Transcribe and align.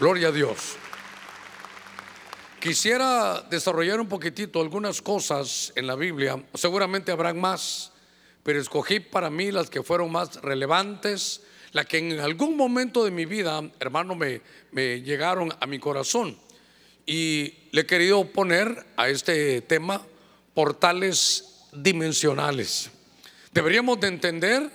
Gloria 0.00 0.28
a 0.28 0.32
Dios. 0.32 0.76
Quisiera 2.58 3.42
desarrollar 3.50 4.00
un 4.00 4.08
poquitito 4.08 4.62
algunas 4.62 5.02
cosas 5.02 5.74
en 5.76 5.86
la 5.86 5.94
Biblia. 5.94 6.42
Seguramente 6.54 7.12
habrán 7.12 7.38
más, 7.38 7.92
pero 8.42 8.58
escogí 8.58 9.00
para 9.00 9.28
mí 9.28 9.52
las 9.52 9.68
que 9.68 9.82
fueron 9.82 10.10
más 10.10 10.36
relevantes, 10.36 11.42
las 11.72 11.84
que 11.84 11.98
en 11.98 12.18
algún 12.18 12.56
momento 12.56 13.04
de 13.04 13.10
mi 13.10 13.26
vida, 13.26 13.62
hermano, 13.78 14.14
me, 14.14 14.40
llegaron 15.02 15.52
a 15.60 15.66
mi 15.66 15.78
corazón. 15.78 16.34
Y 17.04 17.68
le 17.70 17.82
he 17.82 17.86
querido 17.86 18.24
poner 18.24 18.86
a 18.96 19.10
este 19.10 19.60
tema 19.60 20.00
portales 20.54 21.66
dimensionales. 21.72 22.90
Deberíamos 23.52 24.00
de 24.00 24.08
entender, 24.08 24.70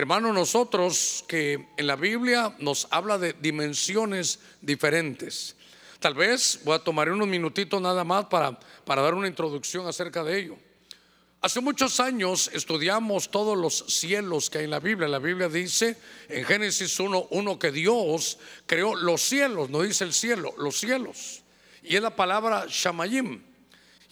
hermano, 0.00 0.32
nosotros 0.32 1.24
que 1.28 1.68
en 1.76 1.86
la 1.86 1.96
Biblia 1.96 2.54
nos 2.58 2.88
habla 2.90 3.18
de 3.18 3.34
dimensiones 3.34 4.40
diferentes. 4.60 5.56
Tal 5.98 6.14
vez 6.14 6.60
voy 6.64 6.76
a 6.76 6.78
tomar 6.78 7.10
unos 7.10 7.28
minutitos 7.28 7.80
nada 7.80 8.02
más 8.04 8.24
para, 8.26 8.58
para 8.84 9.02
dar 9.02 9.14
una 9.14 9.28
introducción 9.28 9.86
acerca 9.86 10.24
de 10.24 10.38
ello. 10.38 10.56
Hace 11.42 11.60
muchos 11.60 12.00
años 12.00 12.50
estudiamos 12.52 13.30
todos 13.30 13.56
los 13.56 13.84
cielos 13.88 14.50
que 14.50 14.58
hay 14.58 14.64
en 14.64 14.70
la 14.70 14.80
Biblia. 14.80 15.08
La 15.08 15.18
Biblia 15.18 15.48
dice 15.48 15.96
en 16.28 16.44
Génesis 16.44 17.00
1, 17.00 17.58
que 17.58 17.72
Dios 17.72 18.38
creó 18.66 18.94
los 18.94 19.22
cielos, 19.22 19.70
no 19.70 19.82
dice 19.82 20.04
el 20.04 20.12
cielo, 20.12 20.54
los 20.58 20.78
cielos. 20.78 21.42
Y 21.82 21.96
es 21.96 22.02
la 22.02 22.14
palabra 22.14 22.66
Shamayim. 22.68 23.42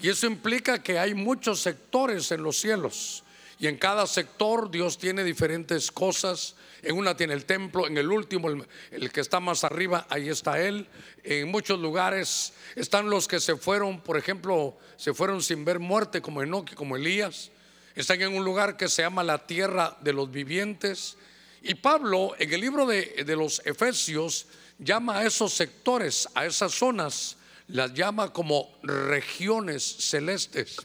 Y 0.00 0.08
eso 0.08 0.26
implica 0.26 0.82
que 0.82 0.98
hay 0.98 1.12
muchos 1.12 1.60
sectores 1.60 2.30
en 2.32 2.42
los 2.42 2.58
cielos. 2.58 3.24
Y 3.58 3.66
en 3.66 3.76
cada 3.76 4.06
sector 4.06 4.70
Dios 4.70 4.98
tiene 4.98 5.24
diferentes 5.24 5.90
cosas. 5.90 6.54
En 6.82 6.96
una 6.96 7.16
tiene 7.16 7.34
el 7.34 7.44
templo, 7.44 7.88
en 7.88 7.98
el 7.98 8.10
último, 8.10 8.48
el, 8.90 9.10
que 9.10 9.20
está 9.20 9.40
más 9.40 9.64
arriba, 9.64 10.06
ahí 10.10 10.28
está 10.28 10.60
Él. 10.60 10.86
En 11.24 11.50
muchos 11.50 11.80
lugares 11.80 12.52
están 12.76 13.10
los 13.10 13.26
que 13.26 13.40
se 13.40 13.56
fueron, 13.56 14.00
por 14.00 14.16
ejemplo, 14.16 14.76
se 14.96 15.12
fueron 15.12 15.42
sin 15.42 15.64
ver 15.64 15.80
muerte, 15.80 16.22
como 16.22 16.40
Enoque, 16.40 16.76
como 16.76 16.96
Elías. 16.96 17.50
Están 17.96 18.22
en 18.22 18.36
un 18.36 18.44
lugar 18.44 18.76
que 18.76 18.88
se 18.88 19.02
llama 19.02 19.24
la 19.24 19.44
tierra 19.44 19.96
de 20.02 20.12
los 20.12 20.30
vivientes. 20.30 21.16
Y 21.60 21.74
Pablo, 21.74 22.36
en 22.38 22.52
el 22.52 22.60
libro 22.60 22.86
de, 22.86 23.24
de 23.26 23.34
los 23.34 23.60
Efesios, 23.64 24.46
llama 24.78 25.18
a 25.18 25.26
esos 25.26 25.52
sectores, 25.52 26.28
a 26.36 26.46
esas 26.46 26.72
zonas, 26.72 27.36
las 27.66 27.92
llama 27.92 28.32
como 28.32 28.78
regiones 28.84 29.82
celestes. 29.82 30.76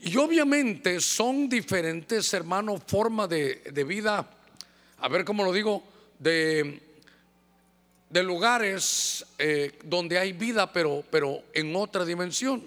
Y 0.00 0.16
obviamente 0.16 1.00
son 1.00 1.48
diferentes, 1.48 2.32
hermano, 2.32 2.78
formas 2.78 3.28
de, 3.28 3.84
vida, 3.86 4.28
a 4.98 5.08
ver 5.08 5.24
cómo 5.24 5.44
lo 5.44 5.52
digo, 5.52 5.82
de, 6.18 6.80
de 8.08 8.22
lugares 8.22 9.24
eh, 9.38 9.78
donde 9.84 10.18
hay 10.18 10.32
vida, 10.32 10.72
pero, 10.72 11.04
pero 11.10 11.42
en 11.52 11.74
otra 11.74 12.04
dimensión. 12.04 12.62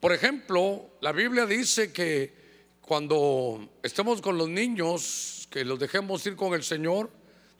Por 0.00 0.12
ejemplo, 0.12 0.90
la 1.00 1.12
Biblia 1.12 1.46
dice 1.46 1.92
que 1.92 2.32
cuando 2.80 3.68
estemos 3.82 4.20
con 4.20 4.36
los 4.36 4.48
niños, 4.48 5.46
que 5.50 5.64
los 5.64 5.78
dejemos 5.78 6.26
ir 6.26 6.34
con 6.34 6.54
el 6.54 6.64
Señor, 6.64 7.10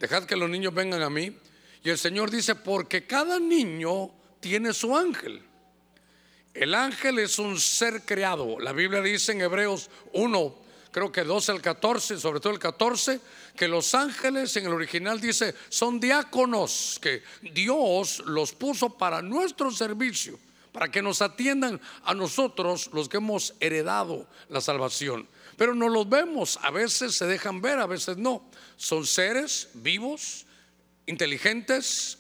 dejad 0.01 0.25
que 0.25 0.35
los 0.35 0.51
niños 0.51 0.75
vengan 0.75 1.03
a 1.03 1.11
mí. 1.11 1.37
Y 1.85 1.91
el 1.91 1.99
Señor 1.99 2.31
dice, 2.31 2.55
porque 2.57 3.07
cada 3.07 3.39
niño 3.39 4.11
tiene 4.41 4.73
su 4.73 4.97
ángel. 4.97 5.43
El 6.55 6.75
ángel 6.75 7.19
es 7.21 7.39
un 7.39 7.59
ser 7.59 8.03
creado. 8.03 8.59
La 8.59 8.73
Biblia 8.73 9.01
dice 9.01 9.33
en 9.33 9.41
Hebreos 9.41 9.89
1, 10.13 10.55
creo 10.91 11.13
que 11.13 11.23
12 11.23 11.53
al 11.53 11.63
14, 11.63 12.19
sobre 12.19 12.41
todo 12.41 12.53
el 12.53 12.59
14, 12.59 13.21
que 13.57 13.69
los 13.69 13.95
ángeles 13.95 14.57
en 14.57 14.67
el 14.67 14.73
original 14.73 15.21
dice 15.21 15.55
son 15.69 16.01
diáconos, 16.01 16.99
que 17.01 17.23
Dios 17.53 18.23
los 18.27 18.53
puso 18.53 18.91
para 18.91 19.23
nuestro 19.23 19.71
servicio, 19.71 20.39
para 20.73 20.91
que 20.91 21.03
nos 21.03 21.23
atiendan 21.23 21.81
a 22.05 22.15
nosotros 22.15 22.91
los 22.93 23.09
que 23.09 23.19
hemos 23.19 23.55
heredado 23.61 24.27
la 24.49 24.61
salvación. 24.61 25.29
Pero 25.57 25.75
no 25.75 25.89
los 25.89 26.09
vemos, 26.09 26.59
a 26.63 26.71
veces 26.71 27.15
se 27.15 27.27
dejan 27.27 27.61
ver, 27.61 27.79
a 27.79 27.87
veces 27.87 28.17
no. 28.17 28.43
Son 28.77 29.07
seres 29.07 29.69
vivos, 29.75 30.47
inteligentes, 31.07 32.19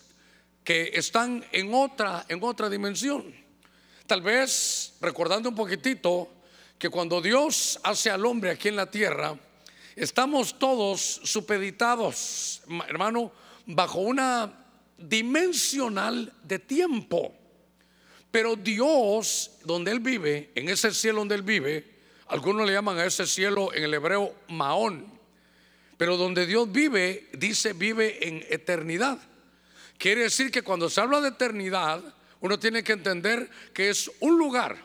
que 0.62 0.90
están 0.94 1.44
en 1.50 1.72
otra, 1.74 2.26
en 2.28 2.38
otra 2.44 2.68
dimensión. 2.68 3.39
Tal 4.10 4.22
vez 4.22 4.94
recordando 5.00 5.50
un 5.50 5.54
poquitito 5.54 6.28
que 6.76 6.88
cuando 6.88 7.22
Dios 7.22 7.78
hace 7.84 8.10
al 8.10 8.26
hombre 8.26 8.50
aquí 8.50 8.66
en 8.66 8.74
la 8.74 8.90
tierra, 8.90 9.38
estamos 9.94 10.58
todos 10.58 11.20
supeditados, 11.22 12.60
hermano, 12.88 13.30
bajo 13.66 14.00
una 14.00 14.66
dimensional 14.98 16.32
de 16.42 16.58
tiempo. 16.58 17.32
Pero 18.32 18.56
Dios, 18.56 19.52
donde 19.64 19.92
Él 19.92 20.00
vive, 20.00 20.50
en 20.56 20.70
ese 20.70 20.92
cielo 20.92 21.20
donde 21.20 21.36
Él 21.36 21.42
vive, 21.42 22.00
algunos 22.26 22.66
le 22.66 22.72
llaman 22.72 22.98
a 22.98 23.04
ese 23.04 23.28
cielo 23.28 23.72
en 23.72 23.84
el 23.84 23.94
hebreo 23.94 24.34
Maón, 24.48 25.06
pero 25.96 26.16
donde 26.16 26.46
Dios 26.46 26.72
vive, 26.72 27.28
dice 27.34 27.74
vive 27.74 28.26
en 28.26 28.44
eternidad. 28.50 29.20
Quiere 29.98 30.22
decir 30.22 30.50
que 30.50 30.62
cuando 30.62 30.90
se 30.90 31.00
habla 31.00 31.20
de 31.20 31.28
eternidad, 31.28 32.02
uno 32.40 32.58
tiene 32.58 32.82
que 32.82 32.92
entender 32.92 33.50
que 33.72 33.90
es 33.90 34.10
un 34.20 34.38
lugar, 34.38 34.76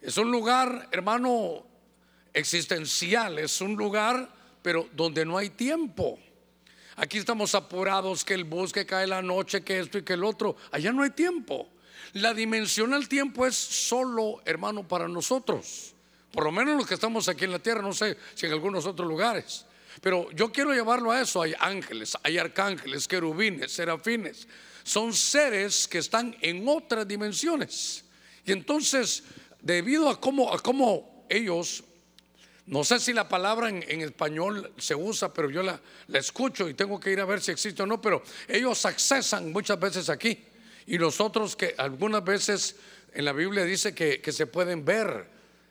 es 0.00 0.18
un 0.18 0.30
lugar, 0.30 0.88
hermano, 0.92 1.64
existencial, 2.32 3.38
es 3.38 3.60
un 3.60 3.74
lugar, 3.74 4.28
pero 4.60 4.88
donde 4.92 5.24
no 5.24 5.38
hay 5.38 5.50
tiempo. 5.50 6.18
Aquí 6.96 7.18
estamos 7.18 7.54
apurados, 7.54 8.24
que 8.24 8.34
el 8.34 8.44
bus, 8.44 8.72
que 8.72 8.86
cae 8.86 9.06
la 9.06 9.22
noche, 9.22 9.62
que 9.62 9.80
esto 9.80 9.98
y 9.98 10.02
que 10.02 10.12
el 10.12 10.24
otro. 10.24 10.56
Allá 10.70 10.92
no 10.92 11.02
hay 11.02 11.10
tiempo. 11.10 11.68
La 12.12 12.34
dimensión 12.34 12.90
del 12.90 13.08
tiempo 13.08 13.46
es 13.46 13.56
solo, 13.56 14.42
hermano, 14.44 14.86
para 14.86 15.08
nosotros. 15.08 15.94
Por 16.30 16.44
lo 16.44 16.52
menos 16.52 16.76
los 16.76 16.86
que 16.86 16.94
estamos 16.94 17.28
aquí 17.28 17.44
en 17.44 17.52
la 17.52 17.58
tierra, 17.58 17.82
no 17.82 17.92
sé 17.92 18.16
si 18.34 18.46
en 18.46 18.52
algunos 18.52 18.86
otros 18.86 19.08
lugares. 19.08 19.66
Pero 20.00 20.30
yo 20.32 20.52
quiero 20.52 20.72
llevarlo 20.72 21.10
a 21.10 21.20
eso. 21.20 21.42
Hay 21.42 21.54
ángeles, 21.58 22.16
hay 22.22 22.38
arcángeles, 22.38 23.08
querubines, 23.08 23.72
serafines 23.72 24.46
son 24.84 25.14
seres 25.14 25.88
que 25.88 25.98
están 25.98 26.36
en 26.40 26.68
otras 26.68 27.08
dimensiones. 27.08 28.04
Y 28.44 28.52
entonces, 28.52 29.24
debido 29.60 30.08
a 30.10 30.20
cómo, 30.20 30.52
a 30.52 30.60
cómo 30.60 31.26
ellos, 31.28 31.82
no 32.66 32.84
sé 32.84 33.00
si 33.00 33.14
la 33.14 33.28
palabra 33.28 33.70
en, 33.70 34.00
español 34.02 34.72
se 34.76 34.94
usa, 34.94 35.32
pero 35.32 35.50
yo 35.50 35.62
la, 35.62 35.80
escucho 36.12 36.68
y 36.68 36.74
tengo 36.74 37.00
que 37.00 37.10
ir 37.10 37.20
a 37.20 37.24
ver 37.24 37.40
si 37.40 37.50
existe 37.50 37.82
o 37.82 37.86
no, 37.86 38.00
pero 38.00 38.22
ellos 38.46 38.84
accesan 38.84 39.50
muchas 39.52 39.80
veces 39.80 40.10
aquí. 40.10 40.44
Y 40.86 40.98
nosotros 40.98 41.56
que 41.56 41.74
algunas 41.78 42.22
veces 42.22 42.76
en 43.14 43.24
la 43.24 43.32
Biblia 43.32 43.64
dice 43.64 43.94
que, 43.94 44.20
que 44.20 44.32
se 44.32 44.46
pueden 44.46 44.84
ver, 44.84 45.26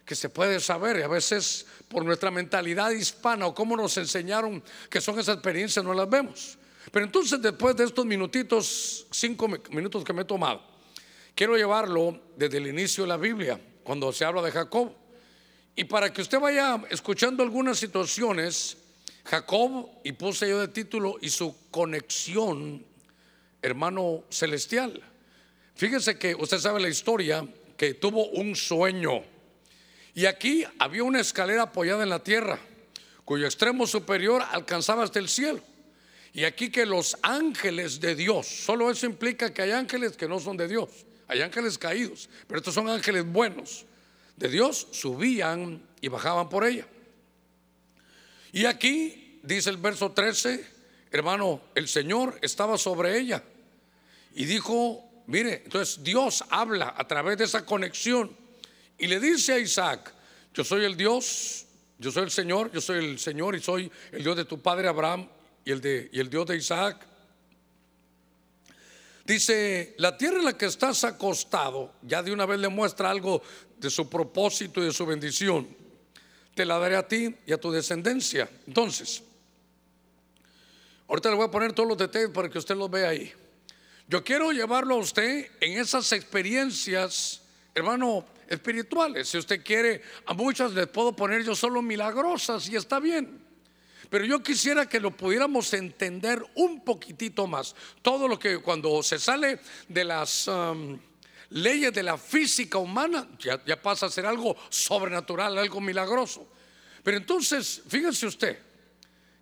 que 0.06 0.16
se 0.16 0.30
puede 0.30 0.60
saber, 0.60 0.98
y 0.98 1.02
a 1.04 1.08
veces 1.08 1.68
por 1.88 2.04
nuestra 2.04 2.32
mentalidad 2.32 2.90
hispana 2.90 3.46
o 3.46 3.54
cómo 3.54 3.78
nos 3.78 3.96
enseñaron 3.98 4.64
que 4.90 5.02
son 5.02 5.20
esas 5.20 5.36
experiencias 5.36 5.86
no 5.86 5.94
las 5.94 6.10
vemos. 6.10 6.58
Pero 6.92 7.06
entonces 7.06 7.42
después 7.42 7.76
de 7.76 7.86
estos 7.86 8.06
minutitos, 8.06 9.08
cinco 9.12 9.48
minutos 9.72 10.04
que 10.04 10.14
me 10.14 10.24
he 10.24 10.26
tomado, 10.26 10.62
quiero 11.36 11.56
llevarlo 11.56 12.20
desde 12.36 12.58
el 12.58 12.68
inicio 12.68 13.04
de 13.04 13.10
la 13.10 13.18
Biblia, 13.18 13.60
cuando 13.84 14.12
se 14.12 14.26
habla 14.26 14.42
de 14.42 14.52
Jacob. 14.52 14.92
Y 15.76 15.86
para 15.86 16.14
que 16.14 16.22
usted 16.22 16.40
vaya 16.40 16.82
escuchando 16.90 17.42
algunas 17.42 17.80
situaciones, 17.80 18.78
Jacob, 19.26 19.90
y 20.04 20.12
puse 20.12 20.48
yo 20.48 20.60
de 20.60 20.68
título, 20.68 21.18
y 21.22 21.30
su 21.30 21.56
conexión, 21.72 22.86
hermano 23.62 24.24
celestial. 24.30 25.02
Fíjese 25.76 26.18
que 26.20 26.36
usted 26.36 26.60
sabe 26.60 26.80
la 26.80 26.90
historia, 26.90 27.48
que 27.78 27.96
tuvo 27.96 28.28
un 28.28 28.56
sueño. 28.56 29.24
Y 30.14 30.26
aquí 30.26 30.64
había 30.78 31.04
una 31.04 31.22
escalera 31.22 31.64
apoyada 31.64 32.04
en 32.04 32.10
la 32.10 32.24
tierra, 32.24 32.60
cuyo 33.26 33.46
extremo 33.46 33.88
superior 33.88 34.44
alcanzaba 34.52 35.04
hasta 35.04 35.18
el 35.18 35.28
cielo. 35.28 35.62
Y 36.34 36.46
aquí 36.46 36.72
que 36.72 36.86
los 36.86 37.16
ángeles 37.22 38.00
de 38.00 38.16
Dios, 38.16 38.48
solo 38.48 38.90
eso 38.90 39.06
implica 39.06 39.54
que 39.54 39.62
hay 39.62 39.72
ángeles 39.72 40.18
que 40.18 40.28
no 40.28 40.40
son 40.40 40.58
de 40.58 40.68
Dios, 40.68 40.90
hay 41.28 41.42
ángeles 41.42 41.78
caídos, 41.78 42.28
pero 42.48 42.58
estos 42.58 42.74
son 42.74 42.90
ángeles 42.90 43.24
buenos 43.24 43.86
de 44.36 44.50
Dios, 44.50 44.88
subían 44.92 45.88
y 46.02 46.08
bajaban 46.08 46.50
por 46.50 46.66
ella. 46.66 46.88
Y 48.52 48.66
aquí 48.66 49.40
dice 49.44 49.70
el 49.70 49.78
verso 49.78 50.12
13, 50.12 50.66
hermano, 51.12 51.62
el 51.76 51.88
Señor 51.88 52.40
estaba 52.42 52.80
sobre 52.80 53.20
ella 53.20 53.44
y 54.34 54.46
dijo, 54.46 55.08
mire, 55.28 55.62
entonces 55.66 56.04
Dios 56.04 56.44
habla 56.50 56.96
a 56.98 57.08
través 57.08 57.38
de 57.38 57.44
esa 57.44 57.64
conexión 57.64 58.36
y 58.98 59.06
le 59.06 59.20
dice 59.20 59.54
a 59.54 59.60
Isaac, 59.60 60.12
yo 60.52 60.64
soy 60.64 60.84
el 60.84 60.98
Dios, 60.98 61.68
yo 62.00 62.12
soy 62.12 62.24
el 62.24 62.32
Señor, 62.32 62.72
yo 62.72 62.82
soy 62.82 63.06
el 63.06 63.20
Señor 63.20 63.56
y 63.56 63.60
soy 63.60 63.92
el 64.12 64.24
Dios 64.24 64.36
de 64.36 64.46
tu 64.46 64.60
padre 64.60 64.88
Abraham 64.88 65.28
y 65.66 65.72
el, 65.72 65.82
de, 65.82 66.10
y 66.12 66.20
el 66.20 66.30
Dios 66.30 66.46
de 66.46 66.58
Isaac. 66.58 67.06
Dice, 69.26 69.96
la 69.98 70.18
tierra 70.18 70.40
en 70.40 70.46
la 70.46 70.58
que 70.58 70.66
estás 70.66 71.04
acostado, 71.04 71.94
ya 72.02 72.22
de 72.22 72.32
una 72.32 72.46
vez 72.46 72.60
le 72.60 72.68
muestra 72.68 73.10
algo 73.10 73.42
de 73.78 73.90
su 73.90 74.10
propósito 74.10 74.82
y 74.82 74.86
de 74.86 74.92
su 74.92 75.06
bendición. 75.06 75.68
Te 76.54 76.66
la 76.66 76.78
daré 76.78 76.96
a 76.98 77.08
ti 77.08 77.34
y 77.46 77.54
a 77.54 77.58
tu 77.58 77.72
descendencia. 77.72 78.50
Entonces, 78.68 79.24
Ahorita 81.08 81.30
le 81.30 81.36
voy 81.36 81.46
a 81.46 81.52
poner 81.52 81.74
todos 81.74 81.88
los 81.88 81.98
detalles 81.98 82.30
para 82.30 82.50
que 82.50 82.58
usted 82.58 82.76
los 82.76 82.90
vea 82.90 83.10
ahí. 83.10 83.32
Yo 84.08 84.24
quiero 84.24 84.52
llevarlo 84.52 84.96
a 84.96 84.98
usted 84.98 85.48
en 85.60 85.80
esas 85.80 86.12
experiencias, 86.12 87.42
hermano, 87.76 88.26
espirituales. 88.48 89.30
Si 89.30 89.38
usted 89.38 89.64
quiere, 89.64 90.02
a 90.26 90.34
muchas 90.34 90.74
les 90.74 90.88
puedo 90.88 91.16
poner 91.16 91.44
yo 91.44 91.56
solo 91.56 91.84
milagrosas 91.84 92.68
y 92.68 92.76
está 92.76 93.00
bien. 93.00 93.43
Pero 94.10 94.26
yo 94.26 94.44
quisiera 94.44 94.88
que 94.88 95.00
lo 95.00 95.12
pudiéramos 95.12 95.74
entender 95.74 96.44
un 96.56 96.84
poquitito 96.84 97.48
más. 97.48 97.76
Todo 98.02 98.28
lo 98.28 98.38
que 98.38 98.60
cuando 98.60 99.02
se 99.04 99.20
sale 99.20 99.60
de 99.88 100.04
las 100.04 100.48
um, 100.48 101.00
leyes 101.50 101.94
de 101.94 102.04
la 102.04 102.18
física 102.18 102.78
humana, 102.78 103.28
ya, 103.40 103.64
ya 103.66 103.82
pasa 103.82 104.08
a 104.08 104.10
ser 104.10 104.26
algo 104.26 104.56
sobrenatural, 104.70 105.58
algo 105.58 105.80
milagroso. 105.82 106.48
Pero 107.04 107.18
entonces, 107.18 107.82
fíjense 107.88 108.26
usted, 108.26 108.58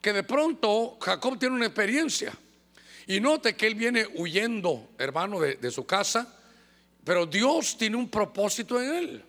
que 0.02 0.12
de 0.12 0.24
pronto 0.24 0.98
Jacob 1.00 1.38
tiene 1.38 1.56
una 1.56 1.68
experiencia. 1.68 2.34
Y 3.08 3.20
note 3.20 3.56
que 3.56 3.68
él 3.68 3.76
viene 3.76 4.08
huyendo, 4.16 4.90
hermano, 4.98 5.40
de, 5.40 5.72
su 5.72 5.86
casa, 5.86 6.38
pero 7.04 7.26
Dios 7.26 7.78
tiene 7.78 7.98
un 7.98 8.10
propósito 8.10 8.82
en 8.82 8.94
él. 8.94 9.26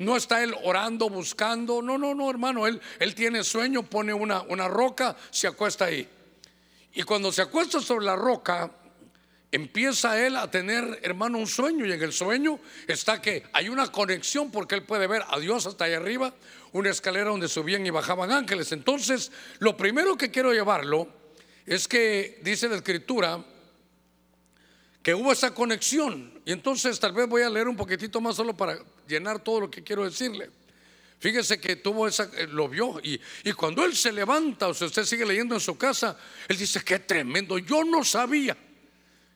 No 0.00 0.16
está 0.16 0.42
él 0.42 0.54
orando, 0.64 1.10
buscando. 1.10 1.82
No, 1.82 1.98
no, 1.98 2.14
no, 2.14 2.30
hermano. 2.30 2.66
Él, 2.66 2.80
él 2.98 3.14
tiene 3.14 3.44
sueño, 3.44 3.82
pone 3.82 4.14
una, 4.14 4.40
una 4.40 4.66
roca, 4.66 5.14
se 5.30 5.46
acuesta 5.46 5.84
ahí. 5.84 6.08
Y 6.94 7.02
cuando 7.02 7.30
se 7.30 7.42
acuesta 7.42 7.80
sobre 7.80 8.06
la 8.06 8.16
roca, 8.16 8.70
empieza 9.52 10.18
él 10.24 10.36
a 10.36 10.50
tener, 10.50 11.00
hermano, 11.02 11.36
un 11.36 11.46
sueño. 11.46 11.84
Y 11.84 11.92
en 11.92 12.00
el 12.00 12.14
sueño 12.14 12.58
está 12.88 13.20
que 13.20 13.42
hay 13.52 13.68
una 13.68 13.92
conexión 13.92 14.50
porque 14.50 14.74
él 14.74 14.84
puede 14.84 15.06
ver 15.06 15.22
a 15.28 15.38
Dios 15.38 15.66
hasta 15.66 15.84
allá 15.84 15.98
arriba, 15.98 16.32
una 16.72 16.88
escalera 16.88 17.28
donde 17.28 17.48
subían 17.48 17.84
y 17.84 17.90
bajaban 17.90 18.32
ángeles. 18.32 18.72
Entonces, 18.72 19.30
lo 19.58 19.76
primero 19.76 20.16
que 20.16 20.30
quiero 20.30 20.54
llevarlo 20.54 21.08
es 21.66 21.86
que 21.86 22.40
dice 22.42 22.70
la 22.70 22.76
escritura 22.76 23.44
que 25.02 25.14
hubo 25.14 25.30
esa 25.30 25.54
conexión. 25.54 26.40
Y 26.46 26.52
entonces 26.52 26.98
tal 26.98 27.12
vez 27.12 27.28
voy 27.28 27.42
a 27.42 27.50
leer 27.50 27.68
un 27.68 27.76
poquitito 27.76 28.20
más 28.22 28.36
solo 28.36 28.56
para 28.56 28.78
llenar 29.10 29.44
todo 29.44 29.60
lo 29.60 29.70
que 29.70 29.82
quiero 29.82 30.04
decirle. 30.04 30.50
Fíjese 31.18 31.60
que 31.60 31.76
tuvo 31.76 32.08
esa, 32.08 32.30
eh, 32.34 32.46
lo 32.46 32.66
vio 32.68 32.98
y, 33.02 33.20
y 33.44 33.52
cuando 33.52 33.84
él 33.84 33.94
se 33.94 34.10
levanta, 34.10 34.68
o 34.68 34.74
si 34.74 34.86
usted 34.86 35.04
sigue 35.04 35.26
leyendo 35.26 35.54
en 35.54 35.60
su 35.60 35.76
casa, 35.76 36.16
él 36.48 36.56
dice, 36.56 36.82
qué 36.82 37.00
tremendo, 37.00 37.58
yo 37.58 37.84
no 37.84 38.02
sabía 38.04 38.56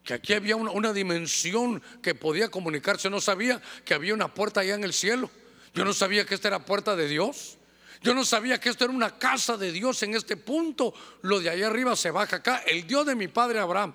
que 0.03 0.15
aquí 0.15 0.32
había 0.32 0.56
una, 0.56 0.71
una, 0.71 0.93
dimensión 0.94 1.82
que 2.03 2.15
podía 2.15 2.49
comunicarse, 2.49 3.11
no 3.11 3.21
sabía 3.21 3.61
que 3.85 3.93
había 3.93 4.15
una 4.15 4.32
puerta 4.32 4.61
allá 4.61 4.75
en 4.75 4.85
el 4.85 4.94
cielo, 4.94 5.31
yo 5.75 5.85
no 5.85 5.93
sabía 5.93 6.25
que 6.25 6.35
esta 6.35 6.49
era 6.49 6.65
puerta 6.65 6.97
de 6.97 7.09
Dios. 7.09 7.59
Yo 8.00 8.12
no 8.15 8.25
sabía 8.25 8.61
que 8.61 8.69
esto 8.69 8.85
era 8.85 8.93
una 8.93 9.19
casa 9.19 9.56
de 9.56 9.73
Dios 9.73 10.03
en 10.03 10.15
este 10.15 10.37
punto. 10.37 10.93
Lo 11.23 11.41
de 11.41 11.49
allá 11.49 11.67
arriba 11.67 11.97
se 11.97 12.11
baja 12.11 12.37
acá. 12.37 12.62
El 12.67 12.87
Dios 12.87 13.06
de 13.06 13.15
mi 13.15 13.29
padre 13.29 13.59
Abraham, 13.59 13.94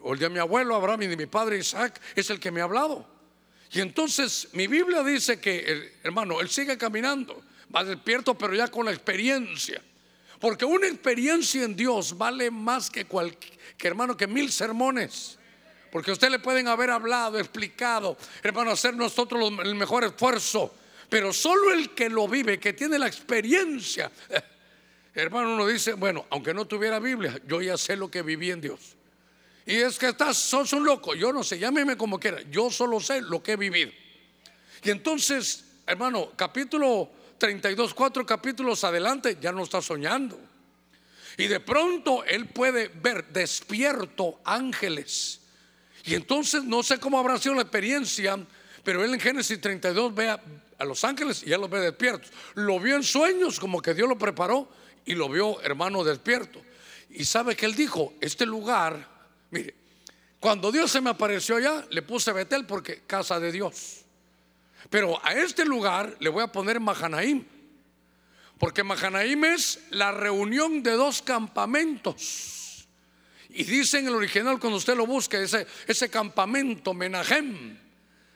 o 0.00 0.12
el 0.12 0.18
de 0.18 0.28
mi 0.28 0.40
abuelo 0.40 0.74
Abraham 0.74 1.02
y 1.02 1.06
de 1.06 1.16
mi 1.16 1.26
padre 1.26 1.58
Isaac, 1.58 2.00
es 2.16 2.30
el 2.30 2.40
que 2.40 2.50
me 2.50 2.60
ha 2.60 2.64
hablado. 2.64 3.13
Y 3.74 3.80
entonces 3.80 4.48
mi 4.52 4.66
Biblia 4.66 5.02
dice 5.02 5.40
que, 5.40 5.92
hermano, 6.02 6.40
él 6.40 6.48
sigue 6.48 6.78
caminando, 6.78 7.42
va 7.74 7.84
despierto, 7.84 8.36
pero 8.38 8.54
ya 8.54 8.68
con 8.68 8.86
la 8.86 8.92
experiencia. 8.92 9.82
Porque 10.40 10.64
una 10.64 10.86
experiencia 10.86 11.64
en 11.64 11.74
Dios 11.74 12.16
vale 12.16 12.50
más 12.50 12.90
que 12.90 13.04
cualquier, 13.04 13.58
que 13.76 13.88
hermano, 13.88 14.16
que 14.16 14.26
mil 14.26 14.52
sermones. 14.52 15.38
Porque 15.90 16.12
usted 16.12 16.30
le 16.30 16.38
pueden 16.38 16.68
haber 16.68 16.90
hablado, 16.90 17.38
explicado, 17.38 18.16
hermano, 18.42 18.70
hacer 18.70 18.94
nosotros 18.94 19.52
el 19.64 19.74
mejor 19.74 20.04
esfuerzo 20.04 20.72
pero 21.08 21.32
solo 21.32 21.72
el 21.72 21.90
que 21.90 22.08
lo 22.08 22.26
vive, 22.26 22.58
que 22.58 22.72
tiene 22.72 22.98
la 22.98 23.06
experiencia, 23.06 24.10
hermano, 25.14 25.54
uno 25.54 25.64
dice, 25.66 25.92
bueno, 25.92 26.26
aunque 26.30 26.54
no 26.54 26.64
tuviera 26.66 26.98
Biblia, 26.98 27.40
yo 27.46 27.62
ya 27.62 27.76
sé 27.76 27.96
lo 27.96 28.10
que 28.10 28.22
viví 28.22 28.50
en 28.50 28.60
Dios. 28.60 28.96
Y 29.66 29.76
es 29.76 29.98
que 29.98 30.08
estás, 30.08 30.36
sos 30.36 30.72
un 30.72 30.84
loco, 30.84 31.14
yo 31.14 31.32
no 31.32 31.42
sé, 31.42 31.58
llámeme 31.58 31.96
como 31.96 32.20
quiera, 32.20 32.42
yo 32.50 32.70
solo 32.70 33.00
sé 33.00 33.22
lo 33.22 33.42
que 33.42 33.52
he 33.52 33.56
vivido. 33.56 33.90
Y 34.82 34.90
entonces, 34.90 35.64
hermano, 35.86 36.32
capítulo 36.36 37.10
32, 37.38 37.94
cuatro 37.94 38.26
capítulos 38.26 38.84
adelante, 38.84 39.38
ya 39.40 39.52
no 39.52 39.62
está 39.62 39.80
soñando. 39.80 40.38
Y 41.38 41.46
de 41.46 41.60
pronto 41.60 42.22
él 42.24 42.46
puede 42.48 42.88
ver 42.88 43.26
despierto 43.32 44.40
ángeles. 44.44 45.40
Y 46.04 46.14
entonces 46.14 46.62
no 46.64 46.82
sé 46.82 46.98
cómo 46.98 47.18
habrá 47.18 47.38
sido 47.38 47.54
la 47.54 47.62
experiencia, 47.62 48.38
pero 48.84 49.02
él 49.02 49.14
en 49.14 49.20
Génesis 49.20 49.58
32 49.58 50.14
ve 50.14 50.28
a, 50.28 50.40
a 50.78 50.84
los 50.84 51.02
ángeles 51.04 51.42
y 51.42 51.46
ya 51.46 51.58
los 51.58 51.70
ve 51.70 51.80
despiertos. 51.80 52.30
Lo 52.54 52.78
vio 52.78 52.96
en 52.96 53.02
sueños 53.02 53.58
como 53.58 53.80
que 53.80 53.94
Dios 53.94 54.08
lo 54.08 54.18
preparó 54.18 54.68
y 55.06 55.14
lo 55.14 55.30
vio 55.30 55.60
hermano 55.62 56.04
despierto. 56.04 56.60
Y 57.08 57.24
sabe 57.24 57.56
que 57.56 57.64
él 57.64 57.74
dijo, 57.74 58.12
este 58.20 58.44
lugar, 58.44 59.13
mire, 59.54 59.74
cuando 60.40 60.70
Dios 60.70 60.90
se 60.90 61.00
me 61.00 61.10
apareció 61.10 61.56
allá, 61.56 61.86
le 61.90 62.02
puse 62.02 62.32
Betel 62.32 62.66
porque 62.66 63.02
casa 63.06 63.40
de 63.40 63.52
Dios. 63.52 64.04
Pero 64.90 65.24
a 65.24 65.32
este 65.32 65.64
lugar 65.64 66.16
le 66.20 66.28
voy 66.28 66.42
a 66.42 66.48
poner 66.48 66.80
Mahanaim. 66.80 67.44
Porque 68.58 68.84
Mahanaim 68.84 69.44
es 69.44 69.80
la 69.90 70.12
reunión 70.12 70.82
de 70.82 70.92
dos 70.92 71.22
campamentos. 71.22 72.86
Y 73.48 73.64
dice 73.64 74.00
en 74.00 74.08
el 74.08 74.14
original, 74.14 74.58
cuando 74.58 74.76
usted 74.76 74.96
lo 74.96 75.06
busque, 75.06 75.42
ese, 75.42 75.66
ese 75.86 76.10
campamento, 76.10 76.92
Menahem, 76.92 77.78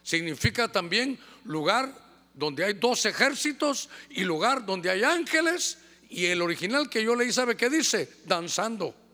significa 0.03 0.69
también 0.69 1.19
lugar 1.45 1.93
donde 2.33 2.65
hay 2.65 2.75
dos 2.75 3.05
ejércitos 3.05 3.91
y 4.11 4.23
lugar 4.23 4.65
donde 4.65 4.91
hay 4.91 5.03
ángeles. 5.03 5.79
Y 6.09 6.27
el 6.27 6.41
original 6.41 6.89
que 6.89 7.03
yo 7.03 7.17
leí, 7.17 7.33
¿sabe 7.33 7.57
qué 7.57 7.69
dice? 7.69 8.09
Danzando. 8.25 9.08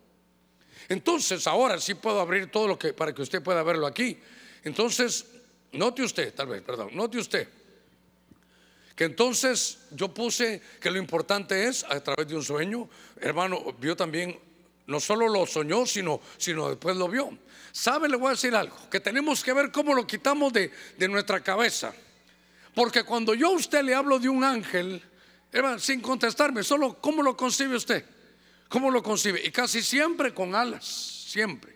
Entonces, 0.88 1.46
ahora 1.46 1.80
sí 1.80 1.94
puedo 1.94 2.20
abrir 2.20 2.50
todo 2.50 2.68
lo 2.68 2.78
que 2.78 2.92
para 2.92 3.14
que 3.14 3.22
usted 3.22 3.42
pueda 3.42 3.62
verlo 3.62 3.86
aquí. 3.86 4.18
Entonces, 4.64 5.26
note 5.72 6.02
usted, 6.02 6.34
tal 6.34 6.48
vez, 6.48 6.62
perdón, 6.62 6.90
note 6.92 7.18
usted 7.18 7.48
que 8.94 9.04
entonces 9.04 9.78
yo 9.90 10.12
puse 10.14 10.62
que 10.80 10.90
lo 10.90 10.98
importante 10.98 11.66
es 11.66 11.84
a 11.84 12.00
través 12.00 12.28
de 12.28 12.36
un 12.36 12.44
sueño, 12.44 12.88
hermano, 13.20 13.74
vio 13.80 13.96
también, 13.96 14.38
no 14.86 15.00
solo 15.00 15.28
lo 15.28 15.46
soñó, 15.46 15.84
sino, 15.84 16.20
sino 16.36 16.68
después 16.68 16.96
lo 16.96 17.08
vio. 17.08 17.36
¿Sabe? 17.72 18.08
Le 18.08 18.16
voy 18.16 18.28
a 18.28 18.30
decir 18.30 18.54
algo, 18.54 18.76
que 18.88 19.00
tenemos 19.00 19.42
que 19.42 19.52
ver 19.52 19.72
cómo 19.72 19.94
lo 19.94 20.06
quitamos 20.06 20.52
de, 20.52 20.70
de 20.96 21.08
nuestra 21.08 21.42
cabeza. 21.42 21.92
Porque 22.72 23.02
cuando 23.02 23.34
yo 23.34 23.48
a 23.48 23.56
usted 23.56 23.82
le 23.82 23.94
hablo 23.94 24.18
de 24.20 24.28
un 24.28 24.44
ángel, 24.44 25.02
sin 25.78 26.00
contestarme, 26.00 26.62
solo 26.62 27.00
cómo 27.00 27.22
lo 27.22 27.36
concibe 27.36 27.74
usted, 27.76 28.04
cómo 28.68 28.90
lo 28.90 29.02
concibe. 29.02 29.40
Y 29.44 29.50
casi 29.50 29.82
siempre 29.82 30.32
con 30.34 30.54
alas, 30.54 30.84
siempre. 30.84 31.74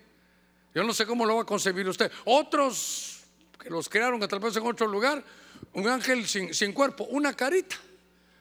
Yo 0.75 0.85
no 0.85 0.93
sé 0.93 1.07
cómo 1.07 1.27
lo 1.27 1.37
va 1.37 1.43
a 1.43 1.47
concebir 1.47 1.89
usted. 1.89 2.11
Otros 2.25 3.21
que 3.59 3.71
los 3.71 3.89
crearon 3.89 4.21
tal 4.29 4.39
vez 4.39 4.57
en 4.57 4.67
otro 4.67 4.87
lugar, 4.87 5.25
un 5.73 5.89
ángel 5.89 6.27
sin, 6.27 6.55
sin 6.55 6.73
cuerpo, 6.73 7.05
una 7.05 7.35
carita, 7.35 7.77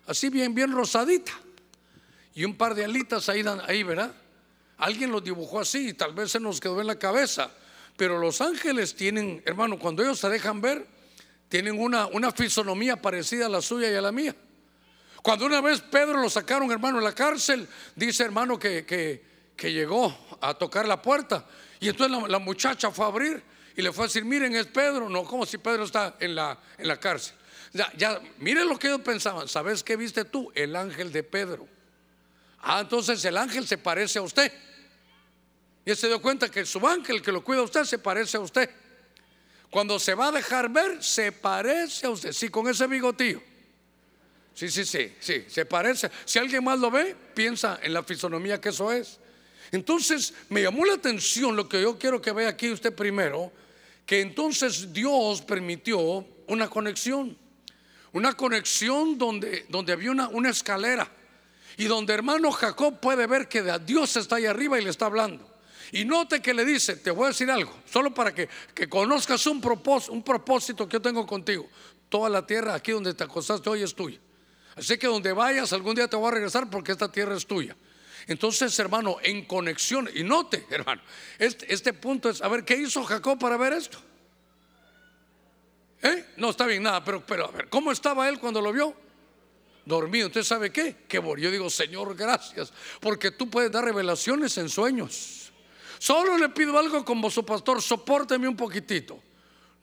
así 0.06 0.30
bien, 0.30 0.54
bien 0.54 0.72
rosadita. 0.72 1.34
Y 2.36 2.46
un 2.46 2.56
par 2.56 2.76
de 2.76 2.86
alitas 2.86 3.30
ahí, 3.30 3.44
ahí, 3.68 3.82
¿verdad? 3.82 4.14
Alguien 4.78 5.12
los 5.12 5.24
dibujó 5.24 5.60
así 5.60 5.90
y 5.90 5.94
tal 5.94 6.14
vez 6.14 6.32
se 6.32 6.40
nos 6.40 6.60
quedó 6.60 6.80
en 6.80 6.88
la 6.88 7.00
cabeza. 7.00 7.50
Pero 7.96 8.20
los 8.20 8.42
ángeles 8.42 8.96
tienen, 8.96 9.42
hermano, 9.46 9.80
cuando 9.80 10.04
ellos 10.04 10.20
se 10.20 10.30
dejan 10.30 10.62
ver, 10.62 10.86
tienen 11.50 11.80
una, 11.80 12.06
una 12.06 12.32
fisonomía 12.32 13.02
parecida 13.02 13.48
a 13.48 13.50
la 13.50 13.62
suya 13.62 13.90
y 13.90 13.96
a 13.96 14.02
la 14.02 14.12
mía. 14.12 14.36
Cuando 15.28 15.46
una 15.46 15.60
vez 15.60 15.82
Pedro 15.82 16.22
lo 16.22 16.30
sacaron, 16.30 16.72
hermano, 16.72 17.00
en 17.00 17.04
la 17.04 17.14
cárcel, 17.14 17.68
dice 17.98 18.24
hermano 18.24 18.58
que, 18.58 18.86
que, 18.86 19.74
llegó 19.74 20.18
a 20.40 20.54
tocar 20.54 20.88
la 20.88 21.02
puerta. 21.02 21.46
Y 21.82 21.90
entonces 21.90 22.30
la, 22.30 22.40
muchacha 22.40 22.92
fue 22.92 23.04
a 23.04 23.10
abrir 23.10 23.44
y 23.76 23.82
le 23.82 23.92
fue 23.92 24.06
a 24.06 24.08
decir, 24.08 24.24
miren, 24.24 24.56
es 24.56 24.68
Pedro. 24.68 25.10
No, 25.10 25.26
como 25.26 25.46
si 25.46 25.58
Pedro 25.58 25.84
está 25.84 26.16
en 26.22 26.34
la, 26.34 26.58
en 26.78 26.88
la 26.88 26.98
cárcel. 26.98 27.36
Ya, 27.74 27.92
ya, 27.98 28.22
miren 28.38 28.70
lo 28.70 28.80
que 28.80 28.88
ellos 28.88 29.02
pensaban. 29.02 29.50
¿Sabes 29.50 29.84
qué 29.84 29.98
viste 29.98 30.24
tú? 30.24 30.50
El 30.56 30.78
ángel 30.78 31.12
de 31.12 31.24
Pedro. 31.24 31.68
Ah, 32.62 32.80
entonces 32.80 33.26
el 33.26 33.36
ángel 33.36 33.68
se 33.68 33.78
parece 33.78 34.20
a 34.20 34.22
usted. 34.22 34.50
Y 35.84 35.92
él 35.92 35.98
se 35.98 36.08
dio 36.08 36.22
cuenta 36.22 36.48
que 36.48 36.66
su 36.66 36.88
ángel 36.88 37.22
que 37.22 37.34
lo 37.34 37.44
cuida 37.44 37.60
a 37.60 37.64
usted 37.64 37.84
se 37.84 38.00
parece 38.00 38.38
a 38.38 38.40
usted. 38.40 38.70
Cuando 39.70 40.00
se 40.00 40.16
va 40.16 40.30
a 40.30 40.32
dejar 40.32 40.70
ver, 40.70 41.04
se 41.04 41.34
parece 41.34 42.06
a 42.06 42.12
usted. 42.12 42.32
Sí, 42.32 42.48
con 42.48 42.70
ese 42.70 42.88
bigotío. 42.88 43.44
Sí, 44.58 44.70
sí, 44.70 44.86
sí, 44.86 45.14
sí, 45.20 45.46
se 45.48 45.68
parece. 45.68 46.10
Si 46.26 46.40
alguien 46.40 46.64
más 46.64 46.80
lo 46.80 46.90
ve, 46.90 47.16
piensa 47.36 47.80
en 47.80 47.94
la 47.94 48.02
fisonomía 48.02 48.60
que 48.60 48.70
eso 48.70 48.92
es. 48.92 49.20
Entonces, 49.72 50.34
me 50.50 50.64
llamó 50.64 50.84
la 50.84 50.96
atención 50.96 51.56
lo 51.56 51.70
que 51.70 51.80
yo 51.80 52.00
quiero 52.00 52.20
que 52.20 52.32
vea 52.32 52.50
aquí 52.50 52.72
usted 52.72 52.92
primero, 52.92 53.52
que 54.04 54.20
entonces 54.20 54.92
Dios 54.92 55.44
permitió 55.44 56.26
una 56.48 56.68
conexión. 56.72 57.38
Una 58.14 58.34
conexión 58.34 59.20
donde, 59.20 59.68
donde 59.70 59.94
había 59.94 60.10
una, 60.10 60.28
una 60.30 60.50
escalera. 60.50 61.08
Y 61.78 61.86
donde 61.86 62.16
hermano 62.16 62.52
Jacob 62.52 63.00
puede 63.00 63.28
ver 63.28 63.48
que 63.48 63.62
Dios 63.86 64.18
está 64.18 64.38
ahí 64.38 64.48
arriba 64.48 64.82
y 64.82 64.84
le 64.84 64.90
está 64.90 65.06
hablando. 65.06 65.48
Y 65.92 66.04
note 66.04 66.42
que 66.42 66.56
le 66.56 66.66
dice, 66.66 66.96
te 66.96 67.12
voy 67.12 67.26
a 67.26 67.28
decir 67.28 67.52
algo, 67.52 67.78
solo 67.88 68.12
para 68.12 68.34
que, 68.34 68.50
que 68.74 68.90
conozcas 68.90 69.46
un 69.46 69.62
propósito, 69.62 70.14
un 70.14 70.24
propósito 70.24 70.90
que 70.90 70.94
yo 70.94 71.02
tengo 71.04 71.28
contigo. 71.28 71.70
Toda 72.10 72.28
la 72.28 72.44
tierra 72.44 72.74
aquí 72.74 72.92
donde 72.92 73.14
te 73.14 73.24
acostaste 73.24 73.70
hoy 73.70 73.84
es 73.84 73.94
tuya. 73.94 74.20
Así 74.78 74.98
que 74.98 75.08
donde 75.08 75.34
vayas 75.34 75.74
algún 75.74 75.96
día 75.96 76.08
te 76.08 76.16
voy 76.16 76.28
a 76.28 76.32
regresar 76.32 76.70
porque 76.70 76.92
esta 76.92 77.12
tierra 77.12 77.36
es 77.36 77.48
tuya. 77.48 77.76
Entonces, 78.28 78.78
hermano, 78.78 79.18
en 79.24 79.46
conexión, 79.46 80.10
y 80.14 80.24
note, 80.24 80.66
hermano, 80.70 81.02
este, 81.40 81.74
este 81.74 81.94
punto 81.94 82.30
es, 82.30 82.42
a 82.42 82.48
ver, 82.48 82.64
¿qué 82.64 82.76
hizo 82.76 83.04
Jacob 83.04 83.40
para 83.40 83.58
ver 83.58 83.74
esto? 83.74 83.98
¿Eh? 86.04 86.34
No 86.38 86.52
está 86.52 86.66
bien 86.68 86.84
nada, 86.84 87.04
pero, 87.04 87.26
pero 87.26 87.46
a 87.46 87.52
ver, 87.52 87.70
¿cómo 87.70 87.92
estaba 87.92 88.30
él 88.30 88.40
cuando 88.40 88.62
lo 88.62 88.72
vio? 88.72 88.94
Dormido. 89.86 90.28
Entonces, 90.28 90.48
¿sabe 90.48 90.72
qué? 90.72 91.06
Que 91.08 91.18
yo 91.18 91.52
digo, 91.52 91.70
Señor, 91.70 92.16
gracias, 92.16 92.72
porque 93.00 93.32
tú 93.32 93.50
puedes 93.50 93.72
dar 93.72 93.84
revelaciones 93.84 94.58
en 94.58 94.70
sueños. 94.70 95.52
Solo 95.98 96.38
le 96.38 96.50
pido 96.50 96.78
algo 96.78 97.04
como 97.04 97.32
su 97.32 97.44
pastor, 97.44 97.82
soporteme 97.82 98.48
un 98.48 98.56
poquitito. 98.56 99.20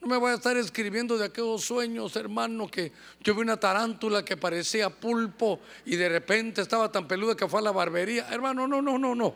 No 0.04 0.11
me 0.11 0.16
voy 0.18 0.32
a 0.32 0.34
estar 0.34 0.54
escribiendo 0.58 1.16
de 1.16 1.25
aquellos 1.25 1.64
sueños, 1.64 2.14
hermano, 2.16 2.70
que 2.70 2.92
yo 3.20 3.34
vi 3.34 3.40
una 3.40 3.58
tarántula 3.58 4.23
que 4.23 4.37
parecía 4.37 4.90
pulpo 4.90 5.61
y 5.87 5.96
de 5.96 6.11
repente 6.11 6.61
estaba 6.61 6.92
tan 6.92 7.08
peluda 7.08 7.34
que 7.34 7.49
fue 7.49 7.61
a 7.61 7.62
la 7.62 7.73
barbería. 7.73 8.28
Hermano, 8.30 8.68
no, 8.68 8.82
no, 8.82 8.99
no, 8.99 9.14
no. 9.14 9.34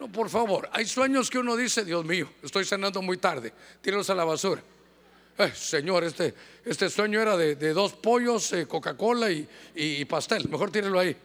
No, 0.00 0.10
por 0.10 0.28
favor. 0.28 0.68
Hay 0.72 0.84
sueños 0.86 1.30
que 1.30 1.38
uno 1.38 1.54
dice, 1.54 1.84
Dios 1.84 2.04
mío, 2.04 2.28
estoy 2.42 2.64
cenando 2.64 3.02
muy 3.02 3.18
tarde, 3.18 3.52
tíralos 3.80 4.10
a 4.10 4.16
la 4.16 4.24
basura. 4.24 4.60
señor, 5.54 6.02
este, 6.02 6.34
este 6.64 6.90
sueño 6.90 7.20
era 7.20 7.36
de, 7.36 7.72
dos 7.72 7.92
pollos, 7.92 8.52
eh, 8.52 8.66
Coca-Cola 8.66 9.30
y, 9.30 9.48
y, 9.76 10.04
pastel. 10.06 10.48
Mejor 10.48 10.72
tírelo 10.72 10.98
ahí. 10.98 11.16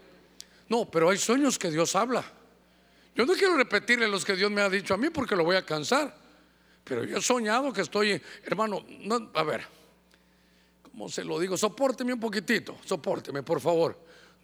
No, 0.68 0.86
pero 0.92 1.10
hay 1.10 1.18
sueños 1.18 1.58
que 1.58 1.72
Dios 1.72 1.96
habla. 1.96 2.24
Yo 3.16 3.26
no 3.26 3.34
quiero 3.34 3.58
repetirle 3.58 4.08
los 4.08 4.24
que 4.24 4.36
Dios 4.36 4.52
me 4.52 4.62
ha 4.62 4.70
dicho 4.70 4.94
a 4.94 4.98
mí 4.98 5.10
porque 5.10 5.36
lo 5.36 5.44
voy 5.44 5.56
a 5.56 5.66
cansar. 5.66 6.19
Pero 6.90 7.04
yo 7.04 7.18
he 7.18 7.22
soñado 7.22 7.72
que 7.72 7.82
estoy, 7.82 8.20
hermano, 8.44 8.84
a 9.36 9.44
ver, 9.44 9.64
¿cómo 10.82 11.08
se 11.08 11.24
lo 11.24 11.38
digo? 11.38 11.56
Sopórteme 11.56 12.14
un 12.14 12.20
poquitito, 12.20 12.80
sopórteme, 12.84 13.44
por 13.44 13.62
favor. 13.62 13.96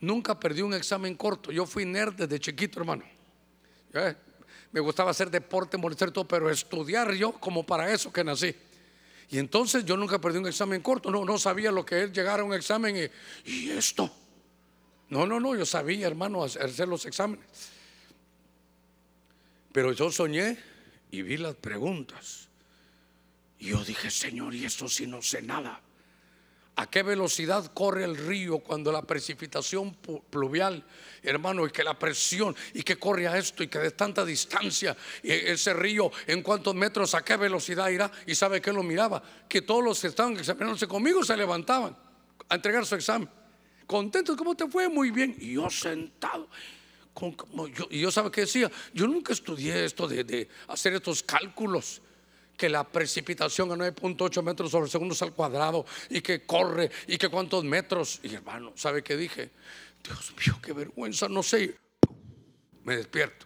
Nunca 0.02 0.40
perdí 0.40 0.62
un 0.62 0.75
examen 0.75 1.16
corto. 1.16 1.52
Yo 1.52 1.66
fui 1.66 1.86
nerd 1.86 2.14
desde 2.14 2.40
chiquito, 2.40 2.80
hermano. 2.80 3.04
Me 4.72 4.80
gustaba 4.80 5.10
hacer 5.10 5.32
deporte, 5.32 5.75
molestar 5.75 6.12
todo, 6.12 6.28
pero 6.28 6.48
estudiar 6.52 7.14
yo 7.14 7.32
como 7.32 7.66
para 7.66 7.92
eso 7.92 8.14
que 8.14 8.24
nací. 8.24 8.56
Y 9.32 9.40
entonces 9.40 9.84
yo 9.84 9.98
nunca 9.98 10.22
perdí 10.22 10.38
un 10.38 10.46
examen 10.46 10.84
corto. 10.84 11.10
No, 11.10 11.25
no 11.25 11.40
sabía 11.40 11.72
lo 11.72 11.84
que 11.84 12.04
es 12.04 12.12
llegar 12.12 12.42
a 12.42 12.44
un 12.44 12.54
examen 12.54 13.10
y 13.44 13.70
esto. 13.72 14.12
No, 15.10 15.25
no, 15.25 15.40
no, 15.40 15.56
yo 15.56 15.66
sabía, 15.66 16.06
hermano, 16.06 16.44
hacer 16.44 16.88
los 16.88 17.08
exámenes. 17.08 17.48
Pero 19.72 19.94
yo 19.94 20.12
soñé 20.12 20.75
y 21.15 21.22
vi 21.22 21.38
las 21.38 21.55
preguntas. 21.55 22.50
Y 23.60 23.69
yo 23.69 23.84
dije, 23.84 24.12
Señor, 24.12 24.53
y 24.53 24.65
esto 24.65 24.89
si 24.89 25.07
no 25.07 25.22
sé 25.22 25.41
nada. 25.41 25.81
¿A 26.77 26.89
qué 26.89 27.03
velocidad 27.03 27.72
corre 27.74 28.03
el 28.03 28.17
río 28.17 28.60
cuando 28.60 28.91
la 28.91 29.01
precipitación 29.01 29.95
pluvial, 30.29 30.84
hermano, 31.24 31.65
y 31.65 31.72
que 31.72 31.86
la 31.86 31.98
presión, 31.98 32.53
y 32.74 32.84
que 32.84 32.98
corre 32.98 33.29
a 33.29 33.38
esto, 33.38 33.63
y 33.63 33.69
que 33.69 33.79
de 33.79 33.91
tanta 33.91 34.25
distancia, 34.25 34.95
y 35.24 35.31
ese 35.31 35.74
río, 35.74 36.12
en 36.27 36.41
cuántos 36.41 36.75
metros, 36.75 37.15
a 37.15 37.24
qué 37.24 37.38
velocidad 37.38 37.88
irá? 37.89 38.12
Y 38.27 38.36
sabe 38.36 38.60
que 38.60 38.74
lo 38.74 38.84
miraba, 38.84 39.24
que 39.48 39.62
todos 39.62 39.81
los 39.81 40.01
que 40.01 40.07
estaban 40.07 40.38
examinándose 40.38 40.86
conmigo 40.86 41.24
se 41.24 41.38
levantaban 41.38 41.95
a 42.50 42.55
entregar 42.55 42.86
su 42.86 42.95
examen. 42.95 43.29
Contentos, 43.88 44.36
¿cómo 44.36 44.53
te 44.53 44.67
fue? 44.67 44.89
Muy 44.89 45.12
bien. 45.12 45.34
Y 45.39 45.53
yo 45.53 45.69
sentado 45.69 46.50
y 47.89 48.00
yo 48.00 48.12
sabe 48.12 48.29
que 48.29 48.41
decía, 48.41 48.69
yo 48.93 49.07
nunca 49.07 49.31
estudié 49.31 49.86
esto 49.86 50.07
de, 50.07 50.50
hacer 50.67 50.93
estos 50.93 51.24
cálculos 51.24 52.01
que 52.57 52.69
la 52.69 52.84
precipitación 52.84 53.72
a 53.72 53.75
9.8 53.75 54.41
metros 54.43 54.72
sobre 54.72 54.89
segundos 54.89 55.22
al 55.22 55.34
cuadrado 55.34 55.86
y 56.10 56.22
que 56.22 56.45
corre 56.45 56.91
y 57.07 57.17
que 57.17 57.29
cuántos 57.29 57.63
metros. 57.63 58.19
Y 58.24 58.34
hermano, 58.34 58.74
¿sabe 58.75 59.03
qué 59.03 59.15
dije? 59.15 59.51
Dios 60.03 60.34
mío, 60.38 60.60
qué 60.62 60.74
vergüenza, 60.74 61.27
no 61.29 61.41
sé. 61.41 61.77
Me 62.84 62.98
despierto. 62.98 63.45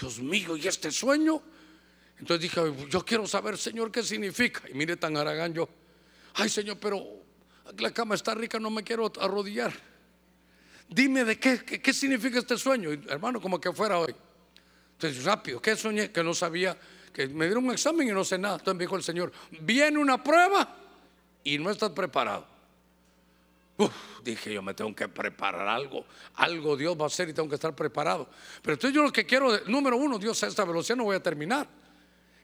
Dios 0.00 0.18
mío, 0.18 0.56
¿y 0.56 0.66
este 0.66 0.90
sueño? 0.90 1.42
Entonces 2.18 2.42
dije, 2.42 2.60
yo 2.88 3.04
quiero 3.04 3.26
saber, 3.26 3.56
Señor, 3.58 3.90
qué 3.90 4.02
significa. 4.02 4.62
Y 4.68 4.74
mire 4.74 4.96
tan 4.96 5.16
aragán 5.16 5.52
yo, 5.52 5.68
ay 6.34 6.48
Señor, 6.48 6.78
pero 6.80 7.04
la 7.78 7.92
cama 7.92 8.14
está 8.14 8.34
rica, 8.34 8.58
no 8.58 8.70
me 8.70 8.82
quiero 8.82 9.10
arrodillar 9.20 9.93
dime 10.88 11.24
de 11.24 11.38
qué, 11.38 11.64
qué, 11.64 11.92
significa 11.92 12.38
este 12.38 12.56
sueño, 12.56 12.90
hermano, 13.08 13.40
como 13.40 13.60
que 13.60 13.72
fuera 13.72 13.98
hoy. 13.98 14.14
Entonces, 14.92 15.24
rápido, 15.24 15.60
¿qué 15.60 15.76
soñé? 15.76 16.10
Que 16.10 16.22
no 16.22 16.34
sabía, 16.34 16.76
que 17.12 17.26
me 17.28 17.46
dieron 17.46 17.64
un 17.64 17.72
examen 17.72 18.08
y 18.08 18.12
no 18.12 18.24
sé 18.24 18.38
nada. 18.38 18.54
Entonces 18.54 18.74
me 18.76 18.84
dijo 18.84 18.96
el 18.96 19.02
Señor, 19.02 19.32
viene 19.60 19.98
una 19.98 20.22
prueba 20.22 20.76
y 21.42 21.58
no 21.58 21.70
estás 21.70 21.90
preparado. 21.90 22.46
Uf, 23.76 23.92
dije 24.22 24.54
yo 24.54 24.62
me 24.62 24.72
tengo 24.72 24.94
que 24.94 25.08
preparar 25.08 25.66
algo, 25.66 26.06
algo 26.36 26.76
Dios 26.76 26.96
va 26.96 27.04
a 27.04 27.06
hacer 27.08 27.28
y 27.28 27.32
tengo 27.32 27.48
que 27.48 27.56
estar 27.56 27.74
preparado. 27.74 28.28
Pero 28.62 28.74
entonces 28.74 28.94
yo 28.94 29.02
lo 29.02 29.12
que 29.12 29.26
quiero, 29.26 29.58
número 29.66 29.96
uno, 29.96 30.18
Dios 30.18 30.42
a 30.44 30.46
esta 30.46 30.64
velocidad 30.64 30.96
no 30.96 31.04
voy 31.04 31.16
a 31.16 31.22
terminar. 31.22 31.66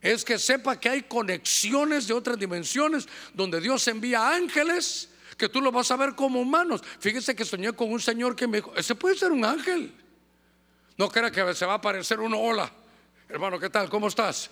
Es 0.01 0.25
que 0.25 0.37
sepa 0.37 0.79
que 0.79 0.89
hay 0.89 1.03
conexiones 1.03 2.07
de 2.07 2.13
otras 2.13 2.37
dimensiones 2.37 3.07
donde 3.33 3.61
Dios 3.61 3.87
envía 3.87 4.33
ángeles 4.33 5.09
que 5.41 5.49
tú 5.49 5.59
lo 5.59 5.71
vas 5.71 5.89
a 5.89 5.95
ver 5.95 6.13
como 6.13 6.39
humanos. 6.39 6.83
Fíjese 6.99 7.35
que 7.35 7.43
soñé 7.43 7.73
con 7.73 7.91
un 7.91 7.99
señor 7.99 8.35
que 8.35 8.45
me 8.45 8.57
dijo, 8.57 8.75
ese 8.75 8.93
puede 8.93 9.17
ser 9.17 9.31
un 9.31 9.43
ángel. 9.43 9.91
No 10.97 11.09
crea 11.09 11.31
que 11.31 11.55
se 11.55 11.65
va 11.65 11.73
a 11.73 11.75
aparecer 11.77 12.19
uno, 12.19 12.39
hola, 12.39 12.71
hermano, 13.27 13.59
¿qué 13.59 13.67
tal? 13.67 13.89
¿Cómo 13.89 14.07
estás? 14.07 14.51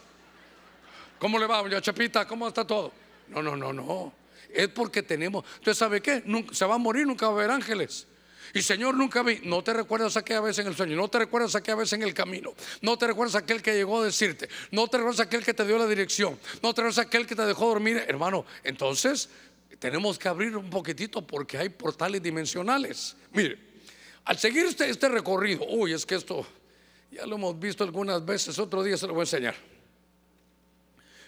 ¿Cómo 1.19 1.38
le 1.38 1.46
va, 1.46 1.62
doña 1.62 1.79
Chapita? 1.79 2.27
¿Cómo 2.27 2.48
está 2.48 2.65
todo? 2.65 2.91
No, 3.27 3.43
no, 3.43 3.55
no, 3.55 3.72
no. 3.72 4.13
Es 4.51 4.69
porque 4.69 5.03
tenemos, 5.03 5.46
¿usted 5.58 5.75
sabe 5.75 6.01
qué? 6.01 6.24
se 6.53 6.65
va 6.65 6.74
a 6.74 6.79
morir, 6.79 7.05
nunca 7.05 7.27
va 7.27 7.34
a 7.34 7.36
haber 7.36 7.51
ángeles. 7.51 8.08
Y 8.51 8.63
Señor, 8.63 8.96
nunca 8.96 9.22
vi, 9.22 9.41
no 9.43 9.63
te 9.63 9.74
recuerdas 9.74 10.17
aquella 10.17 10.41
vez 10.41 10.58
en 10.58 10.65
el 10.65 10.75
sueño, 10.75 10.96
no 10.96 11.08
te 11.08 11.19
recuerdas 11.19 11.53
aquella 11.53 11.75
vez 11.75 11.93
en 11.93 12.01
el 12.01 12.15
camino, 12.15 12.55
no 12.81 12.98
te 12.98 13.05
recuerdas 13.05 13.36
aquel 13.36 13.62
que 13.62 13.75
llegó 13.75 14.01
a 14.01 14.05
decirte, 14.05 14.50
no 14.72 14.88
te 14.88 14.98
recuerdas 14.98 15.19
aquel 15.19 15.46
que 15.46 15.53
te 15.53 15.63
dio 15.67 15.77
la 15.77 15.86
dirección, 15.86 16.39
no 16.63 16.74
te 16.74 16.81
recuerdas 16.81 17.05
aquel 17.05 17.27
que 17.27 17.36
te 17.36 17.46
dejó 17.46 17.67
dormir, 17.67 18.03
hermano. 18.08 18.48
Entonces, 18.63 19.29
tenemos 19.79 20.19
que 20.19 20.27
abrir 20.27 20.55
un 20.57 20.69
poquitito 20.69 21.25
porque 21.25 21.57
hay 21.57 21.69
portales 21.69 22.21
dimensionales. 22.21 23.15
Mire, 23.31 23.57
al 24.25 24.38
seguir 24.38 24.65
este, 24.65 24.89
este 24.89 25.07
recorrido, 25.07 25.65
uy, 25.67 25.93
es 25.93 26.05
que 26.05 26.15
esto 26.15 26.45
ya 27.09 27.25
lo 27.25 27.38
hemos 27.38 27.57
visto 27.57 27.83
algunas 27.83 28.24
veces, 28.24 28.59
otro 28.59 28.83
día 28.83 28.98
se 28.98 29.07
lo 29.07 29.13
voy 29.13 29.21
a 29.21 29.24
enseñar. 29.24 29.55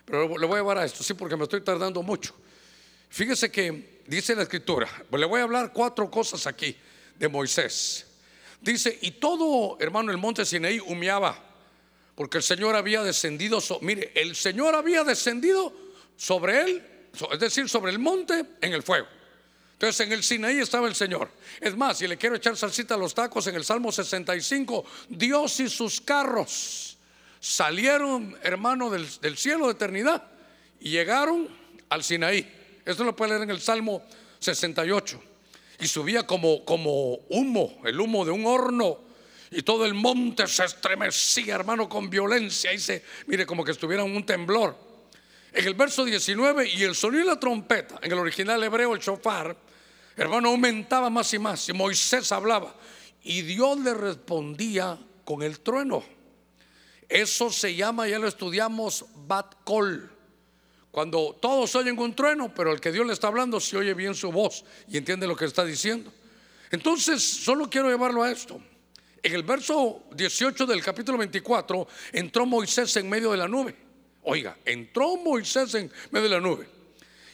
Pero 0.05 0.37
le 0.37 0.45
voy 0.45 0.55
a 0.55 0.59
llevar 0.59 0.77
a 0.79 0.85
esto, 0.85 1.03
sí, 1.03 1.13
porque 1.13 1.37
me 1.37 1.43
estoy 1.43 1.61
tardando 1.61 2.03
mucho. 2.03 2.35
Fíjese 3.09 3.49
que 3.49 4.01
dice 4.05 4.35
la 4.35 4.43
escritura, 4.43 4.87
le 5.11 5.25
voy 5.25 5.39
a 5.39 5.43
hablar 5.43 5.71
cuatro 5.73 6.11
cosas 6.11 6.45
aquí 6.45 6.75
de 7.17 7.27
Moisés. 7.29 8.05
Dice, 8.61 8.99
y 9.01 9.11
todo, 9.11 9.77
hermano, 9.79 10.11
el 10.11 10.17
monte 10.17 10.45
Sinaí 10.45 10.79
humeaba, 10.79 11.41
porque 12.15 12.37
el 12.37 12.43
Señor 12.43 12.75
había 12.75 13.01
descendido, 13.01 13.59
mire, 13.81 14.11
el 14.15 14.35
Señor 14.35 14.75
había 14.75 15.03
descendido 15.03 15.73
sobre 16.17 16.61
él 16.61 16.90
es 17.31 17.39
decir, 17.39 17.67
sobre 17.69 17.91
el 17.91 17.99
monte 17.99 18.45
en 18.61 18.73
el 18.73 18.83
fuego. 18.83 19.07
Entonces 19.73 20.05
en 20.05 20.13
el 20.13 20.23
Sinaí 20.23 20.59
estaba 20.59 20.87
el 20.87 20.93
Señor. 20.93 21.29
Es 21.59 21.75
más, 21.75 21.97
si 21.97 22.07
le 22.07 22.15
quiero 22.15 22.35
echar 22.35 22.55
salsita 22.55 22.93
a 22.93 22.97
los 22.97 23.15
tacos, 23.15 23.47
en 23.47 23.55
el 23.55 23.65
Salmo 23.65 23.91
65, 23.91 24.85
Dios 25.09 25.59
y 25.59 25.69
sus 25.69 25.99
carros 26.01 26.97
salieron, 27.39 28.37
hermano, 28.43 28.91
del, 28.91 29.37
cielo 29.37 29.65
de 29.65 29.71
eternidad 29.71 30.23
y 30.79 30.91
llegaron 30.91 31.49
al 31.89 32.03
Sinaí. 32.03 32.47
Esto 32.85 33.03
lo 33.03 33.15
puede 33.15 33.31
leer 33.31 33.41
en 33.41 33.49
el 33.49 33.59
Salmo 33.59 34.03
68. 34.37 35.19
Y 35.79 35.87
subía 35.87 36.27
como, 36.27 36.63
como 36.63 37.15
humo, 37.29 37.81
el 37.83 37.99
humo 37.99 38.23
de 38.23 38.29
un 38.29 38.45
horno. 38.45 38.99
Y 39.49 39.63
todo 39.63 39.87
el 39.87 39.95
monte 39.95 40.45
se 40.45 40.63
estremecía, 40.63 41.55
hermano, 41.55 41.89
con 41.89 42.07
violencia. 42.07 42.71
Y 42.71 42.77
se, 42.77 43.03
mire, 43.25 43.47
como 43.47 43.65
que 43.65 43.71
estuviera 43.71 44.03
en 44.03 44.15
un 44.15 44.25
temblor. 44.27 44.90
En 45.53 45.67
el 45.67 45.73
verso 45.73 46.05
19, 46.05 46.69
y 46.69 46.83
el 46.83 46.95
sonido 46.95 47.25
de 47.25 47.31
la 47.31 47.39
trompeta, 47.39 47.99
en 48.01 48.11
el 48.11 48.19
original 48.19 48.63
hebreo, 48.63 48.93
el 48.93 49.01
shofar, 49.01 49.55
hermano, 50.15 50.49
aumentaba 50.49 51.09
más 51.09 51.33
y 51.33 51.39
más. 51.39 51.67
Y 51.67 51.73
Moisés 51.73 52.31
hablaba. 52.31 52.73
Y 53.23 53.41
Dios 53.41 53.79
le 53.79 53.93
respondía 53.93 54.97
con 55.25 55.43
el 55.43 55.59
trueno. 55.59 56.03
Eso 57.09 57.49
se 57.49 57.75
llama, 57.75 58.07
ya 58.07 58.17
lo 58.17 58.29
estudiamos, 58.29 59.05
bat 59.27 59.55
call. 59.65 60.09
Cuando 60.89 61.37
todos 61.41 61.75
oyen 61.75 61.99
un 61.99 62.15
trueno, 62.15 62.53
pero 62.53 62.71
el 62.71 62.79
que 62.79 62.91
Dios 62.91 63.05
le 63.05 63.13
está 63.13 63.27
hablando 63.27 63.59
se 63.59 63.75
oye 63.77 63.93
bien 63.93 64.15
su 64.15 64.31
voz 64.31 64.63
y 64.87 64.97
entiende 64.97 65.27
lo 65.27 65.35
que 65.35 65.45
está 65.45 65.65
diciendo. 65.65 66.11
Entonces, 66.69 67.21
solo 67.21 67.69
quiero 67.69 67.89
llevarlo 67.89 68.23
a 68.23 68.31
esto. 68.31 68.61
En 69.21 69.33
el 69.33 69.43
verso 69.43 70.03
18 70.15 70.65
del 70.65 70.81
capítulo 70.81 71.17
24, 71.17 71.87
entró 72.13 72.45
Moisés 72.45 72.95
en 72.95 73.09
medio 73.09 73.31
de 73.31 73.37
la 73.37 73.47
nube 73.49 73.90
Oiga, 74.23 74.57
entró 74.65 75.17
Moisés 75.17 75.73
en 75.75 75.91
medio 76.11 76.29
de 76.29 76.35
la 76.35 76.41
nube 76.41 76.67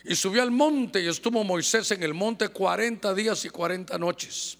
y 0.03 0.15
subió 0.15 0.41
al 0.41 0.51
monte 0.51 1.01
y 1.01 1.07
estuvo 1.07 1.43
Moisés 1.43 1.91
en 1.91 2.03
el 2.03 2.13
monte 2.13 2.47
40 2.49 3.13
días 3.13 3.43
y 3.45 3.49
40 3.49 3.97
noches. 3.97 4.57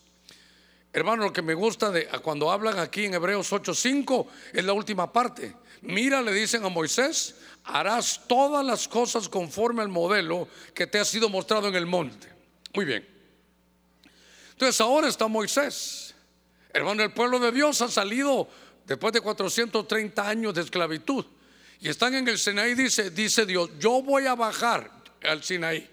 Hermano, 0.91 1.24
lo 1.24 1.34
que 1.34 1.41
me 1.41 1.53
gusta 1.53 1.91
de 1.91 2.07
cuando 2.22 2.51
hablan 2.51 2.79
aquí 2.79 3.05
en 3.05 3.13
Hebreos 3.13 3.51
8:5 3.51 4.27
es 4.53 4.65
la 4.65 4.74
última 4.74 5.12
parte. 5.12 5.55
Mira, 5.81 6.22
le 6.22 6.34
dicen 6.34 6.65
a 6.65 6.69
Moisés, 6.69 7.36
harás 7.63 8.22
todas 8.27 8.65
las 8.65 8.88
cosas 8.88 9.29
conforme 9.29 9.81
al 9.81 9.89
modelo 9.89 10.48
que 10.74 10.88
te 10.88 11.00
ha 11.00 11.05
sido 11.05 11.29
mostrado 11.29 11.67
en 11.67 11.75
el 11.75 11.86
monte. 11.86 12.27
Muy 12.74 12.86
bien. 12.86 13.07
Entonces 14.51 14.81
ahora 14.81 15.07
está 15.07 15.27
Moisés 15.27 16.07
Hermano, 16.77 17.01
el 17.01 17.12
pueblo 17.12 17.39
de 17.39 17.51
Dios 17.51 17.81
ha 17.81 17.89
salido 17.89 18.48
después 18.86 19.12
de 19.12 19.22
430 19.22 20.27
años 20.27 20.53
de 20.53 20.62
esclavitud. 20.62 21.25
Y 21.79 21.89
están 21.89 22.15
en 22.15 22.27
el 22.27 22.39
Sinaí, 22.39 22.74
dice, 22.74 23.12
dice 23.12 23.46
Dios, 23.46 23.69
yo 23.79 24.01
voy 24.01 24.25
a 24.25 24.36
bajar 24.36 24.89
al 25.24 25.43
Sinaí. 25.43 25.88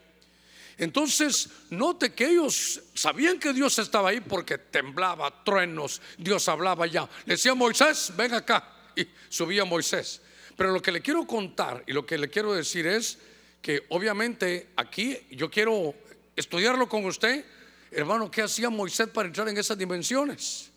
Entonces, 0.79 1.49
note 1.71 2.12
que 2.12 2.26
ellos 2.26 2.81
sabían 2.95 3.38
que 3.38 3.53
Dios 3.53 3.79
estaba 3.79 4.11
ahí 4.11 4.21
porque 4.21 4.59
temblaba, 4.59 5.45
truenos, 5.45 6.00
Dios 6.19 6.49
hablaba 6.49 6.87
ya. 6.87 7.09
Le 7.26 7.35
decía 7.35 7.55
Moisés, 7.55 8.12
ven 8.17 8.35
acá. 8.35 8.71
Y 8.97 9.07
subía 9.29 9.64
Moisés. 9.64 10.21
Pero 10.57 10.73
lo 10.73 10.81
que 10.81 10.93
le 10.93 11.00
quiero 11.00 11.26
contar 11.26 11.83
y 11.87 11.93
lo 11.93 12.07
que 12.07 12.19
le 12.19 12.29
quiero 12.29 12.53
decir 12.53 12.87
es 12.87 13.19
que 13.61 13.85
obviamente 13.88 14.69
aquí 14.76 15.19
yo 15.31 15.50
quiero 15.50 15.95
estudiarlo 16.37 16.88
con 16.88 17.05
usted, 17.05 17.45
hermano, 17.91 18.31
¿qué 18.31 18.43
hacía 18.43 18.71
Moisés 18.71 19.09
para 19.09 19.29
entrar 19.29 19.49
en 19.49 19.57
esas 19.57 19.79
dimensiones? 19.79 20.71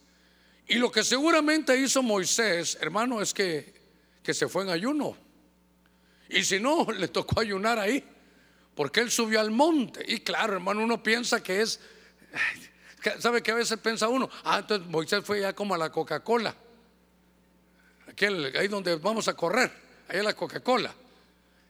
Y 0.67 0.75
lo 0.75 0.91
que 0.91 1.03
seguramente 1.03 1.77
hizo 1.77 2.03
Moisés, 2.03 2.77
hermano, 2.81 3.21
es 3.21 3.33
que, 3.33 3.73
que 4.27 4.33
se 4.33 4.49
fue 4.49 4.63
en 4.63 4.69
ayuno. 4.71 5.15
Y 6.27 6.43
si 6.43 6.59
no, 6.59 6.85
le 6.97 7.07
tocó 7.07 7.39
ayunar 7.39 7.79
ahí, 7.79 8.03
porque 8.75 8.99
él 8.99 9.09
subió 9.09 9.39
al 9.39 9.51
monte. 9.51 10.03
Y 10.05 10.19
claro, 10.19 10.55
hermano, 10.55 10.83
uno 10.83 11.01
piensa 11.01 11.41
que 11.41 11.61
es, 11.61 11.79
¿sabe 13.19 13.41
que 13.41 13.51
a 13.51 13.55
veces 13.55 13.79
piensa 13.79 14.09
uno? 14.09 14.29
Ah, 14.43 14.59
entonces 14.59 14.85
Moisés 14.85 15.23
fue 15.23 15.39
ya 15.39 15.53
como 15.53 15.75
a 15.75 15.77
la 15.77 15.89
Coca-Cola. 15.89 16.53
Ahí 18.59 18.67
donde 18.67 18.97
vamos 18.97 19.29
a 19.29 19.33
correr, 19.33 19.71
ahí 20.09 20.19
a 20.19 20.23
la 20.23 20.33
Coca-Cola 20.33 20.93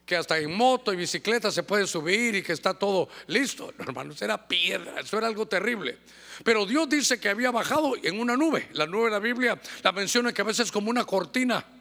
que 0.03 0.15
hasta 0.15 0.39
en 0.39 0.55
moto 0.55 0.93
y 0.93 0.95
bicicleta 0.95 1.51
se 1.51 1.63
puede 1.63 1.85
subir 1.85 2.33
y 2.33 2.41
que 2.41 2.53
está 2.53 2.73
todo 2.73 3.09
listo. 3.27 3.73
No, 3.77 3.83
hermanos, 3.83 4.21
era 4.21 4.47
piedra, 4.47 5.01
eso 5.01 5.17
era 5.17 5.27
algo 5.27 5.45
terrible. 5.47 5.97
Pero 6.45 6.65
Dios 6.65 6.87
dice 6.87 7.19
que 7.19 7.27
había 7.27 7.51
bajado 7.51 7.93
en 8.01 8.17
una 8.17 8.37
nube. 8.37 8.69
La 8.71 8.87
nube 8.87 9.05
de 9.05 9.11
la 9.11 9.19
Biblia 9.19 9.59
la 9.83 9.91
menciona 9.91 10.31
que 10.31 10.41
a 10.41 10.45
veces 10.45 10.71
como 10.71 10.89
una 10.89 11.03
cortina. 11.03 11.76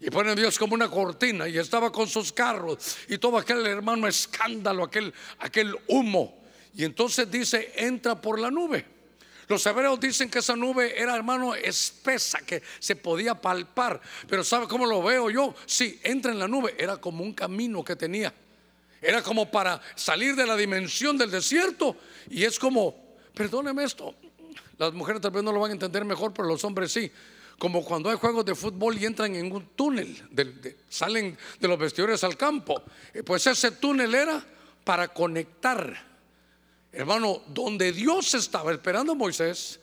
Y 0.00 0.10
pone 0.10 0.34
Dios 0.34 0.58
como 0.58 0.74
una 0.74 0.90
cortina 0.90 1.48
y 1.48 1.58
estaba 1.58 1.90
con 1.90 2.06
sus 2.06 2.32
carros 2.32 2.98
y 3.08 3.18
todo 3.18 3.38
aquel 3.38 3.66
hermano 3.66 4.06
escándalo, 4.06 4.84
aquel, 4.84 5.12
aquel 5.38 5.76
humo. 5.88 6.42
Y 6.74 6.84
entonces 6.84 7.30
dice, 7.30 7.72
entra 7.76 8.20
por 8.20 8.38
la 8.38 8.50
nube. 8.50 8.84
Los 9.48 9.64
hebreos 9.64 9.98
dicen 10.00 10.28
que 10.28 10.40
esa 10.40 10.56
nube 10.56 11.00
era, 11.00 11.14
hermano, 11.14 11.54
espesa, 11.54 12.40
que 12.40 12.62
se 12.78 12.96
podía 12.96 13.40
palpar. 13.40 14.00
Pero 14.28 14.42
¿sabe 14.42 14.66
cómo 14.66 14.84
lo 14.86 15.02
veo 15.02 15.30
yo? 15.30 15.54
Sí, 15.64 16.00
entra 16.02 16.32
en 16.32 16.38
la 16.38 16.48
nube. 16.48 16.74
Era 16.76 16.96
como 16.96 17.22
un 17.22 17.32
camino 17.32 17.84
que 17.84 17.94
tenía. 17.96 18.34
Era 19.00 19.22
como 19.22 19.50
para 19.50 19.80
salir 19.94 20.34
de 20.34 20.46
la 20.46 20.56
dimensión 20.56 21.16
del 21.16 21.30
desierto. 21.30 21.96
Y 22.28 22.44
es 22.44 22.58
como, 22.58 23.16
perdóneme 23.34 23.84
esto, 23.84 24.14
las 24.78 24.92
mujeres 24.92 25.22
tal 25.22 25.30
vez 25.30 25.42
no 25.42 25.52
lo 25.52 25.60
van 25.60 25.70
a 25.70 25.74
entender 25.74 26.04
mejor, 26.04 26.34
pero 26.34 26.48
los 26.48 26.64
hombres 26.64 26.92
sí. 26.92 27.10
Como 27.58 27.84
cuando 27.84 28.10
hay 28.10 28.16
juegos 28.16 28.44
de 28.44 28.54
fútbol 28.54 28.98
y 28.98 29.06
entran 29.06 29.34
en 29.34 29.50
un 29.50 29.66
túnel, 29.74 30.28
salen 30.88 31.36
de 31.58 31.68
los 31.68 31.78
vestidores 31.78 32.22
al 32.22 32.36
campo. 32.36 32.82
Eh, 33.14 33.22
pues 33.22 33.46
ese 33.46 33.72
túnel 33.72 34.14
era 34.14 34.44
para 34.84 35.08
conectar 35.08 36.16
hermano, 36.96 37.42
donde 37.48 37.92
Dios 37.92 38.34
estaba 38.34 38.72
esperando 38.72 39.12
a 39.12 39.14
Moisés 39.14 39.78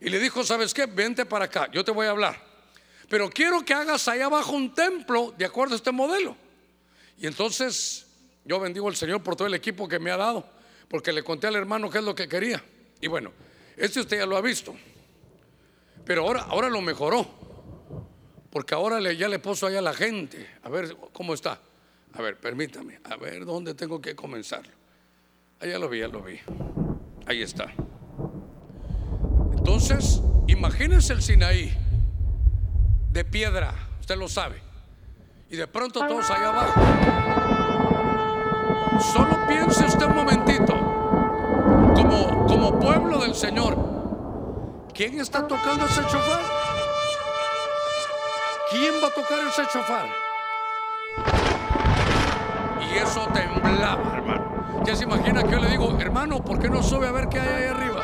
y 0.00 0.08
le 0.08 0.18
dijo, 0.20 0.44
¿sabes 0.44 0.72
qué? 0.72 0.86
Vente 0.86 1.26
para 1.26 1.46
acá, 1.46 1.68
yo 1.72 1.84
te 1.84 1.90
voy 1.90 2.06
a 2.06 2.10
hablar. 2.10 2.40
Pero 3.08 3.28
quiero 3.30 3.64
que 3.64 3.74
hagas 3.74 4.06
ahí 4.08 4.20
abajo 4.20 4.52
un 4.52 4.72
templo 4.74 5.34
de 5.36 5.44
acuerdo 5.44 5.74
a 5.74 5.76
este 5.76 5.90
modelo. 5.90 6.36
Y 7.18 7.26
entonces 7.26 8.06
yo 8.44 8.60
bendigo 8.60 8.88
al 8.88 8.96
Señor 8.96 9.22
por 9.22 9.36
todo 9.36 9.48
el 9.48 9.54
equipo 9.54 9.88
que 9.88 9.98
me 9.98 10.10
ha 10.10 10.16
dado, 10.16 10.48
porque 10.88 11.12
le 11.12 11.22
conté 11.22 11.48
al 11.48 11.56
hermano 11.56 11.90
qué 11.90 11.98
es 11.98 12.04
lo 12.04 12.14
que 12.14 12.28
quería. 12.28 12.62
Y 13.00 13.08
bueno, 13.08 13.32
este 13.76 14.00
usted 14.00 14.18
ya 14.18 14.26
lo 14.26 14.36
ha 14.36 14.40
visto. 14.40 14.74
Pero 16.04 16.22
ahora, 16.22 16.42
ahora 16.42 16.68
lo 16.68 16.80
mejoró. 16.80 17.26
Porque 18.50 18.74
ahora 18.74 19.00
ya 19.12 19.28
le 19.28 19.38
puso 19.38 19.66
ahí 19.66 19.76
a 19.76 19.82
la 19.82 19.94
gente. 19.94 20.46
A 20.62 20.68
ver 20.68 20.96
cómo 21.12 21.34
está. 21.34 21.58
A 22.14 22.22
ver, 22.22 22.38
permítame. 22.38 23.00
A 23.04 23.16
ver 23.16 23.44
dónde 23.44 23.74
tengo 23.74 24.00
que 24.00 24.14
comenzar. 24.14 24.62
Ah, 25.60 25.66
ya 25.66 25.78
lo 25.78 25.88
vi, 25.88 26.00
ya 26.00 26.08
lo 26.08 26.22
vi. 26.22 26.38
Ahí 27.26 27.40
está. 27.42 27.72
Entonces, 29.52 30.20
imagínense 30.48 31.12
el 31.12 31.22
Sinaí 31.22 31.72
de 33.12 33.24
piedra, 33.24 33.74
usted 34.00 34.16
lo 34.16 34.28
sabe. 34.28 34.60
Y 35.50 35.56
de 35.56 35.66
pronto 35.66 36.06
todos 36.06 36.30
allá 36.30 36.48
abajo. 36.48 36.80
Solo 39.00 39.46
piense 39.46 39.84
usted 39.84 40.06
un 40.06 40.16
momentito, 40.16 40.74
como, 41.94 42.46
como 42.46 42.80
pueblo 42.80 43.18
del 43.18 43.34
Señor, 43.34 43.76
¿quién 44.94 45.20
está 45.20 45.46
tocando 45.46 45.86
ese 45.86 46.02
chofar? 46.02 46.40
¿Quién 48.70 48.94
va 49.02 49.08
a 49.08 49.10
tocar 49.10 49.38
ese 49.46 49.62
chofar? 49.72 50.06
Y 52.80 52.98
eso 52.98 53.26
temblaba, 53.32 54.16
hermano. 54.16 54.82
Ya 54.84 54.96
se 54.96 55.04
imagina 55.04 55.42
que 55.42 55.50
yo 55.50 55.60
le 55.60 55.68
digo, 55.70 55.96
hermano, 55.98 56.42
¿por 56.42 56.58
qué 56.58 56.68
no 56.68 56.82
sube 56.82 57.06
a 57.06 57.12
ver 57.12 57.28
qué 57.28 57.40
hay 57.40 57.48
ahí 57.48 57.64
arriba? 57.68 58.02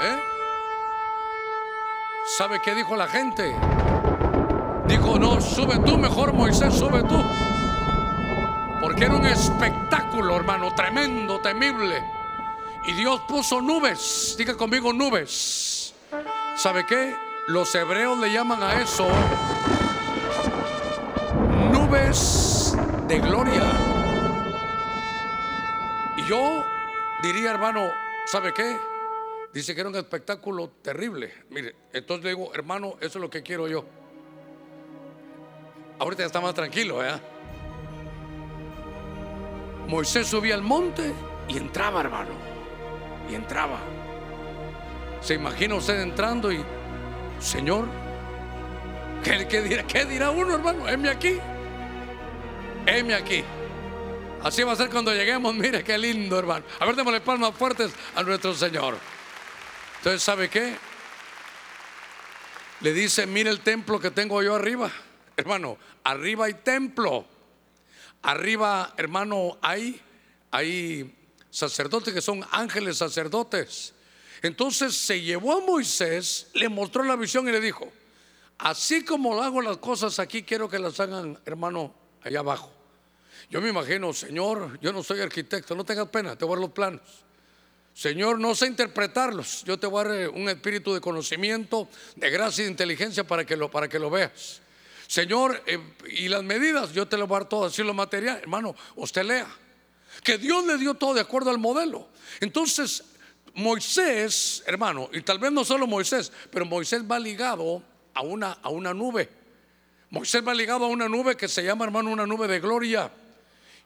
¿Eh? 0.00 0.18
¿Sabe 2.36 2.60
qué 2.62 2.74
dijo 2.74 2.96
la 2.96 3.06
gente? 3.06 3.54
Dijo, 4.86 5.18
no, 5.18 5.40
sube 5.40 5.78
tú 5.78 5.96
mejor, 5.96 6.32
Moisés, 6.32 6.74
sube 6.74 7.02
tú. 7.04 7.22
Porque 8.80 9.04
era 9.04 9.14
un 9.14 9.26
espectáculo, 9.26 10.36
hermano, 10.36 10.74
tremendo, 10.74 11.40
temible. 11.40 12.21
Y 12.84 12.92
Dios 12.94 13.20
puso 13.28 13.60
nubes, 13.60 14.34
diga 14.36 14.56
conmigo 14.56 14.92
nubes. 14.92 15.94
¿Sabe 16.56 16.84
qué? 16.86 17.14
Los 17.46 17.74
hebreos 17.74 18.18
le 18.18 18.32
llaman 18.32 18.62
a 18.62 18.80
eso 18.80 19.08
nubes 21.72 22.74
de 23.08 23.18
gloria. 23.20 23.62
Y 26.16 26.24
yo 26.24 26.64
diría, 27.22 27.50
hermano, 27.50 27.90
¿sabe 28.26 28.52
qué? 28.52 28.78
Dice 29.52 29.74
que 29.74 29.80
era 29.80 29.90
un 29.90 29.96
espectáculo 29.96 30.70
terrible. 30.82 31.32
Mire, 31.50 31.74
entonces 31.92 32.24
le 32.24 32.30
digo, 32.30 32.52
hermano, 32.54 32.96
eso 33.00 33.18
es 33.18 33.22
lo 33.22 33.30
que 33.30 33.42
quiero 33.42 33.68
yo. 33.68 33.84
Ahorita 35.98 36.22
ya 36.22 36.26
está 36.26 36.40
más 36.40 36.54
tranquilo, 36.54 37.04
¿eh? 37.04 37.12
Moisés 39.86 40.26
subía 40.26 40.54
al 40.54 40.62
monte 40.62 41.12
y 41.48 41.58
entraba, 41.58 42.00
hermano. 42.00 42.51
Y 43.30 43.34
entraba. 43.34 43.78
¿Se 45.20 45.34
imagina 45.34 45.76
usted 45.76 46.00
entrando 46.00 46.52
y, 46.52 46.64
Señor, 47.38 47.86
¿qué, 49.22 49.62
dirá, 49.62 49.86
¿qué 49.86 50.04
dirá 50.04 50.30
uno, 50.30 50.54
hermano? 50.54 50.88
Heme 50.88 51.08
aquí. 51.08 51.38
Heme 52.86 53.14
aquí. 53.14 53.44
Así 54.42 54.64
va 54.64 54.72
a 54.72 54.76
ser 54.76 54.90
cuando 54.90 55.14
lleguemos. 55.14 55.54
Mire 55.54 55.84
qué 55.84 55.96
lindo, 55.96 56.38
hermano. 56.38 56.64
A 56.80 56.86
ver, 56.86 56.96
démosle 56.96 57.20
palmas 57.20 57.54
fuertes 57.54 57.92
a 58.16 58.22
nuestro 58.24 58.54
Señor. 58.54 58.98
Entonces, 59.98 60.22
¿sabe 60.22 60.48
qué? 60.48 60.74
Le 62.80 62.92
dice, 62.92 63.26
mire 63.28 63.50
el 63.50 63.60
templo 63.60 64.00
que 64.00 64.10
tengo 64.10 64.42
yo 64.42 64.56
arriba. 64.56 64.90
Hermano, 65.36 65.78
arriba 66.02 66.46
hay 66.46 66.54
templo. 66.54 67.24
Arriba, 68.22 68.92
hermano, 68.96 69.58
hay, 69.62 70.00
hay 70.50 71.14
sacerdotes 71.52 72.12
que 72.14 72.22
son 72.22 72.44
ángeles 72.50 72.96
sacerdotes. 72.96 73.92
Entonces 74.40 74.96
se 74.96 75.20
llevó 75.20 75.52
a 75.52 75.60
Moisés, 75.60 76.48
le 76.54 76.68
mostró 76.68 77.04
la 77.04 77.14
visión 77.14 77.48
y 77.48 77.52
le 77.52 77.60
dijo, 77.60 77.92
así 78.58 79.04
como 79.04 79.40
hago 79.40 79.60
las 79.60 79.76
cosas 79.76 80.18
aquí, 80.18 80.42
quiero 80.42 80.68
que 80.68 80.80
las 80.80 80.98
hagan, 80.98 81.38
hermano, 81.44 81.94
allá 82.22 82.40
abajo. 82.40 82.72
Yo 83.50 83.60
me 83.60 83.68
imagino, 83.68 84.12
Señor, 84.12 84.80
yo 84.80 84.92
no 84.92 85.02
soy 85.02 85.20
arquitecto, 85.20 85.76
no 85.76 85.84
tengas 85.84 86.08
pena, 86.08 86.36
te 86.36 86.44
voy 86.44 86.54
a 86.54 86.56
dar 86.56 86.62
los 86.62 86.72
planos. 86.72 87.02
Señor, 87.94 88.40
no 88.40 88.54
sé 88.54 88.66
interpretarlos, 88.66 89.62
yo 89.64 89.78
te 89.78 89.86
voy 89.86 90.04
a 90.04 90.08
dar 90.08 90.28
un 90.30 90.48
espíritu 90.48 90.94
de 90.94 91.00
conocimiento, 91.02 91.88
de 92.16 92.30
gracia 92.30 92.62
y 92.62 92.64
de 92.64 92.70
inteligencia 92.70 93.24
para 93.24 93.44
que 93.44 93.56
lo, 93.56 93.70
para 93.70 93.88
que 93.88 93.98
lo 93.98 94.08
veas. 94.08 94.62
Señor, 95.06 95.62
eh, 95.66 95.78
y 96.08 96.28
las 96.28 96.42
medidas, 96.42 96.94
yo 96.94 97.06
te 97.06 97.18
lo 97.18 97.26
voy 97.26 97.36
a 97.36 97.40
dar 97.40 97.48
todo, 97.50 97.66
así 97.66 97.82
lo 97.82 97.92
material, 97.92 98.38
hermano, 98.38 98.74
usted 98.96 99.24
lea. 99.24 99.46
Que 100.22 100.38
Dios 100.38 100.64
le 100.66 100.78
dio 100.78 100.94
todo 100.94 101.14
de 101.14 101.20
acuerdo 101.20 101.50
al 101.50 101.58
modelo. 101.58 102.08
Entonces, 102.40 103.04
Moisés, 103.54 104.62
hermano, 104.66 105.10
y 105.12 105.22
tal 105.22 105.38
vez 105.38 105.52
no 105.52 105.64
solo 105.64 105.86
Moisés, 105.86 106.32
pero 106.50 106.64
Moisés 106.64 107.02
va 107.10 107.18
ligado 107.18 107.82
a 108.14 108.22
una, 108.22 108.52
a 108.62 108.68
una 108.68 108.94
nube. 108.94 109.28
Moisés 110.10 110.46
va 110.46 110.54
ligado 110.54 110.84
a 110.84 110.88
una 110.88 111.08
nube 111.08 111.36
que 111.36 111.48
se 111.48 111.64
llama, 111.64 111.84
hermano, 111.84 112.10
una 112.10 112.26
nube 112.26 112.46
de 112.46 112.60
gloria. 112.60 113.10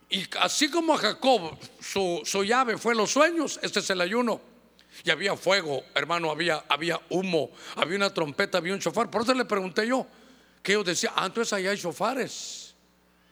Y 0.09 0.25
así 0.39 0.69
como 0.69 0.93
a 0.93 0.97
Jacob 0.97 1.57
su, 1.79 2.21
llave 2.43 2.77
fue 2.77 2.95
los 2.95 3.11
sueños, 3.11 3.59
este 3.61 3.79
es 3.79 3.89
el 3.89 4.01
ayuno. 4.01 4.41
Y 5.03 5.09
había 5.09 5.35
fuego, 5.35 5.83
hermano, 5.93 6.31
había, 6.31 6.63
había 6.69 6.99
humo, 7.09 7.51
había 7.75 7.97
una 7.97 8.13
trompeta, 8.13 8.57
había 8.57 8.73
un 8.73 8.79
chofar. 8.79 9.11
Por 9.11 9.21
eso 9.21 9.33
le 9.33 9.45
pregunté 9.45 9.87
yo, 9.87 10.07
que 10.63 10.73
yo 10.73 10.83
decía, 10.83 11.11
ah, 11.15 11.25
entonces 11.25 11.53
ahí 11.53 11.67
hay 11.67 11.77
chofares. 11.77 12.73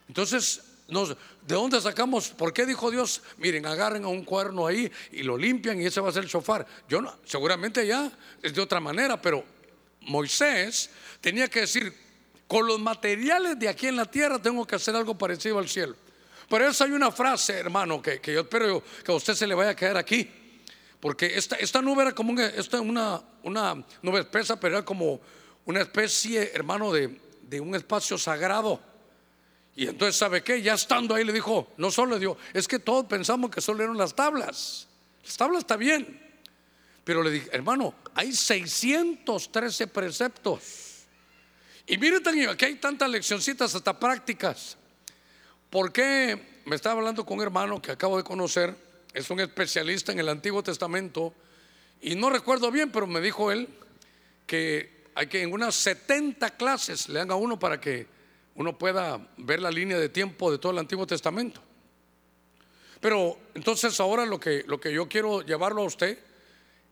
Entonces, 0.08 0.62
¿de 0.88 1.56
dónde 1.56 1.82
sacamos? 1.82 2.30
¿Por 2.30 2.54
qué 2.54 2.66
dijo 2.66 2.92
Dios? 2.92 3.22
Miren, 3.38 3.66
agarren 3.66 4.04
a 4.04 4.08
un 4.08 4.24
cuerno 4.24 4.68
ahí 4.68 4.92
y 5.12 5.24
lo 5.24 5.38
limpian 5.38 5.82
y 5.82 5.86
ese 5.86 6.02
va 6.02 6.10
a 6.10 6.12
ser 6.12 6.24
el 6.24 6.30
shofar. 6.30 6.66
Yo 6.88 7.02
no, 7.02 7.16
seguramente 7.26 7.86
ya 7.86 8.12
es 8.42 8.54
de 8.54 8.62
otra 8.62 8.80
manera, 8.80 9.20
pero 9.22 9.44
Moisés 10.02 10.90
tenía 11.22 11.48
que 11.48 11.62
decir, 11.62 11.94
con 12.48 12.68
los 12.68 12.80
materiales 12.80 13.58
de 13.58 13.68
aquí 13.68 13.88
en 13.88 13.96
la 13.96 14.06
tierra 14.06 14.40
tengo 14.40 14.66
que 14.66 14.76
hacer 14.76 14.96
algo 14.96 15.18
parecido 15.18 15.58
al 15.58 15.68
cielo. 15.68 15.96
Por 16.48 16.62
eso 16.62 16.84
hay 16.84 16.92
una 16.92 17.12
frase, 17.12 17.54
hermano, 17.54 18.02
que, 18.02 18.22
yo 18.24 18.42
espero 18.42 18.84
que 19.04 19.12
a 19.12 19.16
usted 19.16 19.34
se 19.34 19.48
le 19.48 19.56
vaya 19.56 19.72
a 19.72 19.76
quedar 19.76 19.98
aquí. 19.98 20.30
Porque 21.00 21.36
esta, 21.36 21.56
esta 21.56 21.82
nube 21.82 22.04
era 22.04 22.14
como 22.14 22.32
una, 22.32 23.24
una, 23.44 23.84
nube 24.02 24.20
espesa, 24.20 24.60
pero 24.60 24.78
era 24.78 24.86
como 24.86 25.20
una 25.66 25.82
especie, 25.82 26.52
hermano, 26.54 26.92
de, 26.92 27.20
de 27.42 27.60
un 27.60 27.76
espacio 27.76 28.18
sagrado. 28.18 28.80
Y 29.76 29.88
entonces, 29.88 30.16
¿sabe 30.16 30.42
qué? 30.42 30.62
Ya 30.62 30.74
estando 30.74 31.16
ahí 31.16 31.24
le 31.24 31.34
dijo, 31.34 31.74
no 31.78 31.92
solo 31.92 32.14
le 32.14 32.20
dio, 32.20 32.38
es 32.54 32.68
que 32.68 32.80
todos 32.80 33.06
pensamos 33.06 33.52
que 33.52 33.60
solo 33.60 33.84
eran 33.84 33.98
las 33.98 34.16
tablas. 34.16 34.88
Las 35.24 35.36
tablas 35.36 35.60
está 35.60 35.76
bien. 35.76 36.22
Pero 37.04 37.22
le 37.22 37.30
dije, 37.30 37.50
hermano, 37.52 37.94
hay 38.16 38.34
613 38.34 39.88
preceptos. 39.88 40.62
Y 41.88 41.98
miren, 41.98 42.50
aquí 42.50 42.66
hay 42.66 42.76
tantas 42.76 43.10
leccioncitas 43.10 43.76
hasta 43.76 44.00
prácticas. 44.00 44.78
¿Por 45.70 45.92
qué? 45.92 46.62
Me 46.66 46.76
estaba 46.76 47.00
hablando 47.00 47.26
con 47.26 47.38
un 47.38 47.44
hermano 47.44 47.82
que 47.82 47.92
acabo 47.92 48.18
de 48.18 48.24
conocer, 48.24 48.76
es 49.14 49.30
un 49.30 49.40
especialista 49.40 50.12
en 50.12 50.20
el 50.20 50.30
Antiguo 50.30 50.64
Testamento, 50.64 51.34
y 52.02 52.16
no 52.16 52.30
recuerdo 52.30 52.72
bien, 52.72 52.92
pero 52.92 53.06
me 53.08 53.22
dijo 53.22 53.52
él 53.52 53.70
que 54.48 55.06
hay 55.16 55.28
que 55.28 55.42
en 55.42 55.54
unas 55.54 55.76
70 55.76 56.58
clases 56.58 57.08
le 57.10 57.20
dan 57.20 57.32
a 57.32 57.36
uno 57.36 57.60
para 57.60 57.80
que 57.80 58.08
uno 58.56 58.78
pueda 58.78 59.28
ver 59.38 59.60
la 59.60 59.70
línea 59.70 60.00
de 60.00 60.10
tiempo 60.10 60.52
de 60.52 60.58
todo 60.58 60.72
el 60.72 60.80
Antiguo 60.80 61.06
Testamento. 61.06 61.62
Pero 63.00 63.38
entonces 63.54 64.00
ahora 64.00 64.26
lo 64.26 64.40
que, 64.40 64.64
lo 64.66 64.80
que 64.80 64.92
yo 64.94 65.08
quiero 65.08 65.42
llevarlo 65.42 65.82
a 65.82 65.86
usted 65.86 66.18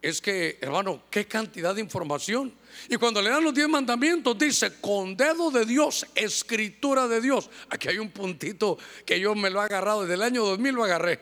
es 0.02 0.20
que, 0.22 0.58
hermano, 0.60 1.04
qué 1.10 1.26
cantidad 1.26 1.74
de 1.74 1.80
información. 1.80 2.54
Y 2.90 2.98
cuando 2.98 3.22
le 3.22 3.30
dan 3.30 3.44
los 3.44 3.54
diez 3.54 3.70
mandamientos, 3.70 4.38
dice, 4.38 4.82
con 4.82 5.16
dedo 5.16 5.50
de 5.50 5.66
Dios, 5.66 6.06
escritura 6.14 7.08
de 7.08 7.22
Dios. 7.22 7.50
Aquí 7.70 7.88
hay 7.88 8.00
un 8.00 8.12
puntito 8.12 8.78
que 9.06 9.18
yo 9.18 9.34
me 9.34 9.50
lo 9.50 9.62
he 9.62 9.64
agarrado, 9.64 10.02
desde 10.02 10.16
el 10.16 10.22
año 10.22 10.44
2000 10.44 10.76
lo 10.76 10.84
agarré. 10.84 11.22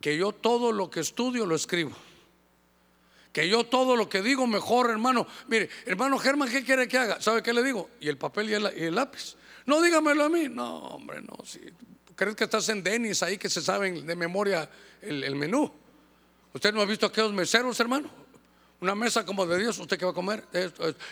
Que 0.00 0.16
yo 0.16 0.30
todo 0.30 0.70
lo 0.70 0.88
que 0.88 1.00
estudio 1.00 1.44
lo 1.44 1.56
escribo. 1.56 1.90
Que 3.32 3.48
yo 3.48 3.64
todo 3.64 3.96
lo 3.96 4.08
que 4.08 4.22
digo 4.22 4.46
mejor, 4.46 4.90
hermano. 4.90 5.26
Mire, 5.48 5.68
hermano 5.86 6.18
Germán, 6.18 6.50
¿qué 6.50 6.64
quiere 6.64 6.88
que 6.88 6.98
haga? 6.98 7.20
¿Sabe 7.20 7.42
qué 7.42 7.52
le 7.52 7.62
digo? 7.62 7.90
Y 8.00 8.08
el 8.08 8.18
papel 8.18 8.50
y 8.50 8.54
el, 8.54 8.94
lápiz. 8.94 9.36
No 9.66 9.80
dígamelo 9.80 10.24
a 10.24 10.28
mí. 10.28 10.48
No, 10.48 10.78
hombre, 10.78 11.20
no. 11.20 11.44
Si, 11.44 11.60
¿Crees 12.16 12.34
que 12.34 12.44
estás 12.44 12.68
en 12.68 12.82
Denis 12.82 13.22
ahí 13.22 13.38
que 13.38 13.48
se 13.48 13.62
saben 13.62 14.06
de 14.06 14.16
memoria 14.16 14.68
el 15.00 15.34
menú? 15.36 15.72
¿Usted 16.52 16.74
no 16.74 16.80
ha 16.80 16.84
visto 16.84 17.06
aquellos 17.06 17.32
meseros, 17.32 17.78
hermano? 17.78 18.10
Una 18.80 18.94
mesa 18.94 19.26
como 19.26 19.46
de 19.46 19.58
Dios, 19.58 19.78
¿usted 19.78 19.98
qué 19.98 20.06
va 20.06 20.12
a 20.12 20.14
comer? 20.14 20.44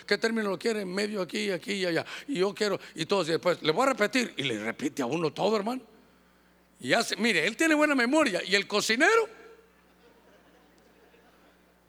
¿Qué 0.05 0.17
término 0.17 0.49
lo 0.49 0.57
quiere? 0.57 0.85
Medio 0.85 1.21
aquí, 1.21 1.51
aquí 1.51 1.73
y 1.73 1.85
allá. 1.85 2.03
Y 2.27 2.39
yo 2.39 2.53
quiero, 2.53 2.79
y 2.95 3.05
todos, 3.05 3.29
y 3.29 3.33
después 3.33 3.61
le 3.61 3.71
voy 3.71 3.83
a 3.83 3.89
repetir, 3.91 4.33
y 4.37 4.43
le 4.43 4.63
repite 4.63 5.03
a 5.03 5.05
uno 5.05 5.31
todo, 5.31 5.55
hermano. 5.55 5.81
Y 6.79 6.93
hace, 6.93 7.15
mire, 7.17 7.45
él 7.45 7.55
tiene 7.55 7.75
buena 7.75 7.93
memoria. 7.93 8.41
¿Y 8.43 8.55
el 8.55 8.67
cocinero? 8.67 9.29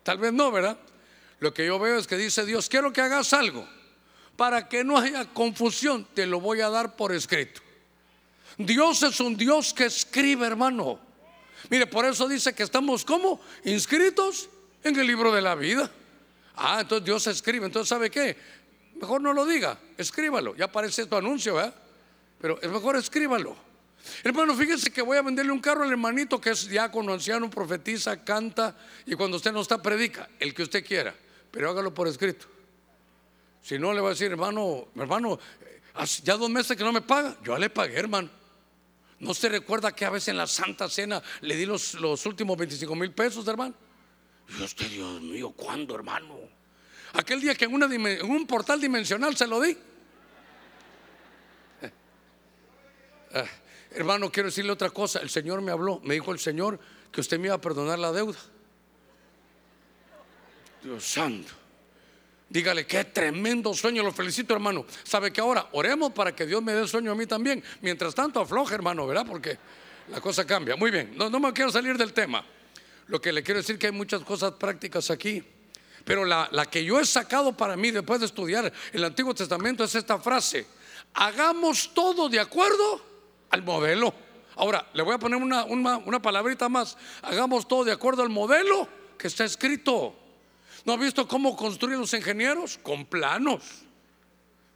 Tal 0.02 0.18
vez 0.18 0.32
no, 0.32 0.50
¿verdad? 0.50 0.78
Lo 1.40 1.54
que 1.54 1.66
yo 1.66 1.78
veo 1.78 1.98
es 1.98 2.06
que 2.06 2.16
dice 2.16 2.44
Dios, 2.44 2.68
quiero 2.68 2.92
que 2.92 3.00
hagas 3.00 3.32
algo. 3.32 3.66
Para 4.36 4.68
que 4.68 4.84
no 4.84 4.98
haya 4.98 5.26
confusión, 5.26 6.06
te 6.14 6.26
lo 6.26 6.40
voy 6.40 6.60
a 6.60 6.70
dar 6.70 6.96
por 6.96 7.12
escrito. 7.12 7.60
Dios 8.56 9.02
es 9.02 9.20
un 9.20 9.36
Dios 9.36 9.72
que 9.72 9.86
escribe, 9.86 10.46
hermano. 10.46 10.98
Mire, 11.68 11.86
por 11.86 12.04
eso 12.04 12.26
dice 12.28 12.54
que 12.54 12.62
estamos 12.62 13.04
como 13.04 13.40
inscritos 13.64 14.48
en 14.82 14.98
el 14.98 15.06
libro 15.06 15.32
de 15.32 15.42
la 15.42 15.54
vida. 15.54 15.90
Ah, 16.56 16.78
entonces 16.80 17.04
Dios 17.04 17.26
escribe. 17.26 17.66
Entonces, 17.66 17.88
¿sabe 17.88 18.10
qué? 18.10 18.36
Mejor 18.96 19.20
no 19.20 19.32
lo 19.32 19.46
diga, 19.46 19.78
escríbalo. 19.96 20.54
Ya 20.56 20.66
aparece 20.66 21.06
tu 21.06 21.16
anuncio, 21.16 21.54
¿verdad? 21.54 21.74
Pero 22.40 22.60
es 22.60 22.70
mejor 22.70 22.96
escríbalo. 22.96 23.56
Hermano, 24.22 24.54
fíjese 24.54 24.90
que 24.90 25.02
voy 25.02 25.16
a 25.16 25.22
venderle 25.22 25.52
un 25.52 25.60
carro 25.60 25.84
al 25.84 25.90
hermanito 25.90 26.40
que 26.40 26.50
es 26.50 26.68
diácono, 26.68 27.12
anciano, 27.12 27.48
profetiza, 27.48 28.22
canta 28.24 28.76
y 29.06 29.14
cuando 29.14 29.36
usted 29.36 29.52
no 29.52 29.60
está 29.60 29.80
predica, 29.80 30.28
el 30.38 30.54
que 30.54 30.62
usted 30.62 30.84
quiera, 30.84 31.14
pero 31.50 31.70
hágalo 31.70 31.92
por 31.94 32.08
escrito. 32.08 32.46
Si 33.62 33.78
no, 33.78 33.92
le 33.92 34.00
va 34.00 34.08
a 34.08 34.10
decir, 34.10 34.30
hermano, 34.30 34.88
hermano, 34.96 35.38
ya 36.22 36.36
dos 36.36 36.50
meses 36.50 36.76
que 36.76 36.84
no 36.84 36.92
me 36.92 37.02
paga, 37.02 37.36
yo 37.42 37.52
ya 37.52 37.58
le 37.58 37.70
pagué, 37.70 37.98
hermano. 37.98 38.30
¿No 39.20 39.34
se 39.34 39.48
recuerda 39.50 39.92
que 39.92 40.06
a 40.06 40.10
veces 40.10 40.28
en 40.28 40.38
la 40.38 40.46
Santa 40.46 40.88
Cena 40.88 41.22
le 41.42 41.54
di 41.56 41.66
los, 41.66 41.94
últimos 42.24 42.56
25 42.56 42.94
mil 42.94 43.12
pesos, 43.12 43.46
hermano? 43.46 43.74
Y 44.48 44.62
usted, 44.62 44.88
Dios 44.88 45.20
mío, 45.20 45.50
¿cuándo, 45.50 45.94
hermano? 45.94 46.36
Aquel 47.12 47.40
día 47.40 47.54
que 47.54 47.66
en, 47.66 47.82
en 47.82 48.30
un 48.30 48.46
portal 48.46 48.80
dimensional 48.80 49.36
se 49.36 49.46
lo 49.46 49.60
di. 49.60 49.76
Hermano, 53.92 54.30
quiero 54.30 54.48
decirle 54.48 54.72
otra 54.72 54.90
cosa. 54.90 55.20
El 55.20 55.30
Señor 55.30 55.60
me 55.62 55.72
habló, 55.72 56.00
me 56.04 56.14
dijo 56.14 56.32
el 56.32 56.38
Señor 56.38 56.78
que 57.10 57.20
usted 57.20 57.38
me 57.38 57.46
iba 57.46 57.56
a 57.56 57.60
perdonar 57.60 57.98
la 57.98 58.12
deuda. 58.12 58.38
Dios 60.82 61.04
santo. 61.04 61.52
Dígale, 62.48 62.86
qué 62.86 63.04
tremendo 63.04 63.72
sueño, 63.74 64.02
lo 64.02 64.12
felicito 64.12 64.54
hermano. 64.54 64.84
¿Sabe 65.04 65.32
que 65.32 65.40
ahora 65.40 65.68
oremos 65.72 66.12
para 66.12 66.34
que 66.34 66.46
Dios 66.46 66.62
me 66.62 66.72
dé 66.72 66.82
el 66.82 66.88
sueño 66.88 67.12
a 67.12 67.14
mí 67.14 67.26
también? 67.26 67.62
Mientras 67.80 68.14
tanto, 68.14 68.40
afloje 68.40 68.74
hermano, 68.74 69.06
¿verdad? 69.06 69.24
Porque 69.26 69.56
la 70.08 70.20
cosa 70.20 70.44
cambia. 70.44 70.74
Muy 70.74 70.90
bien, 70.90 71.12
no, 71.16 71.30
me 71.30 71.52
quiero 71.52 71.70
salir 71.70 71.96
del 71.96 72.12
tema. 72.12 72.44
Lo 73.06 73.20
que 73.20 73.32
le 73.32 73.42
quiero 73.42 73.60
decir 73.60 73.78
que 73.78 73.86
hay 73.86 73.92
muchas 73.92 74.22
cosas 74.22 74.52
prácticas 74.52 75.10
aquí. 75.10 75.44
Pero 76.04 76.24
la 76.24 76.66
que 76.70 76.82
yo 76.82 76.98
he 76.98 77.04
sacado 77.04 77.56
para 77.56 77.76
mí 77.76 77.90
después 77.90 78.20
de 78.20 78.26
estudiar 78.26 78.72
el 78.92 79.04
Antiguo 79.04 79.34
Testamento 79.34 79.84
es 79.84 79.94
esta 79.94 80.18
frase. 80.18 80.66
Hagamos 81.14 81.92
todo 81.94 82.28
de 82.28 82.40
acuerdo 82.40 83.09
al 83.50 83.62
modelo. 83.62 84.14
Ahora, 84.56 84.86
le 84.92 85.02
voy 85.02 85.14
a 85.14 85.18
poner 85.18 85.40
una, 85.40 85.64
una, 85.64 86.20
palabrita 86.20 86.68
más. 86.68 86.96
Hagamos 87.22 87.66
todo 87.66 87.84
de 87.84 87.92
acuerdo 87.92 88.22
al 88.22 88.28
modelo 88.28 88.88
que 89.16 89.28
está 89.28 89.44
escrito. 89.44 90.14
¿No 90.84 90.94
ha 90.94 90.96
visto 90.96 91.26
cómo 91.28 91.56
construyen 91.56 92.00
los 92.00 92.12
ingenieros? 92.14 92.78
Con 92.82 93.06
planos. 93.06 93.62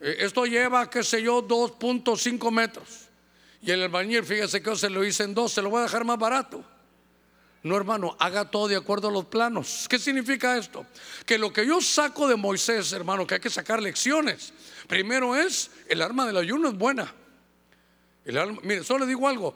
Eh, 0.01 0.17
esto 0.21 0.47
lleva, 0.47 0.89
qué 0.89 1.03
sé 1.03 1.23
yo, 1.23 1.47
2.5 1.47 2.51
metros. 2.51 3.09
Y 3.63 3.71
el 3.71 3.83
albañil, 3.83 4.25
fíjese 4.25 4.63
que 4.63 4.77
se 4.77 4.91
lo 4.91 5.05
hice 5.05 5.25
en 5.25 5.35
dos, 5.35 5.53
se 5.53 5.63
lo 5.63 5.71
voy 5.71 5.81
a 5.81 5.83
dejar 5.85 6.05
más 6.05 6.19
barato. 6.19 6.65
No, 7.63 7.77
hermano, 7.79 8.15
haga 8.19 8.51
todo 8.51 8.69
de 8.69 8.77
acuerdo 8.77 9.09
a 9.09 9.11
los 9.11 9.25
planos. 9.25 9.87
¿Qué 9.89 9.99
significa 9.99 10.59
esto? 10.59 10.87
Que 11.25 11.39
lo 11.39 11.51
que 11.51 11.67
yo 11.67 11.81
saco 11.81 12.29
de 12.29 12.37
Moisés, 12.37 12.93
hermano, 12.93 13.27
que 13.27 13.37
hay 13.37 13.41
que 13.41 13.49
sacar 13.49 13.83
lecciones. 13.83 14.53
Primero 14.87 15.35
es, 15.35 15.71
el 15.89 16.03
arma 16.03 16.27
del 16.27 16.37
ayuno 16.37 16.69
es 16.69 16.75
buena. 16.75 17.15
Mire, 18.25 18.85
solo 18.85 19.01
le 19.01 19.07
digo 19.07 19.29
algo. 19.29 19.55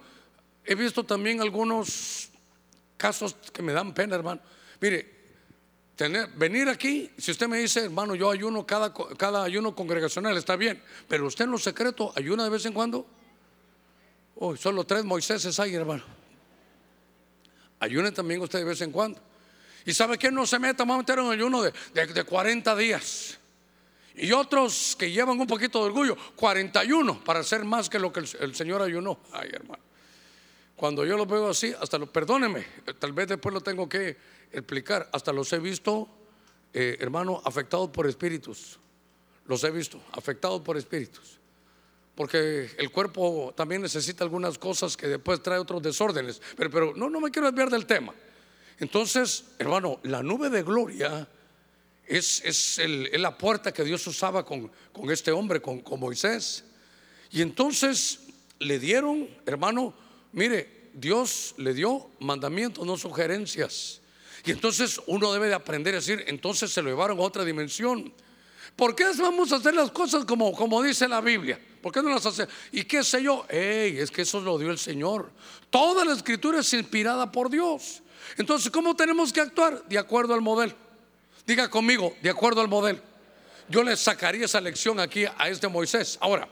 He 0.65 0.75
visto 0.75 1.05
también 1.05 1.41
algunos 1.41 2.29
casos 2.97 3.37
que 3.53 3.63
me 3.63 3.73
dan 3.73 3.95
pena, 3.95 4.17
hermano. 4.17 4.41
Mire, 4.81 5.19
venir 6.37 6.69
aquí, 6.69 7.11
si 7.19 7.33
usted 7.33 7.49
me 7.49 7.59
dice, 7.59 7.85
hermano, 7.85 8.15
yo 8.15 8.31
ayuno 8.31 8.65
cada, 8.67 9.43
ayuno 9.43 9.75
congregacional, 9.75 10.37
está 10.37 10.55
bien, 10.57 10.81
pero 11.09 11.27
usted 11.27 11.45
en 11.45 11.51
lo 11.51 11.59
secreto 11.59 12.13
ayuna 12.15 12.45
de 12.45 12.51
vez 12.51 12.65
en 12.67 12.73
cuando. 12.73 13.07
Oh, 14.37 14.55
solo 14.57 14.85
tres 14.85 15.05
Moiséses 15.05 15.59
hay, 15.59 15.75
hermano. 15.75 16.05
Ayune 17.81 18.13
también 18.13 18.41
usted 18.41 18.61
de 18.61 18.65
vez 18.65 18.81
en 18.83 18.93
cuando. 18.93 19.21
Y 19.85 19.93
sabe 19.93 20.19
que 20.19 20.31
no 20.31 20.47
se 20.47 20.59
meta, 20.59 20.85
vamos 20.85 20.97
a 20.97 20.99
meter 20.99 21.19
un 21.19 21.33
ayuno 21.33 21.63
de, 21.63 21.73
de, 21.95 22.25
40 22.25 22.77
días. 22.77 23.39
Y 24.21 24.33
otros 24.33 24.97
que 24.99 25.11
llevan 25.11 25.39
un 25.39 25.47
poquito 25.47 25.79
de 25.79 25.87
orgullo, 25.87 26.17
41 26.35 27.23
para 27.25 27.41
hacer 27.41 27.65
más 27.65 27.89
que 27.89 28.01
lo 28.01 28.13
que 28.13 28.21
el, 28.21 28.55
Señor 28.55 28.83
ayunó. 28.83 29.21
Ay, 29.33 29.51
hermano. 29.53 29.83
Cuando 30.75 31.05
yo 31.05 31.17
lo 31.17 31.25
veo 31.25 31.49
así, 31.51 31.73
hasta 31.81 31.99
lo, 31.99 32.11
perdóneme, 32.11 32.65
tal 32.99 33.13
vez 33.13 33.29
después 33.29 33.53
lo 33.53 33.61
tengo 33.61 33.89
que 33.89 34.17
explicar. 34.53 35.09
Hasta 35.13 35.33
los 35.33 35.53
he 35.53 35.61
visto, 35.61 36.09
eh, 36.73 36.97
hermano, 37.01 37.41
afectados 37.45 37.91
por 37.91 38.09
espíritus. 38.09 38.79
Los 39.47 39.63
he 39.63 39.71
visto, 39.71 40.01
afectados 40.13 40.63
por 40.63 40.77
espíritus. 40.77 41.39
Porque 42.17 42.71
el 42.77 42.91
cuerpo 42.91 43.55
también 43.57 43.83
necesita 43.83 44.25
algunas 44.25 44.59
cosas 44.59 44.97
que 44.97 45.07
después 45.07 45.41
trae 45.43 45.59
otros 45.59 45.81
desórdenes. 45.81 46.43
Pero, 46.57 46.71
pero 46.71 46.93
no, 46.97 47.09
no 47.09 47.21
me 47.21 47.31
quiero 47.31 47.47
desviar 47.47 47.71
del 47.71 47.87
tema. 47.87 48.13
Entonces, 48.81 49.45
hermano, 49.59 50.01
la 50.03 50.25
nube 50.25 50.51
de 50.51 50.65
gloria 50.65 51.29
es, 52.09 52.43
es, 52.45 52.81
la 53.13 53.37
puerta 53.37 53.73
que 53.73 53.85
Dios 53.85 54.07
usaba 54.07 54.45
con, 54.45 54.71
con 54.93 55.11
este 55.11 55.31
hombre, 55.31 55.61
con, 55.61 55.81
con 55.81 56.01
Moisés. 56.01 56.65
Y 57.31 57.43
entonces 57.43 58.21
le 58.59 58.79
dieron, 58.79 59.29
hermano, 59.47 59.95
mire, 60.33 60.91
Dios 60.95 61.55
le 61.59 61.75
dio 61.75 62.11
mandamientos, 62.19 62.87
no 62.87 62.97
sugerencias. 62.97 64.01
Y 64.45 64.51
entonces 64.53 65.01
uno 65.07 65.33
debe 65.33 65.49
de 65.49 65.55
aprender 65.55 65.95
a 65.95 65.99
decir, 65.99 66.25
entonces 66.27 66.73
se 66.73 66.81
lo 66.81 66.89
llevaron 66.89 67.19
a 67.19 67.23
otra 67.23 67.45
dimensión. 67.45 68.13
¿Por 68.75 68.95
qué 68.95 69.05
vamos 69.19 69.53
a 69.53 69.57
hacer 69.57 69.75
las 69.75 69.91
cosas 69.91 70.25
como, 70.25 70.53
como 70.53 70.83
dice 70.83 71.09
la 71.09 71.21
Biblia? 71.21 71.61
¿Por 71.83 71.93
qué 71.93 72.03
no 72.03 72.11
las 72.11 72.25
hace? 72.25 72.47
¿Y 72.73 72.85
qué 72.85 73.05
sé 73.05 73.23
yo? 73.23 73.45
Ey, 73.49 73.99
es 73.99 74.11
que 74.11 74.23
eso 74.23 74.41
lo 74.41 74.57
dio 74.57 74.71
el 74.71 74.79
Señor. 74.79 75.31
Toda 75.69 76.05
la 76.05 76.15
escritura 76.15 76.61
es 76.61 76.73
inspirada 76.73 77.31
por 77.31 77.51
Dios. 77.51 78.03
Entonces, 78.37 78.71
¿cómo 78.71 78.95
tenemos 78.95 79.33
que 79.33 79.41
actuar? 79.41 79.85
De 79.89 79.99
acuerdo 79.99 80.35
al 80.35 80.41
modelo. 80.41 80.75
Diga 81.49 81.71
conmigo, 81.71 82.15
de 82.21 82.29
acuerdo 82.29 82.61
al 82.61 82.69
modelo. 82.69 83.01
Yo 83.71 83.83
le 83.83 83.97
sacaría 83.97 84.45
esa 84.45 84.61
lección 84.61 85.01
aquí 85.01 85.25
a 85.25 85.49
este 85.49 85.67
Moisés. 85.67 86.19
Ahora, 86.21 86.47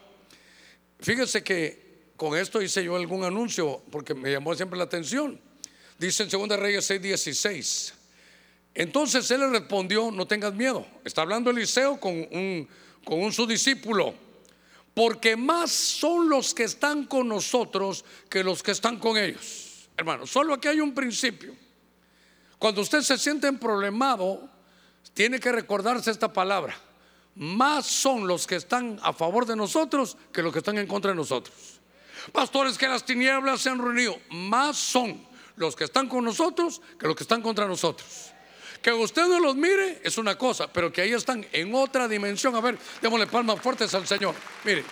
fíjese 1.00 1.44
que 1.44 2.12
con 2.16 2.34
esto 2.34 2.62
hice 2.62 2.82
yo 2.82 2.96
algún 2.96 3.22
anuncio 3.22 3.82
porque 3.92 4.14
me 4.14 4.32
llamó 4.32 4.54
siempre 4.54 4.78
la 4.78 4.84
atención. 4.84 5.38
Dice 5.98 6.22
en 6.22 6.30
2 6.30 6.48
Reyes 6.58 6.90
6:16. 6.90 7.92
Entonces 8.74 9.30
él 9.30 9.40
le 9.40 9.50
respondió, 9.50 10.10
no 10.10 10.26
tengas 10.26 10.54
miedo. 10.54 10.86
Está 11.04 11.20
hablando 11.20 11.50
Eliseo 11.50 12.00
con 12.00 12.14
un, 12.14 12.66
con 13.04 13.20
un 13.20 13.34
su 13.34 13.46
discípulo. 13.46 14.14
Porque 14.94 15.36
más 15.36 15.72
son 15.72 16.30
los 16.30 16.54
que 16.54 16.64
están 16.64 17.04
con 17.04 17.28
nosotros 17.28 18.02
que 18.30 18.42
los 18.42 18.62
que 18.62 18.70
están 18.70 18.98
con 18.98 19.18
ellos. 19.18 19.90
Hermano, 19.94 20.26
solo 20.26 20.54
aquí 20.54 20.68
hay 20.68 20.80
un 20.80 20.94
principio. 20.94 21.54
Cuando 22.58 22.80
usted 22.80 23.02
se 23.02 23.18
siente 23.18 23.52
problemado, 23.52 24.55
tiene 25.14 25.40
que 25.40 25.52
recordarse 25.52 26.10
esta 26.10 26.32
palabra. 26.32 26.76
Más 27.34 27.86
son 27.86 28.26
los 28.26 28.46
que 28.46 28.56
están 28.56 28.98
a 29.02 29.12
favor 29.12 29.44
de 29.44 29.56
nosotros 29.56 30.16
que 30.32 30.42
los 30.42 30.52
que 30.52 30.60
están 30.60 30.78
en 30.78 30.86
contra 30.86 31.10
de 31.10 31.16
nosotros. 31.16 31.54
Pastores 32.32 32.78
que 32.78 32.88
las 32.88 33.04
tinieblas 33.04 33.60
se 33.60 33.70
han 33.70 33.78
reunido. 33.78 34.18
Más 34.30 34.76
son 34.76 35.26
los 35.56 35.76
que 35.76 35.84
están 35.84 36.08
con 36.08 36.24
nosotros 36.24 36.80
que 36.98 37.06
los 37.06 37.14
que 37.14 37.24
están 37.24 37.42
contra 37.42 37.66
nosotros. 37.66 38.32
Que 38.80 38.92
usted 38.92 39.26
no 39.26 39.40
los 39.40 39.56
mire 39.56 40.00
es 40.04 40.16
una 40.16 40.36
cosa, 40.36 40.72
pero 40.72 40.92
que 40.92 41.02
ahí 41.02 41.12
están 41.12 41.46
en 41.52 41.74
otra 41.74 42.08
dimensión. 42.08 42.54
A 42.54 42.60
ver, 42.60 42.78
démosle 43.02 43.26
palmas 43.26 43.60
fuertes 43.60 43.92
al 43.94 44.06
Señor. 44.06 44.34
Mire, 44.64 44.84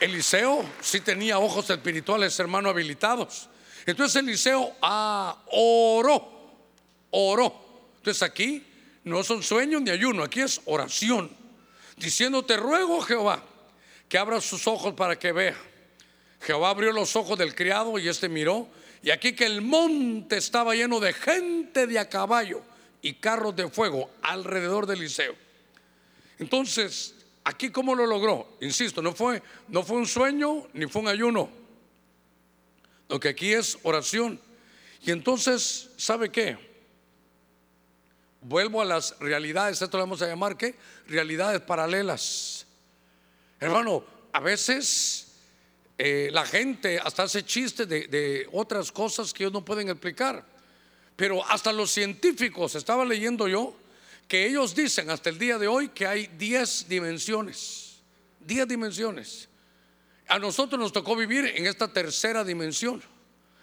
Eliseo 0.00 0.64
sí 0.80 1.00
tenía 1.00 1.38
ojos 1.38 1.68
espirituales, 1.70 2.38
hermano, 2.38 2.68
habilitados. 2.68 3.48
Entonces 3.86 4.22
Eliseo 4.22 4.74
ah, 4.82 5.36
oró, 5.50 6.52
oró. 7.10 7.69
Entonces 8.00 8.22
aquí 8.22 8.66
no 9.04 9.22
son 9.22 9.42
sueños 9.42 9.82
ni 9.82 9.90
ayuno, 9.90 10.22
aquí 10.22 10.40
es 10.40 10.62
oración. 10.64 11.30
Diciendo, 11.98 12.42
te 12.42 12.56
ruego 12.56 13.02
Jehová 13.02 13.44
que 14.08 14.16
abra 14.16 14.40
sus 14.40 14.66
ojos 14.66 14.94
para 14.94 15.18
que 15.18 15.32
vea. 15.32 15.56
Jehová 16.40 16.70
abrió 16.70 16.92
los 16.92 17.14
ojos 17.14 17.38
del 17.38 17.54
criado 17.54 17.98
y 17.98 18.08
este 18.08 18.30
miró. 18.30 18.68
Y 19.02 19.10
aquí 19.10 19.34
que 19.34 19.44
el 19.44 19.60
monte 19.60 20.38
estaba 20.38 20.74
lleno 20.74 20.98
de 20.98 21.12
gente 21.12 21.86
de 21.86 21.98
a 21.98 22.08
caballo 22.08 22.62
y 23.02 23.14
carros 23.14 23.54
de 23.54 23.68
fuego 23.68 24.10
alrededor 24.22 24.86
de 24.86 24.94
Eliseo. 24.94 25.34
Entonces, 26.38 27.14
aquí 27.44 27.70
cómo 27.70 27.94
lo 27.94 28.06
logró? 28.06 28.56
Insisto, 28.62 29.02
no 29.02 29.14
fue, 29.14 29.42
no 29.68 29.82
fue 29.82 29.98
un 29.98 30.06
sueño 30.06 30.68
ni 30.72 30.86
fue 30.86 31.02
un 31.02 31.08
ayuno. 31.08 31.50
Lo 33.10 33.20
que 33.20 33.28
aquí 33.28 33.52
es 33.52 33.76
oración. 33.82 34.40
Y 35.02 35.10
entonces, 35.10 35.90
¿sabe 35.98 36.30
qué? 36.30 36.69
Vuelvo 38.42 38.80
a 38.80 38.84
las 38.84 39.18
realidades, 39.20 39.82
esto 39.82 39.98
lo 39.98 40.04
vamos 40.04 40.22
a 40.22 40.26
llamar 40.26 40.56
¿qué? 40.56 40.74
Realidades 41.08 41.60
paralelas. 41.60 42.66
Hermano, 43.58 44.02
a 44.32 44.40
veces 44.40 45.28
eh, 45.98 46.30
la 46.32 46.46
gente 46.46 46.98
hasta 46.98 47.24
hace 47.24 47.44
chistes 47.44 47.86
de, 47.86 48.06
de, 48.06 48.48
otras 48.52 48.90
cosas 48.90 49.34
que 49.34 49.42
ellos 49.42 49.52
no 49.52 49.64
pueden 49.64 49.90
explicar. 49.90 50.42
Pero 51.16 51.46
hasta 51.46 51.70
los 51.70 51.90
científicos, 51.90 52.74
estaba 52.74 53.04
leyendo 53.04 53.46
yo, 53.46 53.76
que 54.26 54.46
ellos 54.46 54.74
dicen 54.74 55.10
hasta 55.10 55.28
el 55.28 55.38
día 55.38 55.58
de 55.58 55.68
hoy 55.68 55.88
que 55.88 56.06
hay 56.06 56.26
10 56.26 56.88
dimensiones. 56.88 57.98
10 58.46 58.68
dimensiones. 58.68 59.48
A 60.28 60.38
nosotros 60.38 60.80
nos 60.80 60.92
tocó 60.92 61.16
vivir 61.16 61.52
en 61.54 61.66
esta 61.66 61.92
tercera 61.92 62.44
dimensión. 62.44 63.02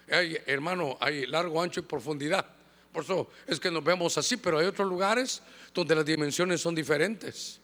hermano, 0.06 0.96
hay 1.00 1.26
largo, 1.26 1.60
ancho 1.60 1.80
y 1.80 1.82
profundidad. 1.82 2.46
Por 2.98 3.04
eso 3.04 3.28
es 3.46 3.60
que 3.60 3.70
nos 3.70 3.84
vemos 3.84 4.18
así, 4.18 4.38
pero 4.38 4.58
hay 4.58 4.66
otros 4.66 4.88
lugares 4.88 5.40
donde 5.72 5.94
las 5.94 6.04
dimensiones 6.04 6.60
son 6.60 6.74
diferentes. 6.74 7.60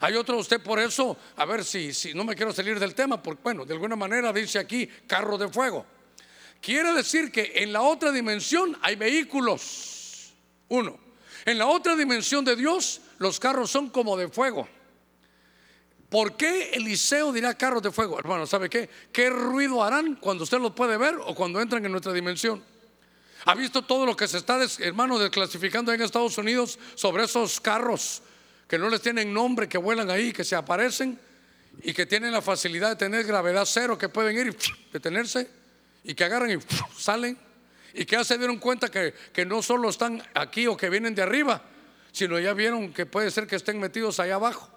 Hay 0.00 0.14
otro, 0.14 0.38
usted 0.38 0.62
por 0.62 0.78
eso, 0.78 1.14
a 1.36 1.44
ver 1.44 1.62
si, 1.62 1.92
si 1.92 2.14
no 2.14 2.24
me 2.24 2.34
quiero 2.34 2.54
salir 2.54 2.80
del 2.80 2.94
tema, 2.94 3.22
porque 3.22 3.42
bueno, 3.42 3.66
de 3.66 3.74
alguna 3.74 3.96
manera 3.96 4.32
dice 4.32 4.58
aquí 4.58 4.86
carro 5.06 5.36
de 5.36 5.48
fuego. 5.48 5.84
Quiere 6.62 6.94
decir 6.94 7.30
que 7.30 7.52
en 7.56 7.70
la 7.70 7.82
otra 7.82 8.10
dimensión 8.10 8.78
hay 8.80 8.96
vehículos. 8.96 10.32
Uno. 10.68 10.98
En 11.44 11.58
la 11.58 11.66
otra 11.66 11.94
dimensión 11.94 12.42
de 12.42 12.56
Dios, 12.56 13.02
los 13.18 13.38
carros 13.38 13.70
son 13.70 13.90
como 13.90 14.16
de 14.16 14.28
fuego. 14.28 14.66
¿Por 16.08 16.34
qué 16.34 16.70
Eliseo 16.70 17.30
dirá 17.30 17.52
carros 17.52 17.82
de 17.82 17.92
fuego? 17.92 18.18
Hermano, 18.18 18.46
¿sabe 18.46 18.70
qué? 18.70 18.88
¿Qué 19.12 19.28
ruido 19.28 19.84
harán 19.84 20.14
cuando 20.14 20.44
usted 20.44 20.58
los 20.58 20.72
puede 20.72 20.96
ver 20.96 21.16
o 21.26 21.34
cuando 21.34 21.60
entran 21.60 21.84
en 21.84 21.92
nuestra 21.92 22.14
dimensión? 22.14 22.77
¿Ha 23.44 23.54
visto 23.54 23.82
todo 23.82 24.04
lo 24.04 24.16
que 24.16 24.28
se 24.28 24.38
está, 24.38 24.58
hermano, 24.80 25.18
desclasificando 25.18 25.92
en 25.92 26.02
Estados 26.02 26.36
Unidos 26.38 26.78
sobre 26.94 27.24
esos 27.24 27.60
carros 27.60 28.22
que 28.66 28.78
no 28.78 28.90
les 28.90 29.00
tienen 29.00 29.32
nombre, 29.32 29.68
que 29.68 29.78
vuelan 29.78 30.10
ahí, 30.10 30.32
que 30.32 30.44
se 30.44 30.56
aparecen 30.56 31.18
y 31.82 31.92
que 31.92 32.06
tienen 32.06 32.32
la 32.32 32.42
facilidad 32.42 32.90
de 32.90 32.96
tener 32.96 33.24
gravedad 33.24 33.64
cero, 33.66 33.96
que 33.96 34.08
pueden 34.08 34.36
ir 34.36 34.54
y 34.54 34.92
detenerse 34.92 35.48
y 36.04 36.14
que 36.14 36.24
agarran 36.24 36.50
y 36.50 36.58
salen 36.96 37.38
y 37.94 38.04
que 38.04 38.16
ya 38.16 38.24
se 38.24 38.36
dieron 38.36 38.58
cuenta 38.58 38.90
que, 38.90 39.14
que 39.32 39.46
no 39.46 39.62
solo 39.62 39.88
están 39.88 40.22
aquí 40.34 40.66
o 40.66 40.76
que 40.76 40.90
vienen 40.90 41.14
de 41.14 41.22
arriba, 41.22 41.62
sino 42.12 42.38
ya 42.38 42.52
vieron 42.52 42.92
que 42.92 43.06
puede 43.06 43.30
ser 43.30 43.46
que 43.46 43.56
estén 43.56 43.80
metidos 43.80 44.20
allá 44.20 44.34
abajo. 44.34 44.68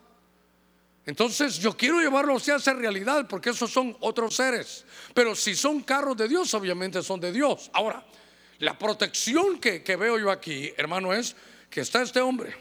Entonces 1.06 1.58
yo 1.58 1.76
quiero 1.76 2.00
llevarlo 2.00 2.36
a 2.36 2.38
esa 2.38 2.74
realidad 2.74 3.28
porque 3.28 3.50
esos 3.50 3.72
son 3.72 3.98
otros 4.00 4.36
seres. 4.36 4.86
Pero 5.14 5.36
si 5.36 5.56
son 5.56 5.82
carros 5.82 6.16
de 6.16 6.28
Dios, 6.28 6.54
obviamente 6.54 7.02
son 7.02 7.20
de 7.20 7.32
Dios. 7.32 7.72
Ahora, 7.74 8.06
la 8.62 8.78
protección 8.78 9.60
que, 9.60 9.96
veo 9.96 10.20
yo 10.20 10.30
aquí, 10.30 10.72
hermano, 10.78 11.14
es 11.14 11.36
que 11.70 11.82
está 11.82 12.04
este 12.04 12.22
hombre. 12.22 12.56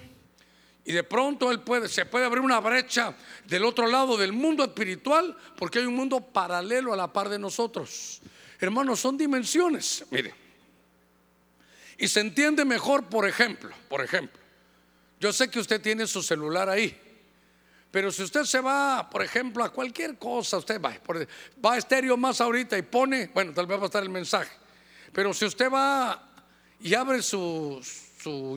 Y 0.82 0.92
de 0.92 1.04
pronto 1.04 1.50
él 1.50 1.60
puede, 1.60 1.88
se 1.88 2.06
puede 2.06 2.24
abrir 2.24 2.40
una 2.42 2.58
brecha 2.58 3.14
del 3.46 3.66
otro 3.66 3.86
lado 3.86 4.16
del 4.16 4.32
mundo 4.32 4.64
espiritual, 4.64 5.36
porque 5.56 5.78
hay 5.78 5.84
un 5.84 5.94
mundo 5.94 6.20
paralelo 6.20 6.94
a 6.94 6.96
la 6.96 7.12
par 7.12 7.28
de 7.28 7.38
nosotros. 7.38 8.22
Hermanos, 8.58 8.98
son 8.98 9.18
dimensiones. 9.18 10.06
Mire. 10.10 10.34
Y 11.98 12.08
se 12.08 12.20
entiende 12.20 12.64
mejor, 12.64 13.04
por 13.04 13.28
ejemplo, 13.28 13.70
por 13.90 14.02
ejemplo. 14.02 14.40
Yo 15.20 15.34
sé 15.34 15.50
que 15.50 15.60
usted 15.60 15.82
tiene 15.82 16.06
su 16.06 16.22
celular 16.22 16.70
ahí. 16.70 16.98
Pero 17.90 18.10
si 18.10 18.22
usted 18.22 18.44
se 18.44 18.60
va, 18.60 19.10
por 19.10 19.22
ejemplo, 19.22 19.62
a 19.62 19.68
cualquier 19.68 20.16
cosa, 20.16 20.56
usted 20.56 20.80
va, 20.80 20.98
va 21.62 21.74
a 21.74 21.76
estéreo 21.76 22.16
más 22.16 22.40
ahorita 22.40 22.78
y 22.78 22.82
pone, 22.82 23.30
bueno, 23.34 23.52
tal 23.52 23.66
vez 23.66 23.78
va 23.78 23.82
a 23.82 23.86
estar 23.86 24.02
el 24.02 24.08
mensaje. 24.08 24.60
Pero 25.12 25.34
si 25.34 25.44
usted 25.44 25.70
va 25.70 26.30
y 26.80 26.94
abre 26.94 27.22
su, 27.22 27.80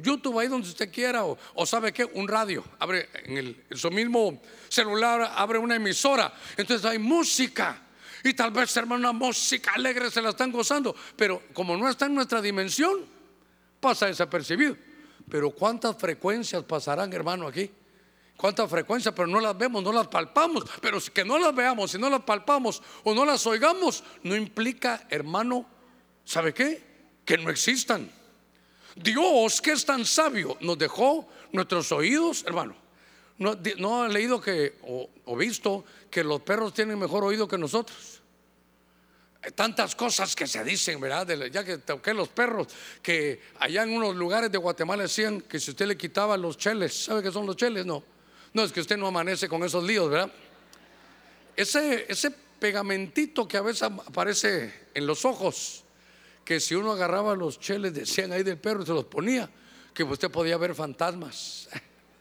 YouTube 0.01 0.39
ahí 0.39 0.47
donde 0.47 0.67
usted 0.67 0.91
quiera, 0.91 1.23
o, 1.25 1.65
sabe 1.65 1.93
que 1.93 2.05
un 2.05 2.27
radio, 2.27 2.63
abre 2.79 3.09
en, 3.25 3.37
el, 3.37 3.63
su 3.71 3.89
mismo 3.91 4.41
celular, 4.69 5.33
abre 5.35 5.57
una 5.57 5.75
emisora, 5.75 6.33
entonces 6.57 6.85
hay 6.85 6.99
música. 6.99 7.81
Y 8.25 8.33
tal 8.33 8.51
vez, 8.51 8.75
hermano, 8.77 8.99
una 8.99 9.11
música 9.11 9.71
alegre 9.75 10.09
se 10.09 10.21
la 10.21 10.29
están 10.29 10.51
gozando, 10.51 10.95
pero 11.15 11.43
como 11.53 11.75
no 11.75 11.89
está 11.89 12.05
en 12.05 12.15
nuestra 12.15 12.41
dimensión, 12.41 13.05
pasa 13.79 14.05
desapercibido. 14.05 14.77
Pero 15.29 15.51
¿cuántas 15.51 15.97
frecuencias 15.97 16.63
pasarán, 16.63 17.11
hermano, 17.11 17.47
aquí? 17.47 17.69
¿Cuántas 18.37 18.69
frecuencias? 18.69 19.13
Pero 19.15 19.27
no 19.27 19.39
las 19.39 19.57
vemos, 19.57 19.83
no 19.83 19.91
las 19.91 20.07
palpamos. 20.07 20.65
Pero 20.81 20.99
que 21.13 21.23
no 21.23 21.37
las 21.37 21.53
veamos, 21.53 21.91
si 21.91 21.97
no 21.97 22.09
las 22.09 22.21
palpamos 22.21 22.81
o 23.03 23.13
no 23.13 23.25
las 23.25 23.45
oigamos, 23.45 24.03
no 24.23 24.35
implica, 24.35 25.05
hermano, 25.09 25.65
¿Sabe 26.25 26.53
qué? 26.53 26.81
Que 27.25 27.37
no 27.37 27.49
existan. 27.49 28.09
Dios, 28.95 29.61
que 29.61 29.71
es 29.71 29.85
tan 29.85 30.05
sabio, 30.05 30.57
nos 30.61 30.77
dejó 30.77 31.27
nuestros 31.51 31.91
oídos, 31.91 32.43
hermano. 32.45 32.75
No, 33.37 34.03
ha 34.03 34.07
leído 34.07 34.39
que 34.39 34.75
o, 34.83 35.35
visto 35.35 35.83
que 36.09 36.23
los 36.23 36.41
perros 36.41 36.73
tienen 36.73 36.99
mejor 36.99 37.23
oído 37.23 37.47
que 37.47 37.57
nosotros. 37.57 38.21
Tantas 39.55 39.95
cosas 39.95 40.35
que 40.35 40.47
se 40.47 40.63
dicen, 40.63 41.01
¿verdad? 41.01 41.27
ya 41.51 41.63
que 41.63 41.79
toqué 41.79 42.13
los 42.13 42.29
perros, 42.29 42.67
que 43.01 43.41
allá 43.59 43.83
en 43.83 43.89
unos 43.89 44.15
lugares 44.15 44.49
de 44.51 44.57
Guatemala 44.57 45.03
decían 45.03 45.41
que 45.41 45.59
si 45.59 45.71
usted 45.71 45.87
le 45.87 45.97
quitaba 45.97 46.37
los 46.37 46.57
cheles, 46.57 47.05
¿sabe 47.05 47.21
qué 47.21 47.31
son 47.31 47.45
los 47.45 47.57
cheles? 47.57 47.85
No, 47.85 48.03
no 48.53 48.63
es 48.63 48.71
que 48.71 48.79
usted 48.79 48.95
no 48.95 49.07
amanece 49.07 49.49
con 49.49 49.63
esos 49.63 49.83
líos, 49.83 50.09
¿verdad? 50.09 50.31
Ese, 51.57 52.05
ese 52.07 52.31
pegamentito 52.31 53.45
que 53.45 53.57
a 53.57 53.61
veces 53.61 53.83
aparece 53.83 54.73
en 54.93 55.05
los 55.05 55.25
ojos, 55.25 55.82
que 56.43 56.59
si 56.59 56.75
uno 56.75 56.91
agarraba 56.91 57.35
los 57.35 57.59
cheles, 57.59 57.93
decían 57.93 58.31
ahí 58.31 58.43
del 58.43 58.57
perro 58.57 58.83
y 58.83 58.85
se 58.85 58.93
los 58.93 59.05
ponía, 59.05 59.49
que 59.93 60.03
usted 60.03 60.29
podía 60.29 60.57
ver 60.57 60.75
fantasmas. 60.75 61.69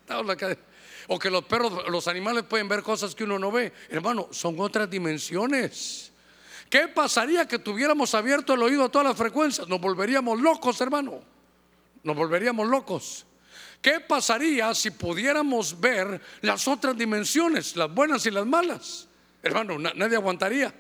O 1.09 1.19
que 1.19 1.31
los 1.31 1.45
perros, 1.45 1.89
los 1.89 2.07
animales 2.07 2.45
pueden 2.45 2.69
ver 2.69 2.83
cosas 2.83 3.15
que 3.15 3.25
uno 3.25 3.39
no 3.39 3.51
ve. 3.51 3.73
Hermano, 3.89 4.29
son 4.31 4.55
otras 4.61 4.89
dimensiones. 4.89 6.13
¿Qué 6.71 6.87
pasaría 6.89 7.47
que 7.49 7.59
tuviéramos 7.59 8.15
abierto 8.15 8.55
el 8.55 8.63
oído 8.63 8.85
a 8.85 8.89
todas 8.89 9.09
las 9.09 9.17
frecuencias? 9.17 9.69
Nos 9.69 9.81
volveríamos 9.81 10.41
locos, 10.41 10.81
hermano. 10.81 11.21
Nos 12.05 12.17
volveríamos 12.17 12.69
locos. 12.69 13.27
¿Qué 13.81 13.99
pasaría 13.99 14.73
si 14.75 14.93
pudiéramos 14.93 15.79
ver 15.81 16.21
las 16.41 16.69
otras 16.69 16.97
dimensiones, 16.97 17.75
las 17.75 17.93
buenas 17.93 18.25
y 18.27 18.31
las 18.31 18.47
malas? 18.47 19.09
Hermano, 19.43 19.77
nadie 19.79 20.17
aguantaría. 20.17 20.73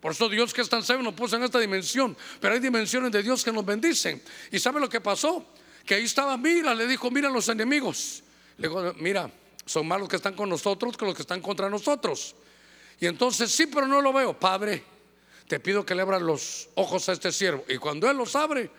Por 0.00 0.12
eso 0.12 0.28
Dios 0.28 0.54
que 0.54 0.60
es 0.60 0.68
tan 0.68 0.82
sabio 0.82 1.02
nos 1.02 1.14
puso 1.14 1.36
en 1.36 1.42
esta 1.42 1.58
dimensión. 1.58 2.16
Pero 2.40 2.54
hay 2.54 2.60
dimensiones 2.60 3.10
de 3.10 3.22
Dios 3.22 3.44
que 3.44 3.52
nos 3.52 3.64
bendicen. 3.64 4.22
¿Y 4.50 4.58
sabe 4.58 4.80
lo 4.80 4.88
que 4.88 5.00
pasó? 5.00 5.44
Que 5.84 5.94
ahí 5.94 6.04
estaba, 6.04 6.36
mira, 6.36 6.74
le 6.74 6.86
dijo, 6.86 7.10
mira 7.10 7.28
los 7.28 7.48
enemigos. 7.48 8.22
Le 8.58 8.68
dijo, 8.68 8.94
mira, 8.98 9.30
son 9.66 9.86
más 9.86 9.98
los 9.98 10.08
que 10.08 10.16
están 10.16 10.34
con 10.34 10.48
nosotros 10.48 10.96
que 10.96 11.04
los 11.04 11.14
que 11.14 11.22
están 11.22 11.40
contra 11.40 11.68
nosotros. 11.68 12.34
Y 13.00 13.06
entonces, 13.06 13.50
sí, 13.50 13.66
pero 13.66 13.86
no 13.86 14.00
lo 14.00 14.12
veo. 14.12 14.38
Padre, 14.38 14.82
te 15.46 15.60
pido 15.60 15.84
que 15.84 15.94
le 15.94 16.02
abras 16.02 16.22
los 16.22 16.68
ojos 16.74 17.08
a 17.08 17.12
este 17.12 17.32
siervo. 17.32 17.64
Y 17.68 17.78
cuando 17.78 18.10
él 18.10 18.16
los 18.16 18.36
abre, 18.36 18.70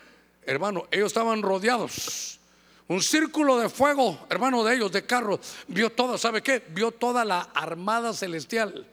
hermano, 0.45 0.87
ellos 0.91 1.07
estaban 1.07 1.41
rodeados. 1.41 2.39
Un 2.87 3.03
círculo 3.03 3.59
de 3.59 3.69
fuego, 3.69 4.25
hermano, 4.29 4.63
de 4.63 4.75
ellos, 4.75 4.91
de 4.91 5.05
carros. 5.05 5.39
Vio 5.67 5.91
toda, 5.91 6.17
¿sabe 6.17 6.41
qué? 6.41 6.63
Vio 6.69 6.91
toda 6.91 7.23
la 7.23 7.41
armada 7.53 8.13
celestial. 8.13 8.85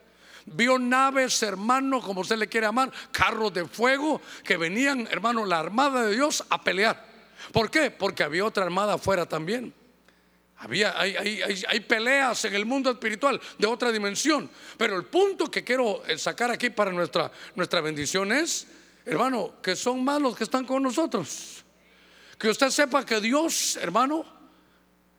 Vio 0.49 0.79
naves, 0.79 1.43
hermano, 1.43 2.01
como 2.01 2.21
usted 2.21 2.37
le 2.37 2.47
quiere 2.47 2.67
llamar, 2.67 2.89
carros 3.11 3.53
de 3.53 3.65
fuego 3.65 4.21
que 4.45 4.55
venían, 4.55 5.05
hermano, 5.11 5.45
la 5.45 5.59
armada 5.59 6.05
de 6.05 6.15
Dios 6.15 6.41
a 6.49 6.63
pelear. 6.63 7.05
¿Por 7.51 7.69
qué? 7.69 7.91
Porque 7.91 8.23
había 8.23 8.45
otra 8.45 8.63
armada 8.63 8.93
afuera 8.93 9.25
también. 9.25 9.73
Había, 10.59 10.99
hay, 10.99 11.15
hay, 11.67 11.79
peleas 11.81 12.45
en 12.45 12.55
el 12.55 12.65
mundo 12.65 12.89
espiritual 12.89 13.39
de 13.59 13.67
otra 13.67 13.91
dimensión. 13.91 14.49
Pero 14.77 14.95
el 14.95 15.03
punto 15.03 15.51
que 15.51 15.65
quiero 15.65 16.03
eh, 16.07 16.17
sacar 16.17 16.49
aquí 16.49 16.69
para 16.69 16.91
nuestra, 16.91 17.29
nuestra 17.55 17.81
bendición 17.81 18.31
es, 18.31 18.67
hermano, 19.05 19.55
que 19.61 19.75
son 19.75 20.03
más 20.03 20.21
los 20.21 20.35
que 20.35 20.45
están 20.45 20.65
con 20.65 20.81
nosotros. 20.81 21.63
Que 22.39 22.49
usted 22.49 22.69
sepa 22.69 23.05
que 23.05 23.19
Dios, 23.19 23.75
hermano, 23.75 24.25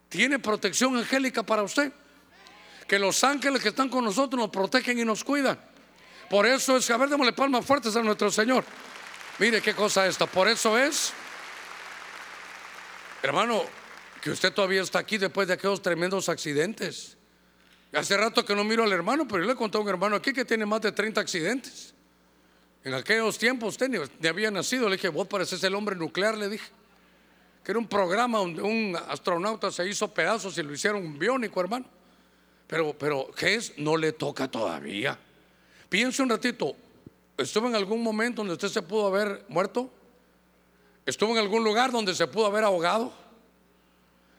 tiene 0.09 0.39
protección 0.39 0.97
angélica 0.97 1.43
para 1.43 1.63
usted 1.63 1.93
que 2.89 2.99
los 2.99 3.23
ángeles 3.23 3.63
que 3.63 3.69
están 3.69 3.91
con 3.91 4.03
nosotros 4.03 4.41
nos 4.41 4.51
protegen 4.51 4.99
y 4.99 5.05
nos 5.05 5.23
cuidan. 5.23 5.61
Por 6.31 6.47
eso 6.47 6.79
es 6.79 6.87
que, 6.87 6.93
a 6.95 6.97
ver, 6.97 7.11
démosle 7.11 7.35
palmas 7.35 7.65
fuertes 7.65 7.95
a 7.95 8.03
nuestro 8.03 8.31
Señor. 8.31 8.65
Mire 9.39 9.61
qué 9.61 9.75
cosa 9.75 10.07
esta. 10.07 10.27
Por 10.27 10.49
eso 10.49 10.77
es, 10.77 11.13
hermano, 13.23 13.63
que 14.23 14.31
usted 14.31 14.53
todavía 14.53 14.81
está 14.83 14.99
aquí 14.99 15.19
después 15.19 15.47
de 15.47 15.55
aquellos 15.55 15.83
tremendos 15.83 16.31
accidentes. 16.31 17.19
Hace 17.93 18.17
rato 18.17 18.45
que 18.45 18.55
no 18.55 18.65
miro 18.65 18.85
al 18.85 18.93
hermano, 18.93 19.29
pero 19.29 19.43
yo 19.43 19.49
le 19.49 19.55
conté 19.55 19.77
a 19.77 19.81
un 19.83 19.89
hermano 19.89 20.17
aquí 20.17 20.33
que 20.33 20.47
tiene 20.47 20.65
más 20.65 20.81
de 20.81 20.93
30 20.93 21.21
accidentes. 21.21 21.95
En 22.85 22.95
aquellos 22.95 23.37
tiempos 23.39 23.75
usted 23.75 23.89
ni, 23.91 24.29
había 24.29 24.51
nacido. 24.51 24.89
Le 24.89 24.97
dije, 24.97 25.09
vos 25.09 25.29
pareces 25.29 25.63
el 25.63 25.75
hombre 25.75 25.95
nuclear, 25.95 26.39
le 26.39 26.49
dije. 26.49 26.71
Que 27.63 27.73
era 27.73 27.79
un 27.79 27.89
programa 27.89 28.39
donde 28.39 28.63
un 28.63 28.97
astronauta 29.09 29.71
se 29.71 29.87
hizo 29.87 30.09
pedazos 30.09 30.57
y 30.57 30.63
lo 30.63 30.73
hicieron 30.73 31.05
un 31.05 31.19
biónico, 31.19 31.61
hermano. 31.61 31.98
Pero, 32.69 32.93
pero, 32.97 33.31
¿qué 33.37 33.55
es? 33.55 33.77
No 33.79 33.97
le 33.97 34.13
toca 34.13 34.49
todavía. 34.49 35.19
Piense 35.89 36.23
un 36.23 36.29
ratito, 36.29 36.77
¿estuvo 37.37 37.67
en 37.67 37.75
algún 37.75 38.03
momento 38.03 38.43
donde 38.43 38.53
usted 38.53 38.69
se 38.69 38.83
pudo 38.83 39.07
haber 39.07 39.47
muerto? 39.49 39.91
¿Estuvo 41.07 41.33
en 41.33 41.39
algún 41.39 41.65
lugar 41.65 41.91
donde 41.91 42.15
se 42.15 42.27
pudo 42.27 42.47
haber 42.47 42.65
ahogado? 42.65 43.11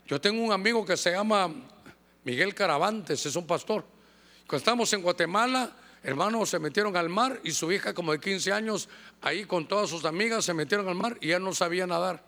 Yo 0.06 0.22
tengo 0.22 0.44
un 0.44 0.52
amigo 0.52 0.86
que 0.86 0.96
se 0.96 1.12
llama 1.12 1.52
Miguel 2.24 2.54
Caravantes, 2.54 3.26
es 3.26 3.36
un 3.36 3.48
pastor. 3.48 3.84
Cuando 4.46 4.58
estamos 4.58 4.94
en 4.94 5.02
Guatemala, 5.02 5.72
hermanos 6.04 6.50
se 6.50 6.60
metieron 6.60 6.96
al 6.96 7.10
mar 7.10 7.39
y 7.44 7.52
su 7.52 7.72
hija 7.72 7.96
como 7.96 8.12
de 8.12 8.20
15 8.20 8.52
años, 8.52 8.89
ahí 9.22 9.46
con 9.46 9.68
todas 9.68 9.89
sus 9.89 10.06
amigas, 10.06 10.46
se 10.46 10.54
metieron 10.54 10.88
al 10.88 10.96
mar 10.96 11.18
y 11.20 11.32
él 11.32 11.44
no 11.44 11.56
sabía 11.56 11.88
nadar. 11.88 12.24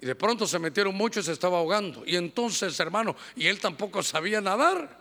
Y 0.00 0.06
de 0.06 0.14
pronto 0.14 0.46
se 0.46 0.60
metieron 0.60 0.94
muchos 0.94 1.24
y 1.24 1.26
se 1.26 1.32
estaba 1.32 1.58
ahogando. 1.58 2.04
Y 2.06 2.14
entonces, 2.14 2.78
hermano, 2.78 3.16
y 3.34 3.48
él 3.48 3.58
tampoco 3.58 4.04
sabía 4.04 4.40
nadar. 4.40 4.99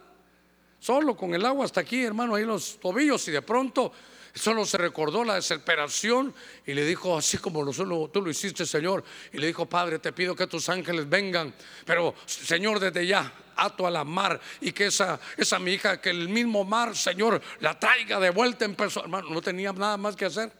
Solo 0.80 1.15
con 1.15 1.34
el 1.34 1.46
agua 1.46 1.65
hasta 1.65 1.82
aquí, 1.82 2.04
hermano, 2.04 2.36
ahí 2.36 2.46
los 2.46 2.80
tobillos. 2.80 3.28
Y 3.28 3.32
de 3.32 3.42
pronto 3.42 3.92
solo 4.34 4.65
se 4.65 4.78
recordó 4.78 5.24
la 5.24 5.36
desesperación 5.36 6.34
y 6.65 6.74
le 6.74 6.86
dijo, 6.86 7.18
así 7.18 7.38
como 7.38 7.63
lo, 7.63 8.10
tú 8.10 8.22
lo 8.22 8.30
hiciste, 8.30 8.65
Señor. 8.65 9.04
Y 9.34 9.38
le 9.38 9.48
dijo, 9.48 9.65
Padre, 9.65 10.00
te 10.00 10.13
pido 10.13 10.36
que 10.36 10.48
tus 10.48 10.70
ángeles 10.70 11.10
vengan. 11.10 11.54
Pero, 11.86 12.15
Señor, 12.26 12.80
desde 12.80 13.06
ya, 13.06 13.32
ato 13.56 13.86
a 13.86 13.92
la 13.92 14.04
mar 14.04 14.39
y 14.62 14.72
que 14.72 14.86
esa, 14.86 15.20
esa 15.36 15.60
mi 15.60 15.74
hija, 15.74 16.00
que 16.00 16.10
el 16.12 16.30
mismo 16.30 16.63
mar, 16.63 16.96
Señor, 16.96 17.42
la 17.60 17.78
traiga 17.78 18.20
de 18.20 18.30
vuelta 18.30 18.65
en 18.65 18.76
persona. 18.76 19.06
Hermano, 19.06 19.30
no 19.30 19.42
tenía 19.42 19.74
nada 19.74 19.98
más 19.98 20.15
que 20.15 20.26
hacer. 20.26 20.52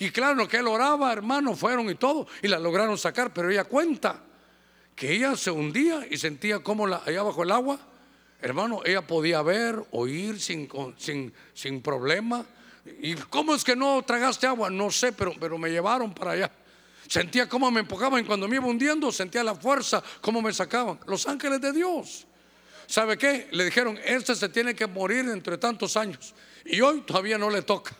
Y 0.00 0.10
claro 0.10 0.48
que 0.48 0.56
él 0.56 0.66
oraba, 0.66 1.12
hermano, 1.12 1.54
fueron 1.54 1.90
y 1.90 1.94
todo, 1.94 2.26
y 2.42 2.48
la 2.48 2.58
lograron 2.58 2.96
sacar, 2.96 3.34
pero 3.34 3.50
ella 3.50 3.64
cuenta 3.64 4.24
que 4.96 5.12
ella 5.12 5.36
se 5.36 5.50
hundía 5.50 6.06
y 6.10 6.16
sentía 6.16 6.60
como 6.60 6.86
la, 6.86 7.02
allá 7.04 7.22
bajo 7.22 7.42
el 7.42 7.50
agua, 7.50 7.78
hermano, 8.42 8.80
ella 8.84 9.06
podía 9.06 9.42
ver, 9.42 9.82
oír 9.90 10.40
sin, 10.40 10.68
sin, 10.96 11.32
sin 11.54 11.82
problema. 11.82 12.44
¿Y 13.00 13.14
cómo 13.14 13.54
es 13.54 13.64
que 13.64 13.76
no 13.76 14.02
tragaste 14.02 14.46
agua? 14.46 14.70
No 14.70 14.90
sé, 14.90 15.12
pero, 15.12 15.34
pero 15.38 15.58
me 15.58 15.70
llevaron 15.70 16.12
para 16.14 16.32
allá. 16.32 16.50
Sentía 17.06 17.48
cómo 17.48 17.70
me 17.70 17.80
empujaban 17.80 18.22
y 18.22 18.26
cuando 18.26 18.46
me 18.46 18.56
iba 18.56 18.66
hundiendo 18.66 19.10
sentía 19.10 19.42
la 19.42 19.54
fuerza, 19.54 20.02
cómo 20.20 20.40
me 20.40 20.52
sacaban. 20.52 21.00
Los 21.06 21.26
ángeles 21.26 21.60
de 21.60 21.72
Dios. 21.72 22.26
¿Sabe 22.86 23.18
qué? 23.18 23.48
Le 23.52 23.64
dijeron, 23.64 23.98
este 24.04 24.34
se 24.34 24.48
tiene 24.48 24.74
que 24.74 24.86
morir 24.86 25.28
entre 25.28 25.58
tantos 25.58 25.96
años. 25.96 26.34
Y 26.64 26.80
hoy 26.80 27.02
todavía 27.02 27.38
no 27.38 27.50
le 27.50 27.62
toca. 27.62 27.96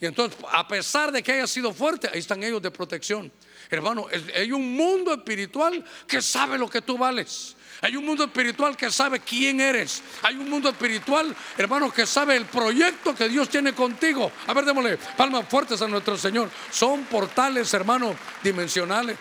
Y 0.00 0.06
entonces, 0.06 0.38
a 0.50 0.68
pesar 0.68 1.10
de 1.10 1.22
que 1.22 1.32
haya 1.32 1.46
sido 1.46 1.72
fuerte, 1.72 2.08
ahí 2.12 2.18
están 2.18 2.42
ellos 2.42 2.60
de 2.60 2.70
protección. 2.70 3.32
Hermano, 3.70 4.06
hay 4.34 4.52
un 4.52 4.76
mundo 4.76 5.12
espiritual 5.12 5.84
que 6.06 6.20
sabe 6.20 6.58
lo 6.58 6.68
que 6.68 6.82
tú 6.82 6.98
vales. 6.98 7.55
Hay 7.82 7.96
un 7.96 8.04
mundo 8.04 8.24
espiritual 8.24 8.76
que 8.76 8.90
sabe 8.90 9.20
quién 9.20 9.60
eres. 9.60 10.02
Hay 10.22 10.36
un 10.36 10.48
mundo 10.48 10.68
espiritual, 10.68 11.34
hermano, 11.58 11.92
que 11.92 12.06
sabe 12.06 12.36
el 12.36 12.46
proyecto 12.46 13.14
que 13.14 13.28
Dios 13.28 13.48
tiene 13.48 13.72
contigo. 13.74 14.30
A 14.46 14.54
ver, 14.54 14.64
démosle 14.64 14.98
palmas 15.16 15.48
fuertes 15.48 15.80
a 15.82 15.88
nuestro 15.88 16.16
Señor. 16.16 16.50
Son 16.70 17.04
portales, 17.04 17.72
hermano, 17.74 18.16
dimensionales. 18.42 19.16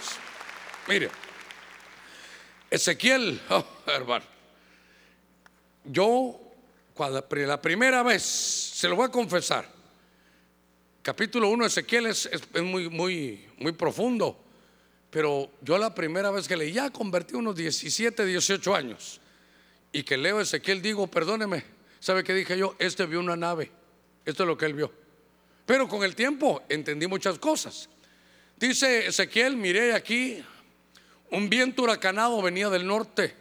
Mire, 0.88 1.10
Ezequiel, 2.70 3.42
oh, 3.50 3.66
hermano, 3.88 4.26
yo, 5.86 6.40
cuando, 6.94 7.26
la 7.32 7.62
primera 7.62 8.04
vez, 8.04 8.24
se 8.24 8.88
lo 8.88 8.96
voy 8.96 9.06
a 9.06 9.10
confesar, 9.10 9.68
capítulo 11.02 11.50
1 11.50 11.64
de 11.64 11.68
Ezequiel 11.68 12.08
es, 12.08 12.30
muy, 12.64 12.90
muy, 12.90 13.48
muy 13.58 13.72
profundo, 13.74 14.45
pero 15.16 15.50
yo 15.62 15.78
la 15.78 15.96
primera 15.96 16.30
vez 16.30 16.46
que 16.46 16.58
leí, 16.58 16.74
ya 16.74 16.90
convertí 16.90 17.36
unos 17.36 17.56
17, 17.56 18.26
18 18.26 18.76
años, 18.76 19.22
y 19.94 20.04
que 20.04 20.18
leo 20.18 20.42
Ezequiel, 20.42 20.82
digo, 20.82 21.08
perdóneme, 21.08 21.64
¿sabe 22.02 22.22
qué 22.22 22.34
dije 22.34 22.58
yo? 22.58 22.76
Este 22.80 23.06
vio 23.06 23.22
una 23.22 23.38
nave, 23.38 23.72
esto 24.26 24.44
es 24.44 24.48
lo 24.48 24.58
que 24.58 24.66
él 24.66 24.74
vio. 24.74 24.92
Pero 25.66 25.88
con 25.88 26.04
el 26.04 26.16
tiempo 26.16 26.64
entendí 26.68 27.08
muchas 27.08 27.40
cosas. 27.40 27.88
Dice 28.58 29.08
Ezequiel, 29.08 29.56
miré 29.56 29.94
aquí, 29.94 30.44
un 31.32 31.50
viento 31.50 31.84
huracanado 31.84 32.42
venía 32.42 32.70
del 32.70 32.86
norte, 32.86 33.34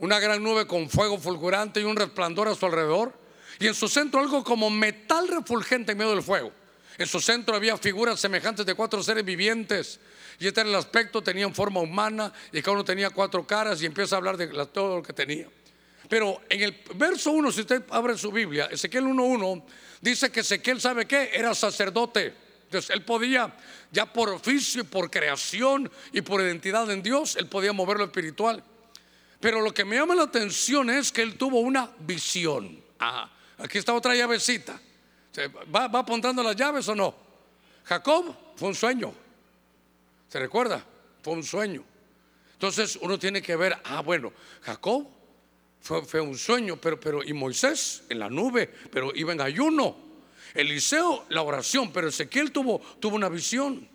una 0.00 0.18
gran 0.18 0.42
nube 0.42 0.66
con 0.66 0.90
fuego 0.90 1.16
fulgurante 1.16 1.80
y 1.80 1.84
un 1.84 1.94
resplandor 1.94 2.48
a 2.48 2.56
su 2.56 2.66
alrededor, 2.66 3.16
y 3.60 3.68
en 3.68 3.74
su 3.74 3.86
centro 3.86 4.18
algo 4.18 4.42
como 4.42 4.68
metal 4.68 5.28
refulgente 5.28 5.92
en 5.92 5.98
medio 5.98 6.10
del 6.10 6.24
fuego. 6.24 6.52
En 6.98 7.06
su 7.06 7.20
centro 7.20 7.54
había 7.54 7.76
figuras 7.76 8.18
semejantes 8.18 8.66
de 8.66 8.74
cuatro 8.74 9.00
seres 9.00 9.24
vivientes. 9.24 10.00
Y 10.40 10.46
este 10.46 10.60
era 10.60 10.70
el 10.70 10.76
aspecto, 10.76 11.22
tenían 11.22 11.54
forma 11.54 11.80
humana 11.80 12.32
y 12.52 12.62
cada 12.62 12.72
uno 12.72 12.84
tenía 12.84 13.10
cuatro 13.10 13.46
caras 13.46 13.82
y 13.82 13.86
empieza 13.86 14.14
a 14.14 14.18
hablar 14.18 14.36
de 14.36 14.46
todo 14.66 14.96
lo 14.96 15.02
que 15.02 15.12
tenía. 15.12 15.48
Pero 16.08 16.40
en 16.48 16.62
el 16.62 16.80
verso 16.94 17.32
1, 17.32 17.52
si 17.52 17.60
usted 17.60 17.82
abre 17.90 18.16
su 18.16 18.32
Biblia, 18.32 18.66
Ezequiel 18.70 19.04
1.1, 19.04 19.62
dice 20.00 20.30
que 20.30 20.40
Ezequiel 20.40 20.80
sabe 20.80 21.06
qué, 21.06 21.30
era 21.34 21.54
sacerdote. 21.54 22.32
Entonces 22.64 22.90
él 22.90 23.04
podía, 23.04 23.54
ya 23.90 24.06
por 24.06 24.28
oficio 24.30 24.82
y 24.82 24.84
por 24.84 25.10
creación 25.10 25.90
y 26.12 26.20
por 26.20 26.40
identidad 26.40 26.90
en 26.90 27.02
Dios, 27.02 27.36
él 27.36 27.46
podía 27.46 27.72
mover 27.72 27.98
lo 27.98 28.04
espiritual. 28.04 28.62
Pero 29.40 29.60
lo 29.60 29.72
que 29.72 29.84
me 29.84 29.96
llama 29.96 30.14
la 30.14 30.24
atención 30.24 30.88
es 30.90 31.12
que 31.12 31.22
él 31.22 31.36
tuvo 31.36 31.60
una 31.60 31.90
visión. 32.00 32.82
aquí 33.58 33.78
está 33.78 33.92
otra 33.92 34.14
llavecita. 34.14 34.80
¿Va, 35.74 35.88
va 35.88 36.00
apuntando 36.00 36.42
las 36.42 36.56
llaves 36.56 36.88
o 36.88 36.94
no? 36.94 37.14
Jacob 37.84 38.34
fue 38.56 38.68
un 38.68 38.74
sueño. 38.74 39.27
¿Se 40.28 40.38
recuerda? 40.38 40.84
Fue 41.22 41.32
un 41.32 41.42
sueño. 41.42 41.84
Entonces 42.52 42.98
uno 43.00 43.18
tiene 43.18 43.40
que 43.40 43.56
ver, 43.56 43.76
ah, 43.84 44.02
bueno, 44.02 44.32
Jacob 44.62 45.06
fue, 45.80 46.20
un 46.20 46.36
sueño, 46.36 46.76
pero, 46.76 46.98
pero, 46.98 47.22
y 47.22 47.32
Moisés 47.32 48.02
en 48.08 48.18
la 48.18 48.28
nube, 48.28 48.68
pero 48.90 49.12
iba 49.14 49.32
en 49.32 49.40
ayuno. 49.40 49.96
Eliseo, 50.54 51.26
la 51.28 51.42
oración, 51.42 51.92
pero 51.92 52.08
Ezequiel 52.08 52.52
tuvo, 52.52 52.80
tuvo 53.00 53.16
una 53.16 53.28
visión. 53.28 53.88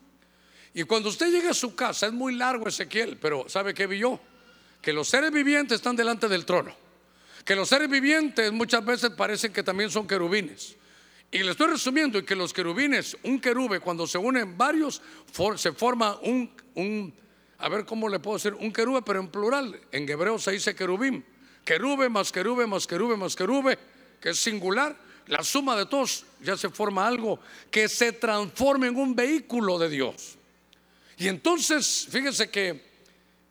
Y 0.73 0.84
cuando 0.84 1.09
usted 1.09 1.29
llega 1.29 1.51
a 1.51 1.53
su 1.53 1.75
casa, 1.75 2.07
es 2.07 2.13
muy 2.13 2.36
largo 2.36 2.67
Ezequiel, 2.67 3.17
pero 3.17 3.47
¿sabe 3.47 3.73
qué 3.73 3.86
vio? 3.86 4.19
Que 4.81 4.93
los 4.93 5.07
seres 5.07 5.31
vivientes 5.31 5.75
están 5.75 5.95
delante 5.95 6.27
del 6.27 6.45
trono. 6.45 6.75
Que 7.45 7.55
los 7.55 7.69
seres 7.69 7.89
vivientes 7.89 8.51
muchas 8.51 8.84
veces 8.84 9.09
parecen 9.11 9.51
que 9.51 9.61
también 9.61 9.89
son 9.89 10.07
querubines. 10.07 10.75
Y 11.34 11.41
le 11.41 11.49
estoy 11.49 11.65
resumiendo 11.65 12.23
que 12.23 12.36
los 12.36 12.53
querubines, 12.53 13.17
un 13.23 13.39
querube, 13.39 13.79
cuando 13.79 14.05
se 14.05 14.19
unen 14.19 14.55
varios, 14.55 15.01
se 15.55 15.71
forma 15.71 16.19
un, 16.21 17.11
a 17.57 17.69
ver 17.69 17.86
cómo 17.86 18.07
le 18.07 18.19
puedo 18.19 18.38
decir, 18.38 18.53
un 18.53 18.71
querube, 18.71 19.01
pero 19.01 19.19
en 19.19 19.29
plural. 19.29 19.81
En 19.91 20.07
hebreo 20.07 20.38
se 20.38 20.51
dice 20.51 20.75
querubim. 20.75 21.23
Querube 21.65 22.07
más 22.07 22.31
querube 22.31 22.67
más 22.67 22.86
querube 22.86 23.17
más 23.17 23.36
querube, 23.36 23.79
que 24.21 24.29
es 24.29 24.39
singular. 24.39 24.95
La 25.25 25.43
suma 25.43 25.75
de 25.75 25.88
todos 25.88 26.23
ya 26.39 26.55
se 26.55 26.69
forma 26.69 27.07
algo 27.07 27.39
que 27.71 27.89
se 27.89 28.11
transforma 28.11 28.86
en 28.86 28.95
un 28.95 29.15
vehículo 29.15 29.79
de 29.79 29.89
Dios. 29.89 30.38
Y 31.17 31.29
entonces, 31.29 32.07
fíjese 32.11 32.51
que 32.51 32.79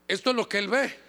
esto 0.07 0.31
es 0.31 0.37
lo 0.37 0.49
que 0.49 0.59
él 0.59 0.69
ve. 0.69 1.02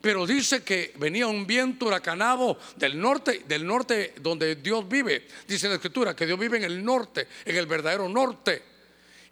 Pero 0.00 0.26
dice 0.26 0.62
que 0.62 0.92
venía 0.96 1.26
un 1.26 1.46
viento 1.46 1.86
huracanado 1.86 2.58
del 2.76 3.00
norte, 3.00 3.44
del 3.48 3.66
norte 3.66 4.14
donde 4.20 4.56
Dios 4.56 4.88
vive. 4.88 5.26
Dice 5.46 5.68
la 5.68 5.74
escritura 5.74 6.14
que 6.14 6.26
Dios 6.26 6.38
vive 6.38 6.56
en 6.56 6.64
el 6.64 6.84
norte, 6.84 7.26
en 7.44 7.56
el 7.56 7.66
verdadero 7.66 8.08
norte. 8.08 8.62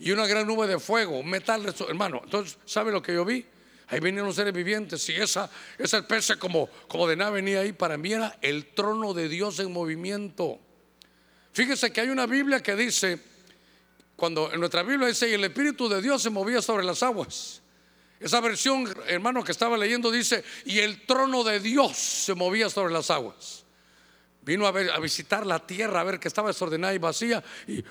Y 0.01 0.11
una 0.11 0.27
gran 0.27 0.47
nube 0.47 0.67
de 0.67 0.79
fuego, 0.81 1.21
un 1.21 1.31
metal, 1.31 1.75
hermano. 1.89 2.21
Entonces, 2.25 2.59
¿sabe 2.64 2.91
lo 2.91 3.01
que 3.01 3.14
yo 3.14 3.25
vi? 3.25 3.47
Ahí 3.89 4.01
venían 4.01 4.27
los 4.27 4.35
seres 4.35 4.53
vivientes 4.53 5.09
y 5.09 5.14
esa, 5.14 5.49
esa 5.79 5.99
especie 5.99 6.37
como, 6.37 6.69
como 6.89 7.07
de 7.07 7.14
nave 7.14 7.37
venía 7.37 7.61
ahí. 7.61 7.73
Para 7.73 7.97
mí 7.97 8.12
era 8.12 8.37
el 8.43 8.67
trono 8.75 9.14
de 9.14 9.29
Dios 9.29 9.61
en 9.61 9.73
movimiento. 9.73 10.59
Fíjese 11.53 11.93
que 11.93 12.01
hay 12.01 12.09
una 12.09 12.27
Biblia 12.27 12.61
que 12.61 12.75
dice, 12.75 13.21
cuando 14.17 14.53
en 14.53 14.59
nuestra 14.59 14.83
Biblia 14.83 15.07
dice, 15.07 15.31
y 15.31 15.35
el 15.35 15.45
Espíritu 15.45 15.89
de 15.89 16.03
Dios 16.03 16.21
se 16.21 16.31
movía 16.31 16.61
sobre 16.61 16.85
las 16.85 17.03
aguas. 17.05 17.62
Esa 18.19 18.41
versión, 18.41 18.89
hermano, 19.09 19.45
que 19.45 19.53
estaba 19.53 19.77
leyendo 19.77 20.11
dice, 20.11 20.43
y 20.64 20.79
el 20.79 21.05
trono 21.05 21.45
de 21.45 21.61
Dios 21.61 21.97
se 21.97 22.35
movía 22.35 22.71
sobre 22.71 22.93
las 22.93 23.11
aguas. 23.11 23.64
Vino 24.43 24.67
a, 24.67 24.71
ver, 24.71 24.91
a 24.91 24.99
visitar 24.99 25.45
la 25.45 25.67
tierra, 25.67 26.01
a 26.01 26.05
ver 26.05 26.19
que 26.19 26.29
estaba 26.29 26.49
desordenada 26.49 26.95
y 26.95 26.99
vacía, 26.99 27.43
y 27.67 27.85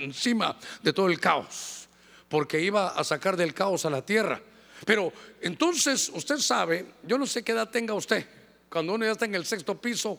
encima 0.00 0.58
de 0.82 0.92
todo 0.92 1.08
el 1.08 1.20
caos, 1.20 1.88
porque 2.28 2.60
iba 2.60 2.88
a 2.88 3.04
sacar 3.04 3.36
del 3.36 3.54
caos 3.54 3.84
a 3.84 3.90
la 3.90 4.04
tierra. 4.04 4.40
Pero 4.84 5.12
entonces, 5.40 6.10
usted 6.12 6.38
sabe, 6.38 6.86
yo 7.04 7.18
no 7.18 7.26
sé 7.26 7.44
qué 7.44 7.52
edad 7.52 7.70
tenga 7.70 7.94
usted, 7.94 8.26
cuando 8.68 8.94
uno 8.94 9.04
ya 9.04 9.12
está 9.12 9.26
en 9.26 9.36
el 9.36 9.46
sexto 9.46 9.80
piso, 9.80 10.18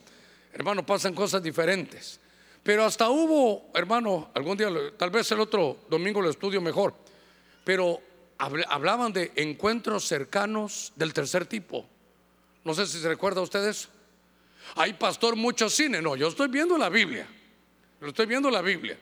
hermano, 0.53 0.85
pasan 0.85 1.13
cosas 1.13 1.43
diferentes. 1.43 2.19
Pero 2.63 2.85
hasta 2.85 3.09
hubo, 3.09 3.69
hermano, 3.73 4.31
algún 4.33 4.57
día, 4.57 4.69
tal 4.97 5.09
vez 5.09 5.29
el 5.31 5.41
otro 5.41 5.79
domingo 5.89 6.21
lo 6.21 6.29
estudio 6.29 6.61
mejor 6.61 7.06
pero 7.67 8.01
hablaban 8.37 9.11
de 9.11 9.33
encuentros 9.35 10.05
cercanos 10.07 10.93
del 10.95 11.11
tercer 11.11 11.45
tipo. 11.45 11.85
No 12.63 12.73
sé 12.73 12.87
si 12.87 12.97
se 12.97 13.09
recuerda 13.09 13.41
a 13.41 13.43
ustedes. 13.43 13.89
Hay 14.75 14.93
pastor 14.93 15.35
mucho 15.35 15.69
cine. 15.69 16.01
No, 16.01 16.15
yo 16.15 16.29
estoy 16.29 16.47
viendo 16.47 16.77
la 16.77 16.87
Biblia. 16.87 17.27
Lo 17.99 18.07
estoy 18.07 18.25
viendo 18.25 18.49
la 18.49 18.61
Biblia. 18.61 18.97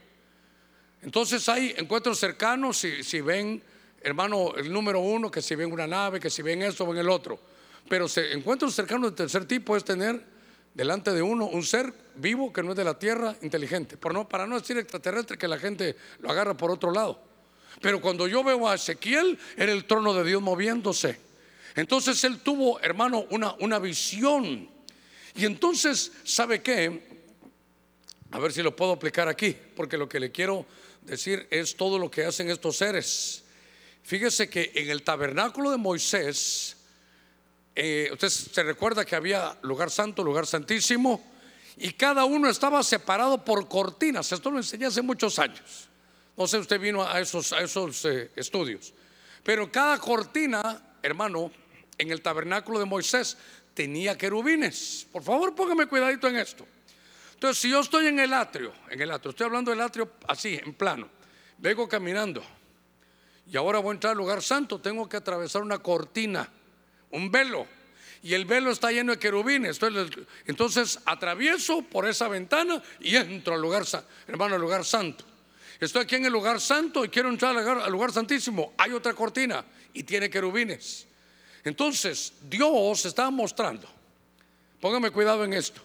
Entonces 1.03 1.47
hay 1.47 1.75
encuentros 1.77 2.17
cercanos. 2.17 2.79
Si, 2.79 3.03
si 3.03 3.21
ven, 3.21 3.61
hermano, 4.01 4.55
el 4.55 4.73
número 4.73 4.99
uno, 4.99 5.29
que 5.29 5.43
si 5.43 5.53
ven 5.53 5.71
una 5.71 5.85
nave, 5.85 6.19
que 6.19 6.31
si 6.31 6.41
ven 6.41 6.63
esto, 6.63 6.87
ven 6.87 6.97
el 6.97 7.09
otro. 7.09 7.39
Pero 7.87 8.07
encuentros 8.31 8.73
cercanos 8.73 9.11
del 9.11 9.15
tercer 9.15 9.45
tipo 9.45 9.77
es 9.77 9.83
tener 9.83 10.23
delante 10.73 11.11
de 11.11 11.21
uno 11.21 11.45
un 11.45 11.61
ser 11.61 11.93
vivo 12.15 12.51
que 12.51 12.63
no 12.63 12.71
es 12.71 12.77
de 12.77 12.83
la 12.83 12.97
tierra, 12.97 13.35
inteligente. 13.43 13.95
Por 13.95 14.11
no, 14.11 14.27
para 14.27 14.47
no 14.47 14.59
decir 14.59 14.75
extraterrestre, 14.79 15.37
que 15.37 15.47
la 15.47 15.59
gente 15.59 15.95
lo 16.17 16.31
agarra 16.31 16.57
por 16.57 16.71
otro 16.71 16.89
lado. 16.89 17.34
Pero 17.81 18.01
cuando 18.01 18.27
yo 18.27 18.43
veo 18.43 18.67
a 18.67 18.75
Ezequiel, 18.75 19.37
era 19.57 19.71
el 19.71 19.85
trono 19.85 20.13
de 20.13 20.23
Dios 20.23 20.41
moviéndose. 20.41 21.19
Entonces 21.75 22.23
él 22.23 22.39
tuvo, 22.39 22.79
hermano, 22.79 23.25
una, 23.29 23.53
una 23.59 23.79
visión. 23.79 24.69
Y 25.35 25.45
entonces, 25.45 26.11
¿sabe 26.23 26.61
qué? 26.61 27.15
A 28.31 28.39
ver 28.39 28.53
si 28.53 28.61
lo 28.61 28.75
puedo 28.75 28.93
aplicar 28.93 29.27
aquí, 29.27 29.55
porque 29.75 29.97
lo 29.97 30.07
que 30.07 30.19
le 30.19 30.31
quiero 30.31 30.65
decir 31.01 31.47
es 31.51 31.75
todo 31.75 31.99
lo 31.99 32.09
que 32.09 32.25
hacen 32.25 32.49
estos 32.49 32.77
seres. 32.77 33.43
Fíjese 34.03 34.49
que 34.49 34.71
en 34.75 34.89
el 34.89 35.03
tabernáculo 35.03 35.71
de 35.71 35.77
Moisés, 35.77 36.77
eh, 37.75 38.09
usted 38.13 38.29
se 38.29 38.63
recuerda 38.63 39.03
que 39.03 39.15
había 39.15 39.57
lugar 39.63 39.91
santo, 39.91 40.23
lugar 40.23 40.47
santísimo, 40.47 41.21
y 41.77 41.91
cada 41.91 42.23
uno 42.23 42.49
estaba 42.49 42.81
separado 42.83 43.43
por 43.43 43.67
cortinas. 43.67 44.31
Esto 44.31 44.49
lo 44.49 44.57
enseñé 44.57 44.85
hace 44.85 45.01
muchos 45.01 45.39
años. 45.39 45.89
No 46.37 46.47
sé, 46.47 46.57
usted 46.57 46.79
vino 46.79 47.03
a 47.03 47.19
esos, 47.19 47.53
eh, 48.05 48.31
estudios. 48.35 48.93
Pero 49.43 49.71
cada 49.71 49.97
cortina, 49.99 50.97
hermano, 51.01 51.51
en 51.97 52.11
el 52.11 52.21
tabernáculo 52.21 52.79
de 52.79 52.85
Moisés 52.85 53.37
tenía 53.73 54.17
querubines. 54.17 55.07
Por 55.11 55.23
favor, 55.23 55.55
póngame 55.55 55.85
cuidadito 55.85 56.27
en 56.27 56.37
esto. 56.37 56.65
Entonces, 57.33 57.61
si 57.61 57.69
yo 57.69 57.79
estoy 57.79 58.07
en 58.07 58.19
el 58.19 58.33
atrio, 58.33 58.73
en 58.89 59.01
el 59.01 59.11
atrio, 59.11 59.31
estoy 59.31 59.45
hablando 59.45 59.71
del 59.71 59.81
atrio 59.81 60.11
así, 60.27 60.59
en 60.61 60.73
plano, 60.73 61.09
vengo 61.57 61.87
caminando 61.87 62.43
y 63.51 63.57
ahora 63.57 63.79
voy 63.79 63.91
a 63.91 63.93
entrar 63.93 64.11
al 64.11 64.17
lugar 64.17 64.41
santo, 64.41 64.79
tengo 64.79 65.07
que 65.07 65.17
atravesar 65.17 65.61
una 65.61 65.79
cortina, 65.79 66.49
un 67.11 67.31
velo, 67.31 67.67
y 68.23 68.33
el 68.33 68.45
velo 68.45 68.71
está 68.71 68.91
lleno 68.91 69.11
de 69.11 69.19
querubines. 69.19 69.79
Entonces, 70.47 70.99
atravieso 71.05 71.83
por 71.83 72.07
esa 72.07 72.27
ventana 72.27 72.81
y 72.99 73.15
entro 73.15 73.53
al 73.53 73.61
lugar, 73.61 73.83
hermano, 74.27 74.55
al 74.55 74.61
lugar 74.61 74.83
santo. 74.83 75.23
Estoy 75.79 76.03
aquí 76.03 76.15
en 76.15 76.25
el 76.25 76.31
lugar 76.31 76.61
santo 76.61 77.03
y 77.03 77.09
quiero 77.09 77.29
entrar 77.29 77.57
al 77.57 77.91
lugar, 77.91 78.11
santísimo. 78.11 78.73
Hay 78.77 78.91
otra 78.91 79.13
cortina 79.13 79.65
y 79.93 80.03
tiene 80.03 80.29
querubines. 80.29 81.05
Entonces, 81.63 82.33
Dios 82.47 83.05
está 83.05 83.29
mostrando, 83.29 83.87
póngame 84.79 85.09
cuidado 85.11 85.43
en 85.43 85.53
esto, 85.53 85.81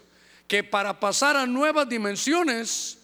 que 0.46 0.62
para 0.62 1.00
pasar 1.00 1.36
a 1.36 1.46
nuevas 1.46 1.88
dimensiones, 1.88 2.98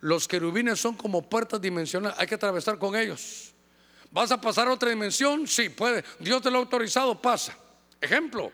los 0.00 0.26
querubines 0.26 0.80
son 0.80 0.94
como 0.94 1.22
puertas 1.22 1.60
dimensionales, 1.60 2.18
hay 2.18 2.26
que 2.26 2.34
atravesar 2.34 2.78
con 2.78 2.96
ellos. 2.96 3.52
¿Vas 4.10 4.30
a 4.30 4.40
pasar 4.40 4.68
a 4.68 4.72
otra 4.72 4.90
dimensión? 4.90 5.46
Sí, 5.46 5.68
puede. 5.68 6.04
Dios 6.18 6.42
te 6.42 6.50
lo 6.50 6.58
ha 6.58 6.60
autorizado, 6.60 7.20
pasa. 7.20 7.56
Ejemplo, 8.00 8.52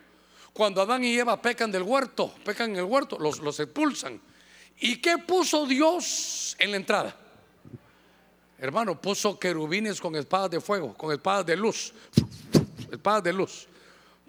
cuando 0.53 0.83
Adán 0.83 1.05
y 1.05 1.17
Eva 1.17 1.41
pecan 1.41 1.71
del 1.73 1.83
huerto, 1.83 2.35
pecan 2.45 2.71
en 2.71 2.77
el 2.77 2.85
huerto, 2.85 3.19
los, 3.19 3.39
los 3.39 3.59
expulsan. 3.59 4.21
¿Y 4.81 4.97
qué 4.97 5.19
puso 5.19 5.67
Dios 5.67 6.57
en 6.59 6.73
la 6.73 6.77
entrada? 6.77 7.17
Hermano, 8.63 9.01
puso 9.01 9.41
querubines 9.41 10.01
con 10.01 10.15
espadas 10.15 10.53
de 10.53 10.61
fuego, 10.61 10.95
con 10.95 11.13
espadas 11.13 11.45
de 11.45 11.57
luz, 11.57 11.93
espadas 12.93 13.25
de 13.25 13.33
luz. 13.33 13.67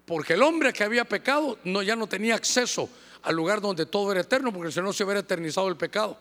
Porque 0.08 0.34
el 0.34 0.42
hombre 0.42 0.74
que 0.74 0.84
había 0.84 1.06
pecado 1.06 1.60
no, 1.66 1.84
ya 1.84 1.96
no 1.96 2.08
tenía 2.08 2.34
acceso 2.34 2.90
al 3.22 3.36
lugar 3.36 3.62
donde 3.62 3.86
todo 3.86 4.12
era 4.12 4.22
eterno, 4.22 4.52
porque 4.52 4.72
si 4.72 4.82
no 4.82 4.92
se 4.92 5.04
hubiera 5.04 5.20
eternizado 5.20 5.68
el 5.68 5.78
pecado. 5.78 6.18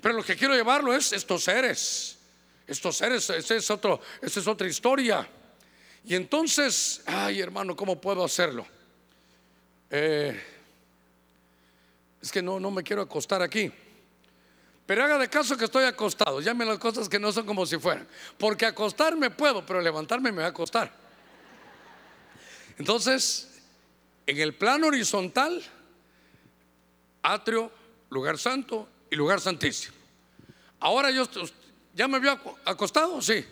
Pero 0.00 0.14
lo 0.14 0.22
que 0.22 0.36
quiero 0.36 0.54
llevarlo 0.54 0.94
es 0.94 1.12
estos 1.12 1.42
seres, 1.42 2.16
estos 2.64 2.96
seres, 2.96 3.28
esa 3.28 3.56
es, 3.56 3.70
otro, 3.72 4.00
es 4.22 4.46
otra 4.46 4.68
historia. 4.68 5.28
Y 6.04 6.14
entonces, 6.14 7.02
ay 7.06 7.40
hermano, 7.40 7.74
¿cómo 7.74 8.00
puedo 8.00 8.24
hacerlo? 8.24 8.64
Eh, 9.90 10.40
es 12.22 12.30
que 12.30 12.40
no, 12.40 12.60
no 12.60 12.70
me 12.70 12.84
quiero 12.84 13.02
acostar 13.02 13.42
aquí. 13.42 13.72
Pero 14.88 15.04
haga 15.04 15.18
de 15.18 15.28
caso 15.28 15.54
que 15.54 15.66
estoy 15.66 15.84
acostado. 15.84 16.40
Llame 16.40 16.64
las 16.64 16.78
cosas 16.78 17.10
que 17.10 17.18
no 17.18 17.30
son 17.30 17.44
como 17.44 17.66
si 17.66 17.76
fueran. 17.76 18.08
Porque 18.38 18.64
acostarme 18.64 19.28
puedo, 19.28 19.66
pero 19.66 19.82
levantarme 19.82 20.32
me 20.32 20.40
va 20.40 20.48
a 20.48 20.54
costar. 20.54 20.90
Entonces, 22.78 23.60
en 24.26 24.38
el 24.38 24.54
plano 24.54 24.86
horizontal, 24.86 25.62
atrio, 27.20 27.70
lugar 28.08 28.38
santo 28.38 28.88
y 29.10 29.16
lugar 29.16 29.42
santísimo. 29.42 29.94
Ahora 30.80 31.10
yo, 31.10 31.28
¿ya 31.92 32.08
me 32.08 32.18
vio 32.18 32.40
acostado? 32.64 33.20
Sí. 33.20 33.44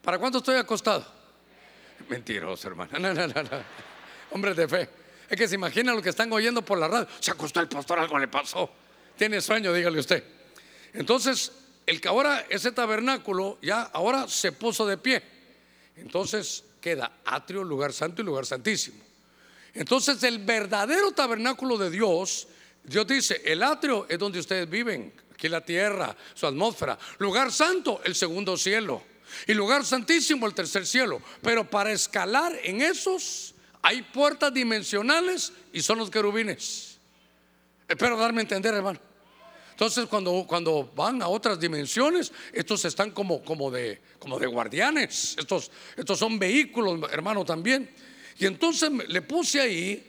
¿Para 0.00 0.18
cuánto 0.18 0.38
estoy 0.38 0.56
acostado? 0.56 1.04
Mentiroso, 2.08 2.66
hermano. 2.66 2.92
No, 2.98 3.12
no, 3.12 3.26
no, 3.26 3.42
no. 3.42 3.62
Hombre 4.30 4.54
de 4.54 4.66
fe. 4.66 4.88
Es 5.28 5.36
que 5.36 5.46
se 5.46 5.56
imagina 5.56 5.92
lo 5.92 6.00
que 6.00 6.08
están 6.08 6.32
oyendo 6.32 6.62
por 6.62 6.78
la 6.78 6.88
radio. 6.88 7.06
Se 7.18 7.30
acostó 7.30 7.60
el 7.60 7.68
pastor, 7.68 7.98
algo 7.98 8.18
le 8.18 8.28
pasó. 8.28 8.70
Tiene 9.20 9.42
sueño, 9.42 9.74
dígale 9.74 10.00
usted. 10.00 10.24
Entonces, 10.94 11.52
el 11.84 12.00
que 12.00 12.08
ahora 12.08 12.46
ese 12.48 12.72
tabernáculo 12.72 13.58
ya 13.60 13.82
ahora 13.82 14.26
se 14.26 14.50
puso 14.50 14.86
de 14.86 14.96
pie. 14.96 15.22
Entonces 15.96 16.64
queda 16.80 17.18
atrio, 17.26 17.62
lugar 17.62 17.92
santo 17.92 18.22
y 18.22 18.24
lugar 18.24 18.46
santísimo. 18.46 18.96
Entonces 19.74 20.22
el 20.22 20.38
verdadero 20.38 21.12
tabernáculo 21.12 21.76
de 21.76 21.90
Dios, 21.90 22.48
Dios 22.82 23.06
dice, 23.06 23.42
el 23.44 23.62
atrio 23.62 24.06
es 24.08 24.18
donde 24.18 24.38
ustedes 24.38 24.70
viven, 24.70 25.12
aquí 25.34 25.50
la 25.50 25.60
tierra, 25.60 26.16
su 26.32 26.46
atmósfera. 26.46 26.98
Lugar 27.18 27.52
santo, 27.52 28.00
el 28.02 28.14
segundo 28.14 28.56
cielo. 28.56 29.02
Y 29.46 29.52
lugar 29.52 29.84
santísimo, 29.84 30.46
el 30.46 30.54
tercer 30.54 30.86
cielo. 30.86 31.20
Pero 31.42 31.68
para 31.68 31.92
escalar 31.92 32.58
en 32.64 32.80
esos 32.80 33.54
hay 33.82 34.00
puertas 34.00 34.54
dimensionales 34.54 35.52
y 35.74 35.82
son 35.82 35.98
los 35.98 36.08
querubines. 36.08 36.96
Espero 37.86 38.16
darme 38.16 38.40
a 38.40 38.44
entender, 38.44 38.72
hermano. 38.72 39.09
Entonces 39.80 40.04
cuando, 40.10 40.44
cuando 40.46 40.92
van 40.94 41.22
a 41.22 41.28
otras 41.28 41.58
dimensiones, 41.58 42.30
estos 42.52 42.84
están 42.84 43.12
como, 43.12 43.42
como, 43.42 43.70
de, 43.70 43.98
como 44.18 44.38
de 44.38 44.46
guardianes, 44.46 45.34
estos, 45.38 45.70
estos 45.96 46.18
son 46.18 46.38
vehículos, 46.38 47.10
hermano, 47.10 47.46
también. 47.46 47.88
Y 48.38 48.44
entonces 48.44 48.90
le 49.08 49.22
puse 49.22 49.58
ahí, 49.58 50.06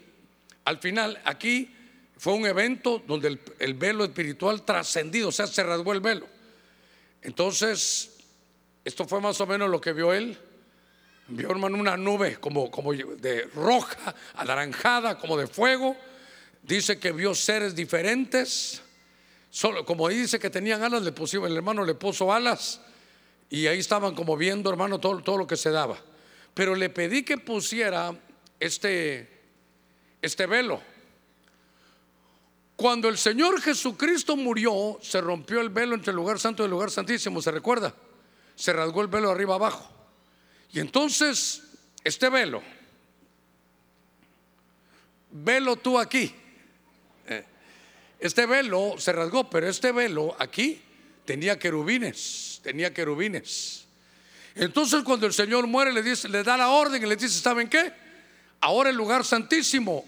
al 0.66 0.78
final, 0.80 1.22
aquí 1.24 1.74
fue 2.18 2.34
un 2.34 2.46
evento 2.46 3.02
donde 3.08 3.30
el, 3.30 3.40
el 3.60 3.74
velo 3.76 4.04
espiritual 4.04 4.66
trascendido, 4.66 5.30
o 5.30 5.32
sea, 5.32 5.48
se 5.48 5.64
rasgó 5.64 5.94
el 5.94 6.02
velo. 6.02 6.28
Entonces, 7.22 8.18
esto 8.84 9.08
fue 9.08 9.22
más 9.22 9.40
o 9.40 9.48
menos 9.48 9.70
lo 9.70 9.80
que 9.80 9.94
vio 9.94 10.12
él. 10.12 10.38
vio 11.30 11.50
hermano 11.50 11.78
una 11.78 11.96
nube 11.96 12.36
como, 12.42 12.70
como 12.70 12.92
de 12.92 13.50
roja, 13.56 14.14
anaranjada, 14.34 15.18
como 15.18 15.38
de 15.38 15.48
fuego. 15.48 15.96
Dice 16.62 17.00
que 17.00 17.14
vio 17.14 17.34
seres 17.34 17.74
diferentes. 17.74 18.82
Solo, 19.52 19.86
como 19.86 20.08
dice 20.08 20.40
que 20.40 20.50
tenían 20.50 20.82
alas, 20.82 21.04
le 21.04 21.12
pusieron, 21.12 21.52
el 21.52 21.58
hermano 21.58 21.84
le 21.84 21.94
puso 21.94 22.32
alas 22.32 22.80
y 23.50 23.68
ahí 23.68 23.80
estaban 23.80 24.16
como 24.16 24.38
viendo, 24.38 24.70
hermano, 24.70 25.00
todo, 25.00 25.22
todo 25.22 25.38
lo 25.40 25.46
que 25.46 25.58
se 25.58 25.70
daba. 25.72 25.98
Pero 26.54 26.74
le 26.74 26.90
pedí 26.90 27.24
que 27.24 27.38
pusiera 27.38 28.18
este, 28.62 29.30
este 30.22 30.46
velo. 30.46 30.82
Cuando 32.78 33.10
el 33.10 33.18
Señor 33.18 33.62
Jesucristo 33.62 34.38
murió, 34.38 34.98
se 35.02 35.20
rompió 35.20 35.60
el 35.60 35.70
velo 35.70 35.96
entre 35.96 36.12
el 36.12 36.16
lugar 36.16 36.40
santo 36.40 36.64
y 36.64 36.66
el 36.66 36.72
lugar 36.72 36.90
santísimo, 36.90 37.42
¿se 37.42 37.52
recuerda? 37.52 37.94
Se 38.56 38.72
rasgó 38.72 39.02
el 39.02 39.08
velo 39.08 39.30
arriba 39.30 39.56
abajo. 39.56 39.92
Y 40.72 40.80
entonces, 40.80 41.62
este 42.06 42.30
velo, 42.30 42.64
velo 45.30 45.76
tú 45.76 46.00
aquí. 46.00 46.34
Este 48.22 48.46
velo 48.46 48.96
se 49.00 49.12
rasgó, 49.12 49.50
pero 49.50 49.68
este 49.68 49.92
velo 49.92 50.36
aquí 50.38 50.80
tenía 51.26 51.58
querubines, 51.58 52.62
tenía 52.64 52.94
querubines. 52.94 53.86
Entonces 54.54 55.04
cuando 55.04 55.26
el 55.26 55.34
Señor 55.34 55.66
muere 55.66 55.92
le 55.92 56.04
dice, 56.04 56.30
le 56.30 56.44
da 56.44 56.56
la 56.56 56.70
orden 56.70 57.02
y 57.02 57.08
le 57.08 57.16
dice, 57.16 57.42
¿saben 57.42 57.68
qué? 57.68 57.92
Ahora 58.60 58.92
el 58.92 58.96
lugar 58.96 59.26
santísimo, 59.26 60.06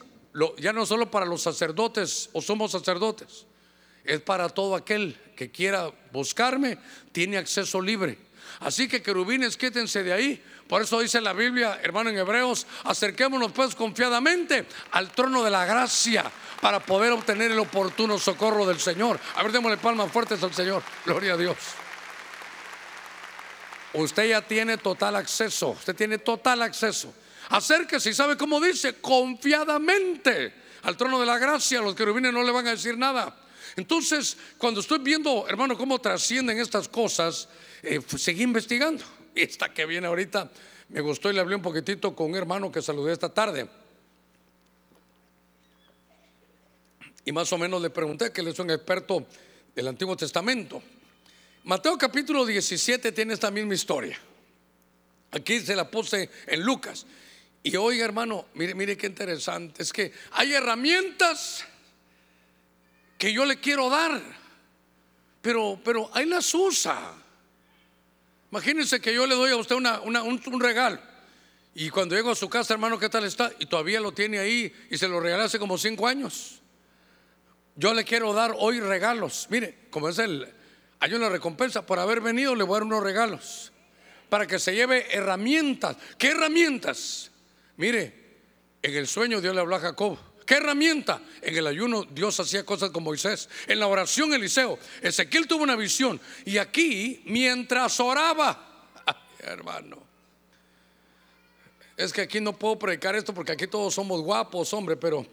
ya 0.59 0.71
no 0.71 0.85
solo 0.85 1.09
para 1.09 1.25
los 1.25 1.41
sacerdotes 1.41 2.29
o 2.33 2.41
somos 2.41 2.71
sacerdotes, 2.71 3.47
es 4.03 4.21
para 4.21 4.47
todo 4.47 4.75
aquel 4.75 5.17
que 5.35 5.49
quiera 5.49 5.91
buscarme, 6.11 6.77
tiene 7.11 7.37
acceso 7.37 7.81
libre. 7.81 8.19
Así 8.59 8.87
que 8.87 9.01
querubines, 9.01 9.57
quítense 9.57 10.03
de 10.03 10.13
ahí. 10.13 10.43
Por 10.67 10.81
eso 10.81 10.99
dice 10.99 11.19
la 11.21 11.33
Biblia, 11.33 11.79
hermano 11.83 12.09
en 12.09 12.17
Hebreos, 12.17 12.65
acerquémonos 12.83 13.51
pues 13.51 13.75
confiadamente 13.75 14.65
al 14.91 15.11
trono 15.11 15.43
de 15.43 15.51
la 15.51 15.65
gracia 15.65 16.23
para 16.61 16.79
poder 16.79 17.11
obtener 17.11 17.51
el 17.51 17.59
oportuno 17.59 18.17
socorro 18.17 18.65
del 18.65 18.79
Señor. 18.79 19.19
A 19.35 19.43
ver, 19.43 19.51
démosle 19.51 19.77
palmas 19.77 20.11
fuertes 20.11 20.41
al 20.41 20.53
Señor. 20.53 20.81
Gloria 21.05 21.33
a 21.33 21.37
Dios. 21.37 21.57
Usted 23.93 24.29
ya 24.29 24.41
tiene 24.41 24.77
total 24.77 25.15
acceso, 25.17 25.69
usted 25.69 25.95
tiene 25.95 26.17
total 26.17 26.63
acceso. 26.63 27.13
Acérquese 27.49 28.09
y 28.09 28.13
sabe 28.13 28.37
cómo 28.37 28.59
dice, 28.59 28.95
confiadamente 28.95 30.53
al 30.83 30.97
trono 30.97 31.19
de 31.19 31.25
la 31.25 31.37
gracia. 31.37 31.81
Los 31.81 31.93
querubines 31.93 32.33
no 32.33 32.41
le 32.43 32.51
van 32.51 32.67
a 32.67 32.71
decir 32.71 32.97
nada. 32.97 33.35
Entonces, 33.75 34.37
cuando 34.57 34.81
estoy 34.81 34.99
viendo, 34.99 35.47
hermano, 35.47 35.77
cómo 35.77 35.99
trascienden 35.99 36.59
estas 36.59 36.87
cosas, 36.87 37.49
eh, 37.81 37.99
pues, 38.07 38.21
seguí 38.21 38.43
investigando. 38.43 39.03
Esta 39.35 39.73
que 39.73 39.85
viene 39.85 40.07
ahorita 40.07 40.51
me 40.89 41.01
gustó 41.01 41.29
y 41.29 41.33
le 41.33 41.39
hablé 41.39 41.55
un 41.55 41.61
poquitito 41.61 42.15
con 42.15 42.29
un 42.29 42.35
hermano 42.35 42.71
que 42.71 42.81
saludé 42.81 43.13
esta 43.13 43.33
tarde. 43.33 43.67
Y 47.25 47.31
más 47.31 47.51
o 47.51 47.57
menos 47.57 47.81
le 47.81 47.89
pregunté 47.89 48.31
que 48.31 48.41
él 48.41 48.49
es 48.49 48.59
un 48.59 48.69
experto 48.69 49.25
del 49.73 49.87
Antiguo 49.87 50.15
Testamento. 50.15 50.83
Mateo 51.63 51.97
capítulo 51.97 52.45
17 52.45 53.11
tiene 53.11 53.33
esta 53.33 53.49
misma 53.49 53.73
historia. 53.73 54.19
Aquí 55.31 55.59
se 55.61 55.75
la 55.75 55.89
puse 55.89 56.29
en 56.45 56.61
Lucas. 56.61 57.05
Y 57.63 57.75
oiga, 57.77 58.05
hermano, 58.05 58.47
mire, 58.53 58.75
mire 58.75 58.97
qué 58.97 59.07
interesante. 59.07 59.81
Es 59.81 59.93
que 59.93 60.11
hay 60.31 60.53
herramientas 60.53 61.65
que 63.23 63.31
yo 63.31 63.45
le 63.45 63.55
quiero 63.55 63.89
dar, 63.89 64.21
pero, 65.41 65.79
pero 65.81 66.09
ahí 66.13 66.25
las 66.25 66.53
usa. 66.53 67.13
Imagínense 68.51 68.99
que 68.99 69.13
yo 69.13 69.25
le 69.25 69.33
doy 69.33 69.51
a 69.51 69.55
usted 69.55 69.75
una, 69.75 70.01
un, 70.01 70.59
regalo. 70.59 70.99
Y 71.73 71.89
cuando 71.89 72.15
llego 72.15 72.31
a 72.31 72.35
su 72.35 72.49
casa, 72.49 72.73
hermano, 72.73 72.99
¿qué 72.99 73.07
tal 73.07 73.23
está? 73.23 73.49
Y 73.59 73.67
todavía 73.67 74.01
lo 74.01 74.11
tiene 74.11 74.39
ahí 74.39 74.73
y 74.89 74.97
se 74.97 75.07
lo 75.07 75.21
regalé 75.21 75.45
hace 75.45 75.57
como 75.57 75.77
cinco 75.77 76.05
años. 76.05 76.59
Yo 77.77 77.93
le 77.93 78.03
quiero 78.03 78.33
dar 78.33 78.55
hoy 78.59 78.81
regalos. 78.81 79.47
Mire, 79.49 79.87
como 79.89 80.09
es 80.09 80.19
el, 80.19 80.45
hay 80.99 81.13
una 81.13 81.29
recompensa 81.29 81.85
por 81.85 81.99
haber 81.99 82.19
venido, 82.19 82.53
le 82.55 82.65
voy 82.65 82.75
a 82.75 82.79
dar 82.79 82.83
unos 82.83 83.03
regalos 83.03 83.71
para 84.27 84.45
que 84.45 84.59
se 84.59 84.75
lleve 84.75 85.15
herramientas. 85.15 85.95
¿Qué 86.17 86.31
herramientas? 86.31 87.31
Mire, 87.77 88.41
en 88.81 88.93
el 88.93 89.07
sueño 89.07 89.39
Dios 89.39 89.55
le 89.55 89.61
habló 89.61 89.77
a 89.77 89.79
Jacob. 89.79 90.19
¿Qué 90.45 90.55
herramienta? 90.55 91.21
En 91.41 91.55
el 91.55 91.67
ayuno 91.67 92.03
Dios 92.03 92.39
hacía 92.39 92.65
cosas 92.65 92.89
con 92.89 93.03
Moisés. 93.03 93.49
En 93.67 93.79
la 93.79 93.87
oración 93.87 94.33
Eliseo. 94.33 94.77
Ezequiel 95.01 95.47
tuvo 95.47 95.63
una 95.63 95.75
visión. 95.75 96.19
Y 96.45 96.57
aquí, 96.57 97.21
mientras 97.25 97.99
oraba, 97.99 98.89
hermano. 99.39 100.03
Es 101.95 102.11
que 102.11 102.21
aquí 102.21 102.41
no 102.41 102.53
puedo 102.57 102.77
predicar 102.79 103.15
esto 103.15 103.33
porque 103.33 103.51
aquí 103.51 103.67
todos 103.67 103.93
somos 103.93 104.21
guapos, 104.21 104.73
hombre, 104.73 104.97
pero 104.97 105.25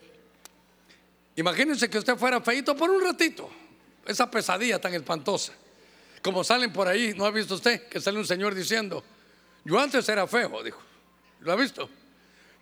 imagínense 1.37 1.89
que 1.89 1.99
usted 1.99 2.17
fuera 2.17 2.41
feito 2.41 2.77
por 2.77 2.91
un 2.91 3.03
ratito. 3.03 3.51
Esa 4.07 4.31
pesadilla 4.31 4.79
tan 4.79 4.95
espantosa. 4.95 5.53
Como 6.23 6.45
salen 6.45 6.73
por 6.73 6.87
ahí, 6.87 7.15
¿no 7.17 7.25
ha 7.25 7.31
visto 7.31 7.55
usted 7.55 7.89
que 7.89 8.01
sale 8.01 8.19
un 8.19 8.27
señor 8.27 8.55
diciendo, 8.55 9.03
yo 9.65 9.79
antes 9.79 10.07
era 10.09 10.27
feo, 10.27 10.63
dijo. 10.63 10.81
¿Lo 11.41 11.53
ha 11.53 11.57
visto? 11.57 11.89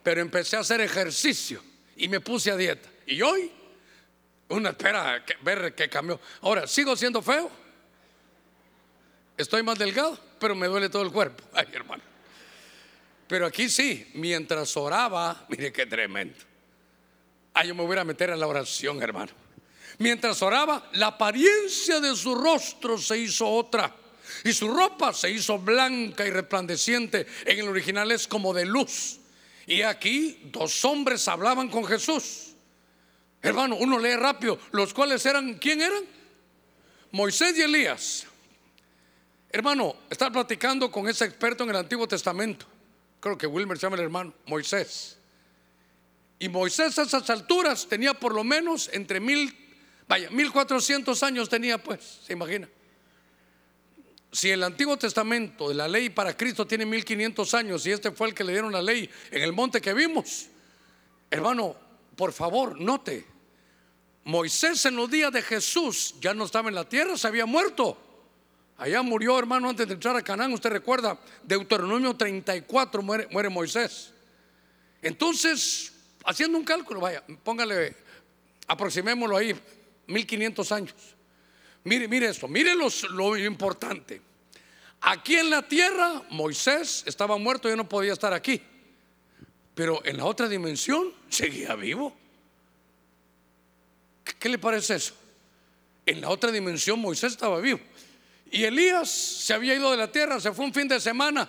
Pero 0.03 0.21
empecé 0.21 0.57
a 0.57 0.61
hacer 0.61 0.81
ejercicio 0.81 1.61
y 1.99 2.09
me 2.09 2.21
puse 2.21 2.51
a 2.51 2.57
dieta. 2.57 2.89
Y 3.07 3.21
hoy, 3.21 3.51
una 4.49 4.71
espera 4.71 5.25
ver 5.43 5.75
que 5.75 5.89
cambió. 5.89 6.21
Ahora, 6.41 6.67
¿sigo 6.67 6.97
siendo 6.97 7.21
feo? 7.21 7.51
Estoy 9.37 9.63
más 9.63 9.79
delgado, 9.79 10.19
pero 10.39 10.55
me 10.55 10.67
duele 10.67 10.89
todo 10.89 11.03
el 11.03 11.13
cuerpo. 11.13 11.45
Ay, 11.53 11.67
hermano. 11.73 12.03
Pero 13.27 13.47
aquí 13.47 13.69
sí, 13.69 14.11
mientras 14.15 14.77
oraba, 14.77 15.45
mire 15.49 15.73
qué 15.73 15.87
tremendo. 15.87 16.39
Ay, 17.53 17.69
yo 17.69 17.75
me 17.75 17.85
voy 17.85 17.99
a 17.99 18.05
meter 18.05 18.31
en 18.31 18.41
la 18.41 18.47
oración, 18.47 19.03
hermano. 19.03 19.33
Mientras 19.99 20.41
oraba, 20.43 20.89
la 20.93 21.09
apariencia 21.09 21.99
de 21.99 22.15
su 22.15 22.35
rostro 22.35 22.97
se 22.99 23.19
hizo 23.19 23.49
otra. 23.49 23.95
Y 24.45 24.53
su 24.53 24.69
ropa 24.69 25.13
se 25.13 25.31
hizo 25.31 25.59
blanca 25.59 26.25
y 26.25 26.31
resplandeciente. 26.31 27.27
En 27.45 27.59
el 27.59 27.69
original 27.69 28.13
es 28.13 28.29
como 28.29 28.55
de 28.55 28.65
luz. 28.65 29.19
Y 29.69 29.83
aquí 29.83 30.41
dos 30.45 30.83
hombres 30.87 31.29
hablaban 31.29 31.69
con 31.69 31.85
Jesús. 31.85 32.55
Hermano, 33.43 33.77
uno 33.77 33.99
lee 33.99 34.16
rápido. 34.16 34.59
Los 34.73 34.95
cuales 34.95 35.25
eran, 35.27 35.59
¿quién 35.59 35.83
eran? 35.83 36.05
Moisés 37.12 37.57
y 37.59 37.61
Elías. 37.61 38.27
Hermano, 39.51 39.95
está 40.09 40.31
platicando 40.31 40.91
con 40.91 41.07
ese 41.07 41.27
experto 41.27 41.64
en 41.64 41.71
el 41.71 41.77
Antiguo 41.77 42.09
Testamento. 42.09 42.64
Creo 43.21 43.37
que 43.37 43.47
Wilmer 43.47 43.77
se 43.77 43.83
llama 43.83 43.97
el 43.97 44.05
hermano, 44.05 44.33
Moisés. 44.47 45.19
Y 46.39 46.49
Moisés 46.49 46.99
a 46.99 47.03
esas 47.03 47.29
alturas 47.29 47.87
tenía 47.87 48.14
por 48.14 48.35
lo 48.35 48.45
menos 48.45 48.89
entre 48.95 49.21
mil, 49.21 49.55
vaya, 50.09 50.31
mil 50.31 50.51
cuatrocientos 50.51 51.23
años 51.23 51.51
tenía 51.51 51.77
pues, 51.77 52.21
se 52.25 52.33
imagina 52.33 52.69
si 54.39 54.53
el 54.53 54.62
Antiguo 54.62 54.97
Testamento 54.97 55.68
de 55.68 55.74
la 55.74 55.89
ley 55.89 56.11
para 56.11 56.36
Cristo 56.36 56.64
tiene 56.64 56.86
1500 56.86 57.55
años 57.55 57.84
y 57.84 57.91
este 57.91 58.12
fue 58.12 58.28
el 58.28 58.34
que 58.34 58.45
le 58.45 58.53
dieron 58.53 58.70
la 58.70 58.80
ley 58.80 59.11
en 59.32 59.43
el 59.43 59.53
monte 59.53 59.80
que 59.80 59.93
vimos, 59.93 60.47
hermano, 61.28 61.74
por 62.14 62.32
favor, 62.32 62.80
note, 62.80 63.26
Moisés 64.22 64.86
en 64.86 64.95
los 64.95 65.11
días 65.11 65.32
de 65.32 65.43
Jesús 65.43 66.14
ya 66.20 66.34
no 66.34 66.45
estaba 66.45 66.68
en 66.68 66.76
la 66.76 66.89
tierra, 66.89 67.16
se 67.16 67.26
había 67.26 67.47
muerto. 67.47 67.99
Allá 68.76 69.03
murió, 69.03 69.36
hermano, 69.36 69.70
antes 69.70 69.89
de 69.89 69.95
entrar 69.95 70.14
a 70.14 70.22
Canaán. 70.22 70.53
Usted 70.53 70.70
recuerda, 70.70 71.18
Deuteronomio 71.43 72.14
34 72.14 73.03
muere, 73.03 73.26
muere 73.32 73.49
Moisés. 73.49 74.12
Entonces, 75.03 75.93
haciendo 76.24 76.59
un 76.59 76.64
cálculo, 76.64 77.01
vaya, 77.01 77.24
póngale, 77.43 77.97
aproximémoslo 78.68 79.36
ahí, 79.36 79.61
1500 80.07 80.70
años. 80.70 80.95
Mire, 81.82 82.07
mire 82.07 82.28
esto, 82.28 82.47
mire 82.47 82.74
lo 82.76 83.36
importante. 83.36 84.28
Aquí 85.01 85.37
en 85.37 85.51
la 85.51 85.63
tierra 85.63 86.23
Moisés 86.31 87.05
estaba 87.07 87.37
muerto, 87.37 87.73
y 87.73 87.77
no 87.77 87.89
podía 87.89 88.13
estar 88.13 88.33
aquí. 88.33 88.61
Pero 89.75 90.05
en 90.05 90.17
la 90.17 90.25
otra 90.25 90.49
dimensión 90.49 91.13
seguía 91.29 91.75
vivo. 91.75 92.17
¿Qué, 94.39 94.49
le 94.49 94.59
parece 94.59 94.97
eso? 94.97 95.15
En 96.05 96.21
la 96.21 96.31
otra 96.31 96.51
dimensión 96.51 96.99
Moisés 96.99 97.33
estaba 97.33 97.61
vivo. 97.61 97.81
Y 98.51 98.65
Elías 98.65 99.11
se 99.11 99.55
había 99.55 99.75
ido 99.75 99.91
de 99.91 99.97
la 99.97 100.11
tierra, 100.11 100.41
se 100.41 100.53
fue 100.53 100.65
un 100.65 100.75
fin 100.75 100.89
de 100.89 101.01
semana. 101.01 101.49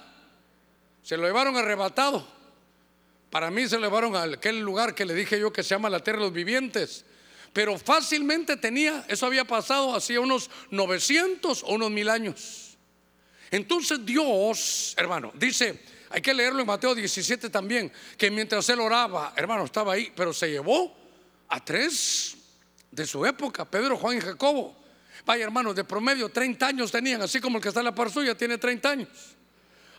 Se 1.02 1.18
lo 1.18 1.26
llevaron 1.26 1.58
arrebatado. 1.58 2.28
Para 3.30 3.50
mí 3.50 3.68
se 3.68 3.78
lo 3.78 3.88
llevaron 3.88 4.16
a 4.16 4.24
aquel 4.24 4.60
lugar 4.60 4.93
que 4.93 5.06
le 5.06 5.14
dije 5.14 5.39
yo 5.39 5.52
que 5.52 5.64
se 5.64 5.70
llama 5.70 5.89
la 5.89 6.04
tierra 6.04 6.20
de 6.20 6.26
los 6.26 6.34
vivientes 6.34 7.06
pero 7.54 7.78
fácilmente 7.78 8.58
tenía, 8.58 9.06
eso 9.08 9.26
había 9.26 9.45
pasado 9.45 9.95
hacía 9.95 10.22
unos 10.22 10.50
900 10.70 11.64
o 11.64 11.68
unos 11.74 11.91
mil 11.91 12.10
años. 12.10 12.68
Entonces 13.52 14.06
Dios, 14.06 14.93
hermano, 14.97 15.32
dice, 15.36 15.80
hay 16.10 16.22
que 16.22 16.34
leerlo 16.34 16.62
en 16.62 16.68
Mateo 16.68 16.95
17 16.95 17.50
también, 17.50 17.91
que 18.18 18.32
mientras 18.32 18.68
él 18.70 18.80
oraba, 18.80 19.34
hermano, 19.36 19.66
estaba 19.66 19.93
ahí, 19.93 20.12
pero 20.16 20.34
se 20.34 20.50
llevó 20.50 20.95
a 21.47 21.64
tres 21.64 22.36
de 22.91 23.06
su 23.06 23.26
época, 23.26 23.66
Pedro, 23.66 23.97
Juan 23.97 24.18
y 24.18 24.22
Jacobo. 24.22 24.76
Vaya, 25.26 25.43
hermano, 25.43 25.74
de 25.74 25.84
promedio 25.84 26.30
30 26.30 26.68
años 26.68 26.91
tenían, 26.91 27.22
así 27.22 27.39
como 27.39 27.58
el 27.58 27.62
que 27.64 27.70
está 27.70 27.82
en 27.82 27.86
la 27.86 27.95
par 27.95 28.12
suya 28.12 28.36
tiene 28.36 28.58
30 28.58 28.89
años. 28.89 29.10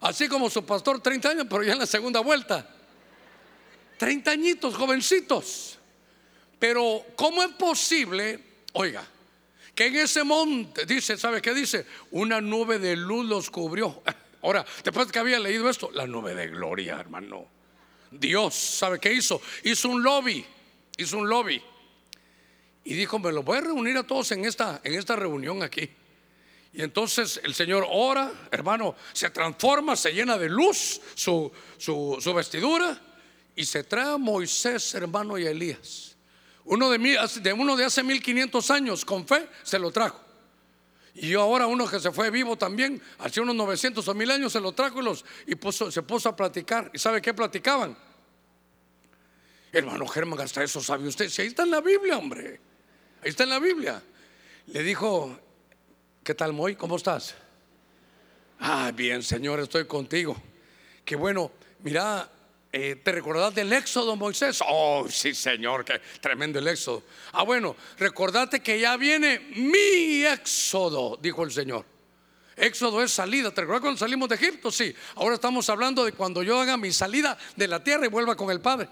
Así 0.01 0.29
como 0.29 0.49
su 0.49 0.65
pastor, 0.65 1.01
30 1.01 1.29
años, 1.29 1.47
pero 1.49 1.63
ya 1.63 1.73
en 1.75 1.79
la 1.79 1.87
segunda 1.87 2.21
vuelta. 2.21 2.69
30 3.99 4.31
añitos, 4.31 4.75
jovencitos. 4.75 5.79
Pero 6.59 7.05
¿cómo 7.17 7.43
es 7.43 7.51
posible, 7.51 8.43
oiga, 8.73 9.05
que 9.81 9.87
en 9.87 9.97
ese 9.97 10.24
monte, 10.24 10.85
dice, 10.85 11.16
¿sabe 11.16 11.41
qué 11.41 11.55
dice? 11.55 11.87
Una 12.11 12.39
nube 12.39 12.78
de 12.78 12.97
luz 12.97 13.24
los 13.24 13.49
cubrió. 13.49 14.03
Ahora, 14.43 14.62
después 14.85 15.11
que 15.11 15.18
había 15.18 15.39
leído 15.39 15.70
esto, 15.70 15.91
la 15.95 16.07
nube 16.07 16.35
de 16.35 16.49
gloria, 16.49 17.01
hermano. 17.01 17.47
Dios, 18.11 18.55
¿sabe 18.55 18.99
qué 18.99 19.11
hizo? 19.11 19.41
Hizo 19.64 19.89
un 19.89 20.03
lobby, 20.03 20.45
hizo 20.99 21.16
un 21.16 21.31
lobby. 21.31 21.62
Y 22.85 22.93
dijo, 22.93 23.18
me 23.18 23.33
lo 23.33 23.43
voy 23.43 23.57
a 23.57 23.61
reunir 23.62 23.97
a 23.97 24.03
todos 24.03 24.31
en 24.33 24.45
esta, 24.45 24.83
en 24.85 24.97
esta 24.97 25.16
reunión 25.16 25.62
aquí. 25.62 25.89
Y 26.74 26.83
entonces 26.83 27.41
el 27.43 27.55
Señor 27.55 27.87
ora, 27.89 28.31
hermano, 28.51 28.95
se 29.14 29.31
transforma, 29.31 29.97
se 29.97 30.12
llena 30.12 30.37
de 30.37 30.51
luz 30.51 31.01
su, 31.14 31.51
su, 31.78 32.35
vestidura 32.35 33.01
y 33.57 33.64
se 33.64 33.83
trae 33.85 34.12
a 34.12 34.18
Moisés, 34.18 34.95
hermano, 34.95 35.39
y 35.39 35.47
a 35.47 35.53
Elías. 35.53 36.10
Uno 36.65 36.91
de, 36.91 36.99
de 37.43 37.53
uno 37.53 37.77
de 37.77 37.85
hace 37.85 38.03
1500 38.03 38.71
años, 38.71 39.05
con 39.05 39.27
fe, 39.27 39.49
se 39.63 39.79
lo 39.79 39.91
trajo. 39.91 40.21
Y 41.15 41.29
yo 41.31 41.43
ahora 41.43 41.67
uno 41.67 41.89
que 41.89 41.99
se 41.99 42.13
fue 42.13 42.31
vivo 42.31 42.57
también, 42.57 43.01
hace 43.19 43.41
unos 43.41 43.55
900 43.57 44.07
o 44.07 44.15
1000 44.15 44.31
años 44.31 44.53
se 44.53 44.61
lo 44.61 44.73
trajo 44.73 45.01
y, 45.01 45.05
los, 45.05 45.25
y 45.47 45.55
se 45.91 46.03
puso 46.03 46.29
a 46.29 46.37
platicar. 46.37 46.91
¿Y 46.95 46.99
sabe 46.99 47.21
qué 47.21 47.35
platicaban? 47.35 47.97
Hermano 49.73 50.07
Germán, 50.07 50.41
hasta 50.41 50.63
eso 50.63 50.81
sabe 50.81 51.07
usted. 51.07 51.29
Si 51.29 51.43
ahí 51.43 51.49
está 51.49 51.63
en 51.63 51.71
la 51.71 51.81
Biblia, 51.81 52.19
hombre. 52.19 52.61
Ahí 53.23 53.31
está 53.31 53.45
en 53.45 53.51
la 53.51 53.59
Biblia. 53.59 54.03
Le 54.67 54.83
dijo, 54.83 55.39
¿qué 56.25 56.35
tal, 56.35 56.53
Moy? 56.53 56.77
¿Cómo 56.77 56.97
estás? 56.97 57.35
Ah, 58.61 58.93
bien, 58.95 59.23
Señor, 59.23 59.61
estoy 59.61 59.87
contigo. 59.87 60.37
Qué 61.05 61.17
bueno. 61.17 61.51
Mira, 61.83 62.31
eh, 62.73 62.97
¿te 63.03 63.12
recordás 63.12 63.55
del 63.55 63.73
éxodo, 63.73 64.16
Moisés? 64.16 64.61
Oh, 64.66 65.07
sí, 65.09 65.35
Señor, 65.35 65.85
qué 65.85 66.01
tremendo 66.21 66.59
el 66.59 66.68
éxodo. 66.68 67.03
Ah, 67.33 67.43
bueno, 67.43 67.77
recordate 67.99 68.61
que 68.61 68.79
ya 68.79 68.97
viene 68.97 69.41
mi 69.57 70.25
éxodo, 70.25 71.18
dijo 71.21 71.45
el 71.45 71.51
Señor. 71.51 71.85
Éxodo 72.57 73.03
es 73.03 73.11
salida. 73.11 73.53
¿Te 73.53 73.62
recuerdas 73.62 73.81
cuando 73.83 73.99
salimos 73.99 74.29
de 74.29 74.35
Egipto? 74.35 74.71
Sí. 74.71 74.95
Ahora 75.14 75.35
estamos 75.35 75.68
hablando 75.71 76.05
de 76.05 76.12
cuando 76.12 76.43
yo 76.43 76.61
haga 76.61 76.77
mi 76.77 76.93
salida 76.93 77.37
de 77.57 77.66
la 77.66 77.83
tierra 77.83 78.05
y 78.05 78.09
vuelva 78.09 78.37
con 78.37 78.51
el 78.51 78.61
Padre. 78.61 78.89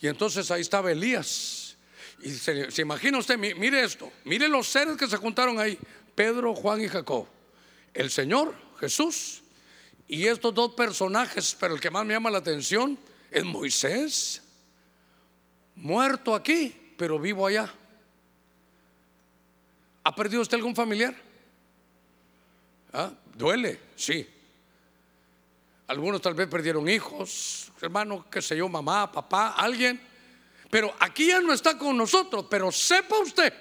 Y 0.00 0.08
entonces 0.08 0.50
ahí 0.50 0.62
estaba 0.62 0.90
Elías. 0.90 1.76
Y 2.22 2.30
se, 2.30 2.82
imagina 2.82 3.18
usted, 3.18 3.38
mire 3.38 3.82
esto, 3.82 4.12
mire 4.24 4.48
los 4.48 4.66
seres 4.66 4.96
que 4.96 5.06
se 5.06 5.16
juntaron 5.16 5.58
ahí, 5.58 5.78
Pedro, 6.14 6.54
Juan 6.54 6.80
y 6.82 6.88
Jacob. 6.88 7.26
El 7.94 8.10
Señor, 8.10 8.54
Jesús, 8.78 9.42
y 10.12 10.26
estos 10.26 10.52
dos 10.52 10.72
personajes, 10.72 11.56
pero 11.60 11.74
el 11.74 11.80
que 11.80 11.88
más 11.88 12.04
me 12.04 12.14
llama 12.14 12.32
la 12.32 12.38
atención 12.38 12.98
es 13.30 13.44
Moisés, 13.44 14.42
muerto 15.76 16.34
aquí, 16.34 16.94
pero 16.96 17.16
vivo 17.16 17.46
allá. 17.46 17.72
¿Ha 20.02 20.12
perdido 20.16 20.42
usted 20.42 20.56
algún 20.56 20.74
familiar? 20.74 21.14
¿Ah? 22.92 23.12
¿Duele? 23.36 23.78
Sí. 23.94 24.28
Algunos 25.86 26.20
tal 26.20 26.34
vez 26.34 26.48
perdieron 26.48 26.88
hijos, 26.88 27.70
hermano, 27.80 28.26
qué 28.28 28.42
sé 28.42 28.56
yo, 28.56 28.68
mamá, 28.68 29.12
papá, 29.12 29.50
alguien. 29.50 30.00
Pero 30.70 30.92
aquí 30.98 31.28
ya 31.28 31.40
no 31.40 31.52
está 31.52 31.78
con 31.78 31.96
nosotros, 31.96 32.46
pero 32.50 32.72
sepa 32.72 33.16
usted 33.18 33.54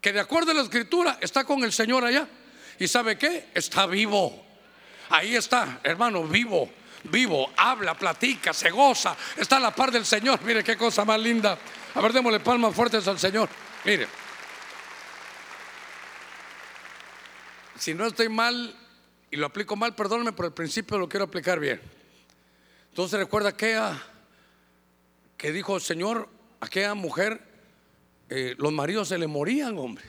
que 0.00 0.12
de 0.12 0.20
acuerdo 0.20 0.52
a 0.52 0.54
la 0.54 0.62
escritura 0.62 1.18
está 1.20 1.42
con 1.42 1.64
el 1.64 1.72
Señor 1.72 2.04
allá. 2.04 2.28
¿Y 2.78 2.86
sabe 2.86 3.18
qué? 3.18 3.48
Está 3.52 3.86
vivo. 3.86 4.45
Ahí 5.10 5.36
está, 5.36 5.80
hermano, 5.82 6.24
vivo, 6.24 6.70
vivo, 7.04 7.50
habla, 7.56 7.94
platica, 7.94 8.52
se 8.52 8.70
goza, 8.70 9.16
está 9.36 9.56
a 9.56 9.60
la 9.60 9.74
par 9.74 9.90
del 9.90 10.04
Señor. 10.04 10.40
Mire 10.42 10.64
qué 10.64 10.76
cosa 10.76 11.04
más 11.04 11.20
linda. 11.20 11.58
A 11.94 12.00
ver, 12.00 12.12
démosle 12.12 12.40
palmas 12.40 12.74
fuertes 12.74 13.06
al 13.08 13.18
Señor. 13.18 13.48
Mire. 13.84 14.08
Si 17.78 17.94
no 17.94 18.06
estoy 18.06 18.28
mal 18.28 18.74
y 19.30 19.36
lo 19.36 19.46
aplico 19.46 19.76
mal, 19.76 19.94
perdóneme, 19.94 20.32
pero 20.32 20.48
el 20.48 20.54
principio 20.54 20.98
lo 20.98 21.08
quiero 21.08 21.24
aplicar 21.24 21.60
bien. 21.60 21.80
Entonces 22.90 23.18
recuerda 23.18 23.50
aquella 23.50 24.02
que 25.36 25.52
dijo, 25.52 25.78
Señor, 25.80 26.28
aquella 26.60 26.94
mujer, 26.94 27.42
eh, 28.30 28.54
los 28.58 28.72
maridos 28.72 29.08
se 29.08 29.18
le 29.18 29.26
morían, 29.26 29.76
hombre. 29.78 30.04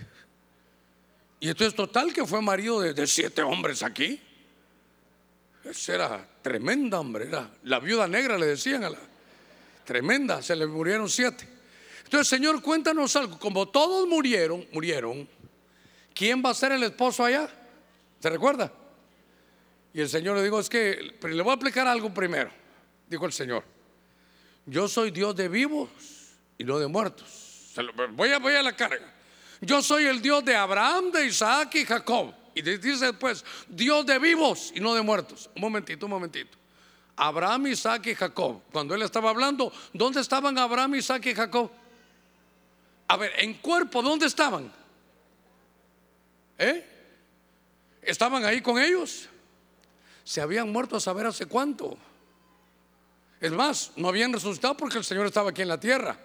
Y 1.39 1.49
esto 1.49 1.65
es 1.65 1.75
total 1.75 2.13
que 2.13 2.25
fue 2.25 2.41
marido 2.41 2.79
de, 2.81 3.07
siete 3.07 3.41
hombres 3.41 3.83
aquí. 3.83 4.19
Esa 5.69 5.95
era 5.95 6.27
tremenda, 6.41 6.99
hombre. 6.99 7.27
Era 7.27 7.49
la 7.63 7.79
viuda 7.79 8.07
negra, 8.07 8.37
le 8.37 8.45
decían 8.45 8.83
a 8.83 8.89
la 8.89 8.99
tremenda, 9.83 10.41
se 10.41 10.55
le 10.55 10.65
murieron 10.65 11.09
siete. 11.09 11.47
Entonces, 12.03 12.27
Señor, 12.27 12.61
cuéntanos 12.61 13.15
algo. 13.15 13.37
Como 13.37 13.67
todos 13.67 14.07
murieron, 14.07 14.65
murieron, 14.71 15.27
¿quién 16.13 16.41
va 16.43 16.51
a 16.51 16.53
ser 16.53 16.71
el 16.71 16.83
esposo 16.83 17.25
allá? 17.25 17.49
¿Se 18.19 18.29
recuerda? 18.29 18.71
Y 19.93 20.01
el 20.01 20.09
Señor 20.09 20.37
le 20.37 20.43
dijo, 20.43 20.59
es 20.59 20.69
que 20.69 21.17
le 21.21 21.41
voy 21.41 21.51
a 21.51 21.55
aplicar 21.55 21.87
algo 21.87 22.13
primero, 22.13 22.49
dijo 23.07 23.25
el 23.25 23.33
Señor. 23.33 23.63
Yo 24.65 24.87
soy 24.87 25.11
Dios 25.11 25.35
de 25.35 25.47
vivos 25.47 25.89
y 26.57 26.63
no 26.63 26.79
de 26.79 26.87
muertos. 26.87 27.73
Voy 28.11 28.31
a, 28.31 28.39
voy 28.39 28.53
a 28.53 28.63
la 28.63 28.75
carga. 28.75 29.13
Yo 29.61 29.81
soy 29.81 30.05
el 30.05 30.21
Dios 30.21 30.45
de 30.45 30.55
Abraham, 30.55 31.11
de 31.11 31.25
Isaac 31.25 31.75
y 31.75 31.85
Jacob. 31.85 32.33
Y 32.57 32.61
dice 32.61 33.05
después, 33.05 33.43
Dios 33.67 34.05
de 34.05 34.19
vivos 34.19 34.71
y 34.73 34.79
no 34.79 34.93
de 34.93 35.01
muertos. 35.01 35.49
Un 35.55 35.61
momentito, 35.61 36.05
un 36.05 36.11
momentito. 36.11 36.57
Abraham, 37.15 37.67
Isaac 37.67 38.07
y 38.07 38.15
Jacob. 38.15 38.61
Cuando 38.71 38.95
él 38.95 39.01
estaba 39.01 39.29
hablando, 39.29 39.71
¿dónde 39.93 40.21
estaban 40.21 40.57
Abraham, 40.57 40.95
Isaac 40.95 41.25
y 41.27 41.35
Jacob? 41.35 41.71
A 43.07 43.17
ver, 43.17 43.31
en 43.37 43.55
cuerpo, 43.55 44.01
¿dónde 44.01 44.25
estaban? 44.25 44.71
¿Eh? 46.57 46.85
¿Estaban 48.01 48.43
ahí 48.45 48.61
con 48.61 48.79
ellos? 48.79 49.29
se 50.27 50.41
habían 50.41 50.69
muerto 50.73 50.97
a 50.97 50.99
saber 50.99 51.25
hace 51.25 51.45
cuánto. 51.45 51.97
Es 53.39 53.53
más, 53.53 53.93
no 53.95 54.09
habían 54.09 54.33
resucitado 54.33 54.75
porque 54.75 54.97
el 54.97 55.05
Señor 55.05 55.25
estaba 55.25 55.51
aquí 55.51 55.61
en 55.61 55.69
la 55.69 55.79
tierra. 55.79 56.19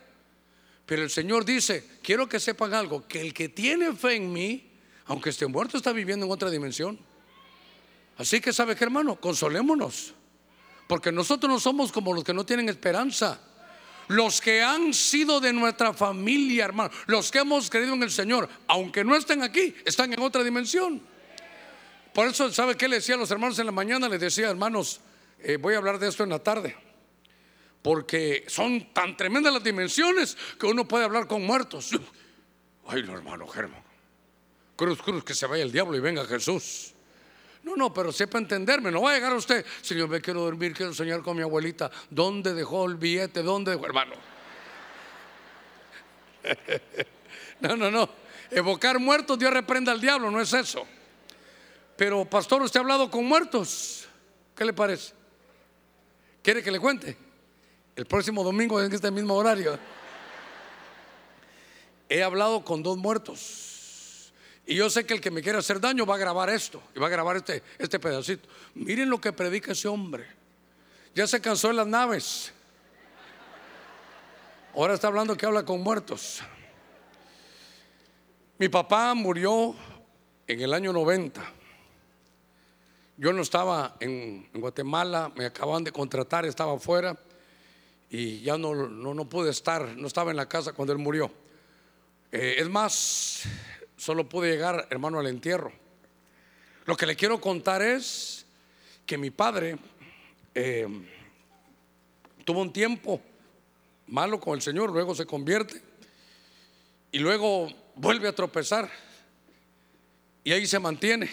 Pero 0.85 1.05
el 1.05 1.11
Señor 1.11 1.45
dice, 1.45 1.89
quiero 2.03 2.29
que 2.29 2.41
sepan 2.41 2.75
algo, 2.75 3.07
que 3.07 3.21
el 3.21 3.33
que 3.33 3.49
tiene 3.49 3.93
fe 3.93 4.17
en 4.17 4.33
mí, 4.33 4.72
aunque 5.07 5.31
esté 5.31 5.47
muerto, 5.47 5.77
está 5.77 5.93
viviendo 5.93 6.27
en 6.27 6.33
otra 6.33 6.51
dimensión. 6.51 6.99
Así 8.19 8.41
que, 8.41 8.53
¿sabe 8.53 8.77
hermano? 8.79 9.17
Consolémonos. 9.17 10.15
Porque 10.87 11.11
nosotros 11.11 11.51
no 11.51 11.59
somos 11.59 11.91
como 11.91 12.13
los 12.13 12.25
que 12.25 12.35
no 12.35 12.45
tienen 12.45 12.69
esperanza. 12.69 13.41
Los 14.09 14.41
que 14.41 14.63
han 14.63 14.93
sido 14.93 15.41
de 15.41 15.53
nuestra 15.53 15.93
familia, 15.95 16.65
hermano, 16.65 16.91
los 17.07 17.31
que 17.31 17.39
hemos 17.39 17.71
creído 17.71 17.95
en 17.95 18.03
el 18.03 18.11
Señor, 18.11 18.49
aunque 18.67 19.05
no 19.05 19.17
estén 19.17 19.43
aquí, 19.43 19.75
están 19.85 20.13
en 20.13 20.21
otra 20.21 20.43
dimensión. 20.43 21.01
Por 22.13 22.27
eso, 22.27 22.53
¿sabe 22.53 22.77
qué 22.77 22.89
le 22.89 22.97
decía 22.97 23.15
a 23.15 23.19
los 23.19 23.31
hermanos 23.31 23.59
en 23.59 23.67
la 23.67 23.73
mañana? 23.73 24.09
Les 24.09 24.21
decía, 24.21 24.51
hermanos, 24.51 25.01
eh, 25.39 25.57
voy 25.57 25.75
a 25.75 25.79
hablar 25.79 25.99
de 25.99 26.09
esto 26.09 26.25
en 26.25 26.31
la 26.31 26.41
tarde. 26.41 26.77
Porque 27.81 28.45
son 28.49 28.93
tan 28.93 29.17
tremendas 29.17 29.53
las 29.53 29.65
dimensiones 29.65 30.37
que 30.59 30.67
uno 30.67 30.87
puede 30.87 31.05
hablar 31.05 31.27
con 31.27 31.45
muertos. 31.45 31.91
Ay, 32.87 33.03
no, 33.03 33.15
hermano 33.15 33.47
Germán. 33.47 33.82
Cruz, 34.83 35.01
cruz, 35.01 35.23
que 35.23 35.33
se 35.33 35.47
vaya 35.47 35.63
el 35.63 35.71
diablo 35.71 35.97
y 35.97 36.01
venga 36.01 36.25
Jesús. 36.25 36.93
No, 37.63 37.77
no, 37.77 37.95
pero 37.95 38.11
sepa 38.11 38.39
entenderme. 38.39 38.91
No 38.91 39.03
va 39.03 39.13
a 39.13 39.15
llegar 39.15 39.33
usted, 39.33 39.65
Señor, 39.81 40.09
me 40.09 40.21
quiero 40.21 40.41
dormir, 40.41 40.75
quiero 40.75 40.93
soñar 40.93 41.23
con 41.23 41.37
mi 41.37 41.43
abuelita. 41.45 41.89
¿Dónde 42.11 42.53
dejó 42.53 42.87
el 42.87 42.97
billete? 42.97 43.45
¿Dónde 43.45 43.71
dejó, 43.71 43.87
hermano? 43.87 44.15
No, 47.61 47.77
no, 47.77 47.93
no. 47.93 48.09
Evocar 48.51 48.99
muertos, 48.99 49.39
Dios 49.39 49.53
reprenda 49.53 49.93
al 49.93 50.01
diablo, 50.01 50.33
no 50.33 50.41
es 50.41 50.53
eso. 50.53 50.85
Pero, 51.97 52.25
pastor, 52.25 52.61
usted 52.61 52.81
ha 52.81 52.83
hablado 52.83 53.09
con 53.09 53.25
muertos. 53.25 54.09
¿Qué 54.57 54.65
le 54.65 54.73
parece? 54.73 55.13
¿Quiere 56.43 56.61
que 56.61 56.73
le 56.73 56.81
cuente? 56.81 57.17
El 57.95 58.07
próximo 58.07 58.43
domingo 58.43 58.83
en 58.83 58.93
este 58.93 59.13
mismo 59.13 59.35
horario. 59.35 59.79
He 62.09 62.21
hablado 62.25 62.65
con 62.65 62.83
dos 62.83 62.97
muertos. 62.97 63.72
Y 64.67 64.77
yo 64.77 64.89
sé 64.89 65.05
que 65.05 65.15
el 65.15 65.21
que 65.21 65.31
me 65.31 65.43
quiere 65.43 65.59
hacer 65.59 65.81
daño 65.81 66.07
va 66.07 66.15
a 66.15 66.19
grabar 66.19 66.51
esto. 66.51 66.83
Y 66.95 66.99
va 66.99 67.09
a 67.09 67.11
grabar 67.11 67.37
este, 67.37 67.63
este 67.79 67.99
pedacito. 67.99 68.49
Miren 68.75 69.11
lo 69.11 69.21
que 69.21 69.33
predica 69.33 69.73
ese 69.73 69.89
hombre. 69.89 70.27
Ya 71.15 71.27
se 71.27 71.41
cansó 71.41 71.69
de 71.69 71.75
las 71.75 71.87
naves. 71.87 72.53
Ahora 74.75 74.95
está 74.95 75.09
hablando 75.09 75.37
que 75.37 75.45
habla 75.45 75.65
con 75.65 75.83
muertos. 75.83 76.41
Mi 78.59 78.69
papá 78.69 79.13
murió 79.15 79.75
en 80.47 80.61
el 80.61 80.73
año 80.73 80.93
90. 80.93 81.43
Yo 83.17 83.33
no 83.33 83.43
estaba 83.43 83.97
en, 84.01 84.49
Guatemala, 84.55 85.31
me 85.37 85.47
acababan 85.47 85.85
de 85.85 85.93
contratar, 85.93 86.47
estaba 86.47 86.75
afuera 86.75 87.19
y 88.09 88.41
ya 88.41 88.57
no, 88.57 89.29
pude 89.29 89.51
estar, 89.51 89.97
no 89.97 90.07
estaba 90.07 90.31
en 90.31 90.37
la 90.37 90.49
casa 90.49 90.73
cuando 90.73 90.93
él 90.93 90.99
murió. 90.99 91.31
Eh, 92.31 92.57
es 92.59 92.69
más, 92.69 93.43
solo 94.03 94.29
pude 94.29 94.51
llegar, 94.51 94.89
hermano, 94.91 95.21
al 95.21 95.29
entierro. 95.29 95.73
Lo 96.87 96.97
que 96.97 97.07
le 97.07 97.15
quiero 97.15 97.41
contar 97.41 97.83
es 97.83 98.45
que 99.07 99.17
mi 99.17 99.31
padre 99.31 99.79
eh, 100.57 100.89
tuvo 102.45 102.63
un 102.63 102.73
tiempo 102.73 103.21
malo 104.09 104.41
con 104.41 104.57
el 104.57 104.61
Señor, 104.63 104.91
luego 104.91 105.15
se 105.15 105.25
convierte 105.25 105.81
y 107.13 107.21
luego 107.21 107.69
vuelve 107.95 108.27
a 108.27 108.35
tropezar 108.35 108.91
y 110.43 110.51
ahí 110.51 110.67
se 110.67 110.81
mantiene. 110.81 111.31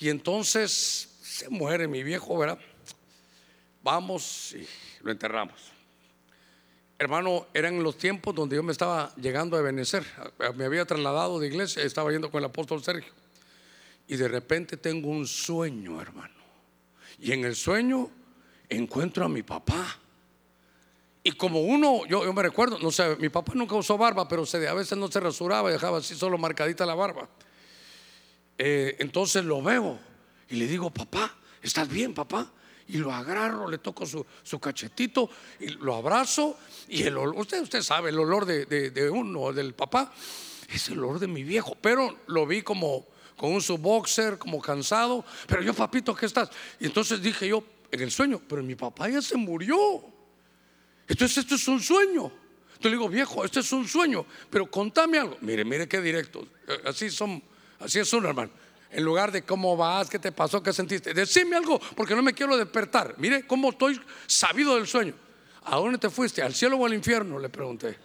Y 0.00 0.08
entonces 0.08 1.08
se 1.22 1.48
muere 1.48 1.86
mi 1.86 2.02
viejo, 2.02 2.36
¿verdad? 2.36 2.58
Vamos 3.80 4.56
y 4.58 4.66
lo 5.04 5.12
enterramos. 5.12 5.71
Hermano, 7.02 7.48
eran 7.52 7.82
los 7.82 7.98
tiempos 7.98 8.32
donde 8.32 8.54
yo 8.54 8.62
me 8.62 8.70
estaba 8.70 9.12
llegando 9.16 9.56
a 9.56 9.60
Benecer. 9.60 10.06
Me 10.54 10.66
había 10.66 10.84
trasladado 10.84 11.40
de 11.40 11.48
iglesia, 11.48 11.82
estaba 11.82 12.12
yendo 12.12 12.30
con 12.30 12.38
el 12.38 12.44
apóstol 12.44 12.80
Sergio. 12.80 13.12
Y 14.06 14.14
de 14.14 14.28
repente 14.28 14.76
tengo 14.76 15.08
un 15.10 15.26
sueño, 15.26 16.00
hermano. 16.00 16.36
Y 17.18 17.32
en 17.32 17.44
el 17.44 17.56
sueño 17.56 18.08
encuentro 18.68 19.24
a 19.24 19.28
mi 19.28 19.42
papá. 19.42 19.98
Y 21.24 21.32
como 21.32 21.62
uno, 21.62 22.06
yo, 22.06 22.32
me 22.32 22.40
recuerdo, 22.40 22.78
no 22.78 22.92
sé, 22.92 23.16
mi 23.16 23.30
papá 23.30 23.50
nunca 23.56 23.74
usó 23.74 23.98
barba, 23.98 24.28
pero 24.28 24.46
se, 24.46 24.68
a 24.68 24.74
veces 24.74 24.96
no 24.96 25.10
se 25.10 25.18
rasuraba 25.18 25.72
dejaba 25.72 25.98
así 25.98 26.14
solo 26.14 26.38
marcadita 26.38 26.86
la 26.86 26.94
barba. 26.94 27.28
Eh, 28.58 28.94
entonces 29.00 29.44
lo 29.44 29.60
veo 29.60 29.98
y 30.48 30.54
le 30.54 30.68
digo, 30.68 30.88
papá, 30.88 31.34
¿estás 31.62 31.88
bien, 31.88 32.14
papá? 32.14 32.48
Y 32.88 32.98
lo 32.98 33.12
agarro, 33.12 33.68
le 33.68 33.78
toco 33.78 34.04
su, 34.06 34.24
su 34.42 34.58
cachetito 34.58 35.30
y 35.60 35.68
lo 35.68 35.94
abrazo. 35.94 36.58
Y 36.88 37.02
el 37.04 37.16
olor, 37.16 37.40
usted, 37.40 37.62
usted 37.62 37.82
sabe, 37.82 38.10
el 38.10 38.18
olor 38.18 38.44
de, 38.44 38.66
de, 38.66 38.90
de 38.90 39.10
uno, 39.10 39.52
del 39.52 39.74
papá, 39.74 40.12
es 40.68 40.88
el 40.88 40.98
olor 40.98 41.18
de 41.18 41.28
mi 41.28 41.44
viejo. 41.44 41.76
Pero 41.80 42.18
lo 42.26 42.46
vi 42.46 42.62
como 42.62 43.06
con 43.36 43.52
un 43.52 43.62
subboxer, 43.62 44.38
como 44.38 44.60
cansado. 44.60 45.24
Pero 45.46 45.62
yo, 45.62 45.74
papito, 45.74 46.14
¿qué 46.14 46.26
estás? 46.26 46.50
Y 46.80 46.86
entonces 46.86 47.22
dije 47.22 47.48
yo, 47.48 47.64
en 47.90 48.00
el 48.00 48.10
sueño, 48.10 48.40
pero 48.48 48.62
mi 48.62 48.74
papá 48.74 49.08
ya 49.08 49.20
se 49.20 49.36
murió. 49.36 49.76
Entonces 51.06 51.38
esto 51.38 51.56
es 51.56 51.68
un 51.68 51.80
sueño. 51.80 52.32
Entonces 52.82 52.84
le 52.84 52.90
digo, 52.90 53.08
viejo, 53.08 53.44
esto 53.44 53.60
es 53.60 53.70
un 53.72 53.86
sueño, 53.86 54.24
pero 54.50 54.70
contame 54.70 55.18
algo. 55.18 55.36
Mire, 55.42 55.64
mire 55.64 55.86
qué 55.86 56.00
directo. 56.00 56.46
Eh, 56.66 56.80
así 56.86 57.10
son, 57.10 57.42
así 57.78 57.98
es 57.98 58.12
uno, 58.12 58.28
hermano. 58.28 58.50
En 58.92 59.04
lugar 59.04 59.32
de 59.32 59.42
cómo 59.42 59.74
vas, 59.74 60.10
qué 60.10 60.18
te 60.18 60.32
pasó, 60.32 60.62
qué 60.62 60.70
sentiste. 60.70 61.14
Decime 61.14 61.56
algo, 61.56 61.80
porque 61.96 62.14
no 62.14 62.22
me 62.22 62.34
quiero 62.34 62.58
despertar. 62.58 63.14
Mire 63.16 63.46
cómo 63.46 63.70
estoy 63.70 63.98
sabido 64.26 64.76
del 64.76 64.86
sueño. 64.86 65.14
¿A 65.64 65.76
dónde 65.76 65.96
te 65.96 66.10
fuiste? 66.10 66.42
¿Al 66.42 66.54
cielo 66.54 66.76
o 66.76 66.84
al 66.84 66.92
infierno? 66.92 67.38
Le 67.38 67.48
pregunté. 67.48 67.96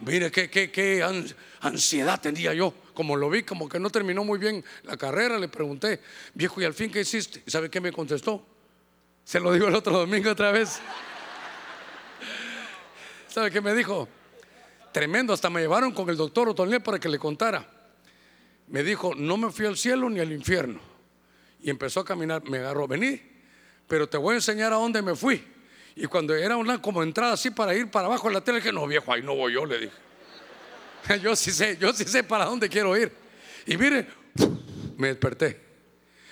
Mire 0.00 0.30
qué, 0.30 0.48
qué, 0.48 0.70
qué 0.70 1.04
ansiedad 1.60 2.20
tenía 2.20 2.54
yo. 2.54 2.72
Como 2.94 3.16
lo 3.16 3.28
vi, 3.28 3.42
como 3.42 3.68
que 3.68 3.80
no 3.80 3.90
terminó 3.90 4.24
muy 4.24 4.38
bien 4.38 4.64
la 4.84 4.96
carrera, 4.96 5.38
le 5.38 5.48
pregunté, 5.48 6.00
viejo, 6.32 6.60
¿y 6.60 6.64
al 6.64 6.74
fin 6.74 6.92
qué 6.92 7.00
hiciste? 7.00 7.42
¿Y 7.44 7.50
sabe 7.50 7.68
qué 7.68 7.80
me 7.80 7.90
contestó? 7.90 8.46
Se 9.24 9.40
lo 9.40 9.52
digo 9.52 9.66
el 9.66 9.74
otro 9.74 9.98
domingo 9.98 10.30
otra 10.30 10.52
vez. 10.52 10.78
¿Sabe 13.28 13.50
qué 13.50 13.60
me 13.60 13.74
dijo? 13.74 14.08
Tremendo, 14.92 15.32
hasta 15.32 15.50
me 15.50 15.60
llevaron 15.60 15.92
con 15.92 16.08
el 16.08 16.16
doctor 16.16 16.48
Otoniel 16.48 16.80
para 16.80 17.00
que 17.00 17.08
le 17.08 17.18
contara. 17.18 17.75
Me 18.68 18.82
dijo, 18.82 19.14
no 19.14 19.36
me 19.36 19.50
fui 19.50 19.66
al 19.66 19.76
cielo 19.76 20.10
ni 20.10 20.20
al 20.20 20.32
infierno. 20.32 20.80
Y 21.60 21.70
empezó 21.70 22.00
a 22.00 22.04
caminar, 22.04 22.42
me 22.48 22.58
agarró, 22.58 22.86
vení, 22.86 23.20
pero 23.86 24.08
te 24.08 24.16
voy 24.16 24.32
a 24.32 24.36
enseñar 24.36 24.72
a 24.72 24.76
dónde 24.76 25.02
me 25.02 25.14
fui. 25.14 25.42
Y 25.94 26.06
cuando 26.06 26.34
era 26.34 26.56
una 26.56 26.80
como 26.80 27.02
entrada 27.02 27.32
así 27.32 27.50
para 27.50 27.74
ir 27.74 27.90
para 27.90 28.06
abajo 28.06 28.28
de 28.28 28.34
la 28.34 28.40
tele, 28.42 28.58
dije, 28.58 28.72
no 28.72 28.86
viejo, 28.86 29.12
ahí 29.12 29.22
no 29.22 29.34
voy 29.34 29.54
yo, 29.54 29.64
le 29.64 29.78
dije. 29.78 29.96
Yo 31.22 31.36
sí 31.36 31.52
sé, 31.52 31.76
yo 31.78 31.92
sí 31.92 32.04
sé 32.04 32.24
para 32.24 32.46
dónde 32.46 32.68
quiero 32.68 32.96
ir. 32.96 33.12
Y 33.64 33.76
mire, 33.76 34.08
me 34.96 35.06
desperté. 35.06 35.60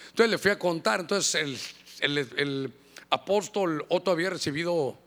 Entonces 0.09 0.31
le 0.33 0.39
fui 0.39 0.51
a 0.51 0.59
contar, 0.59 0.99
entonces 0.99 1.77
el, 2.01 2.19
el 2.37 2.73
apóstol 3.09 3.87
Otto 3.89 4.11
había 4.11 4.31
recibido 4.31 4.99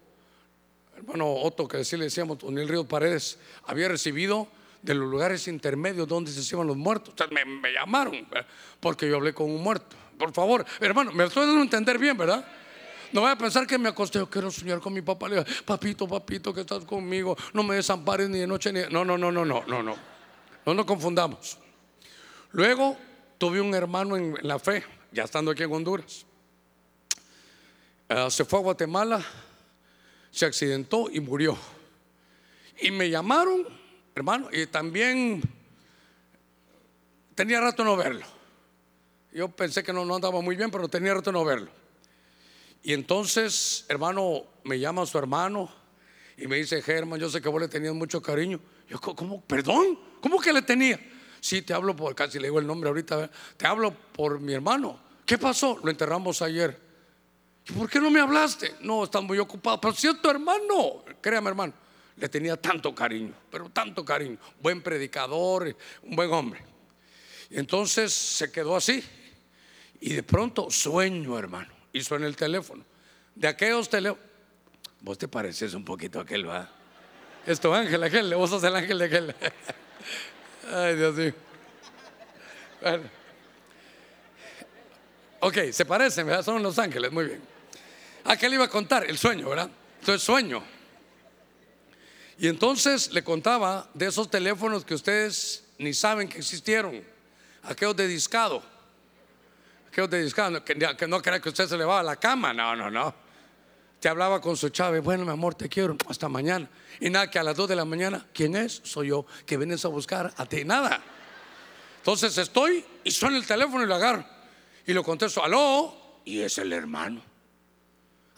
hermano 0.98 1.32
Otto, 1.32 1.68
que 1.68 1.78
así 1.78 1.96
le 1.96 2.06
decíamos, 2.06 2.40
el 2.44 2.68
Río 2.68 2.86
Paredes, 2.86 3.38
había 3.66 3.88
recibido 3.88 4.48
de 4.88 4.96
los 4.96 5.10
lugares 5.10 5.48
intermedios 5.48 6.08
donde 6.08 6.32
se 6.32 6.40
hacían 6.40 6.66
los 6.66 6.78
muertos. 6.78 7.14
me, 7.32 7.46
me, 7.46 7.72
llamaron 7.72 8.28
porque 8.80 9.08
yo 9.08 9.18
hablé 9.18 9.34
con 9.34 9.50
un 9.50 9.62
muerto. 9.62 9.96
Por 10.18 10.34
favor, 10.34 10.66
hermano, 10.80 11.12
me 11.12 11.26
estoy 11.26 11.46
dando 11.46 11.60
a 11.60 11.64
entender 11.64 12.00
bien, 12.00 12.18
¿verdad? 12.18 12.46
No 13.12 13.22
voy 13.22 13.32
a 13.32 13.38
pensar 13.38 13.68
que 13.68 13.78
me 13.78 13.90
acosté, 13.90 14.20
yo 14.20 14.30
quiero 14.30 14.50
soñar 14.50 14.80
con 14.80 14.94
mi 14.94 15.02
papá. 15.02 15.28
Papito, 15.64 16.08
papito, 16.08 16.54
que 16.54 16.62
estás 16.62 16.84
conmigo, 16.86 17.38
no 17.54 17.64
me 17.64 17.76
desampares 17.76 18.30
ni 18.30 18.40
de 18.40 18.48
noche 18.48 18.74
ni 18.74 18.80
de... 18.80 18.90
No, 18.90 19.06
no, 19.06 19.18
no, 19.18 19.32
no, 19.32 19.46
no, 19.46 19.64
no, 19.68 19.84
no. 19.84 19.96
No 20.66 20.74
nos 20.74 20.86
confundamos. 20.86 21.58
Luego 22.52 22.98
tuve 23.38 23.62
un 23.62 23.74
hermano 23.76 24.18
en 24.18 24.36
la 24.42 24.58
fe, 24.58 24.84
ya 25.12 25.24
estando 25.24 25.52
aquí 25.52 25.64
en 25.64 25.72
Honduras. 25.72 26.26
Uh, 28.10 28.30
se 28.30 28.44
fue 28.46 28.60
a 28.60 28.62
Guatemala 28.64 29.24
se 30.38 30.46
accidentó 30.46 31.10
y 31.12 31.20
murió. 31.20 31.58
Y 32.80 32.92
me 32.92 33.10
llamaron, 33.10 33.68
hermano, 34.18 34.50
y 34.52 34.66
también 34.68 35.42
tenía 37.36 37.62
rato 37.62 37.84
no 37.84 37.96
verlo. 37.96 38.26
Yo 39.32 39.50
pensé 39.50 39.84
que 39.84 39.94
no, 39.94 40.04
no 40.06 40.16
andaba 40.16 40.42
muy 40.42 40.56
bien, 40.56 40.72
pero 40.72 40.88
tenía 40.88 41.14
rato 41.14 41.32
no 41.32 41.46
verlo. 41.46 41.70
Y 42.84 42.94
entonces, 42.94 43.86
hermano, 43.88 44.44
me 44.64 44.80
llama 44.80 45.06
su 45.06 45.18
hermano 45.18 45.70
y 46.38 46.48
me 46.48 46.58
dice, 46.58 46.82
Germán, 46.82 47.20
yo 47.20 47.30
sé 47.30 47.42
que 47.42 47.50
vos 47.50 47.62
le 47.62 47.68
tenías 47.68 47.94
mucho 47.94 48.22
cariño. 48.22 48.60
Yo, 48.90 49.00
¿cómo? 49.00 49.42
¿Perdón? 49.42 50.00
¿Cómo 50.22 50.40
que 50.40 50.54
le 50.54 50.62
tenía? 50.62 51.00
Sí, 51.40 51.62
te 51.62 51.74
hablo 51.74 51.96
por, 51.96 52.16
casi 52.16 52.40
le 52.40 52.48
digo 52.48 52.60
el 52.60 52.68
nombre 52.68 52.90
ahorita, 52.90 53.30
te 53.58 53.68
hablo 53.68 53.92
por 53.92 54.40
mi 54.40 54.54
hermano. 54.54 55.00
¿Qué 55.26 55.38
pasó? 55.38 55.80
Lo 55.84 55.92
enterramos 55.92 56.42
ayer. 56.42 56.80
¿Por 57.78 57.90
qué 57.90 58.00
no 58.00 58.10
me 58.10 58.20
hablaste? 58.20 58.76
No, 58.82 59.04
estás 59.04 59.22
muy 59.22 59.38
ocupado. 59.40 59.82
Pero 59.82 59.94
si 59.94 60.08
es 60.08 60.22
tu 60.22 60.30
hermano, 60.30 61.04
créame 61.22 61.50
hermano, 61.50 61.74
le 62.18 62.30
tenía 62.30 62.58
tanto 62.58 62.94
cariño, 62.96 63.34
pero 63.52 63.70
tanto 63.70 64.04
cariño. 64.04 64.38
Buen 64.62 64.82
predicador, 64.82 65.76
un 66.04 66.16
buen 66.16 66.32
hombre. 66.32 66.64
Y 67.50 67.58
entonces 67.58 68.12
se 68.12 68.52
quedó 68.52 68.76
así. 68.76 69.04
Y 70.02 70.14
de 70.14 70.24
pronto 70.24 70.70
sueño, 70.70 71.38
hermano. 71.38 71.72
Y 71.94 72.02
suena 72.02 72.26
el 72.28 72.36
teléfono. 72.36 72.84
De 73.36 73.48
aquellos 73.48 73.90
teléfonos. 73.90 74.26
Vos 75.02 75.18
te 75.18 75.28
pareces 75.28 75.74
un 75.76 75.86
poquito 75.86 76.20
a 76.20 76.24
aquel, 76.24 76.50
¿va? 76.50 76.70
Es 77.46 77.60
tu 77.60 77.72
ángel, 77.72 78.04
aquel. 78.04 78.34
Vos 78.36 78.50
sos 78.50 78.64
el 78.64 78.76
ángel 78.76 78.98
de 78.98 79.06
aquel. 79.06 79.36
Ay, 80.74 80.96
Dios 80.96 81.16
mío. 81.16 81.34
Bueno. 82.82 83.04
Ok, 85.40 85.58
se 85.72 85.86
parecen, 85.86 86.26
¿verdad? 86.26 86.44
Son 86.44 86.62
los 86.64 86.80
ángeles, 86.80 87.12
muy 87.12 87.26
bien. 87.26 87.42
¿A 88.24 88.36
qué 88.36 88.50
le 88.50 88.56
iba 88.56 88.66
a 88.66 88.70
contar? 88.70 89.06
El 89.06 89.20
sueño, 89.20 89.50
¿verdad? 89.50 89.70
Entonces, 90.00 90.24
sueño. 90.24 90.77
Y 92.40 92.48
entonces 92.48 93.12
le 93.14 93.24
contaba 93.24 93.90
de 93.94 94.08
esos 94.08 94.30
teléfonos 94.30 94.86
que 94.86 94.94
ustedes 94.94 95.64
ni 95.80 95.94
saben 95.94 96.28
que 96.28 96.38
existieron, 96.38 97.04
aquellos 97.64 97.96
de 97.96 98.08
discado, 98.08 98.62
aquellos 99.90 100.10
de 100.10 100.24
discado, 100.24 100.64
que, 100.64 100.76
no 101.08 101.22
crea 101.22 101.40
que 101.40 101.50
usted 101.50 101.68
se 101.68 101.78
le 101.78 101.84
a 101.84 102.04
la 102.04 102.16
cama, 102.16 102.54
no, 102.54 102.76
no, 102.76 102.92
no. 102.92 103.14
Te 104.00 104.08
hablaba 104.08 104.40
con 104.40 104.56
su 104.56 104.70
chave, 104.70 105.00
bueno, 105.00 105.26
mi 105.26 105.32
amor, 105.32 105.56
te 105.56 105.68
quiero, 105.68 105.98
hasta 106.08 106.30
mañana. 106.30 106.70
Y 107.00 107.10
nada, 107.10 107.32
que 107.32 107.40
a 107.40 107.44
las 107.44 107.56
2 107.56 107.70
de 107.70 107.76
la 107.76 107.86
mañana, 107.86 108.28
¿quién 108.32 108.56
es? 108.56 108.82
Soy 108.84 109.08
yo, 109.08 109.26
que 109.46 109.58
vienes 109.58 109.84
a 109.86 109.88
buscar 109.88 110.32
a 110.38 110.46
ti, 110.46 110.64
nada. 110.64 111.02
Entonces 111.98 112.38
estoy 112.38 112.86
y 113.04 113.10
suena 113.10 113.38
el 113.38 113.48
teléfono 113.48 113.84
y 113.84 113.88
lo 113.88 113.96
agarro. 113.96 114.24
Y 114.86 114.94
lo 114.94 115.04
contesto, 115.04 115.44
aló, 115.44 116.22
y 116.24 116.42
es 116.42 116.60
el 116.60 116.72
hermano. 116.72 117.22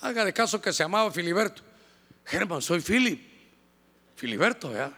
Haga 0.02 0.24
de 0.24 0.34
caso 0.34 0.62
que 0.62 0.72
se 0.72 0.84
llamaba 0.84 1.12
Filiberto. 1.12 1.62
Germán, 2.26 2.62
soy 2.62 2.80
Philip. 2.80 3.29
Filiberto, 4.20 4.72
¿verdad? 4.72 4.92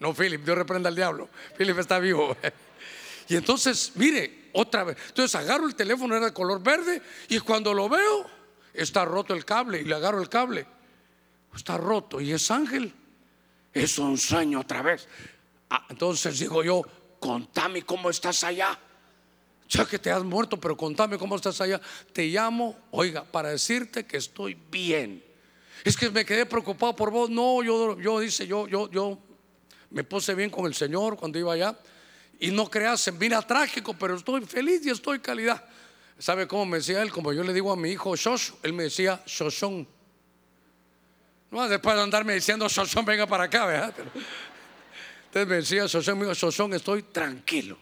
No, 0.00 0.14
Philip, 0.14 0.42
Dios 0.42 0.56
reprenda 0.56 0.88
al 0.88 0.96
diablo. 0.96 1.28
Philip 1.56 1.78
está 1.78 1.98
vivo. 1.98 2.36
Y 3.28 3.36
entonces, 3.36 3.92
mire, 3.94 4.50
otra 4.52 4.82
vez. 4.82 4.96
Entonces 5.08 5.34
agarro 5.36 5.66
el 5.66 5.76
teléfono, 5.76 6.14
era 6.14 6.26
de 6.26 6.32
color 6.32 6.60
verde, 6.60 7.00
y 7.28 7.38
cuando 7.38 7.72
lo 7.72 7.88
veo, 7.88 8.26
está 8.74 9.04
roto 9.04 9.32
el 9.32 9.44
cable, 9.44 9.80
y 9.80 9.84
le 9.84 9.94
agarro 9.94 10.20
el 10.20 10.28
cable. 10.28 10.66
Está 11.54 11.78
roto, 11.78 12.20
y 12.20 12.32
es 12.32 12.50
ángel. 12.50 12.92
Es 13.72 13.96
un 13.98 14.18
sueño 14.18 14.60
otra 14.60 14.82
vez. 14.82 15.06
Ah, 15.70 15.86
entonces 15.88 16.40
digo 16.40 16.64
yo, 16.64 16.82
contame 17.20 17.82
cómo 17.82 18.10
estás 18.10 18.42
allá. 18.42 18.76
Ya 19.68 19.86
que 19.86 19.98
te 19.98 20.10
has 20.10 20.24
muerto, 20.24 20.58
pero 20.58 20.76
contame 20.76 21.16
cómo 21.16 21.36
estás 21.36 21.60
allá. 21.60 21.80
Te 22.12 22.26
llamo, 22.26 22.76
oiga, 22.90 23.24
para 23.24 23.50
decirte 23.50 24.04
que 24.04 24.16
estoy 24.16 24.58
bien. 24.70 25.22
Es 25.84 25.96
que 25.96 26.10
me 26.10 26.24
quedé 26.24 26.46
preocupado 26.46 26.94
por 26.94 27.10
vos. 27.10 27.28
No, 27.28 27.62
yo, 27.62 27.98
yo 27.98 28.20
dice, 28.20 28.46
yo, 28.46 28.68
yo, 28.68 28.90
yo 28.90 29.18
me 29.90 30.04
puse 30.04 30.34
bien 30.34 30.50
con 30.50 30.66
el 30.66 30.74
Señor 30.74 31.16
cuando 31.16 31.38
iba 31.38 31.52
allá. 31.52 31.76
Y 32.38 32.50
no 32.50 32.68
creas, 32.68 33.10
mira 33.18 33.40
trágico, 33.42 33.94
pero 33.94 34.16
estoy 34.16 34.44
feliz 34.44 34.84
y 34.84 34.90
estoy 34.90 35.20
calidad. 35.20 35.64
¿Sabe 36.18 36.46
cómo 36.46 36.66
me 36.66 36.78
decía 36.78 37.02
él? 37.02 37.10
Como 37.10 37.32
yo 37.32 37.42
le 37.42 37.52
digo 37.52 37.72
a 37.72 37.76
mi 37.76 37.90
hijo 37.90 38.14
Shosho, 38.14 38.58
él 38.62 38.72
me 38.72 38.84
decía 38.84 39.22
Shoshon. 39.26 39.86
No, 41.50 41.68
después 41.68 41.96
de 41.96 42.02
andarme 42.02 42.34
diciendo 42.34 42.68
Shoshon, 42.68 43.04
venga 43.04 43.26
para 43.26 43.44
acá, 43.44 43.66
¿verdad? 43.66 43.94
entonces 45.26 45.48
me 45.48 45.56
decía 45.56 45.86
Shoshon, 45.86 46.32
Shoshon, 46.32 46.74
estoy 46.74 47.02
tranquilo. 47.02 47.76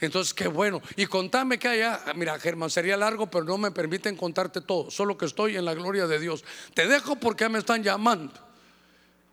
Entonces, 0.00 0.34
qué 0.34 0.48
bueno. 0.48 0.82
Y 0.96 1.06
contame 1.06 1.58
que 1.58 1.68
allá, 1.68 2.04
mira, 2.14 2.38
Germán, 2.38 2.70
sería 2.70 2.96
largo, 2.96 3.30
pero 3.30 3.44
no 3.44 3.58
me 3.58 3.70
permiten 3.70 4.16
contarte 4.16 4.60
todo. 4.60 4.90
Solo 4.90 5.16
que 5.16 5.26
estoy 5.26 5.56
en 5.56 5.64
la 5.64 5.74
gloria 5.74 6.06
de 6.06 6.18
Dios. 6.18 6.44
Te 6.74 6.86
dejo 6.86 7.16
porque 7.16 7.48
me 7.48 7.58
están 7.58 7.82
llamando. 7.82 8.34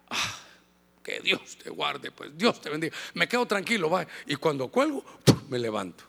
Ah, 0.10 0.36
que 1.04 1.20
Dios 1.20 1.58
te 1.62 1.70
guarde, 1.70 2.12
pues 2.12 2.38
Dios 2.38 2.62
te 2.62 2.70
bendiga. 2.70 2.96
Me 3.14 3.28
quedo 3.28 3.46
tranquilo, 3.46 3.90
va. 3.90 4.08
Y 4.26 4.36
cuando 4.36 4.70
cuelgo, 4.70 5.04
me 5.50 5.60
levanto. 5.60 6.04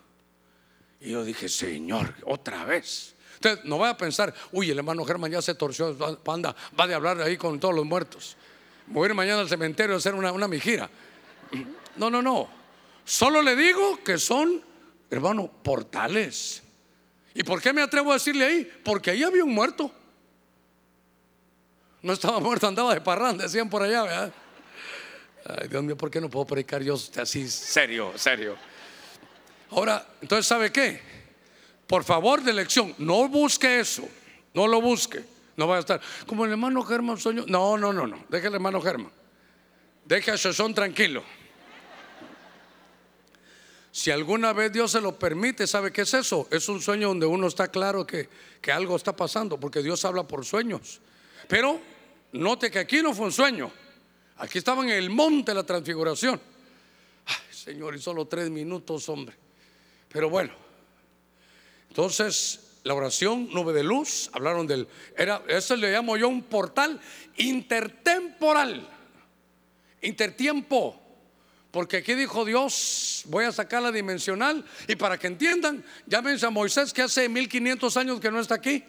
Y 1.01 1.11
yo 1.11 1.25
dije, 1.25 1.49
Señor, 1.49 2.15
otra 2.25 2.65
vez. 2.65 3.15
Entonces, 3.35 3.65
no 3.65 3.79
vaya 3.79 3.93
a 3.93 3.97
pensar, 3.97 4.33
uy, 4.53 4.71
el 4.71 4.79
hermano 4.79 5.05
Germán 5.05 5.33
ya 5.33 5.43
se 5.43 5.55
torció, 5.55 5.95
panda, 6.23 6.55
va 6.79 6.87
de 6.87 6.95
hablar 6.95 7.21
ahí 7.21 7.37
con 7.37 7.59
todos 7.59 7.75
los 7.75 7.85
muertos. 7.85 8.37
Voy 8.87 9.05
a 9.05 9.09
ir 9.11 9.15
mañana 9.15 9.41
al 9.41 9.49
cementerio 9.49 9.95
a 9.95 9.99
hacer 9.99 10.15
una, 10.15 10.33
una 10.33 10.49
mijira. 10.49 10.89
No, 11.97 12.09
no, 12.09 12.23
no. 12.23 12.64
Solo 13.05 13.43
le 13.43 13.55
digo 13.57 14.03
que 14.03 14.19
son, 14.19 14.63
hermano, 15.11 15.51
portales. 15.63 16.63
¿Y 17.35 17.43
por 17.43 17.61
qué 17.61 17.73
me 17.73 17.83
atrevo 17.83 18.11
a 18.11 18.15
decirle 18.15 18.45
ahí? 18.45 18.73
Porque 18.85 19.11
ahí 19.11 19.23
había 19.23 19.45
un 19.45 19.55
muerto. 19.55 19.91
No 22.03 22.13
estaba 22.13 22.39
muerto, 22.41 22.67
andaba 22.67 22.95
de 22.95 23.01
parranda, 23.01 23.45
decían 23.45 23.69
por 23.69 23.83
allá, 23.83 24.03
¿verdad? 24.03 24.33
Ay, 25.47 25.69
Dios 25.69 25.83
mío, 25.83 25.97
¿por 25.97 26.11
qué 26.11 26.21
no 26.21 26.29
puedo 26.29 26.47
predicar 26.47 26.83
yo 26.83 26.97
así 27.17 27.49
serio, 27.49 28.13
serio? 28.17 28.57
Ahora, 29.71 30.07
entonces, 30.21 30.47
¿sabe 30.47 30.71
qué? 30.71 31.01
Por 31.87 32.05
favor, 32.05 32.43
de 32.43 32.53
lección, 32.53 32.95
no 32.99 33.29
busque 33.29 33.81
eso, 33.81 34.09
no 34.53 34.67
lo 34.67 34.81
busque. 34.81 35.35
No 35.57 35.69
va 35.69 35.77
a 35.77 35.81
estar 35.81 36.01
como 36.27 36.45
el 36.45 36.51
hermano 36.51 36.83
Germán 36.83 37.19
sueño. 37.19 37.45
No, 37.47 37.79
no, 37.79 37.93
no, 37.93 38.07
no. 38.07 38.25
Deje 38.29 38.49
el 38.49 38.55
hermano 38.55 38.81
Germán. 38.81 39.13
Deje 40.05 40.33
a 40.33 40.37
son 40.37 40.75
tranquilo. 40.75 41.23
Si 43.95 44.11
alguna 44.11 44.53
vez 44.53 44.73
Dios 44.73 44.91
se 44.91 45.01
lo 45.01 45.17
permite, 45.17 45.69
¿sabe 45.69 45.93
qué 45.93 46.01
es 46.03 46.13
eso? 46.15 46.49
Es 46.51 46.69
un 46.69 46.83
sueño 46.83 47.07
donde 47.07 47.27
uno 47.27 47.47
está 47.47 47.69
claro 47.69 48.05
que, 48.05 48.29
que 48.61 48.73
algo 48.73 48.97
está 48.97 49.15
pasando, 49.15 49.61
porque 49.61 49.85
Dios 49.85 50.05
habla 50.05 50.25
por 50.27 50.45
sueños. 50.45 51.01
Pero 51.47 51.81
note 52.33 52.73
que 52.73 52.81
aquí 52.81 53.01
no 53.03 53.15
fue 53.15 53.27
un 53.27 53.33
sueño. 53.33 53.71
Aquí 54.39 54.59
estaba 54.59 54.83
en 54.83 54.89
el 54.89 55.11
monte 55.11 55.55
la 55.55 55.63
transfiguración. 55.63 56.41
Ay, 57.25 57.55
Señor, 57.55 57.95
y 57.95 58.01
solo 58.01 58.27
tres 58.27 58.51
minutos, 58.51 59.09
hombre. 59.09 59.37
Pero 60.09 60.29
bueno, 60.29 60.53
entonces 61.89 62.79
la 62.83 62.95
oración, 62.95 63.49
nube 63.53 63.73
de 63.73 63.85
luz, 63.85 64.29
hablaron 64.33 64.67
del, 64.67 64.89
era, 65.17 65.45
eso 65.47 65.77
le 65.77 65.93
llamo 65.93 66.17
yo 66.17 66.29
un 66.29 66.43
portal 66.43 67.01
intertemporal, 67.37 68.89
intertiempo. 70.03 71.04
Porque 71.75 71.97
aquí 71.97 72.15
dijo 72.15 72.45
Dios, 72.45 73.25
voy 73.27 73.47
a 73.47 73.51
sacar 73.51 73.83
la 73.83 73.91
dimensional 73.91 74.65
y 74.87 74.95
para 74.95 75.19
que 75.19 75.27
entiendan, 75.27 75.85
llámense 76.07 76.47
a 76.47 76.51
Moisés 76.51 76.93
que 76.93 77.03
hace 77.03 77.29
1500 77.29 77.97
años 77.97 78.21
que 78.21 78.31
no 78.31 78.39
está 78.39 78.55
aquí. 78.55 78.85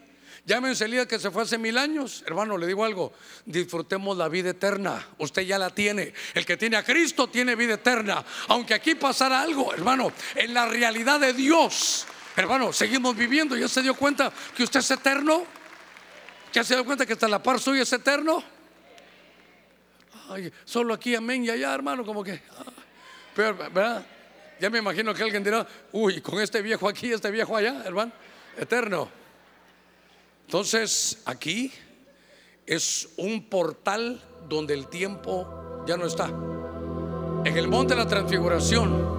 Llámense 0.45 0.83
a 0.83 0.87
Elías 0.87 1.07
que 1.07 1.17
se 1.17 1.31
fue 1.31 1.41
hace 1.41 1.57
mil 1.57 1.79
años. 1.79 2.23
Hermano, 2.27 2.59
le 2.59 2.67
digo 2.67 2.85
algo, 2.85 3.11
disfrutemos 3.43 4.15
la 4.15 4.29
vida 4.29 4.51
eterna. 4.51 5.03
Usted 5.17 5.41
ya 5.41 5.57
la 5.57 5.71
tiene. 5.71 6.13
El 6.35 6.45
que 6.45 6.57
tiene 6.57 6.77
a 6.77 6.83
Cristo 6.83 7.27
tiene 7.27 7.55
vida 7.55 7.73
eterna. 7.73 8.23
Aunque 8.49 8.75
aquí 8.75 8.93
pasara 8.93 9.41
algo, 9.41 9.73
hermano, 9.73 10.11
en 10.35 10.53
la 10.53 10.67
realidad 10.67 11.19
de 11.19 11.33
Dios 11.33 12.05
Hermano, 12.35 12.73
seguimos 12.73 13.15
viviendo. 13.15 13.57
¿Ya 13.57 13.67
se 13.67 13.81
dio 13.81 13.95
cuenta 13.95 14.31
que 14.55 14.63
usted 14.63 14.81
es 14.81 14.91
eterno? 14.91 15.45
¿Ya 16.53 16.63
se 16.63 16.75
dio 16.75 16.85
cuenta 16.85 17.05
que 17.05 17.13
hasta 17.13 17.27
la 17.27 17.41
par 17.41 17.59
suya 17.59 17.83
es 17.83 17.93
eterno? 17.93 18.43
Ay, 20.29 20.51
solo 20.65 20.93
aquí, 20.93 21.15
amén, 21.15 21.45
y 21.45 21.49
allá, 21.49 21.73
hermano, 21.73 22.05
como 22.05 22.23
que. 22.23 22.41
Pero. 23.35 23.55
Ya 24.59 24.69
me 24.69 24.79
imagino 24.79 25.13
que 25.13 25.21
alguien 25.21 25.43
dirá, 25.43 25.67
uy, 25.91 26.21
con 26.21 26.39
este 26.39 26.61
viejo 26.61 26.87
aquí, 26.87 27.11
este 27.11 27.29
viejo 27.29 27.57
allá, 27.57 27.83
hermano, 27.85 28.11
eterno. 28.57 29.09
Entonces, 30.45 31.21
aquí 31.25 31.71
es 32.65 33.09
un 33.17 33.49
portal 33.49 34.21
donde 34.47 34.73
el 34.73 34.87
tiempo 34.87 35.83
ya 35.85 35.97
no 35.97 36.05
está. 36.05 36.27
En 36.27 37.57
el 37.57 37.67
monte 37.67 37.95
de 37.95 37.99
la 37.99 38.07
transfiguración, 38.07 39.15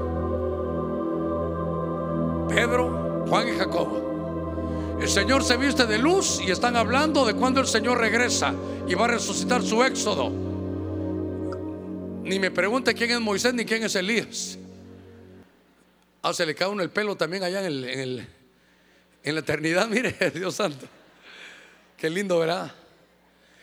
Pedro 2.48 3.24
Juan 3.28 3.48
y 3.48 3.58
Jacobo. 3.58 4.96
El 5.00 5.08
Señor 5.08 5.44
se 5.44 5.58
viste 5.58 5.84
de 5.84 5.98
luz 5.98 6.40
y 6.40 6.50
están 6.50 6.76
hablando 6.76 7.26
de 7.26 7.34
cuando 7.34 7.60
el 7.60 7.66
Señor 7.66 7.98
regresa 7.98 8.54
y 8.88 8.94
va 8.94 9.04
a 9.04 9.08
resucitar 9.08 9.62
su 9.62 9.84
éxodo. 9.84 10.45
Ni 12.26 12.40
me 12.40 12.50
pregunte 12.50 12.92
quién 12.92 13.12
es 13.12 13.20
Moisés 13.20 13.54
ni 13.54 13.64
quién 13.64 13.84
es 13.84 13.94
Elías. 13.94 14.58
Ah, 16.22 16.34
se 16.34 16.44
le 16.44 16.56
cae 16.56 16.66
uno 16.66 16.82
el 16.82 16.90
pelo 16.90 17.14
también 17.14 17.44
allá 17.44 17.60
en, 17.60 17.66
el, 17.66 18.28
en, 19.22 19.34
la 19.34 19.40
eternidad. 19.40 19.86
Mire, 19.88 20.12
Dios 20.34 20.56
santo. 20.56 20.88
Qué 21.96 22.10
lindo, 22.10 22.40
¿verdad? 22.40 22.74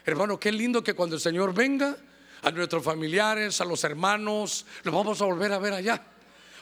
Hermano, 0.06 0.40
qué 0.40 0.50
lindo 0.50 0.82
que 0.82 0.94
cuando 0.94 1.18
el 1.18 1.22
Señor 1.22 1.54
venga, 1.54 1.98
a 2.42 2.52
nuestros 2.52 2.82
familiares, 2.82 3.60
a 3.60 3.66
los 3.66 3.84
hermanos, 3.84 4.66
los 4.84 4.96
vamos 4.96 5.22
a 5.22 5.26
volver 5.26 5.52
a 5.52 5.60
ver 5.60 5.74
allá. 5.74 6.02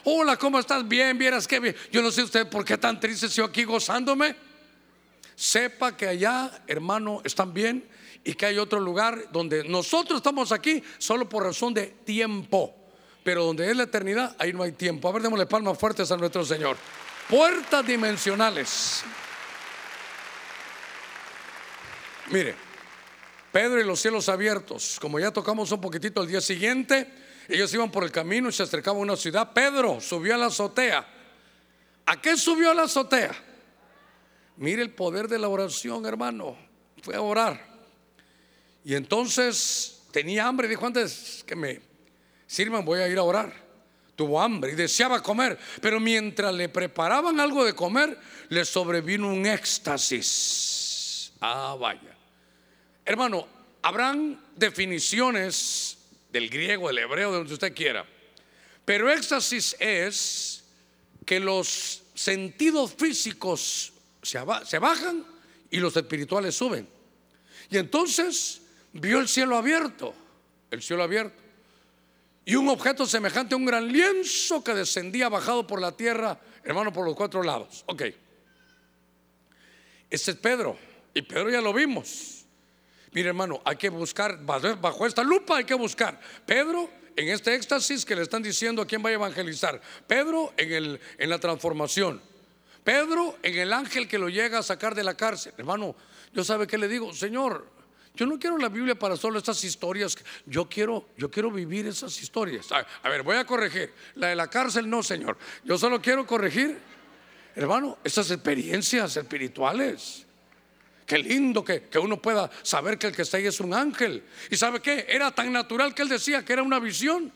Hola, 0.02 0.36
¿cómo 0.36 0.58
estás? 0.58 0.86
Bien, 0.88 1.16
vieras 1.16 1.46
que 1.46 1.60
bien. 1.60 1.76
Yo 1.92 2.02
no 2.02 2.10
sé 2.10 2.24
usted 2.24 2.48
por 2.48 2.64
qué 2.64 2.78
tan 2.78 2.98
triste 2.98 3.28
yo 3.28 3.44
aquí 3.44 3.62
gozándome. 3.62 4.34
Sepa 5.36 5.96
que 5.96 6.08
allá, 6.08 6.50
hermano, 6.66 7.20
están 7.24 7.54
bien 7.54 7.88
y 8.24 8.34
que 8.34 8.46
hay 8.46 8.58
otro 8.58 8.80
lugar 8.80 9.30
donde 9.32 9.64
nosotros 9.64 10.18
estamos 10.18 10.52
aquí 10.52 10.82
solo 10.98 11.28
por 11.28 11.44
razón 11.44 11.74
de 11.74 11.86
tiempo. 12.04 12.74
Pero 13.24 13.44
donde 13.44 13.70
es 13.70 13.76
la 13.76 13.84
eternidad, 13.84 14.34
ahí 14.38 14.52
no 14.52 14.62
hay 14.62 14.72
tiempo. 14.72 15.08
A 15.08 15.12
ver, 15.12 15.22
démosle 15.22 15.46
palmas 15.46 15.78
fuertes 15.78 16.10
a 16.10 16.16
nuestro 16.16 16.44
Señor. 16.44 16.76
Puertas 17.28 17.86
dimensionales. 17.86 19.04
Mire, 22.30 22.54
Pedro 23.52 23.80
y 23.80 23.84
los 23.84 24.00
cielos 24.00 24.28
abiertos. 24.28 24.98
Como 25.00 25.20
ya 25.20 25.30
tocamos 25.30 25.70
un 25.70 25.80
poquitito 25.80 26.22
el 26.22 26.28
día 26.28 26.40
siguiente, 26.40 27.06
ellos 27.48 27.72
iban 27.74 27.90
por 27.90 28.02
el 28.04 28.10
camino 28.10 28.48
y 28.48 28.52
se 28.52 28.62
acercaban 28.62 29.00
a 29.00 29.02
una 29.02 29.16
ciudad. 29.16 29.52
Pedro 29.52 30.00
subió 30.00 30.34
a 30.34 30.38
la 30.38 30.46
azotea. 30.46 31.06
¿A 32.06 32.20
qué 32.20 32.36
subió 32.36 32.70
a 32.70 32.74
la 32.74 32.84
azotea? 32.84 33.32
Mire 34.56 34.82
el 34.82 34.90
poder 34.90 35.28
de 35.28 35.38
la 35.38 35.48
oración, 35.48 36.06
hermano. 36.06 36.56
Fue 37.02 37.14
a 37.14 37.20
orar. 37.20 37.71
Y 38.84 38.94
entonces 38.94 40.02
tenía 40.10 40.46
hambre. 40.46 40.68
Dijo 40.68 40.86
antes 40.86 41.44
que 41.46 41.56
me 41.56 41.80
sirvan, 42.46 42.84
voy 42.84 43.00
a 43.00 43.08
ir 43.08 43.18
a 43.18 43.22
orar. 43.22 43.52
Tuvo 44.16 44.40
hambre 44.40 44.72
y 44.72 44.74
deseaba 44.74 45.22
comer. 45.22 45.58
Pero 45.80 46.00
mientras 46.00 46.54
le 46.54 46.68
preparaban 46.68 47.40
algo 47.40 47.64
de 47.64 47.74
comer, 47.74 48.18
le 48.48 48.64
sobrevino 48.64 49.28
un 49.28 49.46
éxtasis. 49.46 51.32
Ah, 51.40 51.76
vaya. 51.78 52.16
Hermano, 53.04 53.46
habrán 53.82 54.40
definiciones 54.56 55.98
del 56.30 56.48
griego, 56.48 56.88
del 56.88 56.98
hebreo, 56.98 57.30
de 57.30 57.38
donde 57.38 57.54
usted 57.54 57.74
quiera. 57.74 58.06
Pero 58.84 59.10
éxtasis 59.10 59.76
es 59.78 60.64
que 61.24 61.40
los 61.40 62.02
sentidos 62.14 62.94
físicos 62.94 63.92
se, 64.22 64.38
bajan 64.78 65.24
y 65.70 65.78
los 65.78 65.96
espirituales 65.96 66.54
suben. 66.54 66.88
Y 67.70 67.78
entonces 67.78 68.61
vio 68.92 69.18
el 69.18 69.28
cielo 69.28 69.56
abierto, 69.56 70.14
el 70.70 70.82
cielo 70.82 71.02
abierto, 71.02 71.42
y 72.44 72.56
un 72.56 72.68
objeto 72.68 73.06
semejante 73.06 73.54
a 73.54 73.58
un 73.58 73.64
gran 73.64 73.90
lienzo 73.90 74.64
que 74.64 74.74
descendía 74.74 75.28
bajado 75.28 75.66
por 75.66 75.80
la 75.80 75.96
tierra, 75.96 76.40
hermano, 76.64 76.92
por 76.92 77.06
los 77.06 77.14
cuatro 77.14 77.42
lados. 77.42 77.84
Ok. 77.86 78.02
Este 80.10 80.30
es 80.32 80.36
Pedro, 80.36 80.76
y 81.14 81.22
Pedro 81.22 81.50
ya 81.50 81.60
lo 81.60 81.72
vimos. 81.72 82.44
Mire 83.12 83.28
hermano, 83.28 83.60
hay 83.64 83.76
que 83.76 83.90
buscar, 83.90 84.42
bajo 84.44 85.06
esta 85.06 85.22
lupa 85.22 85.58
hay 85.58 85.64
que 85.64 85.74
buscar. 85.74 86.18
Pedro 86.46 86.88
en 87.14 87.28
este 87.28 87.54
éxtasis 87.54 88.04
que 88.04 88.16
le 88.16 88.22
están 88.22 88.42
diciendo 88.42 88.82
a 88.82 88.86
quién 88.86 89.04
va 89.04 89.10
a 89.10 89.12
evangelizar. 89.12 89.80
Pedro 90.06 90.52
en, 90.56 90.72
el, 90.72 91.00
en 91.18 91.30
la 91.30 91.38
transformación. 91.38 92.20
Pedro 92.82 93.38
en 93.42 93.58
el 93.58 93.72
ángel 93.72 94.08
que 94.08 94.18
lo 94.18 94.28
llega 94.28 94.58
a 94.58 94.62
sacar 94.62 94.94
de 94.94 95.04
la 95.04 95.14
cárcel. 95.14 95.52
Hermano, 95.56 95.94
yo 96.32 96.42
sabe 96.42 96.66
que 96.66 96.78
le 96.78 96.88
digo, 96.88 97.12
Señor, 97.12 97.66
yo 98.14 98.26
no 98.26 98.38
quiero 98.38 98.58
la 98.58 98.68
Biblia 98.68 98.94
para 98.94 99.16
solo 99.16 99.38
estas 99.38 99.64
historias. 99.64 100.16
Yo 100.44 100.68
quiero, 100.68 101.08
yo 101.16 101.30
quiero 101.30 101.50
vivir 101.50 101.86
esas 101.86 102.20
historias. 102.20 102.68
a 102.70 103.08
ver, 103.08 103.22
voy 103.22 103.36
a 103.36 103.46
corregir. 103.46 103.92
La 104.16 104.28
de 104.28 104.36
la 104.36 104.48
cárcel 104.48 104.88
no, 104.88 105.02
Señor. 105.02 105.38
Yo 105.64 105.78
solo 105.78 106.00
quiero 106.00 106.26
corregir, 106.26 106.78
hermano, 107.54 107.98
esas 108.04 108.30
experiencias 108.30 109.16
espirituales. 109.16 110.26
Qué 111.06 111.18
lindo 111.18 111.64
que, 111.64 111.88
uno 112.00 112.20
pueda 112.20 112.50
saber 112.62 112.98
que 112.98 113.06
el 113.06 113.16
que 113.16 113.22
está 113.22 113.38
ahí 113.38 113.46
es 113.46 113.60
un 113.60 113.72
ángel. 113.72 114.22
¿Y 114.50 114.56
sabe 114.56 114.80
qué? 114.80 115.06
Era 115.08 115.30
tan 115.30 115.50
natural 115.50 115.94
que 115.94 116.02
él 116.02 116.08
decía 116.08 116.44
que 116.44 116.52
era 116.52 116.62
una 116.62 116.78
visión. 116.78 117.32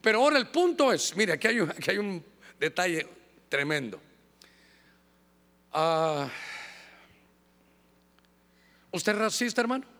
Pero 0.00 0.22
ahora 0.22 0.38
el 0.38 0.48
punto 0.48 0.92
es, 0.92 1.16
mire, 1.16 1.34
aquí 1.34 1.46
hay 1.46 1.60
un, 1.60 1.72
hay 1.86 1.98
un 1.98 2.24
detalle 2.58 3.06
tremendo. 3.48 4.00
Ah, 5.72 6.28
¿Usted 8.90 9.12
es 9.12 9.18
racista, 9.18 9.60
hermano? 9.60 9.95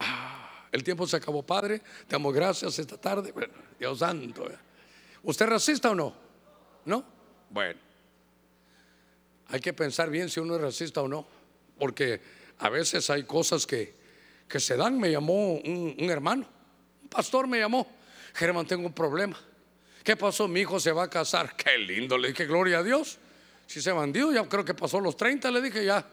Ah, 0.00 0.66
el 0.72 0.82
tiempo 0.82 1.06
se 1.06 1.16
acabó, 1.16 1.42
Padre. 1.42 1.78
Te 1.78 2.12
damos 2.12 2.34
gracias 2.34 2.78
esta 2.78 2.96
tarde. 2.96 3.32
Dios 3.78 3.98
santo. 3.98 4.46
¿Usted 5.22 5.44
es 5.44 5.50
racista 5.50 5.90
o 5.90 5.94
no? 5.94 6.14
¿No? 6.84 7.04
Bueno, 7.50 7.78
hay 9.48 9.60
que 9.60 9.72
pensar 9.72 10.10
bien 10.10 10.28
si 10.28 10.40
uno 10.40 10.56
es 10.56 10.62
racista 10.62 11.02
o 11.02 11.08
no, 11.08 11.26
porque 11.78 12.20
a 12.58 12.68
veces 12.68 13.10
hay 13.10 13.24
cosas 13.24 13.66
que, 13.66 13.94
que 14.48 14.60
se 14.60 14.76
dan. 14.76 14.98
Me 14.98 15.10
llamó 15.10 15.54
un, 15.54 15.96
un 15.98 16.10
hermano, 16.10 16.46
un 17.02 17.08
pastor 17.08 17.46
me 17.46 17.58
llamó, 17.58 17.86
Germán, 18.34 18.66
tengo 18.66 18.86
un 18.86 18.92
problema. 18.92 19.38
¿Qué 20.04 20.16
pasó? 20.16 20.48
Mi 20.48 20.60
hijo 20.60 20.80
se 20.80 20.92
va 20.92 21.04
a 21.04 21.10
casar. 21.10 21.54
Qué 21.56 21.76
lindo, 21.76 22.16
le 22.16 22.28
dije, 22.28 22.46
gloria 22.46 22.78
a 22.78 22.82
Dios. 22.82 23.18
Si 23.66 23.82
se 23.82 23.92
bandido, 23.92 24.32
ya 24.32 24.48
creo 24.48 24.64
que 24.64 24.74
pasó 24.74 25.00
los 25.00 25.16
30, 25.16 25.50
le 25.50 25.60
dije, 25.60 25.84
ya. 25.84 26.06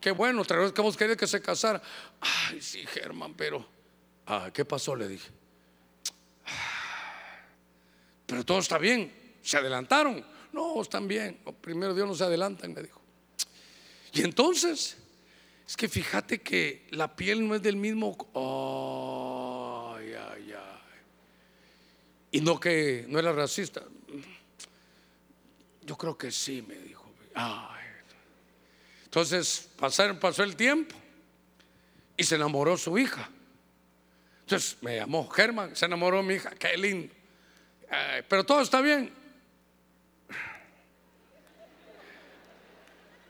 Qué 0.00 0.10
bueno, 0.10 0.42
otra 0.42 0.58
vez 0.58 0.72
que 0.72 0.80
hemos 0.80 0.96
querido 0.96 1.16
que 1.16 1.26
se 1.26 1.40
casara. 1.40 1.80
Ay, 2.20 2.60
sí, 2.60 2.84
Germán, 2.86 3.34
pero. 3.34 3.66
Ah, 4.26 4.50
¿Qué 4.52 4.64
pasó? 4.64 4.96
Le 4.96 5.08
dije. 5.08 5.30
Pero 8.26 8.44
todo 8.44 8.58
está 8.58 8.78
bien. 8.78 9.12
Se 9.42 9.56
adelantaron. 9.56 10.24
No, 10.52 10.82
están 10.82 11.06
bien. 11.06 11.38
Primero 11.60 11.94
Dios 11.94 12.08
no 12.08 12.14
se 12.14 12.24
adelantan, 12.24 12.74
me 12.74 12.82
dijo. 12.82 13.00
Y 14.12 14.22
entonces, 14.22 14.96
es 15.66 15.76
que 15.76 15.88
fíjate 15.88 16.40
que 16.40 16.86
la 16.90 17.14
piel 17.14 17.46
no 17.46 17.54
es 17.54 17.62
del 17.62 17.76
mismo. 17.76 18.16
Ay, 18.34 20.12
ay, 20.14 20.52
ay. 20.52 21.00
Y 22.32 22.40
no 22.40 22.58
que 22.58 23.04
no 23.08 23.18
era 23.18 23.32
racista. 23.32 23.82
Yo 25.82 25.96
creo 25.96 26.18
que 26.18 26.32
sí, 26.32 26.62
me 26.62 26.74
dijo. 26.76 27.04
Ay. 27.34 27.75
Entonces 29.16 29.70
pasaron, 29.78 30.18
pasó 30.18 30.42
el 30.42 30.56
tiempo 30.56 30.94
y 32.18 32.24
se 32.24 32.34
enamoró 32.34 32.76
su 32.76 32.98
hija. 32.98 33.30
Entonces 34.40 34.76
me 34.82 34.96
llamó 34.96 35.26
Germán, 35.30 35.74
se 35.74 35.86
enamoró 35.86 36.22
mi 36.22 36.34
hija, 36.34 36.50
qué 36.50 36.76
lindo. 36.76 37.14
pero 38.28 38.44
todo 38.44 38.60
está 38.60 38.82
bien. 38.82 39.10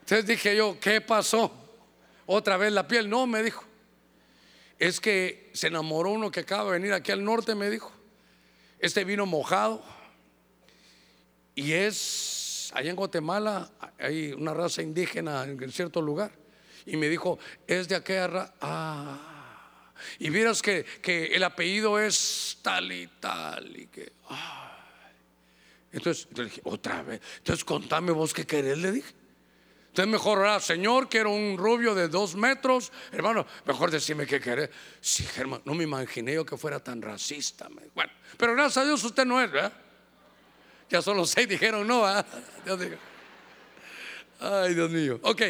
Entonces 0.01 0.27
dije 0.27 0.57
yo, 0.57 0.77
¿qué 0.81 1.01
pasó? 1.01 1.53
Otra 2.27 2.57
vez 2.57 2.73
la 2.73 2.89
piel. 2.89 3.09
No, 3.09 3.29
me 3.29 3.45
dijo. 3.45 3.63
Es 4.81 4.99
que 4.99 5.53
se 5.55 5.69
enamoró 5.69 6.11
uno 6.11 6.33
que 6.33 6.41
acaba 6.41 6.65
de 6.65 6.81
venir 6.81 6.95
aquí 6.95 7.13
al 7.13 7.23
norte, 7.23 7.55
me 7.55 7.71
dijo. 7.71 7.93
Este 8.81 9.05
vino 9.05 9.25
mojado. 9.25 9.85
Y 11.55 11.75
es, 11.75 12.36
allá 12.77 12.91
en 12.91 12.97
Guatemala 12.97 13.71
hay 13.99 14.33
una 14.33 14.53
raza 14.53 14.83
indígena 14.83 15.45
en 15.45 15.73
cierto 15.73 16.03
lugar. 16.03 16.31
Y 16.85 16.97
me 16.97 17.09
dijo, 17.09 17.39
es 17.67 17.89
de 17.89 17.97
aquella 17.97 18.27
raza. 18.27 18.55
Ah. 18.61 19.93
Y 20.19 20.29
vieras 20.29 20.61
que, 20.61 20.85
que, 20.85 21.27
el 21.27 21.43
apellido 21.43 21.99
es 21.99 22.59
tal 22.63 22.93
y 22.93 23.07
tal. 23.19 23.77
Y 23.77 23.87
que, 23.87 24.13
Entonces, 25.91 26.29
le 26.37 26.45
dije, 26.45 26.61
otra 26.65 27.03
vez. 27.03 27.21
Entonces, 27.39 27.65
contame 27.65 28.13
vos 28.13 28.35
qué 28.35 28.47
querés, 28.47 28.79
le 28.79 28.93
dije. 28.93 29.15
Entonces 29.89 30.13
mejor 30.13 30.41
orar, 30.41 30.61
Señor, 30.61 31.09
quiero 31.09 31.31
un 31.31 31.57
rubio 31.57 31.95
de 31.95 32.09
dos 32.09 32.35
metros. 32.35 32.93
Hermano, 33.11 33.47
mejor 33.65 33.91
decime 33.91 34.27
qué 34.27 34.39
querés. 34.39 34.69
Sí, 35.01 35.27
hermano, 35.39 35.63
no 35.65 35.73
me 35.73 35.85
imaginé 35.85 36.35
yo 36.35 36.45
que 36.45 36.59
fuera 36.59 36.85
tan 36.85 37.01
racista. 37.01 37.67
Bueno, 37.95 38.13
pero 38.37 38.53
gracias 38.53 38.85
a 38.85 38.87
Dios 38.87 39.03
usted 39.03 39.25
no 39.25 39.41
es, 39.41 39.51
¿verdad? 39.51 39.73
Ya 40.89 41.03
solo 41.03 41.27
seis 41.27 41.49
dijeron 41.49 41.87
no, 41.87 42.03
¿verdad? 42.03 42.27
Ay, 44.39 44.75
Dios 44.75 44.91
mío. 44.91 45.19
Ok, 45.23 45.43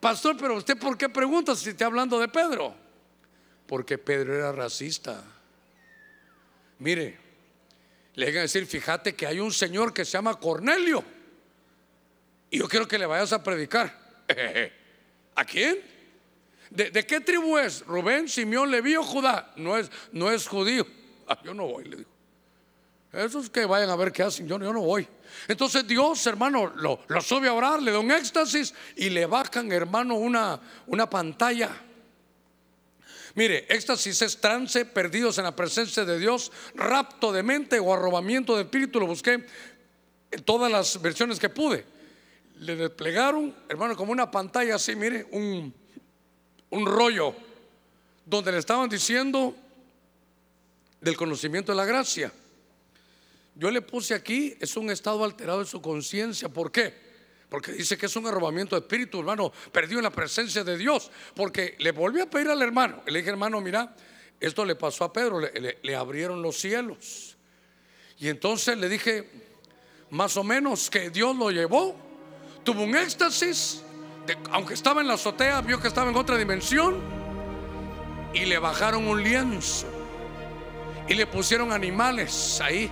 pastor, 0.00 0.36
pero 0.38 0.56
usted 0.56 0.78
por 0.78 0.96
qué 0.96 1.08
pregunta 1.08 1.56
si 1.56 1.70
está 1.70 1.86
hablando 1.86 2.18
de 2.18 2.28
Pedro? 2.28 2.74
Porque 3.66 3.98
Pedro 3.98 4.34
era 4.34 4.52
racista. 4.52 5.24
Mire, 6.78 7.18
le 8.14 8.26
voy 8.26 8.38
a 8.38 8.42
decir, 8.42 8.66
fíjate 8.66 9.14
que 9.14 9.26
hay 9.26 9.40
un 9.40 9.52
señor 9.52 9.92
que 9.92 10.04
se 10.04 10.12
llama 10.12 10.38
Cornelio 10.38 11.04
y 12.50 12.58
yo 12.58 12.68
quiero 12.68 12.86
que 12.86 12.98
le 12.98 13.06
vayas 13.06 13.32
a 13.32 13.42
predicar. 13.42 13.92
¿A 15.34 15.44
quién? 15.44 15.80
¿De, 16.70 17.04
qué 17.04 17.20
tribu 17.20 17.58
es? 17.58 17.84
Rubén, 17.84 18.28
Simeón, 18.28 18.70
Leví 18.70 18.94
Judá. 18.94 19.52
No 19.56 19.76
es, 19.76 19.90
no 20.12 20.30
es 20.30 20.46
judío. 20.46 20.86
Ah, 21.26 21.38
yo 21.42 21.52
no 21.52 21.66
voy, 21.66 21.84
le 21.84 21.96
digo. 21.96 22.13
Esos 23.16 23.50
que 23.50 23.64
vayan 23.64 23.90
a 23.90 23.96
ver 23.96 24.12
qué 24.12 24.22
hacen, 24.22 24.48
yo, 24.48 24.58
no 24.58 24.80
voy. 24.80 25.06
Entonces 25.48 25.86
Dios, 25.86 26.26
hermano, 26.26 26.72
lo, 26.76 27.00
lo, 27.06 27.20
sube 27.20 27.48
a 27.48 27.52
orar, 27.52 27.82
le 27.82 27.92
da 27.92 27.98
un 27.98 28.10
éxtasis 28.10 28.74
y 28.96 29.10
le 29.10 29.26
bajan, 29.26 29.70
hermano, 29.72 30.14
una, 30.14 30.60
una 30.86 31.08
pantalla. 31.08 31.70
Mire, 33.34 33.66
éxtasis 33.68 34.22
es 34.22 34.40
trance, 34.40 34.84
perdidos 34.84 35.38
en 35.38 35.44
la 35.44 35.56
presencia 35.56 36.04
de 36.04 36.18
Dios, 36.18 36.52
rapto 36.74 37.32
de 37.32 37.42
mente 37.42 37.78
o 37.80 37.92
arrobamiento 37.92 38.56
de 38.56 38.62
espíritu. 38.62 39.00
Lo 39.00 39.06
busqué 39.06 39.44
en 40.30 40.42
todas 40.44 40.70
las 40.70 41.00
versiones 41.00 41.38
que 41.38 41.48
pude 41.48 41.94
le 42.60 42.76
desplegaron, 42.76 43.54
hermano, 43.68 43.96
como 43.96 44.12
una 44.12 44.30
pantalla 44.30 44.76
así, 44.76 44.94
mire, 44.94 45.26
un, 45.32 45.74
un 46.70 46.86
rollo, 46.86 47.34
donde 48.24 48.52
le 48.52 48.58
estaban 48.58 48.88
diciendo 48.88 49.54
del 51.00 51.16
conocimiento 51.16 51.72
de 51.72 51.76
la 51.76 51.84
gracia. 51.84 52.32
Yo 53.54 53.70
le 53.70 53.82
puse 53.82 54.14
aquí, 54.14 54.56
es 54.60 54.76
un 54.76 54.90
estado 54.90 55.24
alterado 55.24 55.60
de 55.60 55.66
su 55.66 55.80
conciencia. 55.80 56.48
¿Por 56.48 56.72
qué? 56.72 56.94
Porque 57.48 57.72
dice 57.72 57.96
que 57.96 58.06
es 58.06 58.16
un 58.16 58.26
arrobamiento 58.26 58.74
de 58.74 58.80
espíritu, 58.80 59.20
hermano, 59.20 59.52
perdido 59.70 60.00
en 60.00 60.04
la 60.04 60.10
presencia 60.10 60.64
de 60.64 60.76
Dios. 60.76 61.10
Porque 61.34 61.76
le 61.78 61.92
volví 61.92 62.20
a 62.20 62.28
pedir 62.28 62.48
al 62.48 62.62
hermano. 62.62 63.02
Le 63.06 63.18
dije, 63.18 63.30
hermano, 63.30 63.60
mira, 63.60 63.94
esto 64.40 64.64
le 64.64 64.74
pasó 64.74 65.04
a 65.04 65.12
Pedro, 65.12 65.40
le, 65.40 65.78
le 65.80 65.96
abrieron 65.96 66.42
los 66.42 66.56
cielos. 66.56 67.36
Y 68.18 68.28
entonces 68.28 68.76
le 68.76 68.88
dije, 68.88 69.30
más 70.10 70.36
o 70.36 70.42
menos, 70.42 70.90
que 70.90 71.10
Dios 71.10 71.36
lo 71.36 71.50
llevó 71.50 72.04
tuvo 72.64 72.82
un 72.82 72.96
éxtasis, 72.96 73.82
aunque 74.50 74.74
estaba 74.74 75.02
en 75.02 75.08
la 75.08 75.14
azotea, 75.14 75.60
vio 75.60 75.78
que 75.78 75.88
estaba 75.88 76.10
en 76.10 76.16
otra 76.16 76.36
dimensión 76.36 76.96
y 78.32 78.46
le 78.46 78.58
bajaron 78.58 79.06
un 79.06 79.22
lienzo 79.22 79.86
y 81.06 81.14
le 81.14 81.26
pusieron 81.26 81.72
animales 81.72 82.60
ahí 82.60 82.90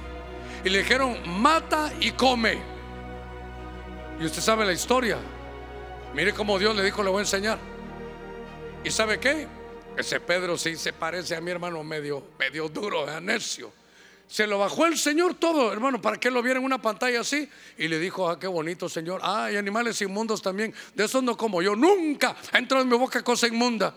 y 0.65 0.69
le 0.69 0.79
dijeron, 0.79 1.17
mata 1.41 1.93
y 2.01 2.13
come. 2.13 2.59
Y 4.21 4.25
usted 4.25 4.41
sabe 4.41 4.65
la 4.65 4.73
historia. 4.73 5.19
Mire 6.15 6.33
cómo 6.33 6.59
Dios 6.59 6.77
le 6.77 6.85
dijo, 6.85 7.03
le 7.03 7.11
voy 7.11 7.19
a 7.19 7.23
enseñar. 7.23 7.59
¿Y 8.85 8.91
sabe 8.91 9.19
qué? 9.19 9.49
Ese 9.97 10.21
Pedro 10.21 10.57
sí 10.57 10.77
se 10.77 10.93
parece 10.93 11.37
a 11.37 11.41
mi 11.41 11.51
hermano 11.51 11.83
medio, 11.83 12.29
medio 12.39 12.69
duro, 12.69 13.21
necio. 13.21 13.73
Se 14.27 14.47
lo 14.47 14.59
bajó 14.59 14.87
el 14.87 14.97
Señor 14.97 15.35
todo, 15.35 15.73
hermano, 15.73 16.01
para 16.01 16.19
que 16.19 16.31
lo 16.31 16.43
viera 16.43 16.59
en 16.59 16.65
una 16.65 16.81
pantalla 16.81 17.21
así. 17.21 17.49
Y 17.77 17.89
le 17.89 17.99
dijo, 17.99 18.31
ah, 18.31 18.39
qué 18.39 18.47
bonito, 18.47 18.89
Señor. 18.89 19.21
Ah, 19.23 19.45
hay 19.45 19.57
animales 19.57 20.01
inmundos 20.01 20.41
también. 20.41 20.73
De 20.95 21.05
eso 21.05 21.21
no 21.21 21.37
como 21.37 21.61
yo. 21.61 21.77
Nunca 21.77 22.37
ha 22.51 22.59
entrado 22.59 22.83
en 22.83 22.89
mi 22.89 22.97
boca 22.97 23.23
cosa 23.23 23.47
inmunda. 23.47 23.95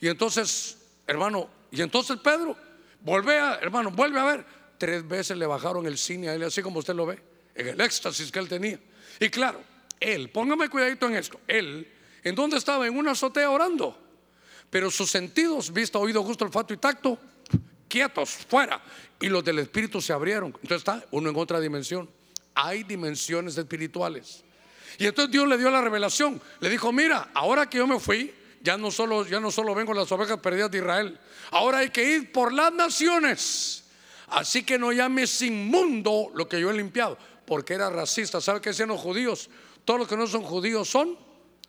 Y 0.00 0.08
entonces, 0.08 0.78
hermano, 1.06 1.48
y 1.70 1.82
entonces 1.82 2.16
Pedro, 2.22 2.56
vuelve 3.00 3.38
a, 3.38 3.56
hermano, 3.56 3.90
vuelve 3.90 4.20
a 4.20 4.24
ver. 4.24 4.46
Tres 4.84 5.08
veces 5.08 5.38
le 5.38 5.46
bajaron 5.46 5.86
el 5.86 5.96
cine 5.96 6.28
a 6.28 6.34
él, 6.34 6.42
así 6.42 6.60
como 6.60 6.78
usted 6.78 6.94
lo 6.94 7.06
ve, 7.06 7.18
en 7.54 7.68
el 7.68 7.80
éxtasis 7.80 8.30
que 8.30 8.38
él 8.38 8.50
tenía. 8.50 8.78
Y 9.18 9.30
claro, 9.30 9.62
él, 9.98 10.28
póngame 10.28 10.68
cuidadito 10.68 11.06
en 11.06 11.14
esto, 11.14 11.40
él, 11.48 11.90
¿en 12.22 12.34
dónde 12.34 12.58
estaba? 12.58 12.86
En 12.86 12.94
una 12.94 13.12
azotea 13.12 13.48
orando. 13.48 13.98
Pero 14.68 14.90
sus 14.90 15.10
sentidos, 15.10 15.72
vista, 15.72 15.98
oído, 15.98 16.20
gusto, 16.20 16.44
olfato 16.44 16.74
y 16.74 16.76
tacto, 16.76 17.18
quietos, 17.88 18.28
fuera. 18.28 18.78
Y 19.18 19.30
los 19.30 19.42
del 19.42 19.60
Espíritu 19.60 20.02
se 20.02 20.12
abrieron. 20.12 20.48
Entonces 20.48 20.76
está 20.76 21.02
uno 21.12 21.30
en 21.30 21.36
otra 21.36 21.60
dimensión. 21.60 22.06
Hay 22.54 22.82
dimensiones 22.82 23.56
espirituales. 23.56 24.44
Y 24.98 25.06
entonces 25.06 25.32
Dios 25.32 25.48
le 25.48 25.56
dio 25.56 25.70
la 25.70 25.80
revelación. 25.80 26.38
Le 26.60 26.68
dijo, 26.68 26.92
mira, 26.92 27.30
ahora 27.32 27.70
que 27.70 27.78
yo 27.78 27.86
me 27.86 27.98
fui, 27.98 28.34
ya 28.60 28.76
no 28.76 28.90
solo, 28.90 29.26
ya 29.26 29.40
no 29.40 29.50
solo 29.50 29.74
vengo 29.74 29.94
las 29.94 30.12
ovejas 30.12 30.40
perdidas 30.40 30.70
de 30.70 30.76
Israel. 30.76 31.18
Ahora 31.52 31.78
hay 31.78 31.88
que 31.88 32.04
ir 32.04 32.32
por 32.32 32.52
las 32.52 32.70
naciones. 32.70 33.83
Así 34.28 34.62
que 34.62 34.78
no 34.78 34.92
llames 34.92 35.40
inmundo 35.42 36.30
lo 36.34 36.48
que 36.48 36.60
yo 36.60 36.70
he 36.70 36.74
limpiado. 36.74 37.18
Porque 37.46 37.74
era 37.74 37.90
racista. 37.90 38.40
¿Sabe 38.40 38.60
qué 38.60 38.70
decían 38.70 38.88
los 38.88 39.00
judíos? 39.00 39.50
Todos 39.84 40.00
los 40.00 40.08
que 40.08 40.16
no 40.16 40.26
son 40.26 40.42
judíos 40.42 40.88
son 40.88 41.18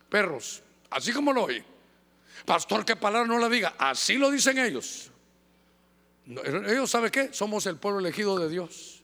perros. 0.08 0.62
Así 0.90 1.12
como 1.12 1.32
lo 1.32 1.44
oye. 1.44 1.64
Pastor, 2.44 2.84
¿qué 2.84 2.96
palabra 2.96 3.26
no 3.26 3.38
la 3.38 3.48
diga? 3.48 3.74
Así 3.78 4.14
lo 4.14 4.30
dicen 4.30 4.58
ellos. 4.58 5.10
Ellos, 6.26 6.90
¿sabe 6.90 7.10
qué? 7.10 7.32
Somos 7.32 7.66
el 7.66 7.76
pueblo 7.76 8.00
elegido 8.00 8.38
de 8.38 8.48
Dios. 8.48 9.02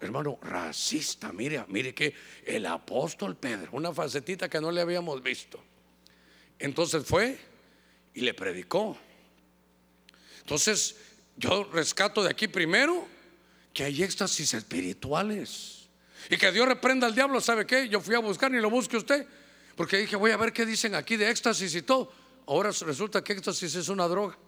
Hermano, 0.00 0.38
racista, 0.42 1.32
mire, 1.32 1.64
mire 1.68 1.94
que 1.94 2.14
el 2.44 2.66
apóstol 2.66 3.36
Pedro, 3.36 3.70
una 3.72 3.92
facetita 3.92 4.48
que 4.48 4.60
no 4.60 4.70
le 4.70 4.82
habíamos 4.82 5.22
visto. 5.22 5.62
Entonces 6.58 7.04
fue 7.04 7.38
y 8.14 8.20
le 8.20 8.34
predicó. 8.34 8.96
Entonces, 10.40 10.96
yo 11.42 11.68
rescato 11.72 12.22
de 12.22 12.30
aquí 12.30 12.46
primero 12.46 13.06
que 13.74 13.82
hay 13.82 14.02
éxtasis 14.02 14.54
espirituales. 14.54 15.88
Y 16.30 16.36
que 16.36 16.52
Dios 16.52 16.68
reprenda 16.68 17.08
al 17.08 17.14
diablo, 17.16 17.40
¿sabe 17.40 17.66
qué? 17.66 17.88
Yo 17.88 18.00
fui 18.00 18.14
a 18.14 18.20
buscar 18.20 18.50
ni 18.50 18.60
lo 18.60 18.70
busque 18.70 18.96
usted. 18.96 19.26
Porque 19.74 19.98
dije, 19.98 20.14
voy 20.14 20.30
a 20.30 20.36
ver 20.36 20.52
qué 20.52 20.64
dicen 20.64 20.94
aquí 20.94 21.16
de 21.16 21.28
éxtasis 21.28 21.74
y 21.74 21.82
todo. 21.82 22.12
Ahora 22.46 22.70
resulta 22.86 23.24
que 23.24 23.32
éxtasis 23.32 23.74
es 23.74 23.88
una 23.88 24.06
droga. 24.06 24.38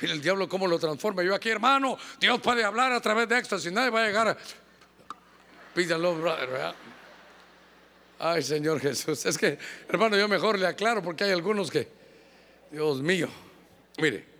Y 0.00 0.06
el 0.06 0.20
diablo 0.20 0.48
cómo 0.48 0.66
lo 0.66 0.78
transforma. 0.78 1.22
Yo 1.22 1.36
aquí, 1.36 1.50
hermano, 1.50 1.96
Dios 2.18 2.40
puede 2.40 2.64
hablar 2.64 2.90
a 2.92 3.00
través 3.00 3.28
de 3.28 3.38
éxtasis. 3.38 3.70
Nadie 3.70 3.90
va 3.90 4.02
a 4.02 4.06
llegar 4.06 4.28
a... 4.28 4.38
Pídalo, 5.72 6.16
brother, 6.16 6.50
¿verdad? 6.50 6.74
Ay, 8.18 8.42
Señor 8.42 8.80
Jesús. 8.80 9.24
Es 9.24 9.38
que, 9.38 9.56
hermano, 9.88 10.16
yo 10.16 10.26
mejor 10.26 10.58
le 10.58 10.66
aclaro 10.66 11.00
porque 11.00 11.24
hay 11.24 11.30
algunos 11.30 11.70
que, 11.70 11.88
Dios 12.72 13.00
mío, 13.00 13.28
mire, 13.98 14.31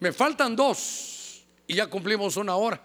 me 0.00 0.12
faltan 0.12 0.54
dos 0.54 1.44
y 1.66 1.74
ya 1.74 1.86
cumplimos 1.86 2.36
una 2.36 2.56
hora. 2.56 2.80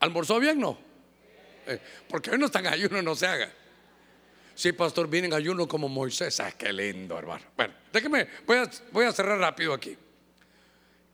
¿Almorzó 0.00 0.40
bien? 0.40 0.58
No. 0.58 0.78
Eh, 1.66 1.80
porque 2.08 2.30
hoy 2.30 2.38
no 2.38 2.46
están 2.46 2.66
ayuno, 2.66 3.02
no 3.02 3.14
se 3.14 3.26
haga. 3.26 3.52
Sí, 4.54 4.72
pastor, 4.72 5.08
vienen 5.08 5.32
ayuno 5.32 5.66
como 5.66 5.88
Moisés. 5.88 6.40
Ah, 6.40 6.52
qué 6.52 6.72
lindo, 6.72 7.18
hermano. 7.18 7.44
Bueno, 7.56 7.74
déjeme, 7.92 8.28
voy 8.46 8.58
a, 8.58 8.70
voy 8.92 9.04
a 9.06 9.12
cerrar 9.12 9.38
rápido 9.38 9.72
aquí. 9.72 9.96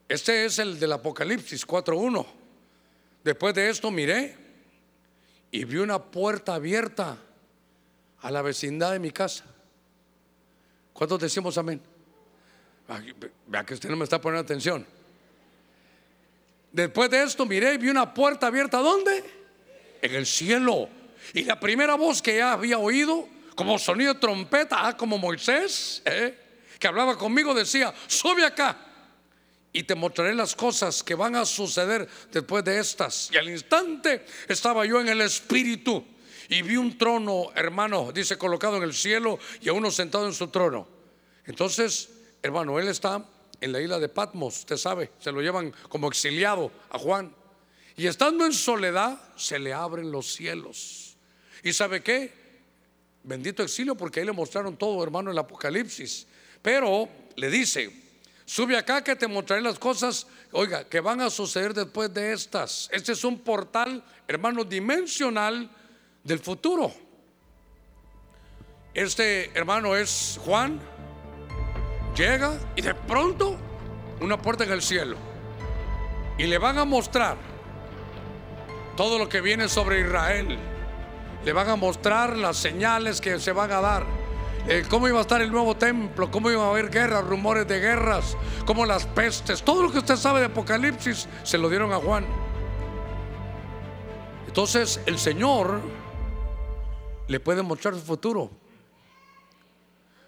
Este 0.07 0.45
es 0.45 0.59
el 0.59 0.79
del 0.79 0.93
Apocalipsis 0.93 1.65
4.1. 1.67 2.25
Después 3.23 3.53
de 3.53 3.69
esto 3.69 3.91
miré 3.91 4.35
y 5.51 5.65
vi 5.65 5.77
una 5.77 6.01
puerta 6.01 6.55
abierta 6.55 7.17
a 8.19 8.31
la 8.31 8.41
vecindad 8.41 8.93
de 8.93 8.99
mi 8.99 9.11
casa. 9.11 9.45
¿Cuántos 10.93 11.19
decimos 11.19 11.57
amén? 11.57 11.81
Vea 13.47 13.65
que 13.65 13.73
usted 13.73 13.89
no 13.89 13.97
me 13.97 14.03
está 14.03 14.19
poniendo 14.21 14.43
atención. 14.43 14.85
Después 16.71 17.09
de 17.09 17.23
esto 17.23 17.45
miré 17.45 17.73
y 17.73 17.77
vi 17.77 17.89
una 17.89 18.13
puerta 18.13 18.47
abierta. 18.47 18.77
¿Dónde? 18.77 19.23
En 20.01 20.15
el 20.15 20.25
cielo. 20.25 20.89
Y 21.33 21.43
la 21.43 21.59
primera 21.59 21.95
voz 21.95 22.21
que 22.21 22.37
ya 22.37 22.53
había 22.53 22.77
oído, 22.77 23.27
como 23.55 23.77
sonido 23.79 24.13
de 24.13 24.19
trompeta, 24.19 24.87
ah, 24.87 24.95
como 24.95 25.17
Moisés, 25.17 26.01
¿eh? 26.05 26.37
que 26.79 26.87
hablaba 26.87 27.17
conmigo, 27.17 27.53
decía, 27.53 27.93
sube 28.07 28.45
acá 28.45 28.77
y 29.73 29.83
te 29.83 29.95
mostraré 29.95 30.33
las 30.33 30.55
cosas 30.55 31.03
que 31.03 31.15
van 31.15 31.35
a 31.35 31.45
suceder 31.45 32.07
después 32.31 32.63
de 32.63 32.79
estas. 32.79 33.29
Y 33.31 33.37
al 33.37 33.49
instante 33.49 34.25
estaba 34.47 34.85
yo 34.85 35.01
en 35.01 35.09
el 35.09 35.21
Espíritu 35.21 36.05
y 36.49 36.61
vi 36.61 36.77
un 36.77 36.97
trono, 36.97 37.51
hermano, 37.55 38.11
dice, 38.11 38.37
colocado 38.37 38.77
en 38.77 38.83
el 38.83 38.93
cielo 38.93 39.39
y 39.61 39.69
a 39.69 39.73
uno 39.73 39.91
sentado 39.91 40.25
en 40.25 40.33
su 40.33 40.47
trono. 40.47 40.87
Entonces, 41.45 42.09
hermano, 42.41 42.79
él 42.79 42.87
está 42.87 43.25
en 43.59 43.71
la 43.71 43.81
isla 43.81 43.99
de 43.99 44.09
Patmos, 44.09 44.59
usted 44.59 44.77
sabe, 44.77 45.11
se 45.19 45.31
lo 45.31 45.41
llevan 45.41 45.73
como 45.89 46.07
exiliado 46.07 46.71
a 46.89 46.99
Juan. 46.99 47.33
Y 47.95 48.07
estando 48.07 48.45
en 48.45 48.53
soledad, 48.53 49.19
se 49.35 49.57
le 49.57 49.73
abren 49.73 50.11
los 50.11 50.33
cielos. 50.33 51.17
¿Y 51.63 51.73
sabe 51.73 52.03
qué? 52.03 52.31
Bendito 53.23 53.63
exilio, 53.63 53.95
porque 53.95 54.19
ahí 54.19 54.25
le 54.25 54.31
mostraron 54.31 54.77
todo, 54.77 55.03
hermano, 55.03 55.31
el 55.31 55.37
Apocalipsis. 55.37 56.27
Pero 56.61 57.09
le 57.35 57.49
dice, 57.49 57.91
Sube 58.47 58.77
acá 58.77 59.03
que 59.03 59.13
te 59.17 59.27
mostraré 59.27 59.61
las 59.61 59.77
cosas, 59.77 60.25
oiga, 60.53 60.87
que 60.87 61.01
van 61.01 61.19
a 61.19 61.29
suceder 61.29 61.73
después 61.73 62.13
de 62.13 62.31
estas. 62.31 62.87
Este 62.93 63.11
es 63.11 63.25
un 63.25 63.39
portal, 63.39 64.01
hermano, 64.25 64.63
dimensional 64.63 65.69
del 66.23 66.39
futuro. 66.39 66.93
Este 68.93 69.51
hermano 69.53 69.97
es 69.97 70.39
Juan. 70.45 70.79
Llega 72.17 72.57
y 72.75 72.81
de 72.81 72.95
pronto 72.95 73.55
una 74.19 74.41
puerta 74.41 74.63
en 74.63 74.71
el 74.71 74.81
cielo. 74.81 75.15
Y 76.37 76.47
le 76.47 76.57
van 76.57 76.77
a 76.77 76.85
mostrar 76.85 77.37
todo 78.95 79.19
lo 79.19 79.29
que 79.29 79.41
viene 79.41 79.69
sobre 79.69 80.01
Israel. 80.01 80.57
Le 81.45 81.53
van 81.53 81.69
a 81.69 81.75
mostrar 81.75 82.35
las 82.35 82.57
señales 82.57 83.21
que 83.21 83.39
se 83.39 83.51
van 83.51 83.71
a 83.71 83.81
dar 83.81 84.03
eh, 84.69 84.83
cómo 84.89 85.07
iba 85.07 85.19
a 85.19 85.21
estar 85.21 85.41
el 85.41 85.49
nuevo 85.49 85.77
templo, 85.77 86.29
cómo 86.29 86.51
iba 86.51 86.65
a 86.65 86.69
haber 86.69 86.89
guerras, 86.89 87.23
rumores 87.23 87.65
de 87.69 87.79
guerras, 87.79 88.35
cómo 88.65 88.85
las 88.85 89.05
pestes, 89.05 89.63
todo 89.63 89.81
lo 89.81 89.91
que 89.93 89.99
usted 89.99 90.17
sabe 90.17 90.41
de 90.41 90.47
Apocalipsis 90.47 91.25
se 91.43 91.57
lo 91.57 91.69
dieron 91.69 91.93
a 91.93 91.97
Juan. 91.97 92.25
Entonces 94.45 94.99
el 95.05 95.17
Señor 95.17 95.79
le 97.27 97.39
puede 97.39 97.61
mostrar 97.61 97.93
su 97.93 98.01
futuro. 98.01 98.51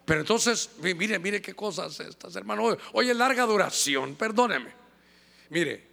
Pero 0.10 0.22
entonces, 0.22 0.72
mire, 0.82 1.20
mire 1.20 1.40
qué 1.40 1.54
cosas 1.54 2.00
estas, 2.00 2.36
hermano. 2.36 2.76
Oye, 2.94 3.14
larga 3.14 3.46
duración, 3.46 4.16
perdóneme. 4.16 4.72
Mire, 5.52 5.86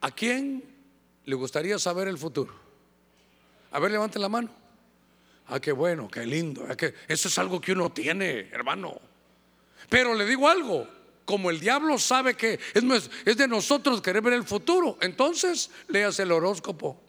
¿a 0.00 0.10
quién 0.10 0.64
le 1.24 1.34
gustaría 1.36 1.78
saber 1.78 2.08
el 2.08 2.18
futuro? 2.18 2.52
A 3.70 3.78
ver, 3.78 3.92
levante 3.92 4.18
la 4.18 4.28
mano. 4.28 4.50
Ah, 5.46 5.60
qué 5.60 5.70
bueno, 5.70 6.08
qué 6.10 6.26
lindo. 6.26 6.66
Ah, 6.68 6.76
que 6.76 6.94
eso 7.06 7.28
es 7.28 7.38
algo 7.38 7.60
que 7.60 7.70
uno 7.70 7.92
tiene, 7.92 8.48
hermano. 8.50 9.00
Pero 9.88 10.12
le 10.12 10.26
digo 10.26 10.48
algo, 10.48 10.88
como 11.24 11.50
el 11.50 11.60
diablo 11.60 11.96
sabe 11.96 12.34
que 12.34 12.58
es, 12.74 13.10
es 13.24 13.36
de 13.36 13.46
nosotros 13.46 14.02
querer 14.02 14.20
ver 14.20 14.32
el 14.32 14.42
futuro, 14.42 14.98
entonces 15.00 15.70
leas 15.86 16.18
el 16.18 16.32
horóscopo. 16.32 17.00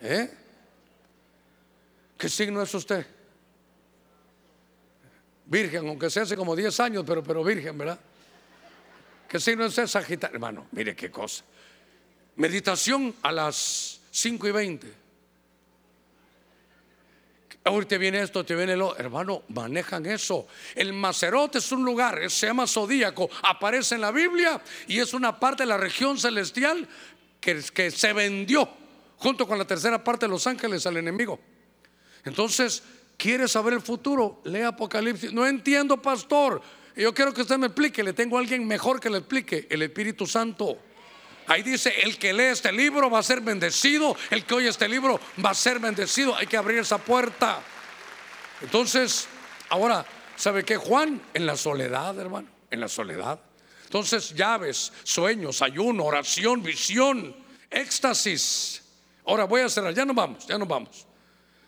¿Eh? 0.00 0.41
¿Qué 2.22 2.28
signo 2.28 2.62
es 2.62 2.72
usted? 2.72 3.04
Virgen, 5.44 5.88
aunque 5.88 6.08
sea 6.08 6.22
hace 6.22 6.36
como 6.36 6.54
10 6.54 6.78
años, 6.78 7.02
pero, 7.04 7.20
pero 7.20 7.42
virgen, 7.42 7.76
¿verdad? 7.76 7.98
¿Qué 9.28 9.40
signo 9.40 9.64
es? 9.64 9.74
Sagitario. 9.74 10.36
Hermano, 10.36 10.68
mire 10.70 10.94
qué 10.94 11.10
cosa. 11.10 11.42
Meditación 12.36 13.12
a 13.22 13.32
las 13.32 14.00
5 14.12 14.46
y 14.46 14.50
20. 14.52 14.92
Ahorita 17.64 17.98
viene 17.98 18.22
esto, 18.22 18.46
te 18.46 18.54
viene 18.54 18.76
lo. 18.76 18.96
Hermano, 18.96 19.42
manejan 19.48 20.06
eso. 20.06 20.46
El 20.76 20.92
Macerote 20.92 21.58
es 21.58 21.72
un 21.72 21.84
lugar, 21.84 22.30
se 22.30 22.46
llama 22.46 22.68
Zodíaco, 22.68 23.30
aparece 23.42 23.96
en 23.96 24.00
la 24.00 24.12
Biblia 24.12 24.62
y 24.86 25.00
es 25.00 25.12
una 25.12 25.40
parte 25.40 25.64
de 25.64 25.70
la 25.70 25.76
región 25.76 26.16
celestial 26.16 26.88
que, 27.40 27.60
que 27.74 27.90
se 27.90 28.12
vendió 28.12 28.68
junto 29.16 29.44
con 29.48 29.58
la 29.58 29.64
tercera 29.64 30.04
parte 30.04 30.26
de 30.26 30.30
los 30.30 30.46
ángeles 30.46 30.86
al 30.86 30.98
enemigo. 30.98 31.40
Entonces, 32.24 32.82
¿quiere 33.16 33.48
saber 33.48 33.74
el 33.74 33.80
futuro? 33.80 34.40
Lee 34.44 34.62
Apocalipsis. 34.62 35.32
No 35.32 35.46
entiendo, 35.46 36.00
pastor. 36.00 36.62
Yo 36.94 37.12
quiero 37.14 37.32
que 37.32 37.42
usted 37.42 37.58
me 37.58 37.66
explique. 37.66 38.02
Le 38.02 38.12
tengo 38.12 38.36
a 38.36 38.40
alguien 38.40 38.66
mejor 38.66 39.00
que 39.00 39.10
le 39.10 39.18
explique: 39.18 39.66
el 39.70 39.82
Espíritu 39.82 40.26
Santo. 40.26 40.78
Ahí 41.48 41.62
dice, 41.62 41.92
el 42.02 42.18
que 42.18 42.32
lee 42.32 42.44
este 42.44 42.70
libro 42.70 43.10
va 43.10 43.18
a 43.18 43.22
ser 43.22 43.40
bendecido, 43.40 44.16
el 44.30 44.44
que 44.44 44.54
oye 44.54 44.68
este 44.68 44.88
libro 44.88 45.18
va 45.44 45.50
a 45.50 45.54
ser 45.54 45.80
bendecido. 45.80 46.36
Hay 46.36 46.46
que 46.46 46.56
abrir 46.56 46.78
esa 46.78 46.98
puerta. 46.98 47.60
Entonces, 48.60 49.26
ahora, 49.68 50.06
¿sabe 50.36 50.64
qué? 50.64 50.76
Juan, 50.76 51.20
en 51.34 51.44
la 51.46 51.56
soledad, 51.56 52.16
hermano, 52.18 52.48
en 52.70 52.80
la 52.80 52.88
soledad. 52.88 53.40
Entonces, 53.84 54.34
llaves, 54.34 54.92
sueños, 55.02 55.62
ayuno, 55.62 56.04
oración, 56.04 56.62
visión, 56.62 57.34
éxtasis. 57.68 58.82
Ahora 59.26 59.44
voy 59.44 59.62
a 59.62 59.68
cerrar, 59.68 59.92
ya 59.92 60.04
no 60.04 60.14
vamos, 60.14 60.46
ya 60.46 60.56
no 60.56 60.64
vamos. 60.64 61.06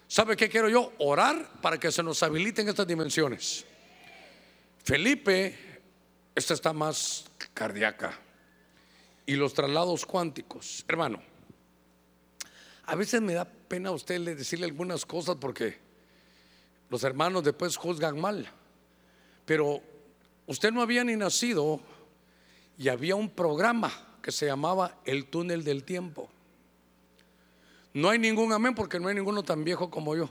¿Sabe 0.09 0.37
qué 0.37 0.49
quiero 0.49 0.69
yo? 0.69 0.93
Orar 0.99 1.61
para 1.61 1.79
que 1.79 1.91
se 1.91 2.03
nos 2.03 2.23
habiliten 2.23 2.69
estas 2.69 2.87
dimensiones. 2.87 3.65
Felipe, 4.83 5.59
esta 6.35 6.55
está 6.55 6.73
más 6.73 7.25
cardíaca 7.55 8.19
y 9.27 9.35
los 9.35 9.55
traslados 9.55 10.05
cuánticos. 10.05 10.85
Hermano, 10.87 11.23
a 12.87 12.95
veces 12.95 13.21
me 13.23 13.35
da 13.35 13.45
pena 13.45 13.89
a 13.89 13.93
usted 13.93 14.21
decirle 14.37 14.67
algunas 14.67 15.07
cosas 15.07 15.37
porque 15.41 15.79
los 16.91 17.03
hermanos 17.03 17.43
después 17.43 17.77
juzgan 17.77 18.21
mal. 18.21 18.47
Pero 19.47 19.83
usted 20.47 20.71
no 20.71 20.83
había 20.83 21.03
ni 21.05 21.17
nacido 21.17 21.81
y 22.77 22.89
había 22.89 23.17
un 23.17 23.31
programa 23.31 23.91
que 24.23 24.33
se 24.33 24.47
llamaba 24.47 24.99
El 25.05 25.27
túnel 25.27 25.65
del 25.65 25.85
tiempo. 25.85 26.31
No 27.95 28.11
hay 28.11 28.19
ningún 28.19 28.53
amén 28.53 28.75
porque 28.75 28.99
no 28.99 29.09
hay 29.09 29.15
ninguno 29.15 29.45
tan 29.45 29.63
viejo 29.63 29.89
como 29.89 30.17
yo. 30.17 30.29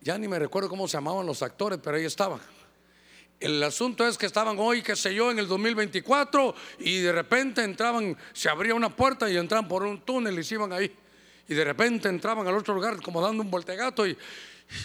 Ya 0.00 0.18
ni 0.18 0.26
me 0.26 0.38
recuerdo 0.38 0.68
cómo 0.68 0.88
se 0.88 0.96
llamaban 0.96 1.24
los 1.24 1.42
actores, 1.42 1.78
pero 1.82 1.96
ahí 1.96 2.04
estaban. 2.04 2.40
El 3.38 3.62
asunto 3.62 4.06
es 4.06 4.18
que 4.18 4.26
estaban 4.26 4.56
hoy, 4.58 4.82
qué 4.82 4.96
sé 4.96 5.14
yo, 5.14 5.30
en 5.30 5.38
el 5.38 5.46
2024 5.46 6.54
y 6.80 6.98
de 6.98 7.12
repente 7.12 7.62
entraban, 7.62 8.16
se 8.32 8.48
abría 8.48 8.74
una 8.74 8.94
puerta 8.94 9.30
y 9.30 9.36
entraban 9.36 9.68
por 9.68 9.84
un 9.84 10.00
túnel 10.00 10.38
y 10.38 10.42
se 10.42 10.56
iban 10.56 10.72
ahí. 10.72 10.94
Y 11.48 11.54
de 11.54 11.64
repente 11.64 12.08
entraban 12.08 12.46
al 12.48 12.56
otro 12.56 12.74
lugar 12.74 13.00
como 13.00 13.22
dando 13.22 13.42
un 13.42 13.50
voltegato 13.50 14.06
y 14.06 14.18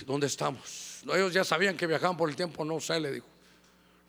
¿dónde 0.06 0.28
estamos? 0.28 1.02
Ellos 1.06 1.34
ya 1.34 1.44
sabían 1.44 1.76
que 1.76 1.88
viajaban 1.88 2.16
por 2.16 2.30
el 2.30 2.36
tiempo, 2.36 2.64
no 2.64 2.80
sé, 2.80 3.00
le 3.00 3.12
dijo. 3.12 3.28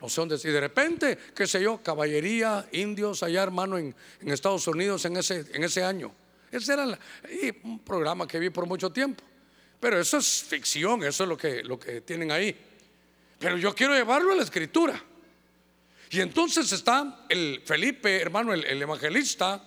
No 0.02 0.08
sé 0.10 0.20
dónde. 0.20 0.36
Y 0.36 0.48
de 0.48 0.60
repente, 0.60 1.18
qué 1.34 1.46
sé 1.46 1.62
yo, 1.62 1.82
caballería, 1.82 2.68
indios 2.72 3.22
allá, 3.22 3.42
hermano, 3.42 3.78
en, 3.78 3.94
Estados 4.20 4.66
Unidos 4.68 5.04
en 5.06 5.16
ese, 5.16 5.46
en 5.54 5.64
ese 5.64 5.82
año. 5.82 6.12
Ese 6.56 6.72
era 6.72 6.98
un 7.62 7.80
programa 7.80 8.26
que 8.26 8.38
vi 8.38 8.50
por 8.50 8.66
mucho 8.66 8.90
tiempo. 8.90 9.22
Pero 9.78 10.00
eso 10.00 10.18
es 10.18 10.42
ficción, 10.42 11.04
eso 11.04 11.24
es 11.24 11.28
lo 11.28 11.36
que, 11.36 11.62
lo 11.62 11.78
que 11.78 12.00
tienen 12.00 12.32
ahí. 12.32 12.56
Pero 13.38 13.58
yo 13.58 13.74
quiero 13.74 13.94
llevarlo 13.94 14.32
a 14.32 14.36
la 14.36 14.42
escritura. 14.42 15.02
Y 16.10 16.20
entonces 16.20 16.72
está 16.72 17.26
el 17.28 17.60
Felipe, 17.64 18.20
hermano, 18.20 18.54
el, 18.54 18.82
evangelista, 18.82 19.62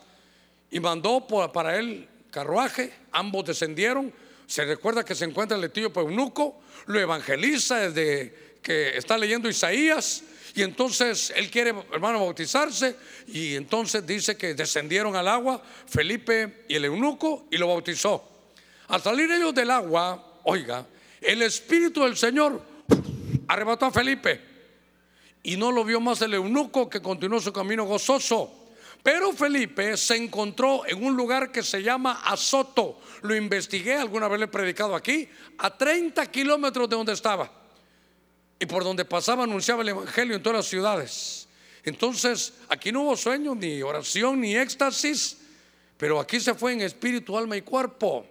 y 0.71 0.79
mandó 0.79 1.27
para 1.27 1.77
él 1.77 2.07
carruaje, 2.31 2.93
ambos 3.11 3.45
descendieron, 3.45 4.13
se 4.47 4.65
recuerda 4.65 5.03
que 5.03 5.15
se 5.15 5.25
encuentra 5.25 5.57
el 5.57 5.63
etíope 5.63 5.99
eunuco, 5.99 6.61
lo 6.87 6.99
evangeliza 6.99 7.89
desde 7.89 8.57
que 8.61 8.97
está 8.97 9.17
leyendo 9.17 9.49
Isaías 9.49 10.23
y 10.55 10.63
entonces 10.63 11.31
él 11.35 11.49
quiere, 11.49 11.73
hermano, 11.91 12.19
bautizarse 12.19 12.95
y 13.27 13.55
entonces 13.55 14.05
dice 14.05 14.37
que 14.37 14.53
descendieron 14.53 15.15
al 15.15 15.27
agua 15.27 15.61
Felipe 15.87 16.65
y 16.67 16.75
el 16.75 16.85
eunuco 16.85 17.47
y 17.51 17.57
lo 17.57 17.67
bautizó. 17.67 18.27
Al 18.87 19.01
salir 19.01 19.31
ellos 19.31 19.53
del 19.53 19.71
agua, 19.71 20.39
oiga, 20.43 20.85
el 21.21 21.41
Espíritu 21.41 22.03
del 22.03 22.17
Señor 22.17 22.61
arrebató 23.47 23.85
a 23.85 23.91
Felipe 23.91 24.41
y 25.43 25.57
no 25.57 25.71
lo 25.71 25.83
vio 25.83 25.99
más 25.99 26.21
el 26.21 26.33
eunuco 26.33 26.89
que 26.89 27.01
continuó 27.01 27.39
su 27.39 27.53
camino 27.53 27.85
gozoso. 27.85 28.55
Pero 29.01 29.31
Felipe 29.31 29.95
se 29.95 30.17
encontró 30.17 30.85
en 30.85 31.03
un 31.03 31.15
lugar 31.15 31.51
que 31.51 31.63
se 31.63 31.81
llama 31.81 32.21
Azoto. 32.25 32.99
Lo 33.21 33.33
investigué, 33.33 33.95
alguna 33.95 34.27
vez 34.27 34.39
le 34.39 34.45
he 34.45 34.49
predicado 34.49 34.93
aquí, 34.93 35.29
a 35.57 35.77
30 35.77 36.25
kilómetros 36.27 36.89
de 36.89 36.95
donde 36.95 37.13
estaba. 37.13 37.58
Y 38.59 38.65
por 38.65 38.83
donde 38.83 39.05
pasaba 39.05 39.45
anunciaba 39.45 39.81
el 39.81 39.89
Evangelio 39.89 40.35
en 40.35 40.43
todas 40.43 40.57
las 40.57 40.65
ciudades. 40.67 41.47
Entonces, 41.83 42.53
aquí 42.67 42.91
no 42.91 43.03
hubo 43.03 43.15
sueño, 43.15 43.55
ni 43.55 43.81
oración, 43.81 44.41
ni 44.41 44.55
éxtasis, 44.55 45.37
pero 45.97 46.19
aquí 46.19 46.39
se 46.39 46.53
fue 46.53 46.73
en 46.73 46.81
espíritu, 46.81 47.37
alma 47.37 47.55
y 47.55 47.61
cuerpo. 47.61 48.25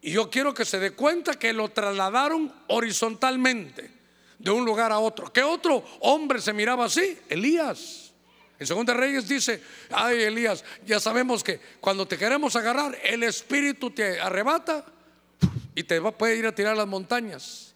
Y 0.00 0.12
yo 0.12 0.30
quiero 0.30 0.54
que 0.54 0.64
se 0.64 0.78
dé 0.78 0.92
cuenta 0.92 1.34
que 1.34 1.52
lo 1.52 1.68
trasladaron 1.68 2.52
horizontalmente 2.68 3.90
de 4.38 4.50
un 4.50 4.64
lugar 4.64 4.90
a 4.90 4.98
otro. 4.98 5.32
¿Qué 5.32 5.42
otro 5.42 5.84
hombre 6.00 6.40
se 6.40 6.52
miraba 6.52 6.86
así? 6.86 7.18
Elías. 7.28 8.12
En 8.58 8.66
Segunda 8.66 8.94
Reyes 8.94 9.28
dice, 9.28 9.60
ay 9.90 10.22
Elías, 10.22 10.64
ya 10.86 11.00
sabemos 11.00 11.42
que 11.42 11.60
cuando 11.80 12.06
te 12.06 12.16
queremos 12.16 12.54
agarrar, 12.54 12.96
el 13.02 13.22
espíritu 13.24 13.90
te 13.90 14.20
arrebata 14.20 14.84
y 15.74 15.82
te 15.82 15.98
va, 15.98 16.12
puede 16.12 16.36
ir 16.36 16.46
a 16.46 16.54
tirar 16.54 16.76
las 16.76 16.86
montañas. 16.86 17.71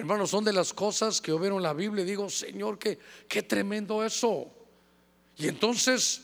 Hermanos, 0.00 0.30
son 0.30 0.42
de 0.42 0.54
las 0.54 0.72
cosas 0.72 1.20
que 1.20 1.30
yo 1.30 1.38
veo 1.38 1.58
en 1.58 1.62
la 1.62 1.74
Biblia 1.74 2.02
y 2.02 2.06
digo, 2.06 2.30
Señor, 2.30 2.78
qué, 2.78 2.98
qué 3.28 3.42
tremendo 3.42 4.02
eso. 4.02 4.50
Y 5.36 5.46
entonces, 5.46 6.22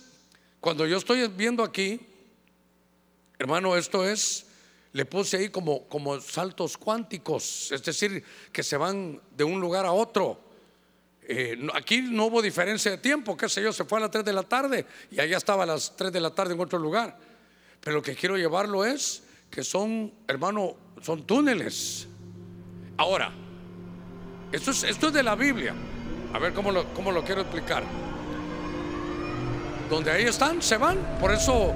cuando 0.60 0.86
yo 0.86 0.96
estoy 0.96 1.28
viendo 1.28 1.62
aquí, 1.62 2.00
hermano, 3.38 3.76
esto 3.76 4.08
es, 4.08 4.46
le 4.94 5.04
puse 5.04 5.36
ahí 5.36 5.50
como, 5.50 5.86
como 5.88 6.18
saltos 6.22 6.78
cuánticos, 6.78 7.70
es 7.70 7.82
decir, 7.84 8.24
que 8.50 8.62
se 8.62 8.78
van 8.78 9.20
de 9.36 9.44
un 9.44 9.60
lugar 9.60 9.84
a 9.84 9.92
otro. 9.92 10.40
Eh, 11.28 11.58
aquí 11.74 12.00
no 12.00 12.28
hubo 12.28 12.40
diferencia 12.40 12.92
de 12.92 12.96
tiempo, 12.96 13.36
qué 13.36 13.46
sé 13.46 13.62
yo, 13.62 13.74
se 13.74 13.84
fue 13.84 13.98
a 13.98 14.00
las 14.00 14.10
3 14.10 14.24
de 14.24 14.32
la 14.32 14.42
tarde 14.42 14.86
y 15.10 15.20
allá 15.20 15.36
estaba 15.36 15.64
a 15.64 15.66
las 15.66 15.94
3 15.94 16.10
de 16.10 16.20
la 16.20 16.34
tarde 16.34 16.54
en 16.54 16.60
otro 16.60 16.78
lugar. 16.78 17.18
Pero 17.82 17.96
lo 17.96 18.02
que 18.02 18.14
quiero 18.14 18.38
llevarlo 18.38 18.86
es 18.86 19.22
que 19.50 19.62
son, 19.62 20.14
hermano, 20.26 20.76
son 21.02 21.26
túneles. 21.26 22.08
Ahora, 22.96 23.34
esto 24.52 24.70
es, 24.70 24.84
esto 24.84 25.08
es 25.08 25.12
de 25.12 25.22
la 25.22 25.34
Biblia. 25.34 25.74
A 26.32 26.38
ver 26.38 26.52
cómo 26.52 26.70
lo, 26.70 26.84
cómo 26.94 27.12
lo 27.12 27.24
quiero 27.24 27.42
explicar. 27.42 27.82
Donde 29.90 30.10
ahí 30.10 30.24
están, 30.24 30.62
se 30.62 30.76
van. 30.76 30.98
Por 31.20 31.32
eso 31.32 31.72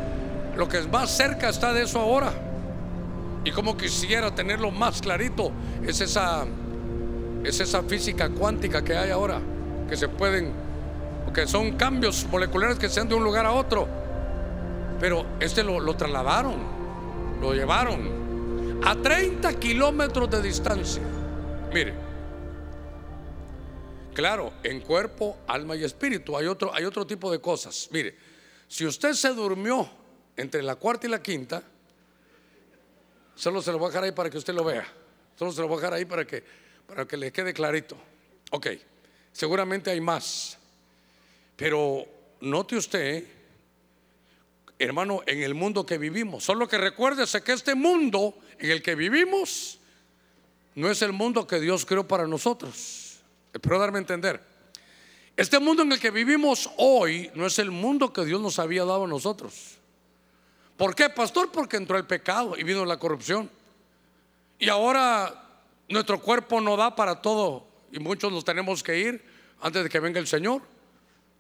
lo 0.57 0.69
que 0.69 0.79
es 0.79 0.91
más 0.91 1.11
cerca 1.11 1.49
está 1.49 1.73
de 1.73 1.83
eso 1.83 2.01
ahora. 2.01 2.33
Y 3.45 3.51
como 3.53 3.77
quisiera 3.77 4.35
tenerlo 4.35 4.71
más 4.71 5.01
clarito, 5.01 5.51
es 5.87 6.01
esa, 6.01 6.45
es 7.43 7.61
esa 7.61 7.83
física 7.83 8.29
cuántica 8.29 8.85
que 8.85 8.97
hay 8.97 9.11
ahora, 9.11 9.41
que 9.89 9.97
se 9.97 10.09
pueden, 10.09 10.53
que 11.33 11.47
son 11.47 11.73
cambios 11.73 12.27
moleculares 12.31 12.79
que 12.79 12.89
sean 12.89 13.09
de 13.09 13.15
un 13.15 13.25
lugar 13.25 13.47
a 13.47 13.53
otro. 13.53 13.89
Pero 15.01 15.25
este 15.41 15.65
lo, 15.65 15.81
lo 15.81 15.95
trasladaron, 15.95 16.57
lo 17.41 17.55
llevaron 17.55 18.81
a 18.85 18.95
30 18.95 19.55
kilómetros 19.55 20.31
de 20.31 20.43
distancia. 20.43 21.03
Mire. 21.73 22.10
Claro, 24.15 24.53
en 24.63 24.81
cuerpo, 24.81 25.39
alma 25.47 25.77
y 25.77 25.85
espíritu. 25.85 26.37
Hay 26.37 26.47
otro, 26.47 26.75
hay 26.75 26.85
otro 26.85 27.07
tipo 27.07 27.31
de 27.31 27.41
cosas. 27.41 27.89
Mire, 27.93 28.17
si 28.67 28.85
usted 28.87 29.13
se 29.13 29.29
durmió 29.31 29.89
entre 30.37 30.63
la 30.63 30.77
cuarta 30.77 31.07
y 31.07 31.11
la 31.11 31.23
quinta, 31.23 31.63
solo 33.35 33.63
se 33.63 33.71
lo 33.73 33.79
voy 33.79 33.87
a 33.87 33.89
dejar 33.91 34.05
ahí 34.05 34.13
para 34.13 34.31
que 34.31 34.39
usted 34.39 34.55
lo 34.55 34.65
vea. 34.65 34.87
Solo 35.37 35.53
se 35.53 35.61
lo 35.61 35.69
voy 35.69 35.79
a 35.79 35.81
dejar 35.81 35.95
ahí 35.95 36.05
para 36.05 36.27
que, 36.27 36.43
para 36.87 37.07
que 37.07 37.17
le 37.17 37.33
quede 37.33 37.55
clarito. 37.55 37.97
Ok, 38.51 38.67
seguramente 39.33 39.91
hay 39.91 40.01
más. 40.01 40.59
Pero 41.57 42.05
note 42.41 42.77
usted, 42.77 43.25
hermano, 44.79 45.23
en 45.27 45.43
el 45.43 45.55
mundo 45.55 45.87
que 45.87 45.99
vivimos. 45.99 46.45
Solo 46.45 46.67
que 46.67 46.79
recuérdese 46.79 47.43
que 47.43 47.53
este 47.53 47.75
mundo 47.75 48.35
en 48.59 48.71
el 48.71 48.83
que 48.83 48.95
vivimos 48.97 49.79
no 50.75 50.91
es 50.91 51.01
el 51.03 51.13
mundo 51.13 51.47
que 51.47 51.61
Dios 51.61 51.87
creó 51.87 52.07
para 52.07 52.27
nosotros. 52.27 53.00
Espero 53.53 53.79
darme 53.79 53.99
a 53.99 54.01
entender. 54.01 54.41
Este 55.37 55.59
mundo 55.59 55.83
en 55.83 55.93
el 55.93 56.01
que 56.01 56.11
vivimos 56.11 56.71
hoy 56.77 57.31
no 57.35 57.47
es 57.47 57.59
el 57.59 57.71
mundo 57.71 58.13
que 58.13 58.25
Dios 58.25 58.41
nos 58.41 58.59
había 58.59 58.85
dado 58.85 59.05
a 59.05 59.09
nosotros. 59.09 59.79
¿Por 60.77 60.95
qué, 60.95 61.11
pastor? 61.11 61.51
Porque 61.53 61.77
entró 61.77 61.97
el 61.97 62.07
pecado 62.07 62.57
y 62.57 62.63
vino 62.63 62.85
la 62.85 62.99
corrupción. 62.99 63.51
Y 64.59 64.69
ahora 64.69 65.49
nuestro 65.89 66.21
cuerpo 66.21 66.61
no 66.61 66.77
da 66.77 66.95
para 66.95 67.23
todo 67.23 67.67
y 67.93 67.99
muchos 67.99 68.33
nos 68.33 68.45
tenemos 68.45 68.83
que 68.83 68.99
ir 68.99 69.25
antes 69.61 69.83
de 69.83 69.89
que 69.89 70.01
venga 70.01 70.21
el 70.21 70.27
Señor 70.27 70.63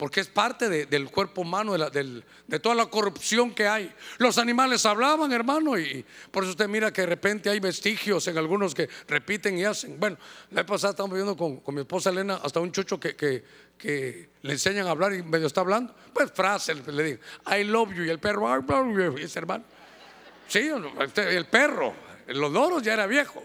porque 0.01 0.21
es 0.21 0.29
parte 0.29 0.87
del 0.87 1.11
cuerpo 1.11 1.43
humano, 1.43 1.77
de, 1.77 2.59
toda 2.59 2.75
la 2.75 2.87
corrupción 2.87 3.55
que 3.55 3.69
hay. 3.69 3.93
Los 4.17 4.39
animales 4.39 4.87
hablaban, 4.87 5.31
hermano, 5.31 5.79
y 5.79 6.03
por 6.31 6.43
eso 6.43 6.53
usted 6.53 6.69
mira 6.69 6.91
que 6.91 7.03
de 7.03 7.07
repente 7.07 7.51
hay 7.51 7.61
vestigios 7.61 8.27
en 8.27 8.39
algunos 8.39 8.75
que 8.75 8.89
repiten 9.07 9.59
y 9.59 9.65
hacen. 9.65 10.01
Bueno, 10.01 10.17
la 10.53 10.63
vez 10.63 10.65
pasada 10.65 10.93
estamos 10.93 11.13
viendo 11.13 11.37
con, 11.37 11.75
mi 11.75 11.83
esposa 11.83 12.09
Elena 12.09 12.41
hasta 12.43 12.61
un 12.61 12.73
chucho 12.73 12.99
que, 12.99 13.15
que, 13.15 14.31
le 14.41 14.53
enseñan 14.53 14.87
a 14.87 14.93
hablar 14.93 15.13
y 15.13 15.23
medio 15.23 15.47
está 15.47 15.61
hablando. 15.61 15.95
Pues 16.15 16.33
frase, 16.33 16.75
le 16.77 17.03
digo, 17.03 17.19
I 17.55 17.65
love 17.65 17.93
you, 17.93 18.05
y 18.05 18.09
el 18.09 18.21
perro, 18.21 18.49
I 18.49 18.63
love 18.67 18.97
you, 18.97 19.19
y 19.19 19.25
ese 19.25 19.39
hermano. 19.39 19.65
Sí, 20.49 20.71
este, 20.99 21.37
el 21.37 21.45
perro, 21.45 21.93
los 22.29 22.51
loros 22.51 22.83
ya 22.83 22.95
era 22.95 23.07
viejo. 23.07 23.45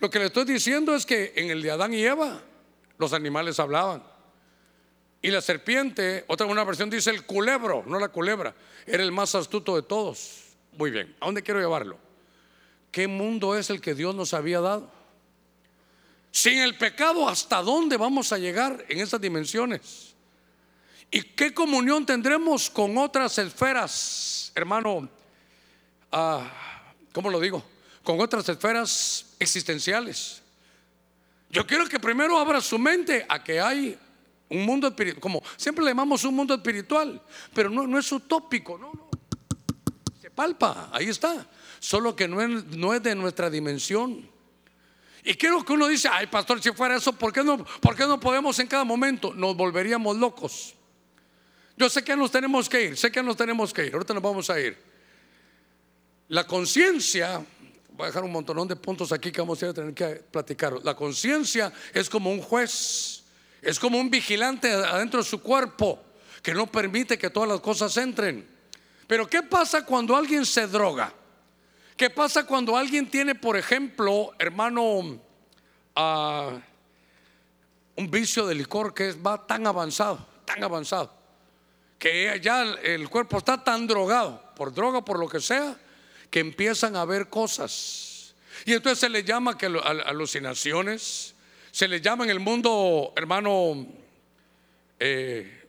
Lo 0.00 0.10
que 0.10 0.18
le 0.18 0.24
estoy 0.24 0.46
diciendo 0.46 0.96
es 0.96 1.06
que 1.06 1.32
en 1.36 1.48
el 1.48 1.62
de 1.62 1.70
Adán 1.70 1.94
y 1.94 2.02
Eva, 2.02 2.42
los 2.98 3.12
animales 3.12 3.60
hablaban. 3.60 4.10
Y 5.22 5.30
la 5.30 5.40
serpiente, 5.40 6.24
otra 6.28 6.46
una 6.46 6.64
versión 6.64 6.88
dice 6.88 7.10
el 7.10 7.26
culebro, 7.26 7.84
no 7.86 7.98
la 7.98 8.08
culebra, 8.08 8.54
era 8.86 9.02
el 9.02 9.12
más 9.12 9.34
astuto 9.34 9.76
de 9.76 9.82
todos. 9.82 10.44
Muy 10.76 10.90
bien, 10.90 11.14
¿a 11.20 11.26
dónde 11.26 11.42
quiero 11.42 11.60
llevarlo? 11.60 11.98
¿Qué 12.90 13.06
mundo 13.06 13.56
es 13.56 13.70
el 13.70 13.80
que 13.80 13.94
Dios 13.94 14.14
nos 14.14 14.32
había 14.32 14.60
dado? 14.60 14.90
Sin 16.30 16.58
el 16.58 16.78
pecado, 16.78 17.28
¿hasta 17.28 17.60
dónde 17.60 17.96
vamos 17.96 18.32
a 18.32 18.38
llegar 18.38 18.84
en 18.88 19.00
esas 19.00 19.20
dimensiones? 19.20 20.14
¿Y 21.10 21.22
qué 21.22 21.52
comunión 21.52 22.06
tendremos 22.06 22.70
con 22.70 22.96
otras 22.96 23.36
esferas, 23.38 24.52
hermano? 24.54 25.08
Ah, 26.12 26.50
¿Cómo 27.12 27.30
lo 27.30 27.40
digo? 27.40 27.62
Con 28.04 28.20
otras 28.20 28.48
esferas 28.48 29.26
existenciales. 29.38 30.40
Yo 31.50 31.66
quiero 31.66 31.86
que 31.88 31.98
primero 31.98 32.38
abra 32.38 32.60
su 32.60 32.78
mente 32.78 33.26
a 33.28 33.42
que 33.42 33.60
hay 33.60 33.98
un 34.50 34.64
mundo 34.64 34.88
espiritual, 34.88 35.20
como 35.20 35.42
siempre 35.56 35.84
le 35.84 35.92
llamamos 35.92 36.24
un 36.24 36.34
mundo 36.34 36.54
espiritual, 36.54 37.22
pero 37.54 37.70
no, 37.70 37.86
no 37.86 37.98
es 37.98 38.10
utópico, 38.12 38.76
no, 38.76 38.92
no. 38.92 39.08
Se 40.20 40.30
palpa, 40.30 40.90
ahí 40.92 41.08
está. 41.08 41.46
Solo 41.78 42.14
que 42.14 42.28
no 42.28 42.42
es, 42.42 42.66
no 42.76 42.92
es 42.92 43.02
de 43.02 43.14
nuestra 43.14 43.48
dimensión. 43.48 44.28
Y 45.22 45.34
quiero 45.34 45.64
que 45.64 45.72
uno 45.72 45.86
dice, 45.86 46.08
ay 46.10 46.26
pastor, 46.26 46.60
si 46.62 46.72
fuera 46.72 46.96
eso, 46.96 47.12
¿por 47.12 47.32
qué, 47.32 47.44
no, 47.44 47.64
¿por 47.80 47.94
qué 47.94 48.06
no 48.06 48.18
podemos 48.18 48.58
en 48.58 48.66
cada 48.66 48.84
momento? 48.84 49.32
Nos 49.34 49.56
volveríamos 49.56 50.16
locos. 50.16 50.74
Yo 51.76 51.88
sé 51.88 52.02
que 52.02 52.16
nos 52.16 52.30
tenemos 52.30 52.68
que 52.68 52.84
ir, 52.84 52.96
sé 52.96 53.10
que 53.10 53.22
nos 53.22 53.36
tenemos 53.36 53.72
que 53.72 53.86
ir, 53.86 53.94
ahorita 53.94 54.12
nos 54.14 54.22
vamos 54.22 54.50
a 54.50 54.60
ir. 54.60 54.76
La 56.28 56.46
conciencia, 56.46 57.44
voy 57.92 58.04
a 58.04 58.06
dejar 58.06 58.24
un 58.24 58.32
montón 58.32 58.66
de 58.66 58.76
puntos 58.76 59.12
aquí 59.12 59.30
que 59.30 59.40
vamos 59.40 59.62
a 59.62 59.72
tener 59.72 59.94
que 59.94 60.06
platicar. 60.30 60.74
La 60.82 60.94
conciencia 60.94 61.72
es 61.94 62.10
como 62.10 62.30
un 62.30 62.40
juez 62.40 63.19
es 63.62 63.78
como 63.78 63.98
un 63.98 64.10
vigilante 64.10 64.72
adentro 64.72 65.20
de 65.20 65.28
su 65.28 65.40
cuerpo 65.40 66.02
que 66.42 66.54
no 66.54 66.66
permite 66.66 67.18
que 67.18 67.30
todas 67.30 67.48
las 67.48 67.60
cosas 67.60 67.96
entren. 67.96 68.48
Pero 69.06 69.26
¿qué 69.28 69.42
pasa 69.42 69.84
cuando 69.84 70.16
alguien 70.16 70.46
se 70.46 70.66
droga? 70.66 71.12
¿Qué 71.96 72.08
pasa 72.08 72.46
cuando 72.46 72.76
alguien 72.76 73.10
tiene, 73.10 73.34
por 73.34 73.56
ejemplo, 73.56 74.32
hermano, 74.38 75.20
ah, 75.94 76.58
un 77.96 78.10
vicio 78.10 78.46
de 78.46 78.54
licor 78.54 78.94
que 78.94 79.12
va 79.12 79.46
tan 79.46 79.66
avanzado, 79.66 80.26
tan 80.46 80.64
avanzado, 80.64 81.12
que 81.98 82.40
ya 82.42 82.62
el 82.62 83.10
cuerpo 83.10 83.36
está 83.36 83.62
tan 83.62 83.86
drogado, 83.86 84.42
por 84.56 84.72
droga, 84.72 85.04
por 85.04 85.18
lo 85.18 85.28
que 85.28 85.40
sea, 85.40 85.76
que 86.30 86.40
empiezan 86.40 86.96
a 86.96 87.04
ver 87.04 87.28
cosas. 87.28 88.34
Y 88.64 88.72
entonces 88.72 89.00
se 89.00 89.08
le 89.10 89.22
llama 89.22 89.58
que 89.58 89.66
alucinaciones, 89.66 91.34
se 91.70 91.88
le 91.88 92.00
llama 92.00 92.24
en 92.24 92.30
el 92.30 92.40
mundo, 92.40 93.12
hermano, 93.16 93.86
eh, 94.98 95.60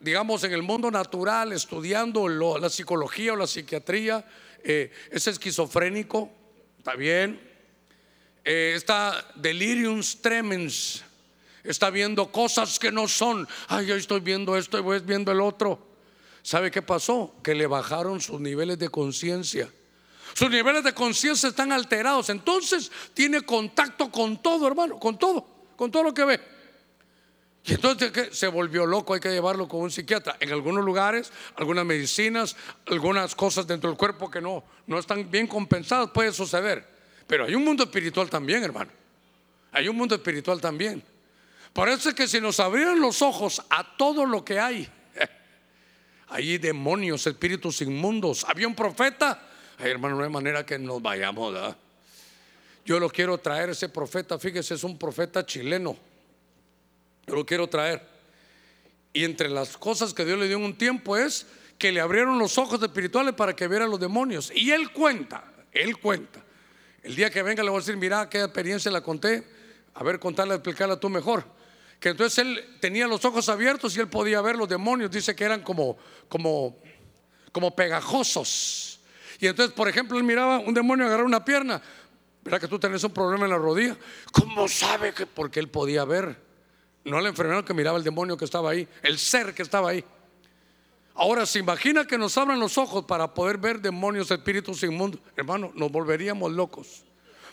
digamos 0.00 0.44
en 0.44 0.52
el 0.52 0.62
mundo 0.62 0.90
natural, 0.90 1.52
estudiando 1.52 2.28
la 2.28 2.68
psicología 2.68 3.32
o 3.32 3.36
la 3.36 3.46
psiquiatría, 3.46 4.24
eh, 4.62 4.90
es 5.10 5.26
esquizofrénico, 5.26 6.30
está 6.78 6.94
bien. 6.94 7.40
Eh, 8.44 8.72
está 8.76 9.26
delirium 9.34 10.00
tremens, 10.22 11.04
está 11.64 11.90
viendo 11.90 12.32
cosas 12.32 12.78
que 12.78 12.90
no 12.90 13.08
son. 13.08 13.46
Ay, 13.66 13.86
yo 13.86 13.94
estoy 13.94 14.20
viendo 14.20 14.56
esto 14.56 14.78
y 14.78 14.80
voy 14.80 15.00
viendo 15.00 15.32
el 15.32 15.40
otro. 15.40 15.86
¿Sabe 16.42 16.70
qué 16.70 16.80
pasó? 16.80 17.34
Que 17.42 17.54
le 17.54 17.66
bajaron 17.66 18.20
sus 18.20 18.40
niveles 18.40 18.78
de 18.78 18.88
conciencia. 18.88 19.70
Sus 20.34 20.50
niveles 20.50 20.84
de 20.84 20.94
conciencia 20.94 21.48
están 21.48 21.72
alterados. 21.72 22.30
Entonces 22.30 22.90
tiene 23.14 23.42
contacto 23.42 24.10
con 24.10 24.42
todo, 24.42 24.66
hermano, 24.66 24.98
con 24.98 25.18
todo, 25.18 25.46
con 25.76 25.90
todo 25.90 26.04
lo 26.04 26.14
que 26.14 26.24
ve. 26.24 26.40
Y 27.64 27.74
entonces 27.74 28.10
se 28.32 28.48
volvió 28.48 28.86
loco, 28.86 29.12
hay 29.12 29.20
que 29.20 29.30
llevarlo 29.30 29.68
con 29.68 29.82
un 29.82 29.90
psiquiatra. 29.90 30.36
En 30.40 30.52
algunos 30.52 30.84
lugares, 30.84 31.30
algunas 31.56 31.84
medicinas, 31.84 32.56
algunas 32.86 33.34
cosas 33.34 33.66
dentro 33.66 33.90
del 33.90 33.98
cuerpo 33.98 34.30
que 34.30 34.40
no, 34.40 34.64
no 34.86 34.98
están 34.98 35.30
bien 35.30 35.46
compensadas, 35.46 36.10
puede 36.10 36.32
suceder. 36.32 36.88
Pero 37.26 37.44
hay 37.44 37.54
un 37.54 37.64
mundo 37.64 37.84
espiritual 37.84 38.30
también, 38.30 38.64
hermano. 38.64 38.90
Hay 39.72 39.86
un 39.86 39.96
mundo 39.96 40.14
espiritual 40.14 40.60
también. 40.62 41.04
Por 41.74 41.90
eso 41.90 42.08
es 42.08 42.14
que 42.14 42.26
si 42.26 42.40
nos 42.40 42.58
abrieran 42.58 43.00
los 43.00 43.20
ojos 43.20 43.62
a 43.68 43.96
todo 43.96 44.24
lo 44.24 44.42
que 44.44 44.58
hay, 44.58 44.88
hay 46.28 46.56
demonios, 46.56 47.26
espíritus 47.26 47.82
inmundos. 47.82 48.46
Había 48.48 48.66
un 48.66 48.74
profeta, 48.74 49.46
Ay, 49.78 49.90
hermano, 49.90 50.16
no 50.16 50.24
hay 50.24 50.30
manera 50.30 50.66
que 50.66 50.78
nos 50.78 51.00
vayamos. 51.00 51.54
Yo 52.84 52.98
lo 52.98 53.08
quiero 53.08 53.38
traer, 53.38 53.70
ese 53.70 53.88
profeta, 53.88 54.38
fíjese, 54.38 54.74
es 54.74 54.84
un 54.84 54.98
profeta 54.98 55.44
chileno 55.44 55.96
yo 57.28 57.34
lo 57.34 57.46
quiero 57.46 57.68
traer. 57.68 58.02
Y 59.12 59.24
entre 59.24 59.48
las 59.48 59.76
cosas 59.76 60.14
que 60.14 60.24
Dios 60.24 60.38
le 60.38 60.48
dio 60.48 60.56
en 60.56 60.64
un 60.64 60.76
tiempo 60.76 61.16
es 61.16 61.46
que 61.76 61.92
le 61.92 62.00
abrieron 62.00 62.38
los 62.38 62.58
ojos 62.58 62.82
espirituales 62.82 63.34
para 63.34 63.54
que 63.54 63.68
viera 63.68 63.86
los 63.86 64.00
demonios. 64.00 64.50
Y 64.54 64.70
él 64.70 64.92
cuenta, 64.92 65.44
él 65.72 65.98
cuenta. 65.98 66.42
El 67.02 67.14
día 67.14 67.30
que 67.30 67.42
venga 67.42 67.62
le 67.62 67.70
voy 67.70 67.78
a 67.78 67.80
decir, 67.80 67.96
mira 67.96 68.28
qué 68.28 68.40
experiencia 68.40 68.90
la 68.90 69.02
conté. 69.02 69.46
A 69.94 70.02
ver, 70.02 70.18
contarla, 70.18 70.54
explicarla 70.54 70.98
tú 70.98 71.08
mejor. 71.08 71.44
Que 72.00 72.10
entonces 72.10 72.38
él 72.38 72.76
tenía 72.80 73.06
los 73.06 73.24
ojos 73.24 73.48
abiertos 73.48 73.96
y 73.96 74.00
él 74.00 74.08
podía 74.08 74.40
ver 74.40 74.56
los 74.56 74.68
demonios. 74.68 75.10
Dice 75.10 75.36
que 75.36 75.44
eran 75.44 75.62
como, 75.62 75.98
como, 76.28 76.78
como 77.52 77.74
pegajosos. 77.74 78.97
Y 79.38 79.46
entonces, 79.46 79.74
por 79.74 79.88
ejemplo, 79.88 80.18
él 80.18 80.24
miraba 80.24 80.58
un 80.58 80.74
demonio 80.74 81.06
agarrar 81.06 81.24
una 81.24 81.44
pierna. 81.44 81.80
Verá 82.42 82.58
que 82.58 82.68
tú 82.68 82.78
tenés 82.78 83.04
un 83.04 83.12
problema 83.12 83.44
en 83.44 83.50
la 83.50 83.58
rodilla. 83.58 83.96
¿Cómo 84.32 84.68
sabe 84.68 85.12
que? 85.12 85.26
Porque 85.26 85.60
él 85.60 85.68
podía 85.68 86.04
ver. 86.04 86.36
No 87.04 87.18
el 87.18 87.26
enfermero 87.26 87.64
que 87.64 87.74
miraba 87.74 87.98
el 87.98 88.04
demonio 88.04 88.36
que 88.36 88.44
estaba 88.44 88.70
ahí, 88.70 88.86
el 89.02 89.18
ser 89.18 89.54
que 89.54 89.62
estaba 89.62 89.90
ahí. 89.90 90.04
Ahora, 91.14 91.46
se 91.46 91.58
imagina 91.58 92.06
que 92.06 92.18
nos 92.18 92.36
abran 92.38 92.60
los 92.60 92.78
ojos 92.78 93.04
para 93.04 93.32
poder 93.34 93.58
ver 93.58 93.80
demonios, 93.80 94.30
espíritus 94.30 94.82
inmundos. 94.82 95.20
Hermano, 95.36 95.72
nos 95.74 95.90
volveríamos 95.90 96.52
locos. 96.52 97.04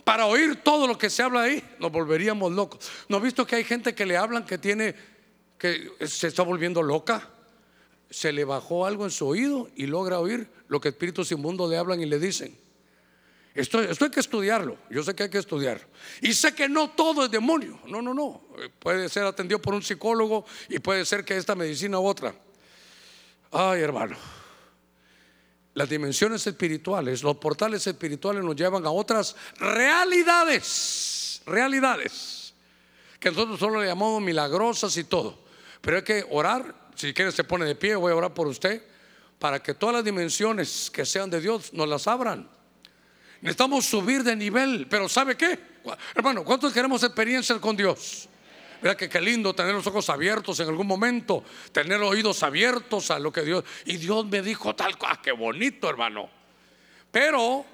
Para 0.03 0.27
oír 0.27 0.57
todo 0.57 0.87
lo 0.87 0.97
que 0.97 1.09
se 1.09 1.23
habla 1.23 1.43
ahí, 1.43 1.63
nos 1.79 1.91
volveríamos 1.91 2.51
locos. 2.51 2.89
¿No 3.09 3.17
ha 3.17 3.19
visto 3.19 3.45
que 3.47 3.55
hay 3.55 3.63
gente 3.63 3.95
que 3.95 4.05
le 4.05 4.17
hablan 4.17 4.45
que 4.45 4.57
tiene, 4.57 4.95
que 5.57 5.91
se 6.05 6.27
está 6.27 6.43
volviendo 6.43 6.83
loca? 6.83 7.27
Se 8.15 8.31
le 8.31 8.45
bajó 8.45 8.85
algo 8.85 9.03
en 9.03 9.11
su 9.11 9.27
oído 9.27 9.69
y 9.75 9.87
logra 9.87 10.21
oír 10.21 10.47
lo 10.69 10.79
que 10.79 10.87
espíritus 10.87 11.33
inmundos 11.33 11.69
le 11.69 11.77
hablan 11.77 11.99
y 11.99 12.05
le 12.05 12.17
dicen. 12.17 12.57
Esto, 13.53 13.79
hay 13.79 14.09
que 14.09 14.21
estudiarlo. 14.21 14.77
Yo 14.89 15.03
sé 15.03 15.13
que 15.13 15.23
hay 15.23 15.29
que 15.29 15.37
estudiarlo. 15.37 15.85
Y 16.21 16.31
sé 16.31 16.55
que 16.55 16.69
no 16.69 16.91
todo 16.91 17.25
es 17.25 17.31
demonio. 17.31 17.77
No, 17.87 18.01
no, 18.01 18.13
no. 18.13 18.41
Puede 18.79 19.09
ser 19.09 19.25
atendido 19.25 19.61
por 19.61 19.73
un 19.73 19.83
psicólogo 19.83 20.45
y 20.69 20.79
puede 20.79 21.03
ser 21.03 21.25
que 21.25 21.35
esta 21.35 21.55
medicina 21.55 21.99
u 21.99 22.05
otra. 22.07 22.33
Ay, 23.51 23.81
hermano. 23.81 24.15
Las 25.73 25.89
dimensiones 25.89 26.47
espirituales, 26.47 27.21
los 27.21 27.35
portales 27.35 27.85
espirituales 27.85 28.45
nos 28.45 28.55
llevan 28.55 28.85
a 28.85 28.91
otras 28.91 29.35
realidades. 29.57 31.41
Realidades. 31.45 32.53
Que 33.19 33.29
nosotros 33.29 33.59
solo 33.59 33.81
le 33.81 33.87
llamamos 33.87 34.21
milagrosas 34.21 34.95
y 34.95 35.03
todo. 35.03 35.37
Pero 35.81 35.97
hay 35.97 36.03
que 36.03 36.25
orar. 36.29 36.84
Si 36.95 37.13
quiere 37.13 37.31
se 37.31 37.43
pone 37.43 37.65
de 37.65 37.75
pie, 37.75 37.95
voy 37.95 38.11
a 38.11 38.15
orar 38.15 38.33
por 38.33 38.47
usted. 38.47 38.81
Para 39.39 39.61
que 39.61 39.73
todas 39.73 39.95
las 39.95 40.05
dimensiones 40.05 40.89
que 40.91 41.05
sean 41.05 41.29
de 41.29 41.41
Dios 41.41 41.73
nos 41.73 41.87
las 41.87 42.07
abran. 42.07 42.49
Necesitamos 43.41 43.85
subir 43.85 44.23
de 44.23 44.35
nivel, 44.35 44.87
pero 44.89 45.09
¿sabe 45.09 45.35
qué? 45.35 45.59
Hermano, 46.15 46.43
¿cuántos 46.43 46.73
queremos 46.73 47.03
experiencias 47.03 47.59
con 47.59 47.75
Dios? 47.75 48.27
Mira 48.81 48.95
que 48.95 49.09
qué 49.09 49.21
lindo 49.21 49.53
tener 49.53 49.73
los 49.73 49.85
ojos 49.87 50.09
abiertos 50.09 50.59
en 50.59 50.69
algún 50.69 50.87
momento, 50.87 51.43
tener 51.71 52.01
oídos 52.01 52.43
abiertos 52.43 53.11
a 53.11 53.19
lo 53.19 53.31
que 53.31 53.41
Dios. 53.41 53.63
Y 53.85 53.97
Dios 53.97 54.25
me 54.25 54.41
dijo 54.41 54.75
tal 54.75 54.97
cosa, 54.97 55.13
ah, 55.13 55.21
qué 55.21 55.31
bonito, 55.31 55.89
hermano. 55.89 56.29
Pero 57.11 57.65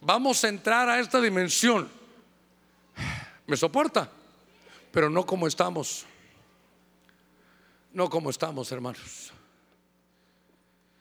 vamos 0.00 0.42
a 0.44 0.48
entrar 0.48 0.88
a 0.88 1.00
esta 1.00 1.20
dimensión. 1.20 1.88
¿Me 3.46 3.56
soporta? 3.56 4.10
Pero 4.90 5.10
no 5.10 5.24
como 5.24 5.46
estamos. 5.46 6.06
No 7.96 8.10
como 8.10 8.28
estamos, 8.28 8.70
hermanos. 8.72 9.32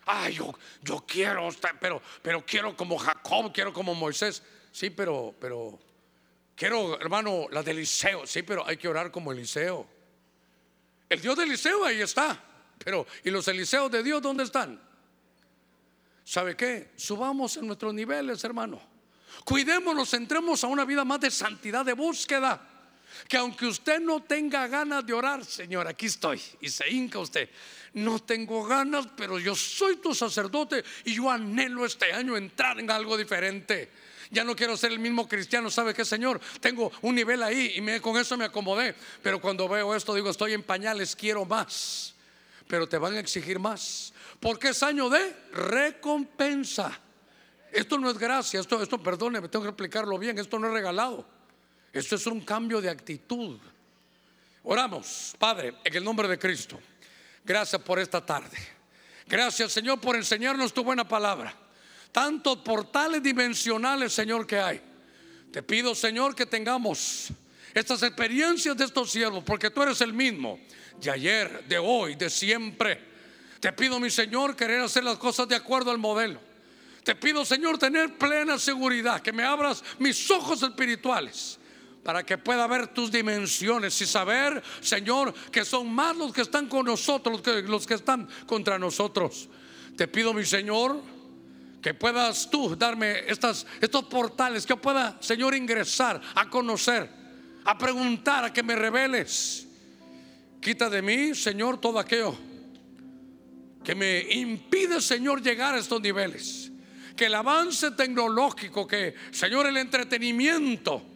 Ay, 0.05 0.35
yo, 0.35 0.57
yo 0.81 1.03
quiero, 1.05 1.49
pero, 1.77 2.01
pero 2.21 2.45
quiero 2.45 2.73
como 2.77 2.97
Jacob, 2.97 3.51
quiero 3.53 3.73
como 3.73 3.93
Moisés. 3.93 4.41
Sí, 4.71 4.91
pero, 4.91 5.35
pero, 5.37 5.77
quiero, 6.55 6.97
hermano, 7.01 7.47
la 7.51 7.63
de 7.63 7.71
Eliseo. 7.71 8.25
Sí, 8.25 8.43
pero 8.43 8.65
hay 8.65 8.77
que 8.77 8.87
orar 8.87 9.11
como 9.11 9.33
Eliseo. 9.33 9.85
El 11.09 11.19
Dios 11.19 11.35
de 11.35 11.43
Eliseo 11.43 11.83
ahí 11.83 11.99
está. 11.99 12.41
Pero, 12.77 13.05
¿y 13.25 13.29
los 13.29 13.45
Eliseos 13.49 13.91
de 13.91 14.01
Dios 14.01 14.21
dónde 14.21 14.45
están? 14.45 14.81
¿Sabe 16.23 16.55
qué? 16.55 16.93
Subamos 16.95 17.57
en 17.57 17.67
nuestros 17.67 17.93
niveles, 17.93 18.41
hermano. 18.45 18.79
Cuidémonos, 19.43 20.13
entremos 20.13 20.63
a 20.63 20.67
una 20.67 20.85
vida 20.85 21.03
más 21.03 21.19
de 21.19 21.29
santidad, 21.29 21.83
de 21.83 21.91
búsqueda. 21.91 22.74
Que 23.27 23.37
aunque 23.37 23.65
usted 23.65 23.99
no 23.99 24.21
tenga 24.21 24.67
ganas 24.67 25.05
de 25.05 25.13
orar, 25.13 25.43
Señor, 25.43 25.87
aquí 25.87 26.07
estoy. 26.07 26.41
Y 26.61 26.69
se 26.69 26.89
hinca 26.89 27.19
usted 27.19 27.49
no 27.95 28.19
tengo 28.19 28.65
ganas, 28.65 29.07
pero 29.15 29.39
yo 29.39 29.55
soy 29.55 29.97
tu 29.97 30.13
sacerdote 30.13 30.83
y 31.05 31.15
yo 31.15 31.31
anhelo 31.31 31.85
este 31.85 32.11
año 32.11 32.35
entrar 32.35 32.79
en 32.79 32.91
algo 32.91 33.17
diferente. 33.17 33.89
Ya 34.31 34.43
no 34.43 34.55
quiero 34.55 34.75
ser 34.75 34.91
el 34.91 34.99
mismo 34.99 35.27
cristiano, 35.27 35.69
¿sabe 35.69 35.93
qué, 35.93 36.03
Señor? 36.03 36.41
Tengo 36.59 36.91
un 37.03 37.15
nivel 37.15 37.41
ahí 37.41 37.73
y 37.75 37.81
me, 37.81 38.01
con 38.01 38.17
eso 38.17 38.35
me 38.35 38.45
acomodé. 38.45 38.95
Pero 39.21 39.39
cuando 39.39 39.69
veo 39.69 39.95
esto, 39.95 40.13
digo, 40.13 40.29
estoy 40.29 40.53
en 40.53 40.63
pañales, 40.63 41.15
quiero 41.15 41.45
más. 41.45 42.15
Pero 42.67 42.87
te 42.87 42.97
van 42.97 43.13
a 43.13 43.19
exigir 43.19 43.59
más. 43.59 44.13
Porque 44.41 44.69
es 44.69 44.83
año 44.83 45.09
de 45.09 45.33
recompensa. 45.53 46.99
Esto 47.71 47.97
no 47.97 48.09
es 48.09 48.17
gracia, 48.17 48.59
esto, 48.59 48.81
esto, 48.81 49.01
perdone, 49.01 49.39
tengo 49.47 49.63
que 49.63 49.69
explicarlo 49.69 50.17
bien, 50.17 50.37
esto 50.37 50.59
no 50.59 50.67
es 50.67 50.73
regalado. 50.73 51.25
Esto 51.95 52.17
es 52.17 52.27
un 52.27 52.41
cambio 52.41 52.81
de 52.81 52.89
actitud. 52.89 53.57
Oramos, 54.63 55.33
Padre, 55.39 55.75
en 55.81 55.95
el 55.95 56.03
nombre 56.03 56.27
de 56.27 56.37
Cristo. 56.37 56.77
Gracias 57.41 57.81
por 57.81 57.99
esta 57.99 58.23
tarde. 58.23 58.57
Gracias, 59.25 59.71
Señor, 59.71 60.01
por 60.01 60.17
enseñarnos 60.17 60.73
tu 60.73 60.83
buena 60.83 61.07
palabra. 61.07 61.55
Tantos 62.11 62.57
portales 62.57 63.23
dimensionales, 63.23 64.11
Señor, 64.11 64.45
que 64.45 64.59
hay. 64.59 64.81
Te 65.53 65.63
pido, 65.63 65.95
Señor, 65.95 66.35
que 66.35 66.45
tengamos 66.45 67.29
estas 67.73 68.03
experiencias 68.03 68.75
de 68.75 68.83
estos 68.83 69.09
siervos, 69.09 69.45
porque 69.45 69.69
tú 69.69 69.81
eres 69.81 70.01
el 70.01 70.11
mismo, 70.11 70.59
de 70.99 71.11
ayer, 71.11 71.63
de 71.65 71.77
hoy, 71.77 72.15
de 72.15 72.29
siempre. 72.29 72.99
Te 73.61 73.71
pido, 73.71 74.01
mi 74.01 74.09
Señor, 74.09 74.57
querer 74.57 74.81
hacer 74.81 75.05
las 75.05 75.17
cosas 75.17 75.47
de 75.47 75.55
acuerdo 75.55 75.91
al 75.91 75.97
modelo. 75.97 76.41
Te 77.05 77.15
pido, 77.15 77.45
Señor, 77.45 77.77
tener 77.77 78.17
plena 78.17 78.59
seguridad, 78.59 79.21
que 79.21 79.31
me 79.31 79.43
abras 79.45 79.81
mis 79.97 80.29
ojos 80.29 80.61
espirituales 80.61 81.57
para 82.05 82.23
que 82.23 82.37
pueda 82.37 82.67
ver 82.67 82.89
tus 82.89 83.11
dimensiones 83.11 83.99
y 83.99 84.05
saber, 84.05 84.61
Señor, 84.79 85.33
que 85.51 85.65
son 85.65 85.91
más 85.91 86.15
los 86.15 86.31
que 86.31 86.41
están 86.41 86.67
con 86.67 86.85
nosotros 86.85 87.41
que 87.41 87.63
los 87.63 87.87
que 87.87 87.95
están 87.95 88.29
contra 88.45 88.77
nosotros. 88.77 89.49
Te 89.97 90.07
pido, 90.07 90.31
mi 90.31 90.45
Señor, 90.45 91.01
que 91.81 91.95
puedas 91.95 92.47
tú 92.51 92.75
darme 92.75 93.27
estas, 93.27 93.65
estos 93.81 94.03
portales, 94.03 94.67
que 94.67 94.75
pueda, 94.75 95.17
Señor, 95.19 95.55
ingresar 95.55 96.21
a 96.35 96.47
conocer, 96.47 97.09
a 97.63 97.75
preguntar, 97.75 98.45
a 98.45 98.53
que 98.53 98.61
me 98.61 98.75
reveles. 98.75 99.67
Quita 100.61 100.91
de 100.91 101.01
mí, 101.01 101.33
Señor, 101.33 101.81
todo 101.81 101.97
aquello 101.97 102.37
que 103.83 103.95
me 103.95 104.19
impide, 104.31 105.01
Señor, 105.01 105.41
llegar 105.41 105.73
a 105.73 105.79
estos 105.79 105.99
niveles. 105.99 106.71
Que 107.15 107.25
el 107.25 107.33
avance 107.33 107.89
tecnológico, 107.91 108.85
que, 108.85 109.15
Señor, 109.31 109.65
el 109.65 109.77
entretenimiento, 109.77 111.14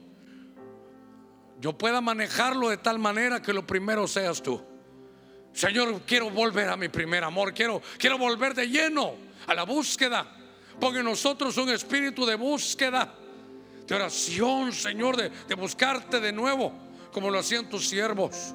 yo 1.60 1.78
pueda 1.78 2.02
manejarlo 2.02 2.70
de 2.70 2.78
tal 2.78 3.00
manera 3.00 3.42
que 3.42 3.54
lo 3.54 3.66
primero 3.68 4.08
seas 4.08 4.42
tú. 4.42 4.62
Señor, 5.54 6.02
quiero 6.06 6.30
volver 6.30 6.70
a 6.70 6.78
mi 6.78 6.90
primer 6.90 7.24
amor, 7.24 7.54
quiero, 7.54 7.82
quiero 7.98 8.18
volver 8.18 8.54
de 8.54 8.68
lleno 8.68 9.16
a 9.48 9.54
la 9.54 9.64
búsqueda. 9.64 10.36
Ponga 10.80 11.00
en 11.00 11.06
nosotros 11.06 11.58
un 11.58 11.70
espíritu 11.70 12.26
de 12.26 12.36
búsqueda, 12.36 13.14
de 13.86 13.96
oración, 13.96 14.72
Señor, 14.72 15.18
de, 15.18 15.30
de 15.30 15.56
buscarte 15.56 16.22
de 16.22 16.32
nuevo, 16.32 16.72
como 17.12 17.30
lo 17.30 17.40
hacían 17.40 17.68
tus 17.68 17.90
siervos. 17.90 18.54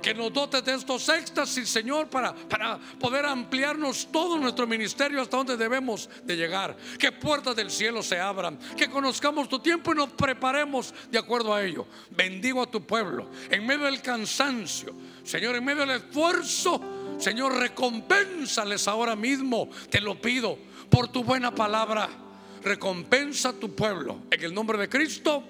Que 0.00 0.14
nos 0.14 0.32
dotes 0.32 0.64
de 0.64 0.74
estos 0.74 1.08
éxtasis, 1.08 1.68
Señor, 1.68 2.08
para, 2.08 2.34
para 2.34 2.78
poder 2.98 3.26
ampliarnos 3.26 4.08
todo 4.10 4.38
nuestro 4.38 4.66
ministerio 4.66 5.20
hasta 5.20 5.36
donde 5.36 5.56
debemos 5.56 6.08
de 6.24 6.36
llegar. 6.36 6.76
Que 6.98 7.12
puertas 7.12 7.54
del 7.54 7.70
cielo 7.70 8.02
se 8.02 8.18
abran, 8.18 8.58
que 8.76 8.88
conozcamos 8.88 9.48
tu 9.48 9.58
tiempo 9.58 9.92
y 9.92 9.96
nos 9.96 10.10
preparemos 10.10 10.94
de 11.10 11.18
acuerdo 11.18 11.54
a 11.54 11.62
ello. 11.62 11.86
Bendigo 12.10 12.62
a 12.62 12.70
tu 12.70 12.82
pueblo 12.82 13.28
en 13.50 13.66
medio 13.66 13.84
del 13.84 14.00
cansancio, 14.00 14.94
Señor, 15.24 15.56
en 15.56 15.64
medio 15.64 15.86
del 15.86 16.02
esfuerzo. 16.02 16.80
Señor, 17.18 17.56
recompénsales 17.56 18.88
ahora 18.88 19.14
mismo, 19.14 19.68
te 19.90 20.00
lo 20.00 20.20
pido, 20.20 20.58
por 20.88 21.08
tu 21.08 21.22
buena 21.22 21.54
palabra. 21.54 22.08
Recompensa 22.62 23.50
a 23.50 23.52
tu 23.54 23.74
pueblo. 23.74 24.20
En 24.30 24.42
el 24.42 24.52
nombre 24.52 24.76
de 24.76 24.88
Cristo, 24.88 25.42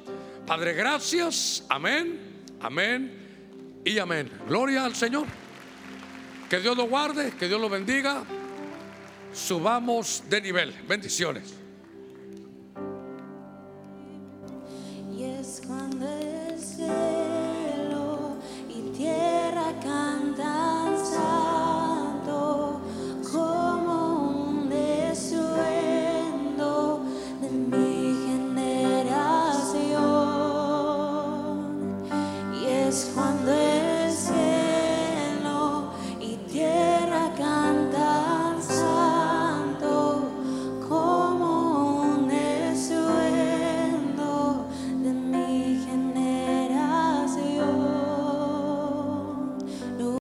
Padre, 0.47 0.75
gracias. 0.75 1.65
Amén, 1.69 2.45
amén 2.61 3.30
y 3.85 3.99
amén. 3.99 4.31
Gloria 4.49 4.85
al 4.85 4.95
Señor. 4.95 5.27
Que 6.49 6.59
Dios 6.59 6.77
lo 6.77 6.89
guarde, 6.89 7.33
que 7.39 7.47
Dios 7.47 7.61
lo 7.61 7.69
bendiga. 7.69 8.25
Subamos 9.33 10.25
de 10.29 10.41
nivel. 10.41 10.75
Bendiciones. 10.89 11.55
Y 15.17 15.23
es 15.23 15.63
cuando 15.65 16.09
el 16.09 16.59
cielo 16.59 18.37
y 18.69 18.91
tierra 18.97 19.73
cantan 19.81 20.97
santo 20.99 22.81
como 23.33 24.59
un 24.59 24.73
estruendo 24.73 25.45
de 27.41 27.51
mi 27.51 28.27
generación. 28.27 29.81
Y 32.61 32.67
es 32.67 33.13
cuando 33.15 33.53
el 33.53 33.70